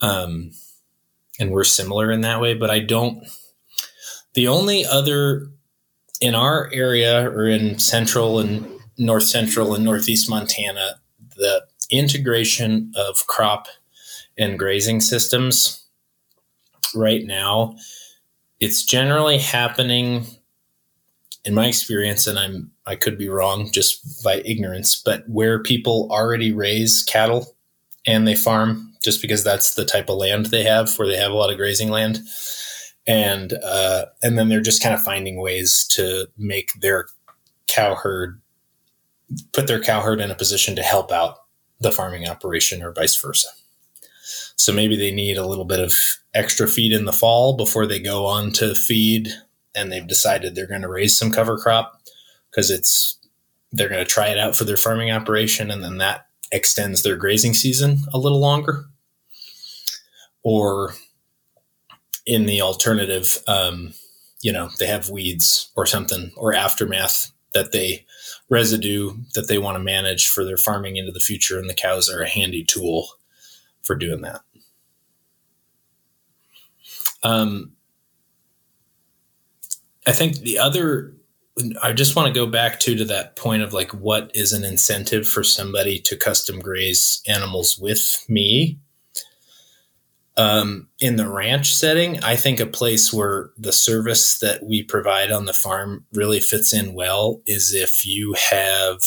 Um, 0.00 0.52
and 1.40 1.50
we're 1.50 1.64
similar 1.64 2.12
in 2.12 2.20
that 2.20 2.40
way 2.40 2.54
but 2.54 2.70
i 2.70 2.78
don't 2.78 3.26
the 4.34 4.46
only 4.46 4.84
other 4.84 5.48
in 6.20 6.36
our 6.36 6.70
area 6.72 7.28
or 7.28 7.48
in 7.48 7.76
central 7.80 8.38
and 8.38 8.64
north 8.98 9.24
central 9.24 9.74
and 9.74 9.84
northeast 9.84 10.30
montana 10.30 11.00
the 11.36 11.64
integration 11.90 12.92
of 12.96 13.26
crop 13.26 13.66
and 14.36 14.58
grazing 14.58 15.00
systems 15.00 15.86
right 16.94 17.24
now, 17.24 17.76
it's 18.60 18.84
generally 18.84 19.38
happening 19.38 20.26
in 21.44 21.54
my 21.54 21.66
experience, 21.66 22.26
and 22.26 22.38
I'm 22.38 22.70
I 22.86 22.96
could 22.96 23.16
be 23.16 23.28
wrong 23.28 23.70
just 23.72 24.22
by 24.22 24.42
ignorance, 24.44 25.00
but 25.02 25.28
where 25.28 25.62
people 25.62 26.08
already 26.10 26.52
raise 26.52 27.02
cattle 27.02 27.56
and 28.06 28.26
they 28.26 28.34
farm 28.34 28.92
just 29.02 29.22
because 29.22 29.44
that's 29.44 29.74
the 29.74 29.84
type 29.84 30.08
of 30.08 30.16
land 30.16 30.46
they 30.46 30.64
have, 30.64 30.94
where 30.98 31.08
they 31.08 31.16
have 31.16 31.32
a 31.32 31.36
lot 31.36 31.50
of 31.50 31.56
grazing 31.56 31.90
land, 31.90 32.20
and 33.06 33.52
uh, 33.52 34.06
and 34.22 34.38
then 34.38 34.48
they're 34.48 34.60
just 34.60 34.82
kind 34.82 34.94
of 34.94 35.02
finding 35.02 35.40
ways 35.40 35.86
to 35.90 36.26
make 36.36 36.72
their 36.80 37.06
cow 37.66 37.94
herd 37.94 38.40
put 39.52 39.66
their 39.66 39.80
cow 39.80 40.00
herd 40.00 40.20
in 40.20 40.30
a 40.30 40.34
position 40.34 40.76
to 40.76 40.82
help 40.82 41.10
out 41.10 41.38
the 41.80 41.92
farming 41.92 42.28
operation 42.28 42.82
or 42.82 42.92
vice 42.92 43.20
versa. 43.20 43.48
So 44.56 44.72
maybe 44.72 44.96
they 44.96 45.10
need 45.10 45.36
a 45.36 45.46
little 45.46 45.64
bit 45.64 45.80
of 45.80 46.00
extra 46.34 46.68
feed 46.68 46.92
in 46.92 47.04
the 47.04 47.12
fall 47.12 47.56
before 47.56 47.86
they 47.86 47.98
go 47.98 48.26
on 48.26 48.52
to 48.52 48.74
feed 48.74 49.28
and 49.74 49.90
they've 49.90 50.06
decided 50.06 50.54
they're 50.54 50.66
going 50.66 50.82
to 50.82 50.88
raise 50.88 51.18
some 51.18 51.30
cover 51.30 51.58
crop 51.58 52.00
because 52.54 52.70
it's 52.70 53.18
they're 53.72 53.88
going 53.88 54.04
to 54.04 54.10
try 54.10 54.28
it 54.28 54.38
out 54.38 54.54
for 54.54 54.64
their 54.64 54.76
farming 54.76 55.10
operation 55.10 55.70
and 55.70 55.82
then 55.82 55.98
that 55.98 56.26
extends 56.52 57.02
their 57.02 57.16
grazing 57.16 57.54
season 57.54 57.98
a 58.12 58.18
little 58.18 58.38
longer 58.38 58.84
or 60.42 60.94
in 62.26 62.46
the 62.46 62.60
alternative 62.60 63.38
um, 63.48 63.92
you 64.42 64.52
know 64.52 64.68
they 64.78 64.86
have 64.86 65.10
weeds 65.10 65.70
or 65.76 65.86
something 65.86 66.30
or 66.36 66.54
aftermath 66.54 67.32
that 67.54 67.72
they 67.72 68.04
residue 68.50 69.12
that 69.34 69.48
they 69.48 69.58
want 69.58 69.76
to 69.76 69.82
manage 69.82 70.28
for 70.28 70.44
their 70.44 70.56
farming 70.56 70.96
into 70.96 71.12
the 71.12 71.20
future 71.20 71.58
and 71.58 71.70
the 71.70 71.74
cows 71.74 72.10
are 72.10 72.22
a 72.22 72.28
handy 72.28 72.62
tool 72.62 73.08
for 73.82 73.94
doing 73.94 74.22
that. 74.22 74.40
Um, 77.22 77.72
I 80.06 80.12
think 80.12 80.40
the 80.40 80.58
other, 80.58 81.13
I 81.82 81.92
just 81.92 82.16
want 82.16 82.26
to 82.26 82.34
go 82.38 82.46
back 82.46 82.80
to 82.80 82.96
to 82.96 83.04
that 83.06 83.36
point 83.36 83.62
of 83.62 83.72
like, 83.72 83.92
what 83.92 84.30
is 84.34 84.52
an 84.52 84.64
incentive 84.64 85.28
for 85.28 85.44
somebody 85.44 86.00
to 86.00 86.16
custom 86.16 86.58
graze 86.58 87.22
animals 87.28 87.78
with 87.78 88.24
me? 88.28 88.80
Um, 90.36 90.88
in 90.98 91.14
the 91.14 91.28
ranch 91.28 91.72
setting, 91.72 92.22
I 92.24 92.34
think 92.34 92.58
a 92.58 92.66
place 92.66 93.12
where 93.12 93.50
the 93.56 93.72
service 93.72 94.38
that 94.40 94.64
we 94.64 94.82
provide 94.82 95.30
on 95.30 95.44
the 95.44 95.52
farm 95.52 96.06
really 96.12 96.40
fits 96.40 96.74
in 96.74 96.92
well 96.92 97.40
is 97.46 97.72
if 97.72 98.04
you 98.04 98.34
have, 98.50 98.98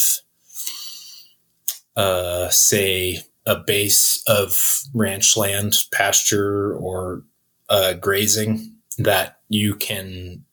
uh, 1.97 2.47
say, 2.47 3.19
a 3.45 3.57
base 3.57 4.23
of 4.25 4.83
ranch 4.93 5.35
land, 5.35 5.75
pasture, 5.91 6.73
or 6.77 7.23
uh, 7.67 7.93
grazing 7.93 8.73
that 8.97 9.39
you 9.49 9.75
can 9.75 10.45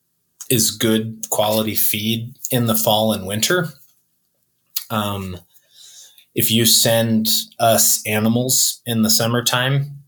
is 0.51 0.71
good 0.71 1.27
quality 1.31 1.75
feed 1.75 2.35
in 2.51 2.66
the 2.66 2.77
fall 2.77 3.12
and 3.12 3.27
winter. 3.27 3.69
Um, 4.91 5.39
if 6.35 6.51
you 6.51 6.66
send 6.66 7.29
us 7.59 8.05
animals 8.07 8.81
in 8.87 9.03
the 9.03 9.11
summertime 9.11 9.99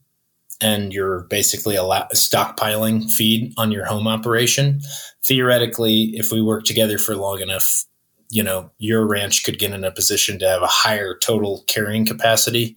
and 0.61 0.93
you're 0.93 1.21
basically 1.25 1.75
stockpiling 1.75 3.11
feed 3.11 3.53
on 3.57 3.71
your 3.71 3.85
home 3.85 4.09
operation, 4.09 4.81
theoretically, 5.25 6.13
if 6.15 6.33
we 6.33 6.43
work 6.43 6.65
together 6.65 6.99
for 6.99 7.15
long 7.15 7.41
enough, 7.41 7.85
you 8.31 8.43
know, 8.43 8.71
your 8.79 9.07
ranch 9.07 9.45
could 9.45 9.59
get 9.59 9.73
in 9.73 9.85
a 9.85 9.93
position 9.93 10.39
to 10.39 10.49
have 10.49 10.63
a 10.63 10.67
higher 10.67 11.17
total 11.17 11.65
carrying 11.69 12.05
capacity 12.05 12.77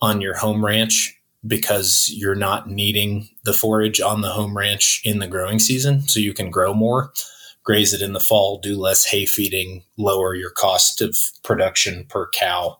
on 0.00 0.20
your 0.20 0.36
home 0.36 0.64
ranch 0.64 1.17
because 1.46 2.10
you're 2.12 2.34
not 2.34 2.68
needing 2.68 3.28
the 3.44 3.52
forage 3.52 4.00
on 4.00 4.20
the 4.20 4.30
home 4.30 4.56
ranch 4.56 5.00
in 5.04 5.18
the 5.18 5.28
growing 5.28 5.58
season. 5.58 6.02
So 6.02 6.20
you 6.20 6.34
can 6.34 6.50
grow 6.50 6.74
more, 6.74 7.12
graze 7.62 7.94
it 7.94 8.02
in 8.02 8.12
the 8.12 8.20
fall, 8.20 8.58
do 8.58 8.76
less 8.76 9.04
hay 9.04 9.24
feeding, 9.24 9.84
lower 9.96 10.34
your 10.34 10.50
cost 10.50 11.00
of 11.00 11.16
production 11.44 12.06
per 12.08 12.28
cow 12.30 12.78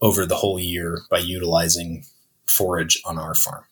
over 0.00 0.26
the 0.26 0.36
whole 0.36 0.60
year 0.60 1.00
by 1.10 1.18
utilizing 1.18 2.04
forage 2.46 3.00
on 3.04 3.18
our 3.18 3.34
farm. 3.34 3.64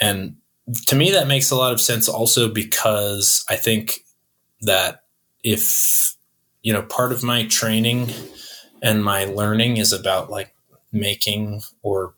And 0.00 0.36
to 0.86 0.94
me, 0.94 1.10
that 1.10 1.28
makes 1.28 1.50
a 1.50 1.56
lot 1.56 1.72
of 1.72 1.80
sense 1.80 2.08
also 2.08 2.48
because 2.48 3.44
I 3.48 3.56
think 3.56 4.04
that 4.62 5.04
if, 5.42 6.14
you 6.62 6.72
know, 6.72 6.82
part 6.82 7.12
of 7.12 7.22
my 7.22 7.46
training 7.46 8.10
and 8.82 9.04
my 9.04 9.24
learning 9.24 9.78
is 9.78 9.92
about 9.92 10.30
like 10.30 10.54
making 10.92 11.62
or 11.82 12.14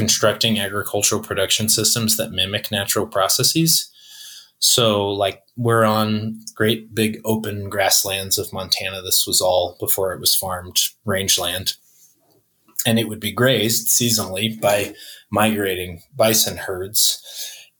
constructing 0.00 0.58
agricultural 0.58 1.22
production 1.22 1.68
systems 1.68 2.16
that 2.16 2.32
mimic 2.32 2.70
natural 2.70 3.06
processes. 3.06 3.92
So, 4.58 5.10
like, 5.10 5.42
we're 5.58 5.84
on 5.84 6.40
great 6.54 6.94
big 6.94 7.20
open 7.26 7.68
grasslands 7.68 8.38
of 8.38 8.50
Montana. 8.50 9.02
This 9.02 9.26
was 9.26 9.42
all 9.42 9.76
before 9.78 10.14
it 10.14 10.18
was 10.20 10.34
farmed 10.34 10.78
rangeland. 11.04 11.74
And 12.86 12.98
it 12.98 13.10
would 13.10 13.20
be 13.20 13.30
grazed 13.30 13.88
seasonally 13.88 14.58
by 14.58 14.94
migrating 15.30 16.00
bison 16.16 16.56
herds. 16.56 17.22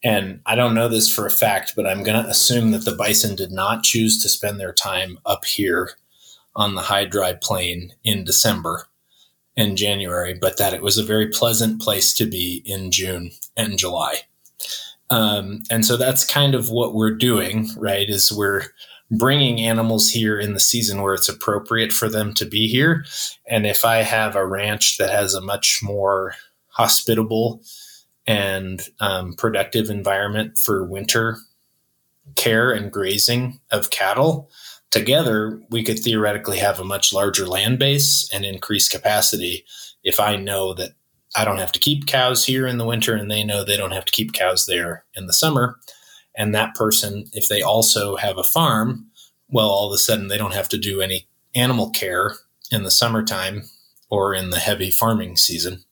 And 0.05 0.42
I 0.44 0.56
don't 0.56 0.74
know 0.74 0.90
this 0.90 1.10
for 1.10 1.24
a 1.24 1.30
fact, 1.30 1.72
but 1.74 1.86
I'm 1.86 2.02
going 2.02 2.22
to 2.22 2.28
assume 2.28 2.72
that 2.72 2.84
the 2.84 2.94
bison 2.94 3.34
did 3.34 3.51
not 3.51 3.82
choose 3.82 4.22
to 4.22 4.28
spend 4.28 4.60
their 4.60 4.74
time 4.74 5.18
up 5.24 5.47
here 5.47 5.92
on 6.55 6.74
the 6.74 6.82
high 6.82 7.06
dry 7.06 7.32
plain 7.32 7.94
in 8.05 8.24
December 8.24 8.90
in 9.56 9.77
January, 9.77 10.35
but 10.35 10.59
that 10.59 10.74
it 10.74 10.82
was 10.82 10.98
a 10.98 11.05
very 11.05 11.28
pleasant 11.28 11.81
place 11.81 12.14
to 12.14 12.27
be 12.27 12.62
in 12.64 12.90
June 12.90 13.31
and 13.56 13.78
July. 13.78 14.20
Um, 15.10 15.64
and 15.70 15.85
so 15.85 15.97
that's 15.97 16.24
kind 16.24 16.55
of 16.55 16.70
what 16.70 16.94
we're 16.94 17.16
doing, 17.16 17.68
right? 17.77 18.09
Is 18.09 18.32
we're 18.32 18.66
bringing 19.10 19.60
animals 19.60 20.09
here 20.09 20.39
in 20.39 20.55
the 20.55 20.60
season 20.60 21.02
where 21.02 21.14
it's 21.14 21.28
appropriate 21.28 21.93
for 21.93 22.09
them 22.09 22.32
to 22.35 22.47
be 22.47 22.68
here. 22.68 23.05
And 23.48 23.66
if 23.66 23.85
I 23.85 23.98
have 23.98 24.36
a 24.36 24.47
ranch 24.47 24.98
that 24.98 25.10
has 25.10 25.35
a 25.35 25.40
much 25.40 25.81
more 25.82 26.35
hospitable 26.68 27.62
and 28.27 28.81
um, 29.01 29.35
productive 29.35 29.90
environment 29.90 30.59
for 30.64 30.85
winter 30.85 31.39
care 32.36 32.70
and 32.70 32.93
grazing 32.93 33.59
of 33.72 33.90
cattle, 33.90 34.48
together, 34.91 35.61
we 35.71 35.83
could 35.83 35.99
theoretically 35.99 36.59
have 36.59 36.81
a 36.81 36.85
much 36.85 37.12
larger 37.12 37.47
land 37.47 37.79
base 37.79 38.29
and 38.33 38.45
increase 38.45 38.89
capacity 38.89 39.65
if 40.03 40.19
I 40.19 40.37
know 40.37 40.75
that 40.75 40.93
I 41.37 41.45
don't 41.45 41.59
have 41.59 41.73
to 41.73 41.79
keep 41.79 42.07
cows 42.07 42.45
here 42.45 42.67
in 42.67 42.79
the 42.79 42.87
winter 42.87 43.15
and 43.15 43.31
they 43.31 43.45
know 43.45 43.62
they 43.65 43.77
don't 43.77 43.93
have 43.93 44.05
to 44.05 44.12
keep 44.12 44.33
cows 44.33 44.67
there 44.67 45.05
in 45.15 45.27
the 45.27 45.33
summer. 45.33 45.79
And 46.37 46.55
that 46.55 46.75
person, 46.75 47.27
if 47.33 47.49
they 47.49 47.62
also 47.62 48.17
have 48.17 48.39
a 48.39 48.45
farm, 48.45 49.07
well, 49.49 49.69
all 49.69 49.89
of 49.89 49.95
a 49.95 49.99
sudden 49.99 50.29
they 50.29 50.39
don't 50.39 50.55
have 50.55 50.69
to 50.71 50.79
do 50.79 51.01
any 51.01 51.29
animal 51.55 51.91
care 51.91 52.35
in 52.73 52.83
the 52.83 52.91
summertime 52.91 53.62
or 54.09 54.35
in 54.35 54.51
the 54.51 54.59
heavy 54.59 54.91
farming 54.91 55.37
season 55.37 55.85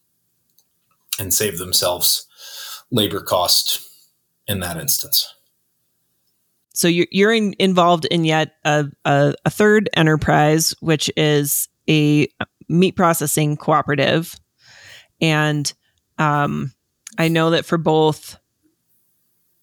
and 1.19 1.33
save 1.33 1.59
themselves 1.59 2.27
labor 2.91 3.21
cost 3.21 3.81
in 4.47 4.61
that 4.61 4.77
instance. 4.77 5.35
So 6.79 6.87
you're, 6.87 7.09
you're 7.11 7.33
in, 7.33 7.57
involved 7.59 8.05
in 8.05 8.25
yet 8.25 8.55
a, 8.65 8.85
a, 9.05 9.35
a 9.45 9.51
third 9.51 9.91
enterprise, 9.95 10.77
which 10.79 11.11
is 11.17 11.69
a 11.91 12.29
meat 12.69 12.95
processing 12.95 13.57
cooperative. 13.57 14.37
And 15.21 15.73
um, 16.19 16.73
I 17.19 17.27
know 17.27 17.51
that 17.51 17.65
for 17.65 17.79
both 17.79 18.39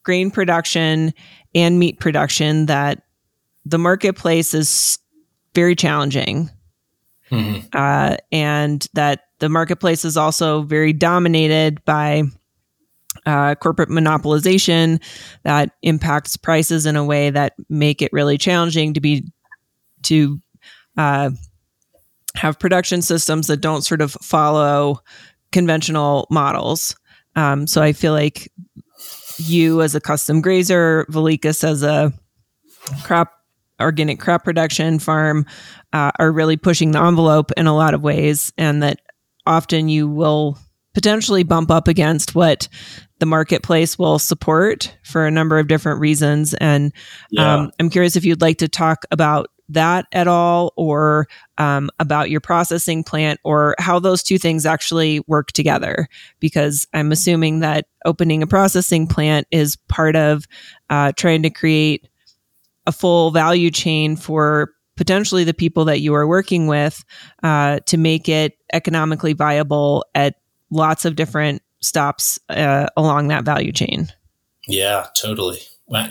grain 0.04 0.30
production 0.30 1.14
and 1.56 1.80
meat 1.80 2.02
production, 2.02 2.66
that 2.66 3.04
the 3.64 3.80
marketplace 3.80 4.54
is 4.54 5.00
very 5.54 5.74
challenging. 5.74 6.50
Mm-hmm. 7.32 7.68
Uh, 7.72 8.18
and 8.34 8.86
that 8.92 9.22
the 9.40 9.48
marketplace 9.48 10.04
is 10.04 10.18
also 10.18 10.64
very 10.64 10.92
dominated 10.92 11.84
by 11.86 12.24
uh, 13.26 13.56
corporate 13.56 13.90
monopolization 13.90 15.02
that 15.44 15.72
impacts 15.82 16.38
prices 16.38 16.86
in 16.86 16.96
a 16.96 17.04
way 17.04 17.30
that 17.30 17.54
make 17.70 18.02
it 18.02 18.14
really 18.14 18.38
challenging 18.38 18.94
to 18.94 19.02
be 19.02 19.24
to 20.04 20.40
uh, 20.98 21.30
have 22.36 22.60
production 22.60 23.02
systems 23.02 23.48
that 23.48 23.62
don't 23.62 23.84
sort 23.84 24.02
of 24.02 24.12
follow 24.14 25.00
conventional 25.52 26.28
models. 26.30 26.96
Um, 27.36 27.68
so 27.68 27.82
I 27.82 27.94
feel 27.94 28.14
like 28.14 28.52
you 29.38 29.82
as 29.82 29.96
a 29.96 30.02
custom 30.02 30.42
grazer, 30.42 31.06
Vilicus 31.10 31.64
as 31.64 31.84
a 31.84 32.14
crop 33.04 33.32
organic 33.82 34.20
crop 34.20 34.44
production 34.44 35.00
farm 35.00 35.46
uh, 35.92 36.12
are 36.20 36.32
really 36.32 36.58
pushing 36.58 36.92
the 36.92 37.02
envelope 37.02 37.52
in 37.58 37.68
a 37.68 37.76
lot 37.76 37.94
of 37.94 38.02
ways, 38.02 38.54
and 38.58 38.84
that 38.84 39.00
often 39.46 39.90
you 39.90 40.08
will 40.08 40.58
potentially 40.94 41.44
bump 41.44 41.70
up 41.70 41.88
against 41.88 42.36
what 42.36 42.68
the 43.20 43.26
marketplace 43.26 43.98
will 43.98 44.20
support 44.20 44.96
for 45.04 45.26
a 45.26 45.32
number 45.32 45.58
of 45.58 45.68
different 45.68 46.00
reasons. 46.00 46.54
And 46.56 46.92
yeah. 47.32 47.56
um, 47.56 47.72
I'm 47.80 47.90
curious 47.90 48.16
if 48.16 48.26
you'd 48.26 48.42
like 48.42 48.58
to 48.58 48.68
talk 48.68 49.06
about 49.12 49.50
that 49.70 50.06
at 50.12 50.28
all 50.28 50.74
or 50.76 51.28
um, 51.58 51.90
about 52.00 52.30
your 52.30 52.42
processing 52.42 53.04
plant 53.04 53.40
or 53.44 53.76
how 53.80 54.00
those 54.00 54.22
two 54.22 54.38
things 54.38 54.66
actually 54.66 55.22
work 55.28 55.52
together 55.54 56.08
because 56.40 56.86
i'm 56.94 57.12
assuming 57.12 57.62
that 57.62 57.88
opening 58.06 58.44
a 58.44 58.48
processing 58.48 59.08
plant 59.08 59.48
is 59.50 59.76
part 59.88 60.16
of 60.16 60.46
uh, 60.92 61.12
trying 61.18 61.42
to 61.42 61.50
create 61.50 62.08
a 62.86 62.92
full 62.92 63.32
value 63.32 63.72
chain 63.72 64.16
for 64.16 64.72
potentially 64.96 65.44
the 65.44 65.54
people 65.54 65.86
that 65.86 66.00
you 66.00 66.14
are 66.14 66.28
working 66.28 66.68
with 66.68 67.04
uh, 67.44 67.80
to 67.86 67.98
make 67.98 68.30
it 68.30 68.58
economically 68.72 69.34
viable 69.34 70.06
at 70.14 70.36
lots 70.70 71.06
of 71.06 71.16
different 71.16 71.62
stops 71.86 72.40
uh, 72.50 72.88
along 72.98 73.28
that 73.30 73.46
value 73.46 73.72
chain. 73.72 74.12
Yeah, 74.68 75.08
totally. 75.16 75.60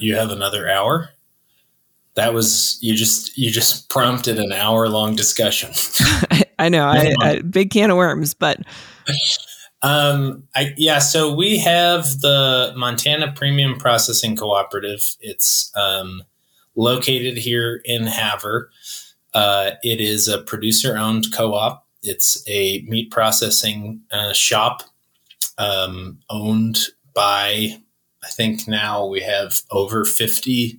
you 0.00 0.14
have 0.16 0.30
another 0.30 0.70
hour. 0.70 1.10
That 2.14 2.32
was 2.32 2.78
you 2.80 2.94
just 2.94 3.36
you 3.36 3.50
just 3.50 3.88
prompted 3.90 4.38
an 4.38 4.52
hour 4.52 4.88
long 4.88 5.16
discussion. 5.16 5.72
I, 6.30 6.44
I, 6.60 6.68
know, 6.68 6.86
I, 6.86 7.14
I, 7.20 7.40
big 7.40 7.70
can 7.70 7.90
of 7.90 7.96
worms, 7.96 8.34
but 8.34 8.60
um, 9.82 10.44
I 10.54 10.72
yeah. 10.76 11.00
So 11.00 11.34
we 11.34 11.58
have 11.58 12.20
the 12.20 12.72
Montana 12.76 13.32
Premium 13.32 13.78
Processing 13.78 14.36
Cooperative. 14.36 15.16
It's 15.20 15.72
um, 15.74 16.22
located 16.76 17.36
here 17.36 17.80
in 17.84 18.06
Havre. 18.06 18.70
Uh, 19.32 19.72
it 19.82 20.00
is 20.00 20.28
a 20.28 20.38
producer 20.38 20.96
owned 20.96 21.34
co 21.34 21.52
op. 21.54 21.84
It's 22.04 22.44
a 22.46 22.82
meat 22.82 23.10
processing 23.10 24.02
uh, 24.12 24.32
shop 24.32 24.84
um, 25.58 26.18
owned 26.30 26.78
by, 27.14 27.78
I 28.22 28.28
think 28.30 28.66
now 28.66 29.06
we 29.06 29.20
have 29.20 29.62
over 29.70 30.04
50 30.04 30.78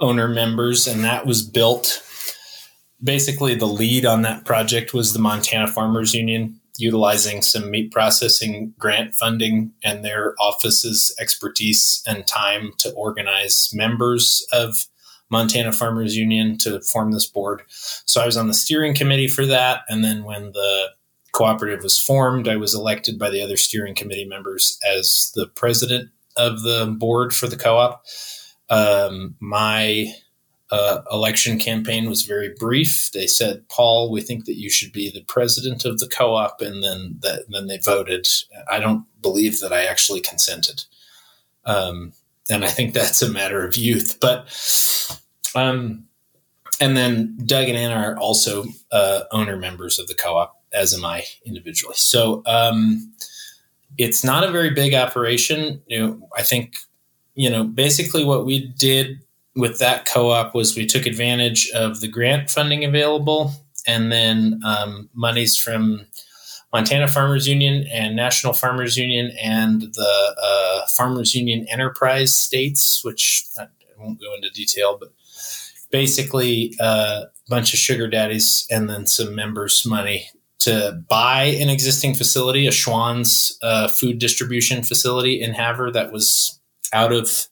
owner 0.00 0.28
members, 0.28 0.86
and 0.86 1.04
that 1.04 1.26
was 1.26 1.42
built. 1.42 2.02
Basically, 3.02 3.54
the 3.54 3.66
lead 3.66 4.06
on 4.06 4.22
that 4.22 4.44
project 4.44 4.94
was 4.94 5.12
the 5.12 5.18
Montana 5.18 5.66
Farmers 5.66 6.14
Union, 6.14 6.60
utilizing 6.76 7.42
some 7.42 7.70
meat 7.70 7.92
processing 7.92 8.74
grant 8.78 9.14
funding 9.14 9.72
and 9.84 10.04
their 10.04 10.34
office's 10.40 11.14
expertise 11.20 12.02
and 12.06 12.26
time 12.26 12.72
to 12.78 12.90
organize 12.92 13.70
members 13.72 14.46
of 14.52 14.86
Montana 15.30 15.72
Farmers 15.72 16.16
Union 16.16 16.58
to 16.58 16.80
form 16.80 17.12
this 17.12 17.26
board. 17.26 17.62
So 18.06 18.20
I 18.20 18.26
was 18.26 18.36
on 18.36 18.48
the 18.48 18.54
steering 18.54 18.94
committee 18.94 19.28
for 19.28 19.46
that. 19.46 19.82
And 19.88 20.04
then 20.04 20.24
when 20.24 20.52
the 20.52 20.88
cooperative 21.34 21.82
was 21.82 21.98
formed, 21.98 22.48
I 22.48 22.56
was 22.56 22.74
elected 22.74 23.18
by 23.18 23.28
the 23.28 23.42
other 23.42 23.56
steering 23.56 23.94
committee 23.94 24.24
members 24.24 24.78
as 24.86 25.32
the 25.34 25.46
president 25.46 26.10
of 26.36 26.62
the 26.62 26.86
board 26.98 27.34
for 27.34 27.46
the 27.46 27.56
co 27.56 27.76
op. 27.76 28.04
Um, 28.70 29.36
my 29.40 30.14
uh, 30.70 31.02
election 31.12 31.58
campaign 31.58 32.08
was 32.08 32.22
very 32.22 32.54
brief. 32.58 33.10
They 33.12 33.26
said, 33.26 33.68
"Paul, 33.68 34.10
we 34.10 34.20
think 34.20 34.46
that 34.46 34.58
you 34.58 34.70
should 34.70 34.92
be 34.92 35.10
the 35.10 35.22
president 35.22 35.84
of 35.84 35.98
the 35.98 36.08
co-op," 36.08 36.60
and 36.60 36.82
then 36.82 37.18
that, 37.20 37.44
then 37.48 37.66
they 37.66 37.78
voted. 37.78 38.26
I 38.70 38.80
don't 38.80 39.04
believe 39.20 39.60
that 39.60 39.72
I 39.72 39.84
actually 39.84 40.20
consented, 40.20 40.84
um, 41.64 42.12
and 42.50 42.64
I 42.64 42.68
think 42.68 42.94
that's 42.94 43.22
a 43.22 43.30
matter 43.30 43.64
of 43.64 43.76
youth. 43.76 44.18
But 44.20 44.48
um, 45.54 46.06
and 46.80 46.96
then 46.96 47.38
Doug 47.44 47.68
and 47.68 47.78
Anna 47.78 47.94
are 47.94 48.18
also 48.18 48.64
uh, 48.90 49.24
owner 49.30 49.56
members 49.56 49.98
of 49.98 50.08
the 50.08 50.14
co-op, 50.14 50.53
as 50.74 50.92
am 50.94 51.04
I 51.04 51.24
individually. 51.44 51.94
So 51.96 52.42
um, 52.46 53.12
it's 53.96 54.24
not 54.24 54.44
a 54.44 54.50
very 54.50 54.70
big 54.70 54.94
operation. 54.94 55.82
You 55.86 56.00
know, 56.00 56.28
I 56.36 56.42
think 56.42 56.76
you 57.34 57.50
know 57.50 57.64
basically 57.64 58.24
what 58.24 58.46
we 58.46 58.68
did 58.78 59.20
with 59.56 59.78
that 59.78 60.06
co-op 60.06 60.54
was 60.54 60.76
we 60.76 60.86
took 60.86 61.06
advantage 61.06 61.70
of 61.70 62.00
the 62.00 62.08
grant 62.08 62.50
funding 62.50 62.84
available, 62.84 63.52
and 63.86 64.10
then 64.10 64.60
um, 64.64 65.08
monies 65.14 65.56
from 65.56 66.06
Montana 66.72 67.06
Farmers 67.06 67.46
Union 67.46 67.86
and 67.92 68.16
National 68.16 68.52
Farmers 68.52 68.96
Union 68.96 69.30
and 69.40 69.82
the 69.82 70.34
uh, 70.42 70.86
Farmers 70.96 71.32
Union 71.34 71.66
Enterprise 71.70 72.36
states, 72.36 73.00
which 73.04 73.46
I 73.58 73.66
won't 73.96 74.20
go 74.20 74.34
into 74.34 74.50
detail, 74.50 74.98
but 74.98 75.12
basically 75.92 76.74
uh, 76.80 77.22
a 77.26 77.48
bunch 77.48 77.72
of 77.72 77.78
sugar 77.78 78.08
daddies 78.08 78.66
and 78.70 78.90
then 78.90 79.06
some 79.06 79.36
members' 79.36 79.86
money 79.86 80.28
to 80.64 81.02
buy 81.08 81.44
an 81.44 81.68
existing 81.68 82.14
facility, 82.14 82.66
a 82.66 82.70
Schwan's 82.70 83.56
uh, 83.62 83.88
food 83.88 84.18
distribution 84.18 84.82
facility 84.82 85.40
in 85.40 85.52
Havre 85.52 85.92
that 85.92 86.12
was 86.12 86.58
out 86.92 87.12
of 87.12 87.46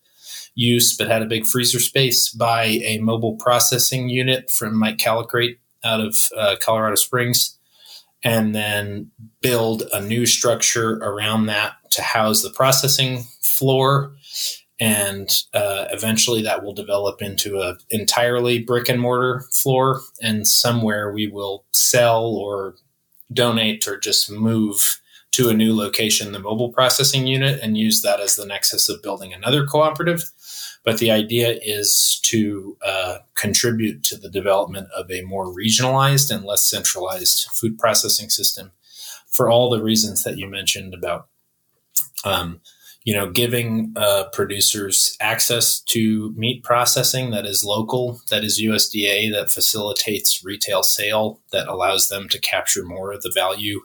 use 0.55 0.97
but 0.97 1.09
had 1.09 1.23
a 1.23 1.27
big 1.27 1.47
freezer 1.47 1.81
space, 1.81 2.31
buy 2.31 2.65
a 2.65 2.99
mobile 2.99 3.37
processing 3.37 4.09
unit 4.09 4.51
from 4.51 4.79
Mike 4.79 4.99
Callicrate 4.99 5.59
out 5.85 6.01
of 6.01 6.17
uh, 6.37 6.57
Colorado 6.61 6.97
Springs, 6.97 7.59
and 8.25 8.55
then 8.55 9.11
build 9.41 9.83
a 9.93 10.01
new 10.01 10.27
structure 10.27 10.95
around 10.99 11.47
that 11.47 11.75
to 11.91 12.03
house 12.03 12.43
the 12.43 12.51
processing 12.51 13.25
floor. 13.43 14.15
And 14.81 15.29
uh, 15.53 15.87
eventually 15.91 16.43
that 16.43 16.65
will 16.65 16.73
develop 16.73 17.23
into 17.23 17.61
an 17.61 17.79
entirely 17.91 18.59
brick 18.59 18.89
and 18.89 19.01
mortar 19.01 19.45
floor 19.53 20.01
and 20.21 20.47
somewhere 20.47 21.13
we 21.13 21.27
will 21.29 21.65
sell 21.73 22.25
or 22.25 22.75
donate 23.35 23.87
or 23.87 23.99
just 23.99 24.31
move 24.31 25.01
to 25.33 25.49
a 25.49 25.55
new 25.55 25.75
location 25.75 26.33
the 26.33 26.39
mobile 26.39 26.71
processing 26.71 27.27
unit 27.27 27.59
and 27.63 27.79
use 27.79 28.03
that 28.03 28.21
as 28.21 28.37
the 28.37 28.47
nexus 28.47 28.89
of 28.89 29.03
building 29.03 29.33
another 29.33 29.67
cooperative. 29.67 30.31
But 30.85 30.99
the 30.99 31.11
idea 31.11 31.59
is 31.63 32.21
to 32.25 32.77
uh, 32.85 33.19
contribute 33.35 34.03
to 34.05 34.17
the 34.17 34.29
development 34.29 34.89
of 34.95 35.11
a 35.11 35.23
more 35.23 35.47
regionalized 35.47 36.35
and 36.35 36.45
less 36.45 36.65
centralized 36.65 37.49
food 37.53 37.79
processing 37.79 38.31
system 38.31 38.73
for 39.27 39.49
all 39.49 39.71
the 39.71 39.83
reasons 39.83 40.25
that 40.25 40.37
you 40.37 40.49
mentioned 40.49 40.93
about 40.93 41.29
um, 42.25 42.61
you 43.05 43.15
know, 43.15 43.31
giving 43.31 43.93
uh, 43.97 44.25
producers 44.33 45.17
access 45.21 45.81
to 45.81 46.33
meat 46.37 46.63
processing 46.63 47.31
that 47.31 47.45
is 47.47 47.65
local, 47.65 48.21
that 48.31 48.45
is 48.45 48.61
USDA, 48.61 49.33
that 49.33 49.51
facilitates 49.51 50.45
retail 50.45 50.83
sale, 50.83 51.41
that 51.51 51.67
allows 51.67 52.09
them 52.09 52.29
to 52.29 52.41
capture 52.41 52.85
more 52.85 53.13
of 53.13 53.23
the 53.23 53.33
value 53.35 53.81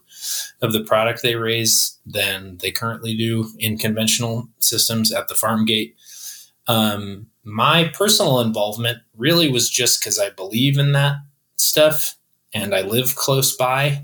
of 0.61 0.71
the 0.71 0.83
product 0.83 1.21
they 1.21 1.35
raise 1.35 1.97
than 2.05 2.57
they 2.57 2.71
currently 2.71 3.15
do 3.15 3.49
in 3.57 3.77
conventional 3.77 4.47
systems 4.59 5.11
at 5.11 5.27
the 5.27 5.35
farm 5.35 5.65
gate. 5.65 5.95
Um, 6.67 7.27
my 7.43 7.85
personal 7.93 8.39
involvement 8.41 8.99
really 9.15 9.49
was 9.49 9.69
just 9.69 9.99
because 9.99 10.19
I 10.19 10.29
believe 10.29 10.77
in 10.77 10.91
that 10.91 11.15
stuff 11.55 12.17
and 12.53 12.75
I 12.75 12.81
live 12.81 13.15
close 13.15 13.55
by 13.55 14.03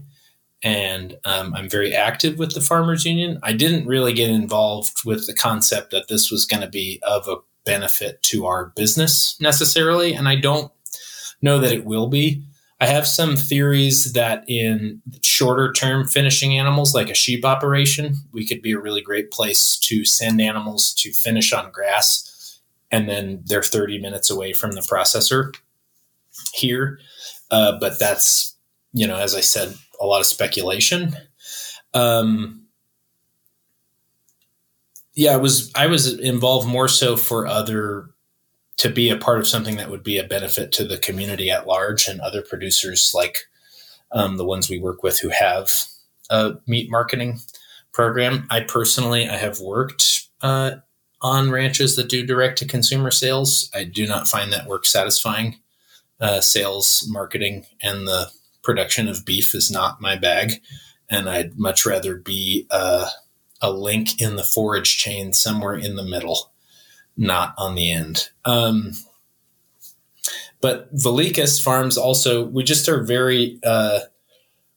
and 0.63 1.17
um, 1.25 1.53
I'm 1.53 1.69
very 1.69 1.93
active 1.93 2.39
with 2.39 2.53
the 2.53 2.61
farmers 2.61 3.05
union. 3.05 3.37
I 3.43 3.51
didn't 3.51 3.85
really 3.85 4.13
get 4.13 4.29
involved 4.29 5.03
with 5.05 5.27
the 5.27 5.33
concept 5.33 5.91
that 5.91 6.07
this 6.07 6.31
was 6.31 6.45
going 6.45 6.61
to 6.61 6.69
be 6.69 7.01
of 7.03 7.27
a 7.27 7.37
benefit 7.65 8.23
to 8.23 8.45
our 8.45 8.67
business 8.75 9.37
necessarily, 9.41 10.13
and 10.13 10.27
I 10.27 10.35
don't 10.35 10.71
know 11.41 11.59
that 11.59 11.73
it 11.73 11.85
will 11.85 12.07
be. 12.07 12.43
I 12.79 12.87
have 12.87 13.07
some 13.07 13.37
theories 13.37 14.13
that 14.13 14.43
in 14.47 15.01
shorter 15.21 15.71
term 15.71 16.05
finishing 16.05 16.57
animals, 16.57 16.93
like 16.93 17.09
a 17.09 17.13
sheep 17.13 17.45
operation, 17.45 18.15
we 18.31 18.45
could 18.45 18.61
be 18.61 18.71
a 18.71 18.79
really 18.79 19.01
great 19.01 19.31
place 19.31 19.77
to 19.83 20.03
send 20.03 20.41
animals 20.41 20.93
to 20.95 21.11
finish 21.11 21.53
on 21.53 21.71
grass, 21.71 22.59
and 22.91 23.07
then 23.09 23.41
they're 23.45 23.63
30 23.63 23.99
minutes 23.99 24.29
away 24.29 24.53
from 24.53 24.71
the 24.71 24.81
processor 24.81 25.53
here. 26.53 26.99
Uh, 27.51 27.77
but 27.79 27.99
that's, 27.99 28.55
you 28.93 29.07
know, 29.07 29.17
as 29.17 29.35
I 29.35 29.41
said, 29.41 29.75
a 30.03 30.05
lot 30.05 30.19
of 30.19 30.27
speculation. 30.27 31.15
Um, 31.93 32.65
yeah, 35.15 35.33
I 35.33 35.37
was 35.37 35.71
I 35.75 35.87
was 35.87 36.19
involved 36.19 36.67
more 36.67 36.87
so 36.87 37.15
for 37.15 37.47
other 37.47 38.09
to 38.77 38.89
be 38.89 39.09
a 39.09 39.17
part 39.17 39.39
of 39.39 39.47
something 39.47 39.77
that 39.77 39.89
would 39.89 40.03
be 40.03 40.17
a 40.17 40.23
benefit 40.23 40.71
to 40.73 40.83
the 40.83 40.97
community 40.97 41.51
at 41.51 41.67
large 41.67 42.07
and 42.07 42.19
other 42.19 42.41
producers 42.41 43.11
like 43.13 43.45
um, 44.11 44.37
the 44.37 44.45
ones 44.45 44.69
we 44.69 44.79
work 44.79 45.03
with 45.03 45.19
who 45.19 45.29
have 45.29 45.71
a 46.29 46.55
meat 46.67 46.89
marketing 46.89 47.39
program. 47.91 48.47
I 48.49 48.61
personally 48.61 49.29
I 49.29 49.37
have 49.37 49.59
worked 49.59 50.27
uh, 50.41 50.77
on 51.21 51.51
ranches 51.51 51.95
that 51.95 52.09
do 52.09 52.25
direct 52.25 52.57
to 52.59 52.67
consumer 52.67 53.11
sales. 53.11 53.69
I 53.73 53.83
do 53.83 54.07
not 54.07 54.27
find 54.27 54.51
that 54.51 54.67
work 54.67 54.85
satisfying. 54.85 55.59
Uh, 56.19 56.39
sales, 56.39 57.05
marketing, 57.09 57.65
and 57.81 58.07
the 58.07 58.31
production 58.63 59.07
of 59.07 59.25
beef 59.25 59.53
is 59.53 59.69
not 59.69 60.01
my 60.01 60.15
bag, 60.15 60.61
and 61.09 61.29
I'd 61.29 61.59
much 61.59 61.85
rather 61.85 62.15
be 62.15 62.65
uh, 62.71 63.09
a 63.61 63.71
link 63.71 64.21
in 64.21 64.35
the 64.35 64.43
forage 64.43 64.97
chain 64.97 65.33
somewhere 65.33 65.75
in 65.75 65.95
the 65.95 66.03
middle, 66.03 66.51
not 67.15 67.53
on 67.57 67.75
the 67.75 67.91
end. 67.91 68.29
Um, 68.45 68.93
but 70.61 70.87
Vilicus 70.93 71.59
Farms 71.59 71.97
also, 71.97 72.45
we 72.45 72.63
just 72.63 72.87
are 72.87 73.03
very, 73.03 73.59
uh, 73.65 73.99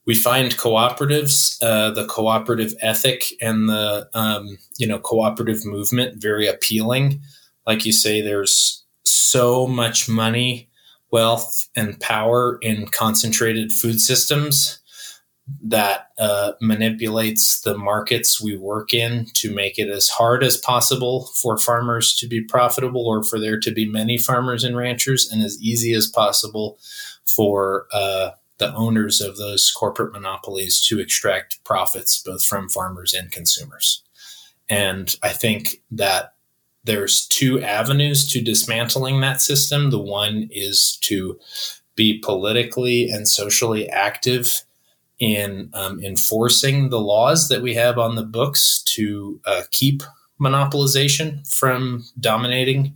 we 0.05 0.15
find 0.15 0.57
cooperatives, 0.57 1.63
uh, 1.63 1.91
the 1.93 2.07
cooperative 2.07 2.75
ethic 2.81 3.25
and 3.41 3.69
the, 3.69 4.09
um, 4.13 4.59
you 4.79 4.87
know, 4.87 4.99
cooperative 4.99 5.65
movement 5.65 6.21
very 6.21 6.49
appealing. 6.49 7.21
Like 7.67 7.87
you 7.87 7.93
say, 7.93 8.21
there's 8.21 8.85
so 9.05 9.67
much 9.67 10.09
money 10.09 10.66
wealth 11.11 11.69
and 11.77 11.99
power 12.01 12.59
in 12.63 12.87
concentrated 12.87 13.73
food 13.73 14.01
systems 14.01 14.81
that 15.63 16.09
uh, 16.19 16.53
manipulates 16.61 17.61
the 17.61 17.79
markets 17.79 18.41
we 18.41 18.57
work 18.57 18.93
in 18.93 19.27
to 19.35 19.55
make 19.55 19.79
it 19.79 19.89
as 19.89 20.09
hard 20.09 20.43
as 20.43 20.57
possible 20.57 21.31
for 21.41 21.57
farmers 21.57 22.17
to 22.17 22.27
be 22.27 22.43
profitable 22.43 23.07
or 23.07 23.23
for 23.23 23.39
there 23.39 23.61
to 23.61 23.71
be 23.71 23.87
many 23.87 24.19
farmers 24.19 24.65
and 24.65 24.77
ranchers 24.77 25.31
and 25.31 25.43
as 25.43 25.61
easy 25.61 25.93
as 25.93 26.09
possible 26.09 26.79
for 27.25 27.87
uh, 27.93 28.31
the 28.59 28.75
owners 28.75 29.21
of 29.21 29.37
those 29.37 29.71
corporate 29.71 30.13
monopolies 30.13 30.85
to 30.87 30.99
extract 30.99 31.63
profits 31.63 32.23
both 32.25 32.45
from 32.45 32.69
farmers 32.69 33.15
and 33.15 33.31
consumers. 33.31 34.03
And 34.69 35.15
I 35.23 35.29
think 35.29 35.83
that 35.93 36.35
there's 36.87 37.27
two 37.27 37.61
avenues 37.61 38.31
to 38.33 38.41
dismantling 38.41 39.21
that 39.21 39.41
system. 39.41 39.91
The 39.91 39.99
one 39.99 40.49
is 40.51 40.99
to 41.03 41.39
be 41.97 42.19
politically 42.19 43.11
and 43.11 43.29
socially 43.29 43.89
active 43.89 44.63
in 45.19 45.71
um, 45.73 46.01
enforcing 46.01 46.91
the 46.91 47.01
laws 47.01 47.49
that 47.49 47.63
we 47.63 47.75
have 47.75 47.99
on 47.99 48.15
the 48.15 48.23
books 48.23 48.83
to 48.85 49.41
uh, 49.47 49.63
keep 49.71 50.03
monopolization 50.41 51.47
from 51.51 52.05
dominating 52.21 52.95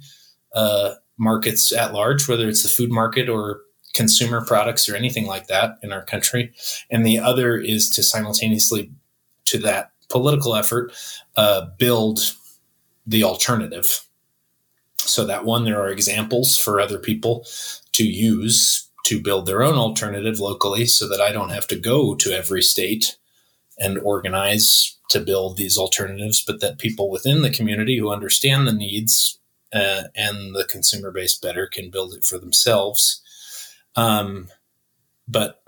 uh, 0.55 0.95
markets 1.19 1.73
at 1.73 1.93
large, 1.93 2.29
whether 2.29 2.49
it's 2.49 2.63
the 2.63 2.69
food 2.69 2.91
market 2.91 3.29
or 3.29 3.61
consumer 3.95 4.45
products 4.45 4.89
or 4.89 4.95
anything 4.95 5.27
like 5.27 5.49
that 5.49 5.79
in 5.83 5.93
our 5.93 6.05
country. 6.05 6.53
And 6.91 7.05
the 7.05 7.19
other 7.19 7.57
is 7.57 7.91
to 7.91 8.03
simultaneously 8.03 8.93
to 9.47 9.59
that 9.59 9.91
political 10.09 10.55
effort 10.55 10.93
uh, 11.37 11.67
build 11.79 12.21
the 13.07 13.25
alternative. 13.25 14.07
So 14.99 15.25
that 15.25 15.45
one, 15.45 15.65
there 15.65 15.81
are 15.81 15.89
examples 15.89 16.57
for 16.57 16.81
other 16.81 16.99
people 16.99 17.47
to 17.93 18.05
use 18.05 18.89
to 19.05 19.21
build 19.21 19.47
their 19.47 19.63
own 19.63 19.77
alternative 19.77 20.41
locally 20.41 20.87
so 20.87 21.09
that 21.09 21.21
I 21.21 21.33
don't 21.33 21.51
have 21.51 21.67
to 21.69 21.77
go 21.77 22.15
to 22.17 22.33
every 22.33 22.63
state 22.63 23.17
and 23.79 23.99
organize 23.99 24.97
to 25.09 25.21
build 25.21 25.57
these 25.57 25.79
alternatives, 25.79 26.45
but 26.47 26.61
that 26.61 26.79
people 26.79 27.11
within 27.11 27.43
the 27.43 27.51
community 27.51 27.99
who 27.99 28.13
understand 28.13 28.67
the 28.67 28.73
needs 28.73 29.39
uh, 29.73 30.03
and 30.15 30.55
the 30.55 30.67
consumer 30.69 31.11
base 31.11 31.37
better 31.37 31.67
can 31.67 31.91
build 31.91 32.13
it 32.13 32.25
for 32.25 32.39
themselves. 32.39 33.23
Um, 33.97 34.49
but 35.27 35.63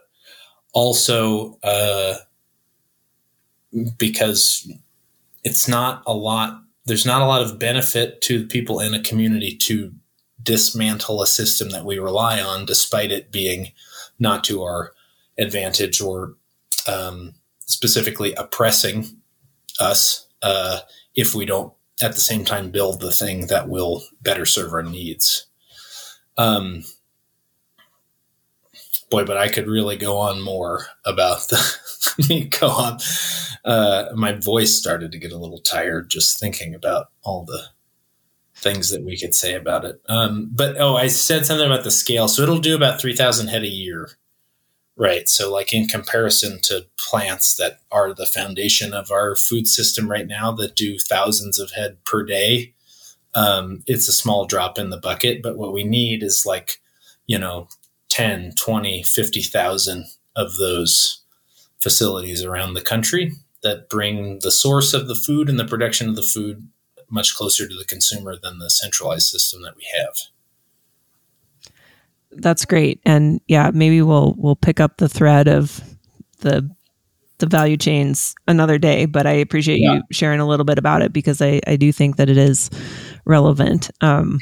also 0.72 1.58
uh, 1.62 2.14
because 3.96 4.70
it's 5.44 5.66
not 5.66 6.02
a 6.06 6.12
lot 6.12 6.62
there's 6.84 7.06
not 7.06 7.22
a 7.22 7.26
lot 7.26 7.42
of 7.42 7.58
benefit 7.58 8.20
to 8.22 8.46
people 8.46 8.80
in 8.80 8.94
a 8.94 9.02
community 9.02 9.56
to 9.56 9.92
dismantle 10.42 11.22
a 11.22 11.26
system 11.26 11.70
that 11.70 11.84
we 11.84 11.98
rely 11.98 12.40
on, 12.40 12.66
despite 12.66 13.12
it 13.12 13.30
being 13.30 13.72
not 14.18 14.42
to 14.44 14.62
our 14.62 14.92
advantage 15.38 16.00
or 16.00 16.34
um, 16.88 17.34
specifically 17.60 18.34
oppressing 18.34 19.06
us 19.80 20.26
uh, 20.42 20.80
if 21.14 21.34
we 21.34 21.44
don't 21.44 21.72
at 22.02 22.14
the 22.14 22.20
same 22.20 22.44
time 22.44 22.70
build 22.70 23.00
the 23.00 23.12
thing 23.12 23.46
that 23.46 23.68
will 23.68 24.02
better 24.20 24.44
serve 24.44 24.72
our 24.72 24.82
needs. 24.82 25.46
Um, 26.36 26.84
boy, 29.10 29.24
but 29.24 29.36
I 29.36 29.48
could 29.48 29.68
really 29.68 29.96
go 29.96 30.16
on 30.16 30.42
more 30.42 30.86
about 31.04 31.48
the 31.48 31.62
meat 32.28 32.52
co-op. 32.52 33.00
Uh, 33.64 34.06
my 34.14 34.32
voice 34.32 34.76
started 34.76 35.12
to 35.12 35.18
get 35.18 35.32
a 35.32 35.38
little 35.38 35.60
tired 35.60 36.10
just 36.10 36.38
thinking 36.40 36.74
about 36.74 37.06
all 37.22 37.44
the 37.44 37.66
things 38.56 38.90
that 38.90 39.04
we 39.04 39.18
could 39.18 39.34
say 39.34 39.54
about 39.54 39.84
it. 39.84 40.00
Um, 40.08 40.50
but 40.52 40.80
oh, 40.80 40.96
I 40.96 41.08
said 41.08 41.46
something 41.46 41.66
about 41.66 41.84
the 41.84 41.90
scale. 41.90 42.28
So 42.28 42.42
it'll 42.42 42.58
do 42.58 42.76
about 42.76 43.00
3,000 43.00 43.48
head 43.48 43.62
a 43.62 43.68
year. 43.68 44.10
Right. 44.94 45.26
So, 45.26 45.50
like 45.50 45.72
in 45.72 45.88
comparison 45.88 46.60
to 46.64 46.86
plants 46.98 47.56
that 47.56 47.80
are 47.90 48.12
the 48.12 48.26
foundation 48.26 48.92
of 48.92 49.10
our 49.10 49.34
food 49.34 49.66
system 49.66 50.08
right 50.08 50.26
now 50.26 50.52
that 50.52 50.76
do 50.76 50.98
thousands 50.98 51.58
of 51.58 51.72
head 51.72 51.96
per 52.04 52.22
day, 52.22 52.74
um, 53.34 53.82
it's 53.86 54.06
a 54.06 54.12
small 54.12 54.44
drop 54.44 54.78
in 54.78 54.90
the 54.90 54.98
bucket. 54.98 55.42
But 55.42 55.56
what 55.56 55.72
we 55.72 55.82
need 55.82 56.22
is 56.22 56.44
like, 56.44 56.82
you 57.26 57.38
know, 57.38 57.68
10, 58.10 58.52
20, 58.54 59.02
50,000 59.02 60.04
of 60.36 60.56
those 60.58 61.21
facilities 61.82 62.44
around 62.44 62.74
the 62.74 62.80
country 62.80 63.32
that 63.62 63.88
bring 63.88 64.38
the 64.40 64.50
source 64.50 64.94
of 64.94 65.08
the 65.08 65.14
food 65.14 65.48
and 65.48 65.58
the 65.58 65.64
production 65.64 66.08
of 66.08 66.16
the 66.16 66.22
food 66.22 66.68
much 67.10 67.34
closer 67.34 67.68
to 67.68 67.76
the 67.76 67.84
consumer 67.84 68.36
than 68.42 68.58
the 68.58 68.70
centralized 68.70 69.28
system 69.28 69.62
that 69.62 69.76
we 69.76 69.86
have. 69.98 70.14
That's 72.30 72.64
great. 72.64 73.00
And 73.04 73.40
yeah, 73.46 73.70
maybe 73.74 74.00
we'll 74.00 74.34
we'll 74.38 74.56
pick 74.56 74.80
up 74.80 74.96
the 74.96 75.08
thread 75.08 75.48
of 75.48 75.80
the 76.38 76.70
the 77.38 77.46
value 77.46 77.76
chains 77.76 78.34
another 78.46 78.78
day, 78.78 79.04
but 79.04 79.26
I 79.26 79.32
appreciate 79.32 79.80
yeah. 79.80 79.94
you 79.94 80.02
sharing 80.12 80.40
a 80.40 80.46
little 80.46 80.64
bit 80.64 80.78
about 80.78 81.02
it 81.02 81.12
because 81.12 81.42
I, 81.42 81.60
I 81.66 81.76
do 81.76 81.90
think 81.90 82.16
that 82.16 82.30
it 82.30 82.38
is 82.38 82.70
relevant. 83.24 83.90
Um, 84.00 84.38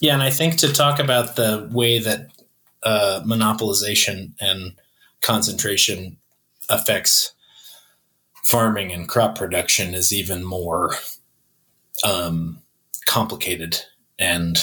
yeah, 0.00 0.14
and 0.14 0.22
I 0.22 0.30
think 0.30 0.56
to 0.58 0.72
talk 0.72 1.00
about 1.00 1.36
the 1.36 1.68
way 1.72 1.98
that 1.98 2.30
uh, 2.82 3.22
monopolization 3.26 4.32
and 4.40 4.72
concentration 5.20 6.16
affects 6.68 7.32
farming 8.44 8.92
and 8.92 9.08
crop 9.08 9.36
production 9.36 9.94
is 9.94 10.12
even 10.12 10.44
more 10.44 10.94
um, 12.04 12.60
complicated 13.06 13.80
and 14.18 14.58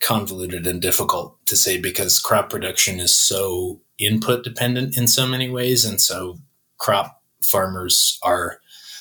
convoluted 0.00 0.66
and 0.66 0.80
difficult 0.80 1.36
to 1.46 1.56
say 1.56 1.80
because 1.80 2.18
crop 2.18 2.50
production 2.50 2.98
is 3.00 3.18
so 3.18 3.80
input 3.98 4.42
dependent 4.42 4.96
in 4.96 5.06
so 5.06 5.26
many 5.26 5.48
ways. 5.48 5.84
And 5.84 6.00
so 6.00 6.38
crop 6.78 7.22
farmers 7.42 8.18
are 8.22 8.60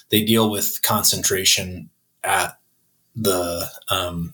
they 0.10 0.24
deal 0.24 0.50
with 0.50 0.82
concentration 0.84 1.90
at 2.24 2.58
the 3.16 3.70
um, 3.90 4.34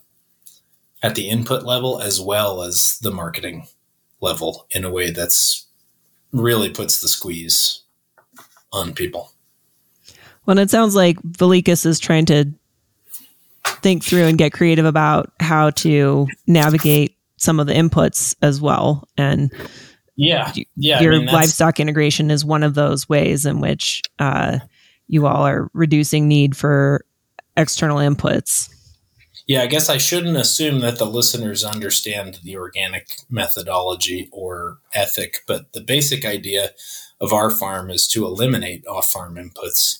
at 1.03 1.15
the 1.15 1.29
input 1.29 1.63
level 1.63 2.01
as 2.01 2.19
well 2.19 2.61
as 2.61 2.97
the 3.01 3.11
marketing 3.11 3.67
level 4.21 4.67
in 4.71 4.83
a 4.83 4.91
way 4.91 5.11
that's 5.11 5.64
really 6.35 6.69
puts 6.69 7.01
the 7.01 7.07
squeeze 7.07 7.81
on 8.71 8.93
people. 8.93 9.31
Well, 10.45 10.59
it 10.59 10.69
sounds 10.69 10.95
like 10.95 11.17
Vilicus 11.23 11.85
is 11.85 11.99
trying 11.99 12.25
to 12.27 12.51
think 13.81 14.03
through 14.03 14.25
and 14.25 14.37
get 14.37 14.53
creative 14.53 14.85
about 14.85 15.31
how 15.39 15.71
to 15.71 16.27
navigate 16.45 17.17
some 17.37 17.59
of 17.59 17.67
the 17.67 17.73
inputs 17.73 18.35
as 18.41 18.61
well. 18.61 19.07
And 19.17 19.51
yeah, 20.15 20.51
yeah, 20.75 21.01
your 21.01 21.13
I 21.13 21.17
mean, 21.19 21.27
livestock 21.27 21.79
integration 21.79 22.29
is 22.31 22.45
one 22.45 22.63
of 22.63 22.75
those 22.75 23.09
ways 23.09 23.45
in 23.45 23.59
which 23.59 24.01
uh, 24.19 24.59
you 25.07 25.25
all 25.25 25.45
are 25.45 25.69
reducing 25.73 26.27
need 26.27 26.55
for 26.55 27.05
external 27.57 27.97
inputs. 27.97 28.69
Yeah, 29.47 29.61
I 29.61 29.67
guess 29.67 29.89
I 29.89 29.97
shouldn't 29.97 30.37
assume 30.37 30.79
that 30.79 30.97
the 30.97 31.05
listeners 31.05 31.63
understand 31.63 32.39
the 32.43 32.57
organic 32.57 33.15
methodology 33.29 34.27
or 34.31 34.79
ethic, 34.93 35.37
but 35.47 35.71
the 35.73 35.81
basic 35.81 36.25
idea 36.25 36.71
of 37.21 37.31
our 37.31 37.51
farm 37.51 37.91
is 37.91 38.07
to 38.07 38.25
eliminate 38.25 38.87
off 38.87 39.11
farm 39.11 39.35
inputs. 39.35 39.99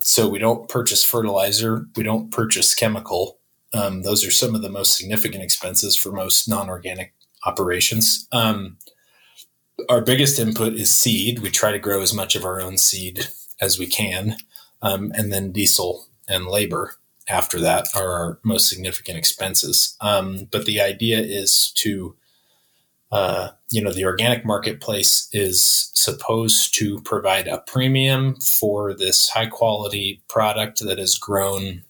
So 0.00 0.28
we 0.28 0.38
don't 0.38 0.68
purchase 0.68 1.02
fertilizer, 1.02 1.86
we 1.96 2.04
don't 2.04 2.30
purchase 2.30 2.76
chemical. 2.76 3.38
Um, 3.74 4.02
those 4.02 4.24
are 4.24 4.30
some 4.30 4.54
of 4.54 4.62
the 4.62 4.70
most 4.70 4.96
significant 4.96 5.42
expenses 5.42 5.96
for 5.96 6.12
most 6.12 6.48
non 6.48 6.68
organic 6.68 7.14
operations. 7.44 8.28
Um, 8.30 8.76
our 9.88 10.00
biggest 10.00 10.38
input 10.38 10.74
is 10.74 10.94
seed. 10.94 11.40
We 11.40 11.50
try 11.50 11.72
to 11.72 11.78
grow 11.78 12.02
as 12.02 12.14
much 12.14 12.36
of 12.36 12.44
our 12.44 12.60
own 12.60 12.78
seed 12.78 13.26
as 13.60 13.80
we 13.80 13.86
can, 13.86 14.36
um, 14.80 15.10
and 15.16 15.32
then 15.32 15.50
diesel 15.50 16.06
and 16.28 16.46
labor 16.46 16.96
after 17.28 17.60
that 17.60 17.88
are 17.94 18.12
our 18.12 18.38
most 18.42 18.68
significant 18.68 19.18
expenses. 19.18 19.96
Um, 20.00 20.48
but 20.50 20.66
the 20.66 20.80
idea 20.80 21.18
is 21.20 21.72
to, 21.76 22.16
uh, 23.10 23.50
you 23.70 23.82
know, 23.82 23.92
the 23.92 24.04
organic 24.04 24.44
marketplace 24.44 25.28
is 25.32 25.90
supposed 25.94 26.74
to 26.74 27.00
provide 27.02 27.46
a 27.46 27.58
premium 27.66 28.36
for 28.40 28.94
this 28.94 29.28
high 29.28 29.46
quality 29.46 30.22
product 30.28 30.80
that 30.80 30.98
is 30.98 31.18
grown 31.18 31.82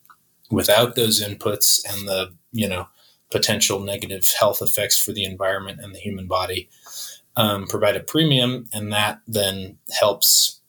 without 0.51 0.97
those 0.97 1.23
inputs 1.23 1.81
and 1.89 2.07
the, 2.07 2.35
you 2.53 2.69
know, 2.69 2.89
potential 3.31 3.81
negative 3.81 4.31
health 4.39 4.61
effects 4.61 5.03
for 5.03 5.13
the 5.13 5.25
environment 5.25 5.81
and 5.83 5.95
the 5.95 5.99
human 5.99 6.27
body. 6.27 6.69
Um, 7.35 7.67
provide 7.67 7.97
a 7.97 8.01
premium, 8.01 8.69
and 8.75 8.93
that 8.93 9.21
then 9.27 9.79
helps 9.91 10.61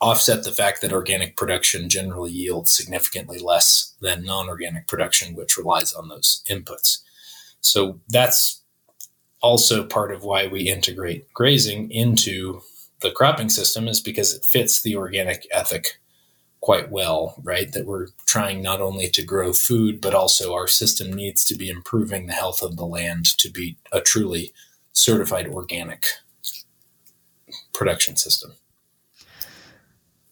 offset 0.00 0.44
the 0.44 0.52
fact 0.52 0.80
that 0.80 0.92
organic 0.92 1.36
production 1.36 1.88
generally 1.88 2.30
yields 2.30 2.72
significantly 2.72 3.38
less 3.38 3.94
than 4.00 4.24
non 4.24 4.48
organic 4.48 4.86
production, 4.86 5.34
which 5.34 5.56
relies 5.56 5.92
on 5.92 6.08
those 6.08 6.42
inputs. 6.48 6.98
So 7.60 8.00
that's 8.08 8.62
also 9.40 9.84
part 9.84 10.12
of 10.12 10.24
why 10.24 10.46
we 10.46 10.68
integrate 10.68 11.32
grazing 11.32 11.90
into 11.90 12.60
the 13.00 13.10
cropping 13.10 13.48
system, 13.48 13.86
is 13.86 14.00
because 14.00 14.34
it 14.34 14.44
fits 14.44 14.82
the 14.82 14.96
organic 14.96 15.46
ethic 15.52 16.00
quite 16.60 16.90
well, 16.90 17.36
right? 17.44 17.72
That 17.72 17.86
we're 17.86 18.08
trying 18.26 18.62
not 18.62 18.80
only 18.80 19.08
to 19.08 19.24
grow 19.24 19.52
food, 19.52 20.00
but 20.00 20.14
also 20.14 20.54
our 20.54 20.66
system 20.66 21.12
needs 21.12 21.44
to 21.46 21.54
be 21.54 21.68
improving 21.68 22.26
the 22.26 22.32
health 22.32 22.62
of 22.62 22.76
the 22.76 22.86
land 22.86 23.26
to 23.38 23.50
be 23.50 23.76
a 23.92 24.00
truly 24.00 24.52
certified 24.92 25.46
organic 25.46 26.06
production 27.72 28.16
system. 28.16 28.54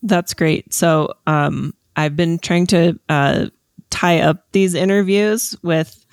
That's 0.06 0.34
great. 0.34 0.72
So 0.72 1.12
um, 1.26 1.74
I've 1.96 2.14
been 2.14 2.38
trying 2.38 2.68
to 2.68 2.98
uh, 3.08 3.46
tie 3.90 4.20
up 4.20 4.46
these 4.52 4.74
interviews 4.74 5.56
with 5.62 6.04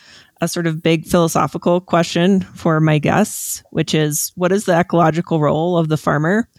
a 0.42 0.48
sort 0.48 0.66
of 0.66 0.82
big 0.82 1.06
philosophical 1.06 1.80
question 1.80 2.42
for 2.42 2.80
my 2.80 2.98
guests, 2.98 3.64
which 3.70 3.94
is 3.94 4.32
what 4.36 4.52
is 4.52 4.66
the 4.66 4.74
ecological 4.74 5.40
role 5.40 5.78
of 5.78 5.90
the 5.90 5.98
farmer? 5.98 6.50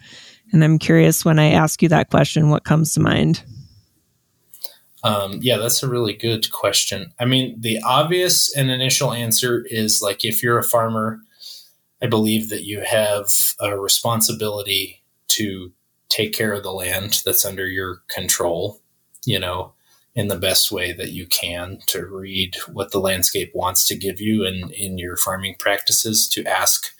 And 0.53 0.63
I'm 0.63 0.79
curious 0.79 1.25
when 1.25 1.37
I 1.37 1.51
ask 1.51 1.81
you 1.81 1.89
that 1.89 2.09
question, 2.09 2.49
what 2.49 2.63
comes 2.63 2.93
to 2.93 3.01
mind? 3.01 3.43
Um, 5.03 5.39
yeah, 5.41 5.57
that's 5.57 5.83
a 5.83 5.89
really 5.89 6.13
good 6.13 6.49
question. 6.51 7.13
I 7.19 7.25
mean, 7.25 7.59
the 7.59 7.81
obvious 7.83 8.55
and 8.55 8.71
initial 8.71 9.11
answer 9.11 9.65
is 9.69 10.01
like 10.01 10.23
if 10.23 10.41
you're 10.41 10.57
a 10.57 10.63
farmer, 10.63 11.19
I 12.01 12.07
believe 12.07 12.49
that 12.49 12.63
you 12.63 12.79
have 12.79 13.29
a 13.59 13.77
responsibility 13.77 15.03
to 15.29 15.73
take 16.15 16.33
care 16.33 16.53
of 16.53 16.63
the 16.63 16.71
land 16.71 17.21
that's 17.25 17.43
under 17.43 17.67
your 17.67 18.01
control, 18.07 18.81
you 19.25 19.37
know, 19.37 19.73
in 20.15 20.29
the 20.29 20.37
best 20.37 20.71
way 20.71 20.93
that 20.93 21.11
you 21.11 21.27
can 21.27 21.77
to 21.87 22.05
read 22.05 22.55
what 22.71 22.91
the 22.91 22.99
landscape 22.99 23.51
wants 23.53 23.85
to 23.85 23.97
give 23.97 24.21
you 24.21 24.45
and 24.45 24.71
in 24.71 24.97
your 24.97 25.17
farming 25.17 25.55
practices 25.59 26.25
to 26.29 26.45
ask 26.45 26.93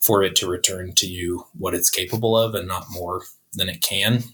for 0.00 0.22
it 0.22 0.34
to 0.34 0.48
return 0.48 0.94
to 0.94 1.06
you 1.06 1.44
what 1.58 1.74
it's 1.74 1.90
capable 1.90 2.34
of 2.38 2.54
and 2.54 2.66
not 2.66 2.86
more 2.90 3.22
than 3.52 3.68
it 3.68 3.82
can. 3.82 4.24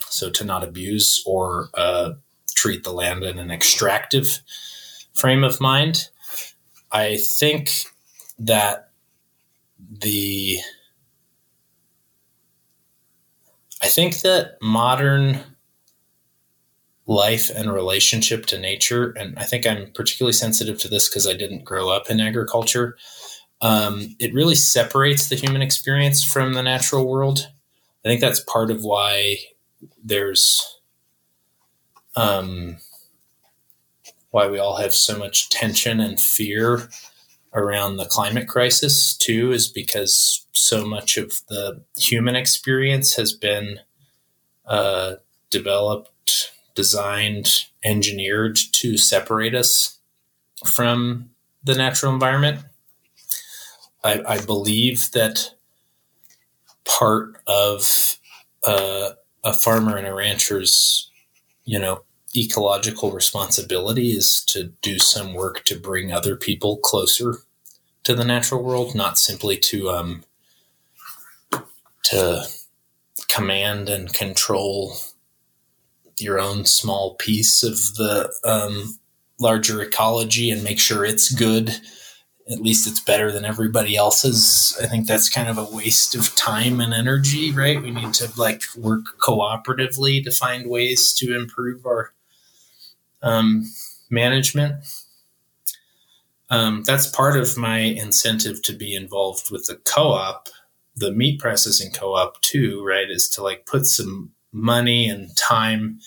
So 0.00 0.28
to 0.28 0.44
not 0.44 0.62
abuse 0.62 1.22
or 1.24 1.70
uh, 1.72 2.12
treat 2.54 2.84
the 2.84 2.92
land 2.92 3.24
in 3.24 3.38
an 3.38 3.50
extractive 3.50 4.40
frame 5.14 5.44
of 5.44 5.62
mind. 5.62 6.10
I 6.92 7.16
think 7.16 7.86
that 8.38 8.90
the 9.90 10.58
I 13.84 13.88
think 13.88 14.22
that 14.22 14.56
modern 14.62 15.40
life 17.06 17.50
and 17.54 17.70
relationship 17.70 18.46
to 18.46 18.58
nature, 18.58 19.10
and 19.10 19.38
I 19.38 19.44
think 19.44 19.66
I'm 19.66 19.92
particularly 19.92 20.32
sensitive 20.32 20.78
to 20.78 20.88
this 20.88 21.06
because 21.06 21.26
I 21.26 21.34
didn't 21.34 21.66
grow 21.66 21.90
up 21.90 22.08
in 22.08 22.18
agriculture. 22.18 22.96
Um, 23.60 24.16
it 24.18 24.32
really 24.32 24.54
separates 24.54 25.28
the 25.28 25.36
human 25.36 25.60
experience 25.60 26.24
from 26.24 26.54
the 26.54 26.62
natural 26.62 27.06
world. 27.06 27.50
I 28.06 28.08
think 28.08 28.22
that's 28.22 28.40
part 28.40 28.70
of 28.70 28.84
why 28.84 29.36
there's 30.02 30.80
um, 32.16 32.78
why 34.30 34.46
we 34.46 34.58
all 34.58 34.76
have 34.76 34.94
so 34.94 35.18
much 35.18 35.50
tension 35.50 36.00
and 36.00 36.18
fear 36.18 36.88
around 37.54 37.96
the 37.96 38.06
climate 38.06 38.48
crisis 38.48 39.16
too 39.16 39.52
is 39.52 39.68
because 39.68 40.46
so 40.52 40.84
much 40.84 41.16
of 41.16 41.40
the 41.48 41.80
human 41.96 42.34
experience 42.34 43.14
has 43.14 43.32
been 43.32 43.80
uh, 44.66 45.14
developed, 45.50 46.52
designed, 46.74 47.64
engineered 47.84 48.58
to 48.72 48.98
separate 48.98 49.54
us 49.54 49.98
from 50.66 51.30
the 51.62 51.74
natural 51.74 52.12
environment. 52.12 52.60
I, 54.02 54.22
I 54.26 54.44
believe 54.44 55.12
that 55.12 55.54
part 56.84 57.40
of 57.46 58.18
uh, 58.66 59.10
a 59.44 59.52
farmer 59.52 59.96
and 59.96 60.06
a 60.06 60.14
rancher's, 60.14 61.10
you 61.64 61.78
know, 61.78 62.02
ecological 62.36 63.12
responsibility 63.12 64.10
is 64.10 64.44
to 64.48 64.72
do 64.82 64.98
some 64.98 65.34
work 65.34 65.64
to 65.64 65.78
bring 65.78 66.10
other 66.10 66.36
people 66.36 66.78
closer 66.78 67.36
to 68.04 68.14
the 68.14 68.24
natural 68.24 68.62
world, 68.62 68.94
not 68.94 69.18
simply 69.18 69.56
to 69.56 69.90
um, 69.90 70.24
to 72.04 72.44
command 73.28 73.88
and 73.88 74.12
control 74.12 74.96
your 76.18 76.38
own 76.38 76.64
small 76.64 77.14
piece 77.14 77.62
of 77.62 77.76
the 77.96 78.32
um, 78.44 78.98
larger 79.40 79.82
ecology 79.82 80.50
and 80.50 80.62
make 80.62 80.78
sure 80.78 81.04
it's 81.04 81.32
good. 81.32 81.70
At 82.50 82.60
least 82.60 82.86
it's 82.86 83.00
better 83.00 83.32
than 83.32 83.46
everybody 83.46 83.96
else's. 83.96 84.78
I 84.82 84.86
think 84.86 85.06
that's 85.06 85.30
kind 85.30 85.48
of 85.48 85.56
a 85.56 85.64
waste 85.64 86.14
of 86.14 86.36
time 86.36 86.78
and 86.80 86.92
energy, 86.92 87.50
right? 87.50 87.80
We 87.82 87.90
need 87.90 88.12
to 88.14 88.30
like 88.36 88.62
work 88.76 89.18
cooperatively 89.18 90.22
to 90.24 90.30
find 90.30 90.68
ways 90.68 91.14
to 91.14 91.34
improve 91.34 91.86
our 91.86 92.12
um, 93.22 93.64
management. 94.10 94.84
Um, 96.50 96.82
that's 96.84 97.06
part 97.06 97.36
of 97.36 97.56
my 97.56 97.78
incentive 97.78 98.62
to 98.62 98.72
be 98.72 98.94
involved 98.94 99.50
with 99.50 99.66
the 99.66 99.76
co-op, 99.76 100.48
the 100.94 101.10
meat 101.10 101.40
processing 101.40 101.90
co-op 101.90 102.40
too, 102.42 102.84
right? 102.84 103.10
Is 103.10 103.28
to 103.30 103.42
like 103.42 103.66
put 103.66 103.86
some 103.86 104.32
money 104.52 105.08
and 105.08 105.36
time 105.36 105.98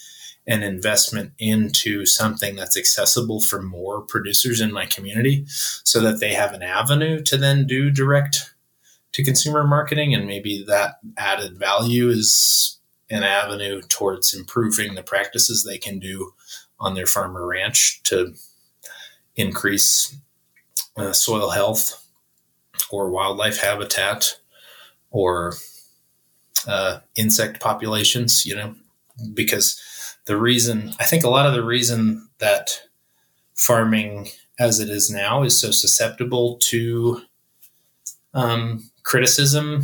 and 0.48 0.64
investment 0.64 1.34
into 1.38 2.06
something 2.06 2.56
that's 2.56 2.78
accessible 2.78 3.42
for 3.42 3.62
more 3.62 4.02
producers 4.02 4.62
in 4.62 4.72
my 4.72 4.86
community 4.86 5.44
so 5.48 6.00
that 6.00 6.20
they 6.22 6.34
have 6.34 6.54
an 6.54 6.64
avenue 6.64 7.22
to 7.22 7.36
then 7.36 7.68
do 7.68 7.92
direct 7.92 8.56
to 9.12 9.24
consumer 9.24 9.66
marketing 9.66 10.16
and 10.16 10.26
maybe 10.26 10.64
that 10.66 11.00
added 11.18 11.60
value 11.60 12.10
is 12.10 12.80
an 13.10 13.24
avenue 13.24 13.82
towards 13.90 14.34
improving 14.34 14.96
the 14.96 15.04
practices 15.04 15.64
they 15.64 15.78
can 15.78 16.00
do 16.00 16.32
on 16.80 16.94
their 16.94 17.06
farm 17.06 17.36
or 17.36 17.46
ranch 17.46 18.02
to 18.04 18.34
increase 19.36 20.16
uh, 20.98 21.14
soil 21.14 21.52
health 21.52 22.06
or 22.92 23.10
wildlife 23.10 23.62
habitat 23.62 24.38
or 25.12 25.54
uh, 26.68 27.00
insect 27.16 27.60
populations, 27.60 28.46
you 28.46 28.56
know, 28.56 28.76
because 29.34 29.82
the 30.26 30.38
reason, 30.38 30.94
I 31.00 31.06
think 31.06 31.24
a 31.24 31.30
lot 31.30 31.46
of 31.46 31.54
the 31.54 31.64
reason 31.64 32.28
that 32.40 32.82
farming 33.56 34.28
as 34.60 34.80
it 34.80 34.90
is 34.90 35.10
now 35.10 35.44
is 35.44 35.60
so 35.60 35.72
susceptible 35.72 36.58
to 36.62 37.22
um, 38.34 38.90
criticism 39.04 39.84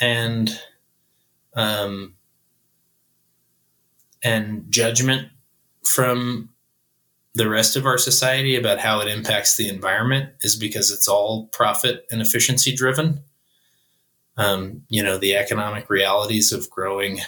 and 0.00 0.58
um, 1.54 2.14
and 4.22 4.64
judgment 4.70 5.28
from 5.84 6.48
the 7.34 7.48
rest 7.48 7.76
of 7.76 7.86
our 7.86 7.98
society 7.98 8.56
about 8.56 8.78
how 8.78 9.00
it 9.00 9.08
impacts 9.08 9.56
the 9.56 9.68
environment 9.68 10.30
is 10.42 10.56
because 10.56 10.90
it's 10.90 11.08
all 11.08 11.46
profit 11.52 12.04
and 12.10 12.20
efficiency 12.20 12.74
driven. 12.74 13.22
Um, 14.36 14.82
you 14.88 15.02
know, 15.02 15.18
the 15.18 15.34
economic 15.36 15.88
realities 15.88 16.52
of 16.52 16.70
growing 16.70 17.20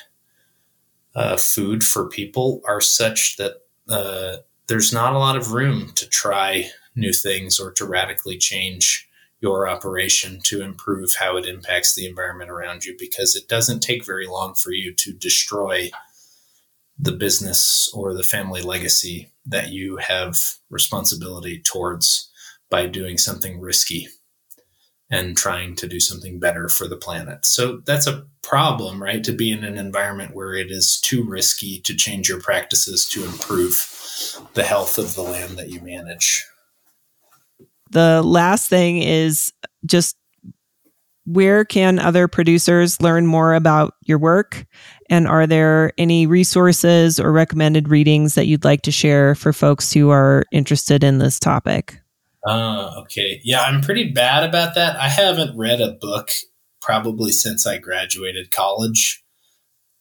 uh, 1.15 1.37
food 1.37 1.85
for 1.85 2.09
people 2.09 2.61
are 2.67 2.81
such 2.81 3.37
that 3.37 3.63
uh, 3.89 4.39
there's 4.67 4.93
not 4.93 5.15
a 5.15 5.19
lot 5.19 5.37
of 5.37 5.53
room 5.53 5.93
to 5.95 6.09
try 6.09 6.71
new 6.95 7.13
things 7.13 7.59
or 7.59 7.73
to 7.73 7.85
radically 7.85 8.37
change 8.39 9.09
your 9.41 9.69
operation 9.69 10.41
to 10.43 10.63
improve 10.63 11.15
how 11.19 11.37
it 11.37 11.45
impacts 11.45 11.95
the 11.95 12.07
environment 12.07 12.51
around 12.51 12.85
you 12.85 12.97
because 12.99 13.37
it 13.37 13.49
doesn't 13.49 13.81
take 13.81 14.05
very 14.05 14.27
long 14.27 14.55
for 14.55 14.73
you 14.73 14.93
to 14.95 15.13
destroy 15.13 15.91
the 16.99 17.13
business 17.13 17.91
or 17.95 18.15
the 18.15 18.23
family 18.23 18.63
legacy 18.63 19.33
that 19.47 19.71
you 19.71 19.97
have 19.97 20.55
responsibility 20.71 21.61
towards 21.61 22.31
by 22.71 22.87
doing 22.87 23.19
something 23.19 23.61
risky 23.61 24.09
and 25.11 25.37
trying 25.37 25.77
to 25.77 25.87
do 25.87 26.01
something 26.01 26.41
better 26.41 26.69
for 26.69 26.89
the 26.89 26.97
planet. 26.97 27.45
So 27.45 27.83
that's 27.85 28.07
a 28.07 28.27
problem, 28.43 29.03
right? 29.03 29.23
To 29.25 29.33
be 29.33 29.53
in 29.53 29.65
an 29.65 29.77
environment 29.77 30.35
where 30.35 30.55
it 30.55 30.71
is 30.71 31.01
too 31.01 31.23
risky 31.23 31.81
to 31.81 31.95
change 31.95 32.29
your 32.29 32.41
practices 32.41 33.09
to 33.11 33.25
improve 33.25 33.91
the 34.55 34.65
health 34.65 34.99
of 34.99 35.15
the 35.15 35.23
land 35.23 35.59
that 35.59 35.71
you 35.71 35.81
manage. 35.81 36.47
The 37.91 38.23
last 38.23 38.69
thing 38.69 39.03
is 39.03 39.53
just 39.85 40.17
where 41.27 41.65
can 41.65 41.99
other 41.99 42.29
producers 42.29 43.01
learn 43.01 43.27
more 43.27 43.55
about 43.55 43.95
your 44.05 44.19
work? 44.19 44.67
And 45.09 45.27
are 45.27 45.47
there 45.47 45.93
any 45.99 46.27
resources 46.27 47.19
or 47.19 47.33
recommended 47.33 47.89
readings 47.89 48.35
that 48.35 48.47
you'd 48.47 48.65
like 48.65 48.83
to 48.83 48.93
share 48.93 49.35
for 49.35 49.53
folks 49.53 49.93
who 49.93 50.11
are 50.11 50.45
interested 50.53 51.03
in 51.03 51.19
this 51.19 51.39
topic? 51.39 52.01
Uh, 52.47 52.93
okay. 52.99 53.41
Yeah, 53.43 53.63
I'm 53.63 53.81
pretty 53.81 54.13
bad 54.13 54.45
about 54.45 54.75
that. 54.75 54.97
I 54.97 55.09
haven't 55.09 55.57
read 55.57 55.81
a 55.81 55.93
book 55.93 56.31
probably 56.83 57.33
since 57.33 57.67
I 57.67 57.79
graduated 57.79 58.51
college 58.51 59.25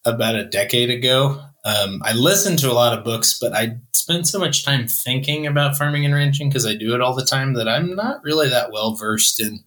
about 0.04 0.34
a 0.34 0.44
decade 0.44 0.90
ago. 0.90 1.40
Um, 1.64 2.02
I 2.04 2.12
listen 2.12 2.58
to 2.58 2.70
a 2.70 2.74
lot 2.74 2.96
of 2.96 3.04
books, 3.04 3.38
but 3.40 3.54
I 3.54 3.78
spend 3.94 4.28
so 4.28 4.38
much 4.38 4.66
time 4.66 4.86
thinking 4.86 5.46
about 5.46 5.78
farming 5.78 6.04
and 6.04 6.14
ranching 6.14 6.50
because 6.50 6.66
I 6.66 6.74
do 6.74 6.94
it 6.94 7.00
all 7.00 7.14
the 7.14 7.24
time 7.24 7.54
that 7.54 7.68
I'm 7.68 7.96
not 7.96 8.22
really 8.22 8.50
that 8.50 8.70
well 8.70 8.94
versed 8.94 9.40
in 9.40 9.64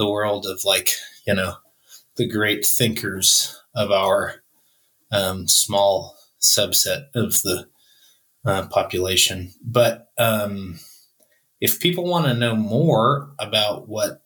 the 0.00 0.08
world 0.08 0.46
of 0.46 0.64
like, 0.64 0.92
you 1.26 1.34
know, 1.34 1.56
the 2.16 2.26
great 2.26 2.64
thinkers 2.64 3.60
of 3.74 3.90
our 3.90 4.36
um, 5.12 5.46
small 5.46 6.16
subset 6.40 7.08
of 7.14 7.42
the 7.42 7.68
uh, 8.46 8.66
population. 8.68 9.52
But 9.62 10.08
um, 10.16 10.80
if 11.60 11.80
people 11.80 12.04
want 12.04 12.26
to 12.26 12.34
know 12.34 12.56
more 12.56 13.34
about 13.38 13.88
what 13.88 14.22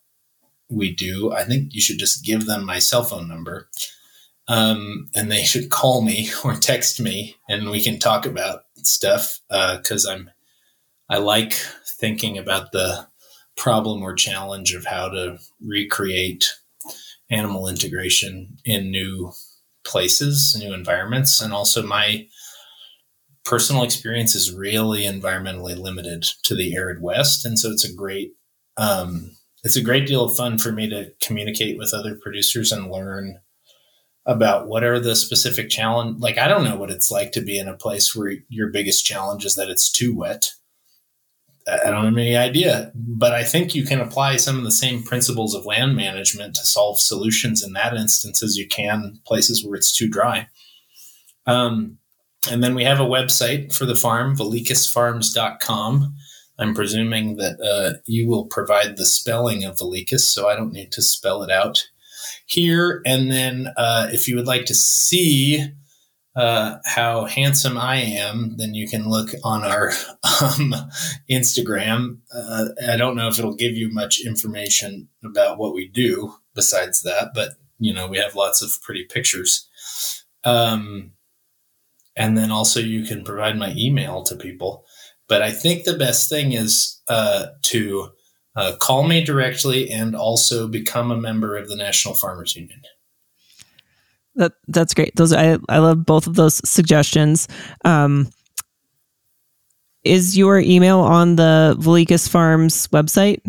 we 0.70 0.94
do, 0.94 1.32
I 1.32 1.42
think 1.42 1.74
you 1.74 1.80
should 1.80 1.98
just 1.98 2.24
give 2.24 2.46
them 2.46 2.64
my 2.64 2.78
cell 2.78 3.02
phone 3.02 3.28
number. 3.28 3.68
Um, 4.46 5.08
and 5.12 5.28
they 5.28 5.42
should 5.42 5.70
call 5.70 6.02
me 6.02 6.30
or 6.44 6.54
text 6.54 7.00
me 7.00 7.34
and 7.48 7.68
we 7.68 7.82
can 7.82 7.98
talk 7.98 8.26
about 8.26 8.60
stuff 8.76 9.40
because 9.48 10.06
uh, 10.06 10.12
I'm 10.12 10.30
I 11.08 11.18
like 11.18 11.54
thinking 11.98 12.38
about 12.38 12.70
the 12.70 13.08
problem 13.56 14.02
or 14.02 14.14
challenge 14.14 14.74
of 14.74 14.86
how 14.86 15.08
to 15.08 15.38
recreate 15.60 16.52
animal 17.30 17.68
integration 17.68 18.56
in 18.64 18.90
new 18.90 19.32
places, 19.84 20.56
new 20.58 20.72
environments, 20.72 21.40
and 21.40 21.52
also 21.52 21.82
my 21.82 22.26
personal 23.44 23.82
experience 23.82 24.34
is 24.34 24.52
really 24.52 25.02
environmentally 25.02 25.76
limited 25.78 26.22
to 26.42 26.54
the 26.54 26.74
arid 26.74 27.02
west, 27.02 27.44
and 27.44 27.58
so 27.58 27.70
it's 27.70 27.84
a 27.84 27.94
great 27.94 28.32
um, 28.76 29.36
it's 29.62 29.76
a 29.76 29.82
great 29.82 30.06
deal 30.06 30.24
of 30.24 30.36
fun 30.36 30.58
for 30.58 30.72
me 30.72 30.88
to 30.88 31.12
communicate 31.22 31.78
with 31.78 31.94
other 31.94 32.14
producers 32.14 32.72
and 32.72 32.90
learn 32.90 33.38
about 34.26 34.66
what 34.66 34.82
are 34.82 34.98
the 34.98 35.14
specific 35.14 35.68
challenge 35.68 36.18
like 36.18 36.38
i 36.38 36.48
don't 36.48 36.64
know 36.64 36.76
what 36.76 36.90
it's 36.90 37.10
like 37.10 37.32
to 37.32 37.42
be 37.42 37.58
in 37.58 37.68
a 37.68 37.76
place 37.76 38.14
where 38.14 38.32
your 38.48 38.68
biggest 38.68 39.04
challenge 39.04 39.44
is 39.44 39.54
that 39.54 39.68
it's 39.68 39.90
too 39.90 40.14
wet 40.14 40.52
i 41.68 41.90
don't 41.90 42.04
have 42.04 42.16
any 42.16 42.36
idea 42.36 42.92
but 42.94 43.32
i 43.32 43.42
think 43.42 43.74
you 43.74 43.84
can 43.84 44.00
apply 44.00 44.36
some 44.36 44.58
of 44.58 44.64
the 44.64 44.70
same 44.70 45.02
principles 45.02 45.54
of 45.54 45.66
land 45.66 45.96
management 45.96 46.54
to 46.54 46.64
solve 46.64 47.00
solutions 47.00 47.62
in 47.62 47.72
that 47.72 47.94
instance 47.94 48.42
as 48.42 48.56
you 48.56 48.66
can 48.66 49.18
places 49.26 49.64
where 49.64 49.76
it's 49.76 49.96
too 49.96 50.08
dry 50.08 50.46
um, 51.46 51.98
and 52.50 52.62
then 52.62 52.74
we 52.74 52.84
have 52.84 53.00
a 53.00 53.04
website 53.04 53.74
for 53.74 53.86
the 53.86 53.96
farm 53.96 54.36
vilicusfarms.com 54.36 56.14
i'm 56.58 56.74
presuming 56.74 57.36
that 57.36 57.60
uh, 57.60 57.98
you 58.06 58.28
will 58.28 58.46
provide 58.46 58.96
the 58.96 59.06
spelling 59.06 59.64
of 59.64 59.78
vilicus 59.78 60.32
so 60.32 60.48
i 60.48 60.56
don't 60.56 60.72
need 60.72 60.92
to 60.92 61.02
spell 61.02 61.42
it 61.42 61.50
out 61.50 61.86
here. 62.46 63.02
And 63.06 63.30
then 63.30 63.72
uh, 63.76 64.08
if 64.12 64.28
you 64.28 64.36
would 64.36 64.46
like 64.46 64.66
to 64.66 64.74
see 64.74 65.66
uh, 66.36 66.78
how 66.84 67.26
handsome 67.26 67.78
I 67.78 67.96
am, 67.96 68.56
then 68.56 68.74
you 68.74 68.88
can 68.88 69.08
look 69.08 69.30
on 69.44 69.62
our 69.62 69.88
um, 70.42 70.74
Instagram. 71.30 72.18
Uh, 72.32 72.66
I 72.88 72.96
don't 72.96 73.16
know 73.16 73.28
if 73.28 73.38
it'll 73.38 73.54
give 73.54 73.76
you 73.76 73.92
much 73.92 74.20
information 74.24 75.08
about 75.24 75.58
what 75.58 75.74
we 75.74 75.88
do 75.88 76.34
besides 76.54 77.02
that, 77.02 77.30
but 77.34 77.50
you 77.78 77.92
know 77.92 78.06
we 78.06 78.18
have 78.18 78.34
lots 78.34 78.62
of 78.62 78.70
pretty 78.82 79.04
pictures. 79.04 79.68
Um, 80.44 81.12
and 82.16 82.36
then 82.36 82.50
also 82.50 82.80
you 82.80 83.04
can 83.04 83.24
provide 83.24 83.56
my 83.56 83.74
email 83.76 84.22
to 84.24 84.36
people. 84.36 84.84
But 85.28 85.42
I 85.42 85.52
think 85.52 85.84
the 85.84 85.96
best 85.96 86.28
thing 86.28 86.52
is 86.52 87.00
uh, 87.08 87.46
to 87.62 88.10
uh, 88.56 88.76
call 88.78 89.04
me 89.04 89.24
directly 89.24 89.90
and 89.90 90.14
also 90.14 90.68
become 90.68 91.10
a 91.10 91.16
member 91.16 91.56
of 91.56 91.68
the 91.68 91.76
National 91.76 92.14
Farmers 92.14 92.54
Union. 92.54 92.82
That 94.36 94.52
that's 94.68 94.94
great. 94.94 95.14
Those 95.16 95.32
I 95.32 95.58
I 95.68 95.78
love 95.78 96.04
both 96.04 96.26
of 96.26 96.34
those 96.34 96.66
suggestions. 96.68 97.48
Um, 97.84 98.30
is 100.02 100.36
your 100.36 100.58
email 100.58 101.00
on 101.00 101.36
the 101.36 101.76
Vilicus 101.78 102.28
Farms 102.28 102.88
website? 102.88 103.40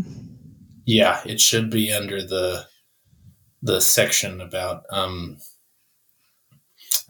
yeah, 0.86 1.22
it 1.26 1.42
should 1.42 1.70
be 1.70 1.92
under 1.92 2.22
the 2.22 2.66
the 3.62 3.82
section 3.82 4.40
about 4.40 4.84
um, 4.92 5.38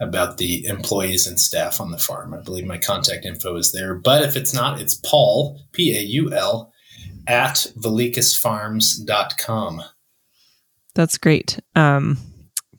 about 0.00 0.38
the 0.38 0.66
employees 0.66 1.26
and 1.26 1.38
staff 1.38 1.80
on 1.80 1.90
the 1.90 1.98
farm. 1.98 2.34
I 2.34 2.40
believe 2.40 2.66
my 2.66 2.78
contact 2.78 3.26
info 3.26 3.56
is 3.56 3.72
there. 3.72 3.94
But 3.94 4.22
if 4.22 4.36
it's 4.36 4.54
not, 4.54 4.80
it's 4.80 4.94
Paul, 4.94 5.60
P 5.72 5.96
A 5.96 6.00
U 6.00 6.32
L, 6.32 6.72
at 7.26 7.66
vilicusfarms.com. 7.76 9.82
That's 10.94 11.18
great. 11.18 11.60
Um, 11.74 12.16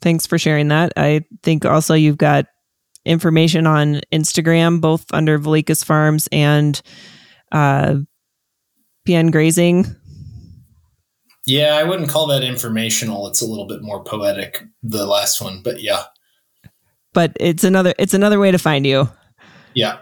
thanks 0.01 0.25
for 0.25 0.37
sharing 0.37 0.69
that. 0.69 0.93
I 0.97 1.25
think 1.43 1.65
also 1.65 1.93
you've 1.93 2.17
got 2.17 2.45
information 3.05 3.65
on 3.65 4.01
Instagram, 4.11 4.81
both 4.81 5.05
under 5.13 5.37
Vilicus 5.37 5.83
Farms 5.83 6.27
and 6.31 6.81
uh, 7.51 7.95
PN 9.07 9.31
Grazing. 9.31 9.85
Yeah, 11.45 11.75
I 11.75 11.83
wouldn't 11.83 12.09
call 12.09 12.27
that 12.27 12.43
informational. 12.43 13.27
It's 13.27 13.41
a 13.41 13.45
little 13.45 13.67
bit 13.67 13.81
more 13.81 14.03
poetic, 14.03 14.63
the 14.83 15.05
last 15.05 15.41
one, 15.41 15.61
but 15.63 15.81
yeah. 15.81 16.03
But 17.13 17.37
it's 17.39 17.63
another 17.63 17.93
it's 17.97 18.13
another 18.13 18.37
way 18.37 18.51
to 18.51 18.59
find 18.59 18.85
you. 18.85 19.09
Yeah. 19.73 19.99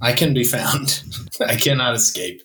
I 0.00 0.12
can 0.12 0.32
be 0.32 0.44
found. 0.44 1.02
I 1.46 1.56
cannot 1.56 1.94
escape. 1.94 2.42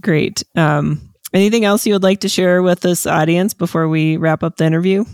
Great. 0.00 0.42
Um, 0.56 1.11
anything 1.32 1.64
else 1.64 1.86
you 1.86 1.94
would 1.94 2.02
like 2.02 2.20
to 2.20 2.28
share 2.28 2.62
with 2.62 2.80
this 2.80 3.06
audience 3.06 3.54
before 3.54 3.88
we 3.88 4.16
wrap 4.16 4.42
up 4.42 4.56
the 4.56 4.64
interview? 4.64 5.04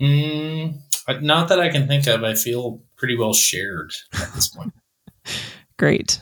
Mm, 0.00 0.78
not 1.20 1.48
that 1.48 1.60
I 1.60 1.68
can 1.68 1.86
think 1.86 2.06
of. 2.06 2.24
I 2.24 2.34
feel 2.34 2.82
pretty 2.96 3.16
well 3.16 3.34
shared 3.34 3.92
at 4.14 4.32
this 4.34 4.48
point. 4.48 4.72
Great. 5.78 6.20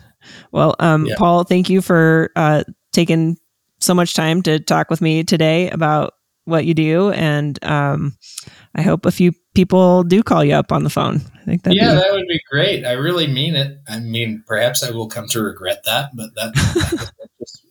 Well, 0.53 0.75
um, 0.79 1.07
yeah. 1.07 1.15
Paul, 1.17 1.45
thank 1.45 1.69
you 1.69 1.81
for 1.81 2.31
uh, 2.37 2.65
taking 2.93 3.37
so 3.81 3.95
much 3.95 4.15
time 4.15 4.43
to 4.43 4.59
talk 4.59 4.91
with 4.91 5.01
me 5.01 5.25
today 5.25 5.71
about 5.71 6.15
what 6.45 6.65
you 6.65 6.75
do, 6.75 7.11
and 7.11 7.63
um, 7.65 8.17
I 8.75 8.83
hope 8.83 9.05
a 9.05 9.13
few 9.13 9.33
people 9.55 10.03
do 10.03 10.23
call 10.23 10.43
you 10.45 10.55
up 10.55 10.73
on 10.73 10.83
the 10.83 10.91
phone. 10.91 11.21
I 11.41 11.45
think 11.45 11.63
that 11.65 11.75
yeah, 11.75 11.95
be- 11.95 12.01
that 12.01 12.13
would 12.13 12.27
be 12.27 12.41
great. 12.51 12.87
I 12.87 12.93
really 12.93 13.27
mean 13.27 13.55
it. 13.55 13.79
I 13.89 14.01
mean, 14.01 14.43
perhaps 14.47 14.83
I 14.83 14.91
will 14.91 15.09
come 15.09 15.29
to 15.29 15.43
regret 15.43 15.83
that, 15.85 16.11
but 16.15 16.35
that 16.37 16.55
that, 16.55 17.13
just, 17.39 17.63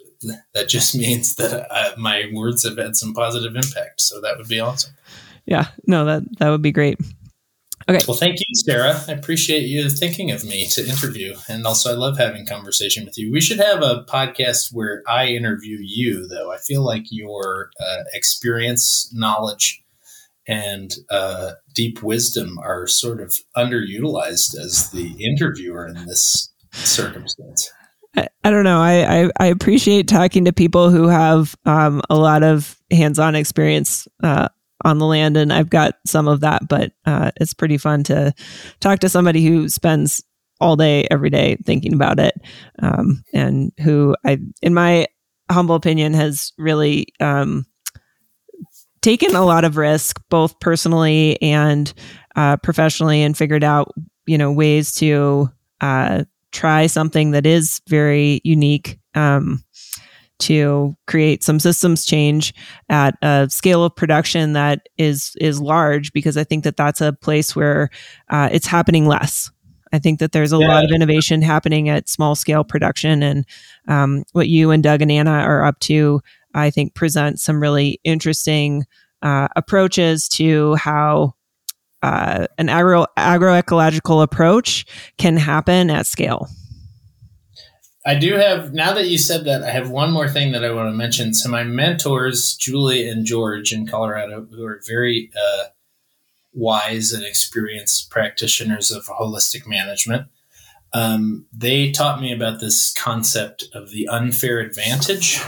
that 0.54 0.70
just 0.70 0.96
means 1.04 1.36
that 1.36 1.72
I, 1.72 1.90
uh, 1.90 1.96
my 1.98 2.24
words 2.34 2.64
have 2.64 2.78
had 2.78 2.96
some 2.96 3.14
positive 3.14 3.56
impact. 3.56 4.02
So 4.02 4.22
that 4.22 4.38
would 4.38 4.48
be 4.48 4.60
awesome. 4.60 4.94
Yeah, 5.46 5.68
no 5.86 6.06
that 6.06 6.24
that 6.40 6.50
would 6.50 6.62
be 6.62 6.72
great. 6.72 7.00
Okay. 7.90 8.04
Well, 8.06 8.18
thank 8.18 8.38
you, 8.40 8.46
Sarah. 8.54 9.02
I 9.08 9.14
appreciate 9.14 9.62
you 9.62 9.90
thinking 9.90 10.30
of 10.32 10.44
me 10.44 10.68
to 10.72 10.86
interview. 10.86 11.36
And 11.48 11.66
also, 11.66 11.90
I 11.90 11.96
love 11.96 12.18
having 12.18 12.46
conversation 12.46 13.06
with 13.06 13.18
you. 13.18 13.32
We 13.32 13.40
should 13.40 13.60
have 13.60 13.82
a 13.82 14.04
podcast 14.10 14.74
where 14.74 15.04
I 15.08 15.28
interview 15.28 15.78
you, 15.80 16.28
though. 16.28 16.52
I 16.52 16.58
feel 16.58 16.84
like 16.84 17.04
your 17.10 17.72
uh, 17.80 18.04
experience, 18.14 19.10
knowledge, 19.14 19.82
and 20.46 20.96
uh, 21.10 21.54
deep 21.74 22.04
wisdom 22.04 22.60
are 22.60 22.88
sort 22.88 23.22
of 23.22 23.34
underutilized 23.56 24.60
as 24.60 24.92
the 24.92 25.16
interviewer 25.24 25.88
in 25.88 26.06
this 26.06 26.52
circumstance. 26.74 27.72
I, 28.16 28.50
don't 28.50 28.64
know. 28.64 28.80
I, 28.82 29.24
I, 29.24 29.30
I, 29.40 29.46
appreciate 29.48 30.08
talking 30.08 30.46
to 30.46 30.54
people 30.54 30.90
who 30.90 31.08
have 31.08 31.56
um, 31.66 32.02
a 32.10 32.16
lot 32.16 32.42
of 32.42 32.78
hands 32.90 33.20
on 33.20 33.36
experience 33.36 34.08
uh, 34.24 34.48
on 34.84 34.98
the 34.98 35.06
land 35.06 35.38
and 35.38 35.52
I've 35.52 35.70
got 35.70 35.96
some 36.06 36.28
of 36.28 36.42
that, 36.42 36.68
but 36.68 36.94
uh, 37.06 37.32
it's 37.38 37.54
pretty 37.54 37.78
fun 37.78 38.04
to 38.06 38.34
talk 38.80 39.00
to 39.00 39.10
somebody 39.10 39.46
who 39.46 39.70
spends 39.70 40.24
all 40.60 40.76
day, 40.76 41.08
every 41.12 41.30
day 41.30 41.58
thinking 41.66 41.94
about 41.94 42.20
it, 42.20 42.34
um, 42.82 43.24
and 43.34 43.72
who 43.80 44.16
I, 44.26 44.40
in 44.62 44.74
my 44.74 45.08
humble 45.52 45.76
opinion, 45.76 46.14
has 46.14 46.52
really 46.58 47.08
um, 47.20 47.66
taken 49.02 49.36
a 49.36 49.46
lot 49.46 49.66
of 49.66 49.78
risk, 49.78 50.22
both 50.30 50.60
personally 50.60 51.42
and 51.42 51.94
uh, 52.36 52.58
professionally, 52.58 53.22
and 53.22 53.38
figured 53.38 53.64
out 53.64 53.94
you 54.26 54.38
know 54.38 54.52
ways 54.52 54.96
to 54.96 55.50
uh, 55.82 56.24
try 56.58 56.88
something 56.88 57.32
that 57.32 57.46
is 57.46 57.82
very 57.88 58.42
unique. 58.44 59.00
Um, 59.14 59.64
to 60.40 60.96
create 61.08 61.44
some 61.44 61.60
systems 61.60 62.06
change 62.06 62.54
at 62.90 63.16
a 63.24 63.48
scale 63.50 63.84
of 63.84 63.96
production 63.96 64.54
that 64.54 64.88
is 64.98 65.36
is 65.42 65.60
large 65.60 66.14
because 66.14 66.38
I 66.38 66.44
think 66.44 66.64
that 66.64 66.78
that's 66.78 67.02
a 67.02 67.14
place 67.14 67.56
where 67.56 67.90
uh, 68.30 68.48
it's 68.52 68.68
happening 68.68 69.08
less. 69.08 69.50
I 69.92 70.00
think 70.00 70.20
that 70.20 70.34
there's 70.34 70.54
a 70.54 70.58
yeah. 70.58 70.68
lot 70.68 70.84
of 70.84 70.92
innovation 70.92 71.42
happening 71.42 71.90
at 71.90 72.08
small 72.08 72.36
scale 72.36 72.64
production, 72.64 73.24
and 73.24 73.46
um, 73.88 74.26
what 74.34 74.48
you 74.48 74.70
and 74.70 74.84
Doug 74.84 75.02
and 75.02 75.12
Anna 75.12 75.32
are 75.32 75.64
up 75.66 75.80
to, 75.80 76.22
I 76.54 76.70
think, 76.70 76.94
presents 76.94 77.42
some 77.42 77.60
really 77.60 78.00
interesting 78.04 78.86
uh, 79.24 79.48
approaches 79.56 80.28
to 80.30 80.76
how 80.76 81.34
uh, 82.04 82.48
an 82.58 82.70
agro 82.70 83.06
agroecological 83.18 84.22
approach 84.22 84.86
can 85.18 85.38
happen 85.38 85.90
at 85.90 86.06
scale. 86.06 86.48
I 88.06 88.16
do 88.16 88.36
have 88.36 88.74
now 88.74 88.94
that 88.94 89.08
you 89.08 89.18
said 89.18 89.44
that, 89.46 89.64
I 89.64 89.72
have 89.72 89.90
one 89.90 90.12
more 90.12 90.30
thing 90.30 90.54
that 90.54 90.64
I 90.64 90.72
want 90.72 90.88
to 90.88 90.96
mention. 90.96 91.34
So 91.34 91.50
my 91.50 91.64
mentors, 91.64 92.56
Julie 92.56 93.08
and 93.08 93.26
George 93.26 93.74
in 93.74 93.86
Colorado, 93.86 94.48
who 94.50 94.64
are 94.66 94.82
very 94.88 95.30
uh, 95.36 95.64
wise 96.54 97.12
and 97.12 97.26
experienced 97.26 98.10
practitioners 98.10 98.92
of 98.92 99.08
holistic 99.08 99.68
management, 99.68 100.28
um, 100.94 101.48
they 101.52 101.92
taught 101.92 102.22
me 102.22 102.32
about 102.32 102.62
this 102.62 102.94
concept 102.94 103.66
of 103.74 103.92
the 103.92 104.08
unfair 104.08 104.60
advantage, 104.60 105.42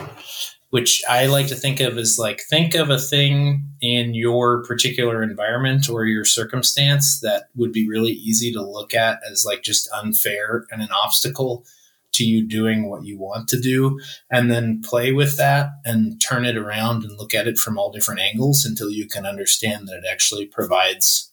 which 0.70 1.04
I 1.10 1.26
like 1.26 1.48
to 1.48 1.56
think 1.56 1.80
of 1.80 1.98
as 1.98 2.20
like 2.20 2.42
think 2.42 2.76
of 2.76 2.90
a 2.90 3.00
thing 3.00 3.64
in 3.82 4.14
your 4.14 4.64
particular 4.64 5.24
environment 5.24 5.90
or 5.90 6.06
your 6.06 6.26
circumstance 6.26 7.20
that 7.22 7.46
would 7.56 7.72
be 7.72 7.90
really 7.90 8.12
easy 8.12 8.52
to 8.54 8.62
look 8.62 8.94
at 8.94 9.20
as 9.30 9.46
like 9.46 9.64
just 9.64 9.90
unfair 9.92 10.66
and 10.72 10.82
an 10.82 10.92
obstacle 10.92 11.66
to 12.12 12.24
you 12.24 12.46
doing 12.46 12.90
what 12.90 13.04
you 13.04 13.18
want 13.18 13.48
to 13.48 13.60
do 13.60 14.00
and 14.32 14.50
then 14.52 14.82
play 14.82 15.12
with 15.12 15.38
that 15.38 15.70
and 15.86 16.20
turn 16.22 16.46
it 16.46 16.58
around 16.58 17.04
and 17.04 17.18
look 17.18 17.34
at 17.34 17.48
it 17.48 17.58
from 17.58 17.78
all 17.78 17.92
different 17.92 18.20
angles 18.20 18.66
until 18.66 18.90
you 18.90 19.08
can 19.08 19.26
understand 19.26 19.88
that 19.88 19.98
it 19.98 20.06
actually 20.10 20.46
provides 20.46 21.32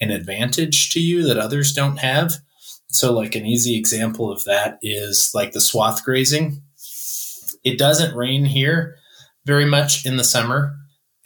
an 0.00 0.10
advantage 0.10 0.90
to 0.90 1.00
you 1.00 1.22
that 1.22 1.38
others 1.38 1.72
don't 1.72 1.98
have. 1.98 2.36
So, 2.88 3.12
like 3.12 3.34
an 3.34 3.46
easy 3.46 3.76
example 3.76 4.30
of 4.30 4.44
that 4.44 4.78
is 4.82 5.30
like 5.34 5.52
the 5.52 5.60
swath 5.60 6.04
grazing. 6.04 6.62
It 7.66 7.78
doesn't 7.78 8.16
rain 8.16 8.46
here 8.46 8.96
very 9.44 9.66
much 9.66 10.06
in 10.06 10.16
the 10.16 10.24
summer. 10.24 10.74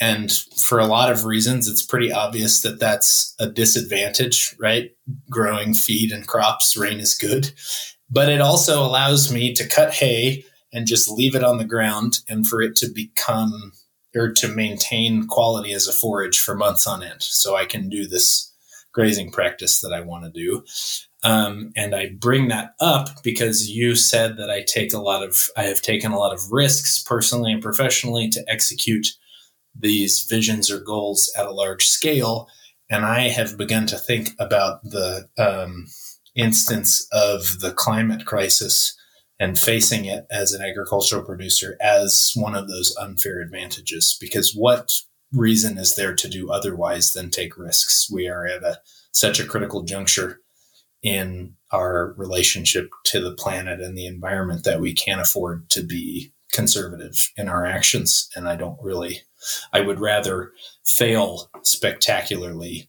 And 0.01 0.33
for 0.57 0.79
a 0.79 0.87
lot 0.87 1.13
of 1.13 1.27
reasons, 1.27 1.69
it's 1.69 1.85
pretty 1.85 2.11
obvious 2.11 2.63
that 2.63 2.81
that's 2.81 3.35
a 3.39 3.49
disadvantage, 3.49 4.57
right? 4.59 4.91
Growing 5.31 5.75
feed 5.75 6.11
and 6.11 6.27
crops, 6.27 6.77
rain 6.77 7.01
is 7.01 7.15
good 7.15 7.53
but 8.11 8.29
it 8.29 8.41
also 8.41 8.83
allows 8.83 9.33
me 9.33 9.55
to 9.55 9.69
cut 9.69 9.95
hay 9.95 10.45
and 10.73 10.87
just 10.87 11.09
leave 11.11 11.35
it 11.35 11.45
on 11.45 11.59
the 11.59 11.65
ground 11.65 12.21
and 12.29 12.47
for 12.47 12.61
it 12.61 12.77
to 12.77 12.89
become 12.89 13.73
or 14.15 14.33
to 14.33 14.49
maintain 14.49 15.27
quality 15.29 15.73
as 15.73 15.87
a 15.87 15.93
forage 15.93 16.41
for 16.41 16.57
months 16.57 16.87
on 16.87 17.03
end. 17.03 17.23
So 17.23 17.57
I 17.57 17.65
can 17.65 17.89
do 17.89 18.09
this 18.09 18.50
grazing 18.93 19.31
practice 19.31 19.81
that 19.81 19.93
I 19.93 20.01
want 20.01 20.25
to 20.25 20.31
do. 20.31 20.65
Um, 21.23 21.73
and 21.77 21.95
I 21.95 22.11
bring 22.19 22.49
that 22.49 22.75
up 22.81 23.09
because 23.23 23.69
you 23.69 23.95
said 23.95 24.37
that 24.39 24.51
I 24.51 24.63
take 24.63 24.93
a 24.93 25.01
lot 25.01 25.23
of, 25.23 25.49
I 25.57 25.65
have 25.65 25.83
taken 25.83 26.13
a 26.13 26.19
lot 26.19 26.33
of 26.33 26.51
risks 26.51 27.03
personally 27.03 27.53
and 27.53 27.63
professionally 27.63 28.29
to 28.31 28.45
execute 28.49 29.09
these 29.79 30.27
visions 30.29 30.71
or 30.71 30.81
goals 30.81 31.33
at 31.39 31.47
a 31.47 31.53
large 31.53 31.85
scale. 31.85 32.49
And 32.89 33.05
I 33.05 33.29
have 33.29 33.57
begun 33.57 33.87
to 33.87 33.99
think 33.99 34.31
about 34.39 34.83
the, 34.83 35.29
um, 35.39 35.87
instance 36.37 37.07
of 37.13 37.61
the 37.61 37.73
climate 37.73 38.25
crisis 38.25 38.97
and 39.39 39.59
facing 39.59 40.05
it 40.05 40.27
as 40.31 40.53
an 40.53 40.63
agricultural 40.63 41.25
producer 41.25 41.77
as 41.81 42.33
one 42.35 42.55
of 42.55 42.69
those 42.69 42.95
unfair 43.01 43.41
advantages. 43.41 44.17
Because 44.21 44.55
what 44.55 44.91
reason 45.33 45.79
is 45.79 45.97
there 45.97 46.15
to 46.15 46.29
do 46.29 46.51
otherwise 46.51 47.13
than 47.13 47.31
take 47.31 47.57
risks? 47.57 48.11
We 48.13 48.29
are 48.29 48.47
at 48.47 48.63
a, 48.63 48.81
such 49.13 49.41
a 49.41 49.47
critical 49.47 49.83
juncture 49.83 50.41
in 51.03 51.55
our 51.73 52.15
relationship 52.17 52.91
to 53.05 53.21
the 53.21 53.35
planet 53.35 53.81
and 53.81 53.97
the 53.97 54.07
environment 54.07 54.65
that 54.65 54.81
we 54.81 54.93
can't 54.93 55.21
afford 55.21 55.71
to 55.71 55.83
be 55.83 56.33
conservative 56.53 57.31
in 57.37 57.49
our 57.49 57.65
actions. 57.65 58.29
And 58.35 58.49
I 58.49 58.57
don't 58.57 58.79
really, 58.83 59.23
I 59.73 59.81
would 59.81 60.01
rather 60.01 60.53
fail 60.85 61.51
spectacularly 61.63 62.89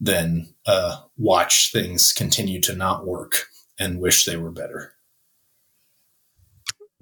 than 0.00 0.54
uh, 0.66 0.96
watch 1.18 1.72
things 1.72 2.12
continue 2.12 2.60
to 2.62 2.74
not 2.74 3.06
work 3.06 3.46
and 3.78 4.00
wish 4.00 4.24
they 4.24 4.36
were 4.36 4.52
better. 4.52 4.94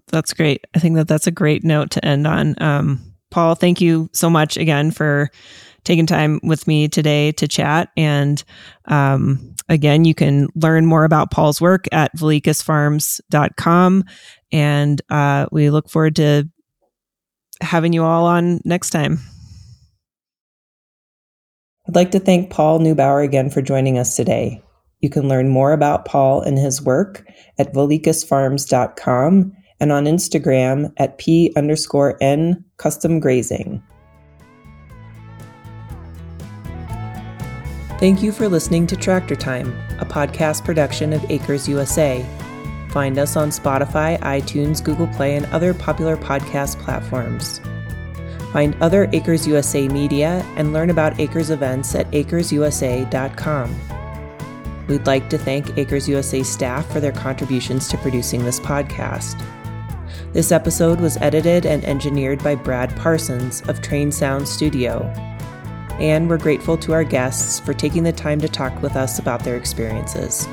That's 0.09 0.33
great. 0.33 0.65
I 0.75 0.79
think 0.79 0.97
that 0.97 1.07
that's 1.07 1.27
a 1.27 1.33
great 1.33 1.65
note 1.65 1.91
to 1.93 2.05
end 2.05 2.27
on. 2.27 2.55
Um, 2.61 3.08
Paul, 3.31 3.55
thank 3.55 3.81
you 3.81 4.09
so 4.13 4.31
much 4.31 4.57
again 4.57 4.91
for 4.91 5.31
taking 5.85 6.07
time 6.07 6.41
with 6.43 6.67
me 6.67 6.89
today 6.89 7.33
to 7.33 7.49
chat. 7.49 7.91
And 7.97 8.43
um, 8.87 9.55
again, 9.69 10.05
you 10.05 10.15
can 10.15 10.49
learn 10.55 10.87
more 10.87 11.05
about 11.05 11.31
Paul's 11.31 11.61
work 11.61 11.87
at 11.93 12.15
vilicusfarms.com. 12.17 14.05
And 14.53 15.03
uh, 15.11 15.47
we 15.51 15.71
look 15.71 15.89
forward 15.89 16.17
to 16.17 16.49
having 17.61 17.93
you 17.93 18.05
all 18.05 18.27
on 18.27 18.61
next 18.65 18.91
time. 18.91 19.19
I'd 21.89 21.97
like 21.97 22.11
to 22.11 22.21
thank 22.21 22.51
Paul 22.51 22.81
Neubauer 22.81 23.25
again 23.25 23.49
for 23.49 23.63
joining 23.63 23.99
us 23.99 24.15
today. 24.15 24.63
You 25.01 25.09
can 25.09 25.29
learn 25.29 25.49
more 25.49 25.73
about 25.73 26.05
Paul 26.05 26.43
and 26.43 26.59
his 26.59 26.83
work 26.83 27.27
at 27.59 27.73
vilicusfarms.com 27.73 29.57
and 29.81 29.93
on 29.93 30.05
Instagram 30.05 30.93
at 30.97 31.19
P 31.19 31.53
underscore 31.57 32.17
N 32.21 32.65
custom 32.77 33.21
grazing. 33.21 33.83
Thank 37.99 38.23
you 38.23 38.31
for 38.31 38.49
listening 38.49 38.87
to 38.89 38.97
Tractor 38.97 39.35
Time, 39.35 39.77
a 39.99 40.05
podcast 40.05 40.65
production 40.65 41.13
of 41.13 41.29
Acres 41.31 41.69
USA. 41.69 42.25
Find 42.91 43.19
us 43.19 43.37
on 43.37 43.51
Spotify, 43.51 44.19
iTunes, 44.21 44.83
Google 44.83 45.09
Play, 45.09 45.37
and 45.37 45.47
other 45.47 45.75
popular 45.75 46.17
podcast 46.17 46.79
platforms. 46.81 47.61
Find 48.53 48.77
other 48.81 49.11
Acres 49.13 49.47
USA 49.49 49.89
media 49.89 50.47
and 50.57 50.73
learn 50.73 50.91
about 50.91 51.19
Acres 51.21 51.51
events 51.51 51.95
at 51.95 52.11
acresusa.com. 52.13 53.77
We'd 54.87 55.07
like 55.07 55.29
to 55.29 55.37
thank 55.37 55.77
Acres 55.77 56.09
USA 56.09 56.43
staff 56.43 56.91
for 56.91 57.01
their 57.01 57.13
contributions 57.13 57.89
to 57.89 57.99
producing 57.99 58.45
this 58.45 58.59
podcast. 58.59 59.45
This 60.33 60.53
episode 60.53 61.01
was 61.01 61.17
edited 61.19 61.67
and 61.67 61.85
engineered 61.85 62.43
by 62.45 62.55
Brad 62.55 62.95
Parsons 62.97 63.63
of 63.69 63.81
Train 63.81 64.13
Sound 64.13 64.47
Studio 64.47 65.13
and 65.99 66.29
we're 66.29 66.39
grateful 66.39 66.77
to 66.79 66.93
our 66.93 67.05
guests 67.05 67.59
for 67.61 67.75
taking 67.75 68.05
the 68.05 68.13
time 68.13 68.41
to 68.41 68.49
talk 68.49 68.83
with 68.83 68.97
us 68.97 69.19
about 69.19 69.43
their 69.43 69.57
experiences. 69.57 70.47